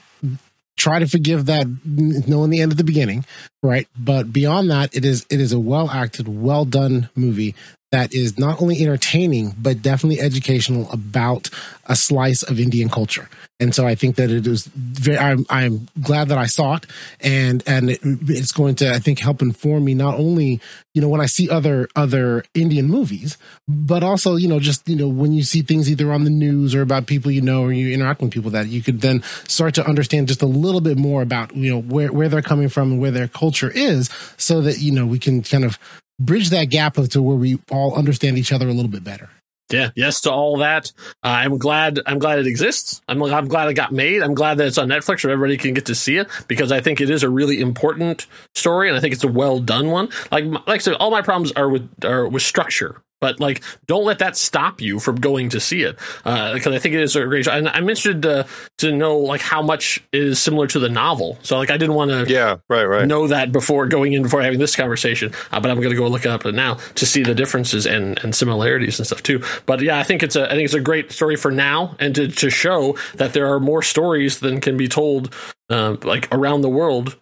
try 0.77 0.99
to 0.99 1.07
forgive 1.07 1.45
that 1.45 1.67
knowing 1.85 2.49
the 2.49 2.61
end 2.61 2.71
of 2.71 2.77
the 2.77 2.83
beginning, 2.83 3.25
right? 3.61 3.87
But 3.97 4.31
beyond 4.33 4.71
that, 4.71 4.95
it 4.95 5.05
is 5.05 5.25
it 5.29 5.39
is 5.39 5.53
a 5.53 5.59
well 5.59 5.89
acted, 5.89 6.27
well 6.27 6.65
done 6.65 7.09
movie 7.15 7.55
that 7.91 8.13
is 8.13 8.37
not 8.39 8.61
only 8.61 8.81
entertaining 8.81 9.53
but 9.59 9.81
definitely 9.81 10.19
educational 10.19 10.89
about 10.91 11.49
a 11.85 11.95
slice 11.95 12.41
of 12.43 12.59
Indian 12.59 12.89
culture. 12.89 13.27
And 13.59 13.75
so 13.75 13.85
I 13.85 13.93
think 13.93 14.15
that 14.15 14.31
it 14.31 14.47
is 14.47 14.65
very, 14.65 15.19
I'm, 15.19 15.45
I'm 15.49 15.87
glad 16.01 16.29
that 16.29 16.37
I 16.37 16.47
saw 16.47 16.77
it 16.77 16.87
and, 17.19 17.61
and 17.67 17.91
it, 17.91 17.99
it's 18.03 18.51
going 18.51 18.75
to, 18.75 18.91
I 18.91 18.97
think, 18.97 19.19
help 19.19 19.41
inform 19.41 19.85
me 19.85 19.93
not 19.93 20.15
only, 20.15 20.59
you 20.95 21.01
know, 21.01 21.09
when 21.09 21.21
I 21.21 21.27
see 21.27 21.47
other, 21.47 21.87
other 21.95 22.43
Indian 22.55 22.87
movies, 22.87 23.37
but 23.67 24.03
also, 24.03 24.35
you 24.35 24.47
know, 24.47 24.59
just, 24.59 24.89
you 24.89 24.95
know, 24.95 25.07
when 25.07 25.31
you 25.31 25.43
see 25.43 25.61
things 25.61 25.91
either 25.91 26.11
on 26.11 26.23
the 26.23 26.31
news 26.31 26.73
or 26.73 26.81
about 26.81 27.05
people 27.05 27.29
you 27.29 27.41
know, 27.41 27.61
or 27.61 27.71
you 27.71 27.93
interact 27.93 28.21
with 28.21 28.31
people 28.31 28.49
that 28.51 28.67
you 28.67 28.81
could 28.81 29.01
then 29.01 29.21
start 29.47 29.75
to 29.75 29.85
understand 29.85 30.27
just 30.27 30.41
a 30.41 30.47
little 30.47 30.81
bit 30.81 30.97
more 30.97 31.21
about, 31.21 31.55
you 31.55 31.71
know, 31.71 31.81
where, 31.81 32.11
where 32.11 32.29
they're 32.29 32.41
coming 32.41 32.69
from 32.69 32.93
and 32.93 33.01
where 33.01 33.11
their 33.11 33.27
culture 33.27 33.69
is 33.69 34.09
so 34.37 34.61
that, 34.61 34.79
you 34.79 34.91
know, 34.91 35.05
we 35.05 35.19
can 35.19 35.43
kind 35.43 35.65
of 35.65 35.77
bridge 36.25 36.49
that 36.49 36.65
gap 36.65 36.95
to 36.95 37.21
where 37.21 37.37
we 37.37 37.59
all 37.71 37.95
understand 37.95 38.37
each 38.37 38.51
other 38.51 38.67
a 38.67 38.73
little 38.73 38.91
bit 38.91 39.03
better. 39.03 39.29
Yeah, 39.71 39.91
yes 39.95 40.21
to 40.21 40.31
all 40.31 40.57
that. 40.57 40.91
Uh, 41.23 41.27
I'm 41.27 41.57
glad. 41.57 41.99
I'm 42.05 42.19
glad 42.19 42.39
it 42.39 42.47
exists. 42.47 43.01
I'm, 43.07 43.21
I'm 43.23 43.47
glad 43.47 43.69
it 43.69 43.73
got 43.73 43.91
made. 43.91 44.21
I'm 44.21 44.33
glad 44.33 44.57
that 44.57 44.67
it's 44.67 44.77
on 44.77 44.89
Netflix 44.89 45.23
where 45.23 45.31
everybody 45.31 45.57
can 45.57 45.73
get 45.73 45.85
to 45.85 45.95
see 45.95 46.17
it 46.17 46.27
because 46.47 46.71
I 46.71 46.81
think 46.81 46.99
it 46.99 47.09
is 47.09 47.23
a 47.23 47.29
really 47.29 47.61
important 47.61 48.27
story 48.53 48.89
and 48.89 48.97
I 48.97 48.99
think 48.99 49.13
it's 49.13 49.23
a 49.23 49.29
well 49.31 49.59
done 49.59 49.89
one. 49.89 50.09
Like 50.31 50.45
like 50.45 50.67
I 50.67 50.77
said, 50.79 50.95
all 50.95 51.11
my 51.11 51.21
problems 51.21 51.51
are 51.53 51.69
with 51.69 51.89
are 52.03 52.27
with 52.27 52.43
structure 52.43 53.01
but 53.21 53.39
like 53.39 53.63
don't 53.85 54.03
let 54.03 54.19
that 54.19 54.35
stop 54.35 54.81
you 54.81 54.99
from 54.99 55.15
going 55.15 55.49
to 55.49 55.59
see 55.59 55.83
it 55.83 55.97
because 56.23 56.67
I 56.67 56.79
think 56.79 56.95
it 56.95 57.01
is 57.01 57.15
a 57.15 57.25
great 57.25 57.45
show. 57.45 57.51
And 57.51 57.69
I'm 57.69 57.83
interested 57.83 58.23
to 58.23 58.47
to 58.79 58.91
know 58.91 59.17
like 59.17 59.41
how 59.41 59.61
much 59.61 60.03
is 60.11 60.39
similar 60.39 60.67
to 60.67 60.79
the 60.79 60.89
novel. 60.89 61.37
So 61.43 61.57
like 61.57 61.69
I 61.69 61.77
didn't 61.77 61.95
want 61.95 62.11
to 62.11 62.31
Yeah, 62.31 62.57
right, 62.67 62.83
right. 62.85 63.07
know 63.07 63.27
that 63.27 63.51
before 63.51 63.87
going 63.87 64.13
in 64.13 64.23
before 64.23 64.41
having 64.41 64.59
this 64.59 64.75
conversation, 64.75 65.31
uh, 65.51 65.59
but 65.59 65.71
I'm 65.71 65.77
going 65.77 65.91
to 65.91 65.95
go 65.95 66.07
look 66.07 66.25
it 66.25 66.31
up 66.31 66.45
now 66.45 66.75
to 66.95 67.05
see 67.05 67.23
the 67.23 67.35
differences 67.35 67.85
and, 67.85 68.19
and 68.23 68.35
similarities 68.35 68.99
and 68.99 69.05
stuff 69.05 69.23
too. 69.23 69.43
But 69.65 69.81
yeah, 69.81 69.99
I 69.99 70.03
think 70.03 70.23
it's 70.23 70.35
a 70.35 70.47
I 70.47 70.55
think 70.55 70.65
it's 70.65 70.73
a 70.73 70.81
great 70.81 71.11
story 71.11 71.35
for 71.35 71.51
now 71.51 71.95
and 71.99 72.15
to 72.15 72.27
to 72.27 72.49
show 72.49 72.97
that 73.15 73.33
there 73.33 73.53
are 73.53 73.59
more 73.59 73.83
stories 73.83 74.39
than 74.39 74.59
can 74.59 74.77
be 74.77 74.87
told 74.87 75.33
uh, 75.69 75.95
like 76.03 76.27
around 76.33 76.61
the 76.61 76.69
world 76.69 77.15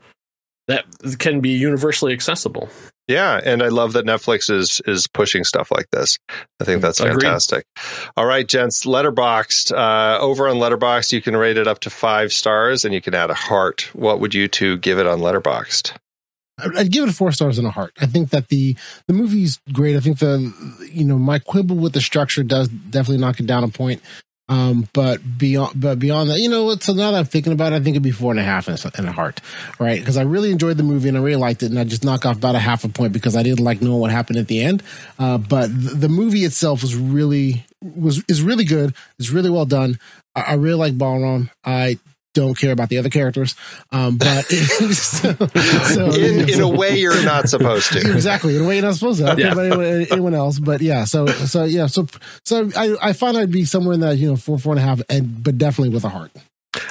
that 0.67 0.85
can 1.17 1.41
be 1.41 1.49
universally 1.49 2.13
accessible. 2.13 2.69
Yeah, 3.09 3.41
and 3.43 3.63
I 3.63 3.69
love 3.69 3.93
that 3.93 4.05
Netflix 4.05 4.51
is 4.51 4.81
is 4.85 5.07
pushing 5.07 5.43
stuff 5.43 5.71
like 5.71 5.89
this. 5.91 6.19
I 6.61 6.63
think 6.63 6.83
that's 6.83 6.99
Agreed. 6.99 7.23
fantastic. 7.23 7.65
All 8.15 8.27
right, 8.27 8.47
gents, 8.47 8.85
Letterboxd. 8.85 9.71
Uh, 9.75 10.19
over 10.19 10.47
on 10.47 10.57
Letterboxd, 10.57 11.11
you 11.11 11.19
can 11.19 11.35
rate 11.35 11.57
it 11.57 11.67
up 11.67 11.79
to 11.79 11.89
five 11.89 12.31
stars, 12.31 12.85
and 12.85 12.93
you 12.93 13.01
can 13.01 13.15
add 13.15 13.31
a 13.31 13.33
heart. 13.33 13.89
What 13.93 14.19
would 14.19 14.35
you 14.35 14.47
two 14.47 14.77
give 14.77 14.99
it 14.99 15.07
on 15.07 15.21
Letterboxd? 15.21 15.93
I'd 16.59 16.77
I'd 16.77 16.91
give 16.91 17.09
it 17.09 17.13
four 17.13 17.31
stars 17.31 17.57
and 17.57 17.65
a 17.65 17.71
heart. 17.71 17.93
I 17.99 18.05
think 18.05 18.29
that 18.29 18.49
the 18.49 18.75
the 19.07 19.13
movie's 19.13 19.59
great. 19.73 19.95
I 19.95 20.01
think 20.01 20.19
the 20.19 20.53
you 20.91 21.03
know 21.03 21.17
my 21.17 21.39
quibble 21.39 21.77
with 21.77 21.93
the 21.93 22.01
structure 22.01 22.43
does 22.43 22.67
definitely 22.67 23.17
knock 23.17 23.39
it 23.39 23.47
down 23.47 23.63
a 23.63 23.69
point. 23.69 24.03
Um, 24.49 24.87
but 24.93 25.21
beyond 25.37 25.79
but 25.79 25.99
beyond 25.99 26.31
that, 26.31 26.39
you 26.39 26.49
know 26.49 26.65
what? 26.65 26.81
So 26.81 26.93
now 26.93 27.11
that 27.11 27.19
I'm 27.19 27.25
thinking 27.25 27.53
about 27.53 27.71
it, 27.71 27.75
I 27.75 27.79
think 27.79 27.93
it'd 27.93 28.03
be 28.03 28.11
four 28.11 28.31
and 28.31 28.39
a 28.39 28.43
half 28.43 28.67
and 28.67 29.07
a- 29.07 29.11
heart, 29.11 29.41
right? 29.79 29.99
Because 29.99 30.17
I 30.17 30.23
really 30.23 30.51
enjoyed 30.51 30.77
the 30.77 30.83
movie 30.83 31.07
and 31.07 31.17
I 31.17 31.21
really 31.21 31.35
liked 31.35 31.61
it, 31.61 31.67
and 31.67 31.77
I 31.79 31.83
just 31.83 32.03
knock 32.03 32.25
off 32.25 32.37
about 32.37 32.55
a 32.55 32.59
half 32.59 32.83
a 32.83 32.89
point 32.89 33.13
because 33.13 33.35
I 33.35 33.43
didn't 33.43 33.63
like 33.63 33.81
knowing 33.81 33.99
what 33.99 34.09
happened 34.11 34.39
at 34.39 34.47
the 34.47 34.61
end. 34.61 34.81
Uh, 35.19 35.37
but 35.37 35.67
the, 35.67 35.95
the 35.95 36.09
movie 36.09 36.45
itself 36.45 36.81
was 36.81 36.95
really 36.95 37.63
was 37.81 38.23
is 38.27 38.41
really 38.41 38.65
good. 38.65 38.95
It's 39.19 39.29
really 39.29 39.51
well 39.51 39.65
done. 39.65 39.99
I, 40.35 40.41
I 40.41 40.53
really 40.55 40.79
like 40.79 40.97
Balram. 40.97 41.51
I 41.63 41.99
don't 42.33 42.57
care 42.57 42.71
about 42.71 42.89
the 42.89 42.97
other 42.97 43.09
characters, 43.09 43.55
um, 43.91 44.17
but 44.17 44.43
so, 44.45 45.33
so 45.33 46.11
In 46.13 46.49
in 46.49 46.61
a 46.61 46.67
way, 46.67 46.97
you're 46.99 47.23
not 47.23 47.49
supposed 47.49 47.91
to. 47.93 47.99
exactly 47.99 48.55
in 48.55 48.63
a 48.63 48.67
way 48.67 48.75
you're 48.75 48.85
not 48.85 48.95
supposed 48.95 49.19
to. 49.19 49.25
I 49.25 49.35
don't 49.35 49.39
care 49.39 49.51
about 49.51 49.65
anyone, 49.65 50.07
anyone 50.11 50.33
else, 50.35 50.59
but 50.59 50.81
yeah. 50.81 51.05
So 51.05 51.25
so 51.27 51.63
yeah. 51.63 51.87
So 51.87 52.07
so 52.45 52.69
I 52.75 52.95
I 53.01 53.13
find 53.13 53.37
I'd 53.37 53.51
be 53.51 53.65
somewhere 53.65 53.93
in 53.93 53.99
that 54.01 54.17
you 54.17 54.29
know 54.29 54.35
four 54.35 54.57
four 54.59 54.73
and 54.73 54.79
a 54.79 54.83
half, 54.83 55.01
and 55.09 55.43
but 55.43 55.57
definitely 55.57 55.93
with 55.93 56.03
a 56.05 56.09
heart. 56.09 56.31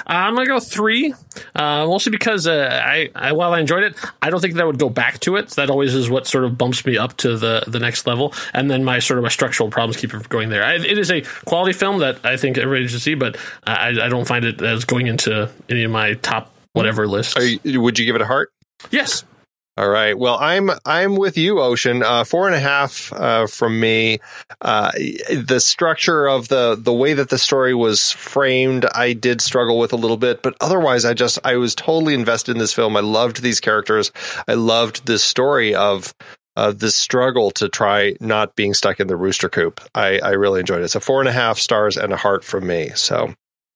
I'm 0.05 0.33
gonna 0.35 0.45
go 0.45 0.59
three, 0.59 1.13
uh, 1.55 1.85
mostly 1.85 2.11
because 2.11 2.47
uh, 2.47 2.81
I, 2.83 3.09
I 3.15 3.31
while 3.31 3.53
I 3.53 3.59
enjoyed 3.59 3.83
it, 3.83 3.95
I 4.21 4.29
don't 4.29 4.41
think 4.41 4.55
that 4.55 4.61
I 4.61 4.65
would 4.65 4.79
go 4.79 4.89
back 4.89 5.19
to 5.21 5.37
it. 5.37 5.49
That 5.51 5.69
always 5.69 5.95
is 5.95 6.09
what 6.09 6.27
sort 6.27 6.43
of 6.43 6.57
bumps 6.57 6.85
me 6.85 6.97
up 6.97 7.15
to 7.17 7.37
the 7.37 7.63
the 7.65 7.79
next 7.79 8.05
level, 8.05 8.33
and 8.53 8.69
then 8.69 8.83
my 8.83 8.99
sort 8.99 9.17
of 9.17 9.23
my 9.23 9.29
structural 9.29 9.69
problems 9.69 9.97
keep 9.97 10.13
it 10.13 10.17
from 10.17 10.23
going 10.23 10.49
there. 10.49 10.63
I, 10.63 10.75
it 10.75 10.97
is 10.97 11.11
a 11.11 11.21
quality 11.45 11.73
film 11.73 11.99
that 11.99 12.25
I 12.25 12.35
think 12.35 12.57
everybody 12.57 12.87
should 12.87 13.01
see, 13.01 13.15
but 13.15 13.37
I, 13.65 13.89
I 13.89 14.09
don't 14.09 14.27
find 14.27 14.43
it 14.43 14.61
as 14.61 14.83
going 14.83 15.07
into 15.07 15.49
any 15.69 15.83
of 15.83 15.91
my 15.91 16.15
top 16.15 16.53
whatever 16.73 17.07
lists. 17.07 17.37
Are 17.37 17.45
you, 17.45 17.81
would 17.81 17.97
you 17.97 18.05
give 18.05 18.15
it 18.15 18.21
a 18.21 18.25
heart? 18.25 18.51
yes, 18.91 19.23
All 19.79 19.87
right. 19.87 20.19
Well, 20.19 20.37
I'm 20.41 20.71
I'm 20.85 21.15
with 21.15 21.37
you, 21.37 21.61
Ocean. 21.61 22.03
Uh, 22.03 22.25
four 22.25 22.47
and 22.47 22.55
a 22.55 22.59
half 22.59 23.13
uh, 23.13 23.47
from 23.47 23.79
me. 23.79 24.19
Uh, 24.59 24.91
the 25.31 25.61
structure 25.61 26.27
of 26.27 26.49
the 26.49 26.75
the 26.77 26.91
way 26.91 27.13
that 27.13 27.29
the 27.29 27.37
story 27.37 27.73
was 27.73 28.11
framed, 28.11 28.85
I 28.93 29.13
did 29.13 29.39
struggle 29.39 29.79
with 29.79 29.93
a 29.93 29.95
little 29.95 30.17
bit, 30.17 30.43
but 30.43 30.57
otherwise, 30.59 31.05
I 31.05 31.13
just 31.13 31.39
I 31.45 31.55
was 31.55 31.75
totally 31.75 32.13
invested 32.13 32.51
in 32.51 32.57
this 32.57 32.73
film. 32.73 32.97
I 32.97 32.99
loved 32.99 33.41
these 33.41 33.61
characters. 33.61 34.11
I 34.49 34.55
loved 34.55 35.05
this 35.05 35.23
story 35.23 35.73
of. 35.73 36.13
Uh, 36.57 36.73
this 36.73 36.95
struggle 36.95 37.51
to 37.51 37.69
try 37.69 38.15
not 38.19 38.53
being 38.57 38.73
stuck 38.73 38.99
in 38.99 39.07
the 39.07 39.15
rooster 39.15 39.47
coop. 39.47 39.79
I, 39.95 40.19
I 40.19 40.31
really 40.31 40.59
enjoyed 40.59 40.81
it. 40.81 40.89
So 40.89 40.99
four 40.99 41.21
and 41.21 41.29
a 41.29 41.31
half 41.31 41.57
stars 41.57 41.95
and 41.95 42.11
a 42.11 42.17
heart 42.17 42.43
from 42.43 42.67
me. 42.67 42.89
So 42.95 43.33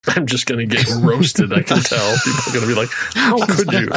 I'm 0.08 0.26
just 0.26 0.46
gonna 0.46 0.66
get 0.66 0.86
roasted. 1.00 1.54
I 1.54 1.62
can 1.62 1.80
tell 1.82 2.16
people 2.24 2.42
are 2.48 2.54
gonna 2.54 2.68
be 2.68 2.74
like, 2.76 2.90
"How 3.16 3.46
could 3.46 3.72
you?" 3.72 3.88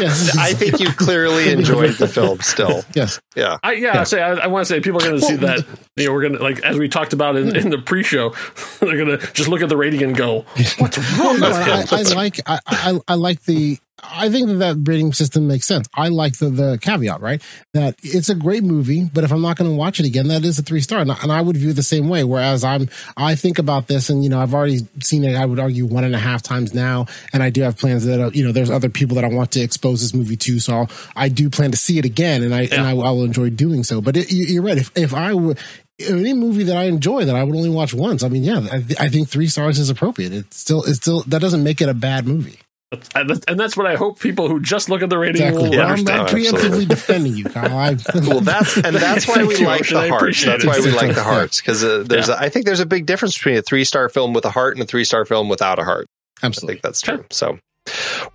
Yes, 0.00 0.36
I 0.36 0.52
think 0.54 0.80
you 0.80 0.88
clearly 0.90 1.52
enjoyed 1.52 1.94
the 1.94 2.08
film 2.08 2.40
still. 2.40 2.82
yes. 2.94 3.20
Yeah. 3.34 3.58
I, 3.62 3.72
yeah, 3.72 4.00
I 4.00 4.04
say 4.04 4.20
I, 4.22 4.32
I 4.34 4.46
want 4.46 4.66
to 4.66 4.72
say 4.72 4.80
people 4.80 5.00
are 5.02 5.08
going 5.08 5.20
to 5.20 5.26
see 5.26 5.36
that. 5.36 5.64
You 5.96 6.06
know, 6.06 6.12
we're 6.12 6.22
going 6.22 6.34
to 6.34 6.42
like 6.42 6.60
as 6.60 6.78
we 6.78 6.88
talked 6.88 7.12
about 7.12 7.36
in, 7.36 7.54
in 7.56 7.70
the 7.70 7.78
pre-show, 7.78 8.30
they're 8.80 8.96
going 8.96 9.18
to 9.18 9.32
just 9.32 9.48
look 9.48 9.62
at 9.62 9.68
the 9.68 9.76
rating 9.76 10.02
and 10.02 10.16
go, 10.16 10.40
"What's 10.78 10.98
wrong 11.18 11.40
No, 11.40 11.48
with 11.48 11.56
I, 11.56 11.80
him?" 11.82 11.88
I, 11.90 11.98
I 11.98 12.14
like 12.14 12.40
I, 12.46 12.58
I 12.66 13.00
I 13.08 13.14
like 13.14 13.42
the 13.44 13.78
I 14.02 14.30
think 14.30 14.48
that 14.48 14.54
that 14.54 14.76
rating 14.88 15.12
system 15.12 15.46
makes 15.46 15.66
sense. 15.66 15.86
I 15.94 16.08
like 16.08 16.38
the 16.38 16.48
the 16.50 16.78
caveat 16.80 17.20
right 17.20 17.40
that 17.74 17.94
it's 18.02 18.28
a 18.30 18.34
great 18.34 18.64
movie, 18.64 19.04
but 19.12 19.22
if 19.22 19.32
I'm 19.32 19.42
not 19.42 19.56
going 19.56 19.70
to 19.70 19.76
watch 19.76 20.00
it 20.00 20.06
again, 20.06 20.28
that 20.28 20.44
is 20.44 20.58
a 20.58 20.62
three 20.62 20.80
star, 20.80 21.00
and 21.00 21.12
I, 21.12 21.16
and 21.22 21.30
I 21.30 21.40
would 21.40 21.56
view 21.56 21.70
it 21.70 21.74
the 21.74 21.82
same 21.82 22.08
way. 22.08 22.24
Whereas 22.24 22.64
I'm 22.64 22.88
I 23.16 23.34
think 23.34 23.58
about 23.58 23.86
this, 23.86 24.08
and 24.08 24.24
you 24.24 24.30
know 24.30 24.40
I've 24.40 24.54
already 24.54 24.80
seen 25.02 25.24
it. 25.24 25.36
I 25.36 25.44
would 25.44 25.60
argue 25.60 25.86
one 25.86 26.04
and 26.04 26.14
a 26.14 26.18
half 26.18 26.42
times 26.42 26.74
now, 26.74 27.06
and 27.32 27.42
I 27.42 27.50
do 27.50 27.60
have 27.62 27.76
plans 27.76 28.04
that 28.06 28.20
uh, 28.20 28.30
you 28.32 28.44
know 28.44 28.50
there's 28.52 28.70
other 28.70 28.88
people 28.88 29.14
that 29.16 29.24
I 29.24 29.28
want 29.28 29.52
to 29.52 29.60
expose 29.60 30.00
this 30.00 30.14
movie 30.14 30.36
to, 30.36 30.58
so 30.58 30.72
I'll, 30.74 30.90
I 31.14 31.28
do 31.28 31.48
plan 31.50 31.70
to 31.70 31.76
see 31.76 31.98
it 31.98 32.04
again, 32.04 32.42
and 32.42 32.54
I 32.54 32.62
and 32.62 32.80
I, 32.82 32.90
I 32.90 33.10
will 33.12 33.24
enjoy 33.24 33.50
doing 33.50 33.84
so. 33.84 34.00
But 34.00 34.16
it, 34.16 34.32
you- 34.32 34.46
you're 34.46 34.62
right. 34.62 34.78
If 34.78 34.90
if 34.96 35.14
I 35.14 35.32
would 35.34 35.58
any 36.00 36.32
movie 36.32 36.64
that 36.64 36.76
I 36.76 36.84
enjoy 36.84 37.26
that 37.26 37.36
I 37.36 37.44
would 37.44 37.54
only 37.54 37.68
watch 37.68 37.94
once. 37.94 38.24
I 38.24 38.28
mean, 38.28 38.42
yeah, 38.42 38.66
I, 38.72 38.76
I 38.98 39.08
think 39.08 39.28
three 39.28 39.46
stars 39.46 39.78
is 39.78 39.90
appropriate. 39.90 40.32
It's 40.32 40.56
still, 40.56 40.82
it's 40.82 40.96
still 40.96 41.22
that 41.28 41.40
doesn't 41.40 41.62
make 41.62 41.80
it 41.80 41.88
a 41.88 41.94
bad 41.94 42.26
movie. 42.26 42.58
and 43.14 43.30
that's- 43.58 43.76
what 43.76 43.86
I 43.86 43.94
hope 43.96 44.18
people 44.20 44.48
who 44.48 44.60
just 44.60 44.88
look 44.90 45.02
at 45.02 45.08
the 45.10 45.16
rating 45.18 45.42
Exactly. 45.42 45.62
will 45.62 45.70
Well, 45.70 45.80
I'm, 45.86 45.90
understand. 45.92 46.20
I'm 46.20 46.26
preemptively 46.26 46.86
defending 46.88 47.34
you, 47.36 47.44
Kyle. 47.44 47.76
I, 47.76 47.96
Well, 48.14 48.40
that's 48.40 48.76
and 48.76 48.94
that's 48.96 49.26
why 49.26 49.42
we 49.44 49.56
like 49.64 49.88
the 49.88 50.08
hearts. 50.08 50.44
That's 50.44 50.64
why 50.66 50.78
we 50.80 50.90
like 50.92 51.14
the 51.14 51.22
hearts 51.24 51.60
because 51.60 51.82
uh, 51.82 52.04
there's 52.06 52.28
Yeah. 52.28 52.34
a, 52.34 52.38
I 52.44 52.48
think 52.50 52.66
there's 52.66 52.80
a 52.80 52.86
big 52.86 53.06
difference 53.06 53.36
between 53.36 53.56
a 53.56 53.62
three 53.62 53.84
star 53.84 54.08
film 54.08 54.32
with 54.34 54.44
a 54.44 54.50
heart 54.50 54.76
and 54.76 54.82
a 54.82 54.86
three 54.86 55.04
star 55.04 55.24
film 55.24 55.48
without 55.48 55.78
a 55.78 55.84
heart. 55.84 56.06
I 56.42 56.46
absolutely. 56.46 56.74
think 56.74 56.82
that's 56.82 57.00
true. 57.00 57.24
So, 57.30 57.58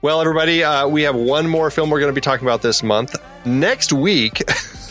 well, 0.02 0.22
everybody, 0.22 0.64
uh, 0.64 0.88
we 0.88 1.04
have 1.04 1.16
one 1.16 1.48
more 1.48 1.70
film 1.70 1.90
we're 1.90 2.00
going 2.00 2.12
to 2.12 2.16
be 2.16 2.22
talking 2.22 2.46
about 2.48 2.62
this 2.62 2.82
month. 2.84 3.16
Next 3.46 3.94
week, 3.94 4.44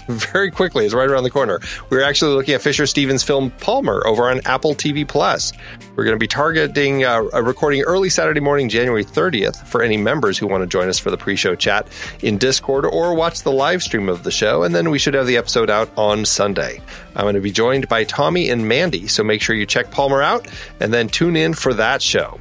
very 0.08 0.50
quickly, 0.50 0.84
it's 0.84 0.94
right 0.94 1.08
around 1.08 1.24
the 1.24 1.30
corner. 1.30 1.60
We're 1.90 2.02
actually 2.02 2.34
looking 2.34 2.54
at 2.54 2.62
Fisher 2.62 2.86
Stevens' 2.86 3.22
film 3.22 3.50
Palmer 3.50 4.06
over 4.06 4.30
on 4.30 4.40
Apple 4.44 4.74
TV 4.74 5.06
Plus. 5.06 5.52
We're 5.96 6.04
going 6.04 6.14
to 6.14 6.20
be 6.20 6.28
targeting 6.28 7.04
uh, 7.04 7.24
a 7.32 7.42
recording 7.42 7.82
early 7.82 8.08
Saturday 8.08 8.40
morning, 8.40 8.68
January 8.68 9.04
30th, 9.04 9.66
for 9.66 9.82
any 9.82 9.96
members 9.96 10.38
who 10.38 10.46
want 10.46 10.62
to 10.62 10.66
join 10.66 10.88
us 10.88 10.98
for 10.98 11.10
the 11.10 11.16
pre-show 11.16 11.54
chat 11.54 11.88
in 12.22 12.38
Discord 12.38 12.84
or 12.84 13.14
watch 13.14 13.42
the 13.42 13.52
live 13.52 13.82
stream 13.82 14.08
of 14.08 14.22
the 14.22 14.30
show. 14.30 14.62
And 14.62 14.74
then 14.74 14.90
we 14.90 14.98
should 14.98 15.14
have 15.14 15.26
the 15.26 15.36
episode 15.36 15.70
out 15.70 15.90
on 15.96 16.24
Sunday. 16.24 16.80
I'm 17.16 17.22
going 17.22 17.34
to 17.34 17.40
be 17.40 17.50
joined 17.50 17.88
by 17.88 18.04
Tommy 18.04 18.50
and 18.50 18.68
Mandy, 18.68 19.08
so 19.08 19.24
make 19.24 19.42
sure 19.42 19.56
you 19.56 19.66
check 19.66 19.90
Palmer 19.90 20.22
out 20.22 20.46
and 20.80 20.92
then 20.92 21.08
tune 21.08 21.34
in 21.34 21.54
for 21.54 21.74
that 21.74 22.02
show. 22.02 22.38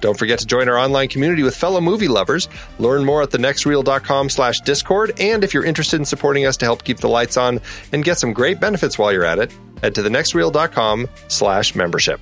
Don't 0.00 0.18
forget 0.18 0.38
to 0.40 0.46
join 0.46 0.68
our 0.68 0.78
online 0.78 1.08
community 1.08 1.42
with 1.42 1.56
fellow 1.56 1.80
movie 1.80 2.08
lovers. 2.08 2.48
Learn 2.78 3.04
more 3.04 3.22
at 3.22 3.30
thenextreel.com 3.30 4.30
slash 4.30 4.60
discord. 4.60 5.18
And 5.20 5.44
if 5.44 5.54
you're 5.54 5.64
interested 5.64 5.96
in 5.96 6.04
supporting 6.04 6.46
us 6.46 6.56
to 6.58 6.64
help 6.64 6.84
keep 6.84 6.98
the 6.98 7.08
lights 7.08 7.36
on 7.36 7.60
and 7.92 8.04
get 8.04 8.18
some 8.18 8.32
great 8.32 8.60
benefits 8.60 8.98
while 8.98 9.12
you're 9.12 9.24
at 9.24 9.38
it, 9.38 9.52
head 9.82 9.94
to 9.96 10.02
thenextreel.com 10.02 11.08
slash 11.28 11.74
membership. 11.74 12.20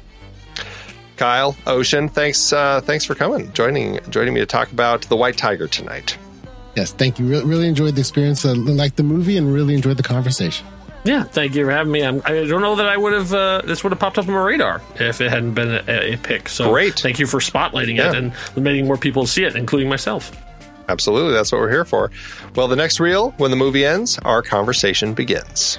Kyle, 1.16 1.56
Ocean, 1.66 2.08
thanks 2.08 2.52
uh, 2.52 2.80
thanks 2.82 3.04
for 3.04 3.14
coming, 3.14 3.50
joining 3.54 3.98
joining 4.10 4.34
me 4.34 4.40
to 4.40 4.46
talk 4.46 4.70
about 4.70 5.02
The 5.02 5.16
White 5.16 5.38
Tiger 5.38 5.66
tonight. 5.66 6.18
Yes, 6.76 6.92
thank 6.92 7.18
you. 7.18 7.42
Really, 7.42 7.66
enjoyed 7.66 7.94
the 7.94 8.00
experience. 8.00 8.44
Uh, 8.44 8.54
liked 8.54 8.96
the 8.96 9.02
movie 9.02 9.38
and 9.38 9.50
really 9.52 9.74
enjoyed 9.74 9.96
the 9.96 10.02
conversation. 10.02 10.66
Yeah, 11.07 11.22
thank 11.22 11.54
you 11.54 11.64
for 11.64 11.70
having 11.70 11.92
me. 11.92 12.02
I'm, 12.02 12.20
I 12.24 12.44
don't 12.46 12.61
know 12.62 12.76
that 12.76 12.86
I 12.88 12.96
would 12.96 13.12
have 13.12 13.32
uh, 13.32 13.62
this 13.64 13.82
would 13.84 13.92
have 13.92 13.98
popped 14.00 14.18
up 14.18 14.26
on 14.26 14.34
my 14.34 14.42
radar 14.42 14.82
if 14.98 15.20
it 15.20 15.30
hadn't 15.30 15.54
been 15.54 15.70
a, 15.88 16.14
a 16.14 16.16
pick. 16.16 16.48
So 16.48 16.70
Great. 16.72 16.94
Thank 16.98 17.18
you 17.18 17.26
for 17.26 17.38
spotlighting 17.40 17.96
Yeah. 17.96 18.11
it 18.11 18.16
and 18.16 18.32
making 18.57 18.86
more 18.86 18.96
people 18.96 19.26
see 19.26 19.44
it, 19.44 19.54
including 19.57 19.88
myself. 19.88 20.32
Absolutely, 20.88 21.32
that's 21.32 21.50
what 21.50 21.61
we're 21.61 21.70
here 21.70 21.84
for. 21.84 22.11
Well, 22.54 22.68
the 22.68 22.76
next 22.76 23.00
reel, 23.00 23.32
when 23.38 23.50
the 23.50 23.57
movie 23.57 23.84
ends, 23.84 24.18
our 24.24 24.40
conversation 24.42 25.14
begins. 25.14 25.78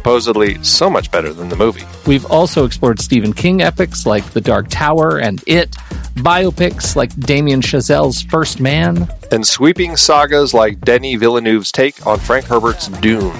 Supposedly 0.01 0.63
so 0.63 0.89
much 0.89 1.11
better 1.11 1.31
than 1.31 1.49
the 1.49 1.55
movie. 1.55 1.85
We've 2.07 2.25
also 2.25 2.65
explored 2.65 2.99
Stephen 2.99 3.33
King 3.33 3.61
epics 3.61 4.07
like 4.07 4.25
The 4.31 4.41
Dark 4.41 4.67
Tower 4.67 5.19
and 5.19 5.43
It, 5.45 5.73
biopics 6.15 6.95
like 6.95 7.15
Damien 7.19 7.61
Chazelle's 7.61 8.23
First 8.23 8.59
Man, 8.59 9.07
and 9.29 9.45
sweeping 9.45 9.95
sagas 9.95 10.55
like 10.55 10.81
Denis 10.81 11.19
Villeneuve's 11.19 11.71
take 11.71 12.07
on 12.07 12.17
Frank 12.17 12.45
Herbert's 12.45 12.87
Dune. 12.87 13.31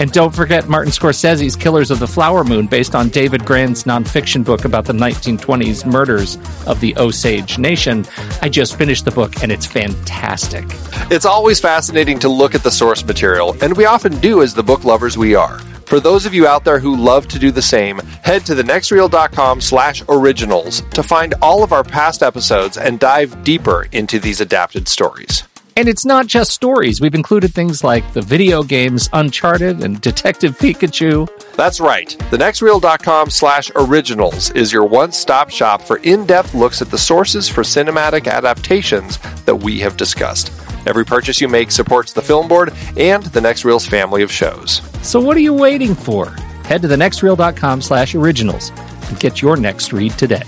And 0.00 0.10
don't 0.10 0.34
forget 0.34 0.66
Martin 0.66 0.92
Scorsese's 0.92 1.54
Killers 1.54 1.90
of 1.90 1.98
the 1.98 2.06
Flower 2.06 2.42
Moon, 2.42 2.68
based 2.68 2.94
on 2.94 3.10
David 3.10 3.44
Grann's 3.44 3.84
nonfiction 3.84 4.42
book 4.42 4.64
about 4.64 4.86
the 4.86 4.94
1920s 4.94 5.84
murders 5.84 6.38
of 6.66 6.80
the 6.80 6.96
Osage 6.96 7.58
Nation. 7.58 8.06
I 8.40 8.48
just 8.48 8.78
finished 8.78 9.04
the 9.04 9.10
book 9.10 9.42
and 9.42 9.52
it's 9.52 9.66
fantastic. 9.66 10.64
It's 11.10 11.26
always 11.26 11.60
fascinating 11.60 12.18
to 12.20 12.30
look 12.30 12.54
at 12.54 12.62
the 12.62 12.70
source 12.70 13.04
material, 13.04 13.54
and 13.60 13.76
we 13.76 13.84
often 13.84 14.18
do 14.20 14.40
as 14.40 14.54
the 14.54 14.62
book 14.62 14.84
lovers 14.84 15.18
we 15.18 15.34
are. 15.34 15.60
For 15.88 16.00
those 16.00 16.26
of 16.26 16.34
you 16.34 16.46
out 16.46 16.66
there 16.66 16.78
who 16.78 16.94
love 16.94 17.28
to 17.28 17.38
do 17.38 17.50
the 17.50 17.62
same, 17.62 17.96
head 18.22 18.44
to 18.44 18.54
thenextreel.com 18.54 19.62
slash 19.62 20.02
originals 20.10 20.82
to 20.92 21.02
find 21.02 21.32
all 21.40 21.62
of 21.62 21.72
our 21.72 21.82
past 21.82 22.22
episodes 22.22 22.76
and 22.76 23.00
dive 23.00 23.42
deeper 23.42 23.86
into 23.92 24.18
these 24.18 24.42
adapted 24.42 24.86
stories. 24.86 25.44
And 25.78 25.88
it's 25.88 26.04
not 26.04 26.26
just 26.26 26.52
stories. 26.52 27.00
We've 27.00 27.14
included 27.14 27.54
things 27.54 27.82
like 27.82 28.12
the 28.12 28.20
video 28.20 28.62
games 28.62 29.08
Uncharted 29.14 29.82
and 29.82 29.98
Detective 30.02 30.58
Pikachu. 30.58 31.26
That's 31.54 31.80
right. 31.80 32.08
TheNextReel.com 32.08 33.30
slash 33.30 33.70
originals 33.74 34.50
is 34.50 34.70
your 34.70 34.84
one-stop 34.84 35.48
shop 35.48 35.80
for 35.80 35.96
in-depth 35.98 36.52
looks 36.52 36.82
at 36.82 36.90
the 36.90 36.98
sources 36.98 37.48
for 37.48 37.62
cinematic 37.62 38.30
adaptations 38.30 39.18
that 39.46 39.56
we 39.56 39.78
have 39.78 39.96
discussed. 39.96 40.52
Every 40.86 41.04
purchase 41.04 41.40
you 41.40 41.48
make 41.48 41.70
supports 41.70 42.12
the 42.12 42.22
Film 42.22 42.48
Board 42.48 42.72
and 42.96 43.24
the 43.24 43.40
Next 43.40 43.64
Reel's 43.64 43.86
family 43.86 44.22
of 44.22 44.30
shows. 44.30 44.82
So 45.02 45.20
what 45.20 45.36
are 45.36 45.40
you 45.40 45.54
waiting 45.54 45.94
for? 45.94 46.30
Head 46.64 46.82
to 46.82 46.88
thenextreel.com 46.88 47.82
slash 47.82 48.14
originals 48.14 48.70
and 49.08 49.18
get 49.18 49.42
your 49.42 49.56
next 49.56 49.92
read 49.92 50.12
today. 50.12 50.44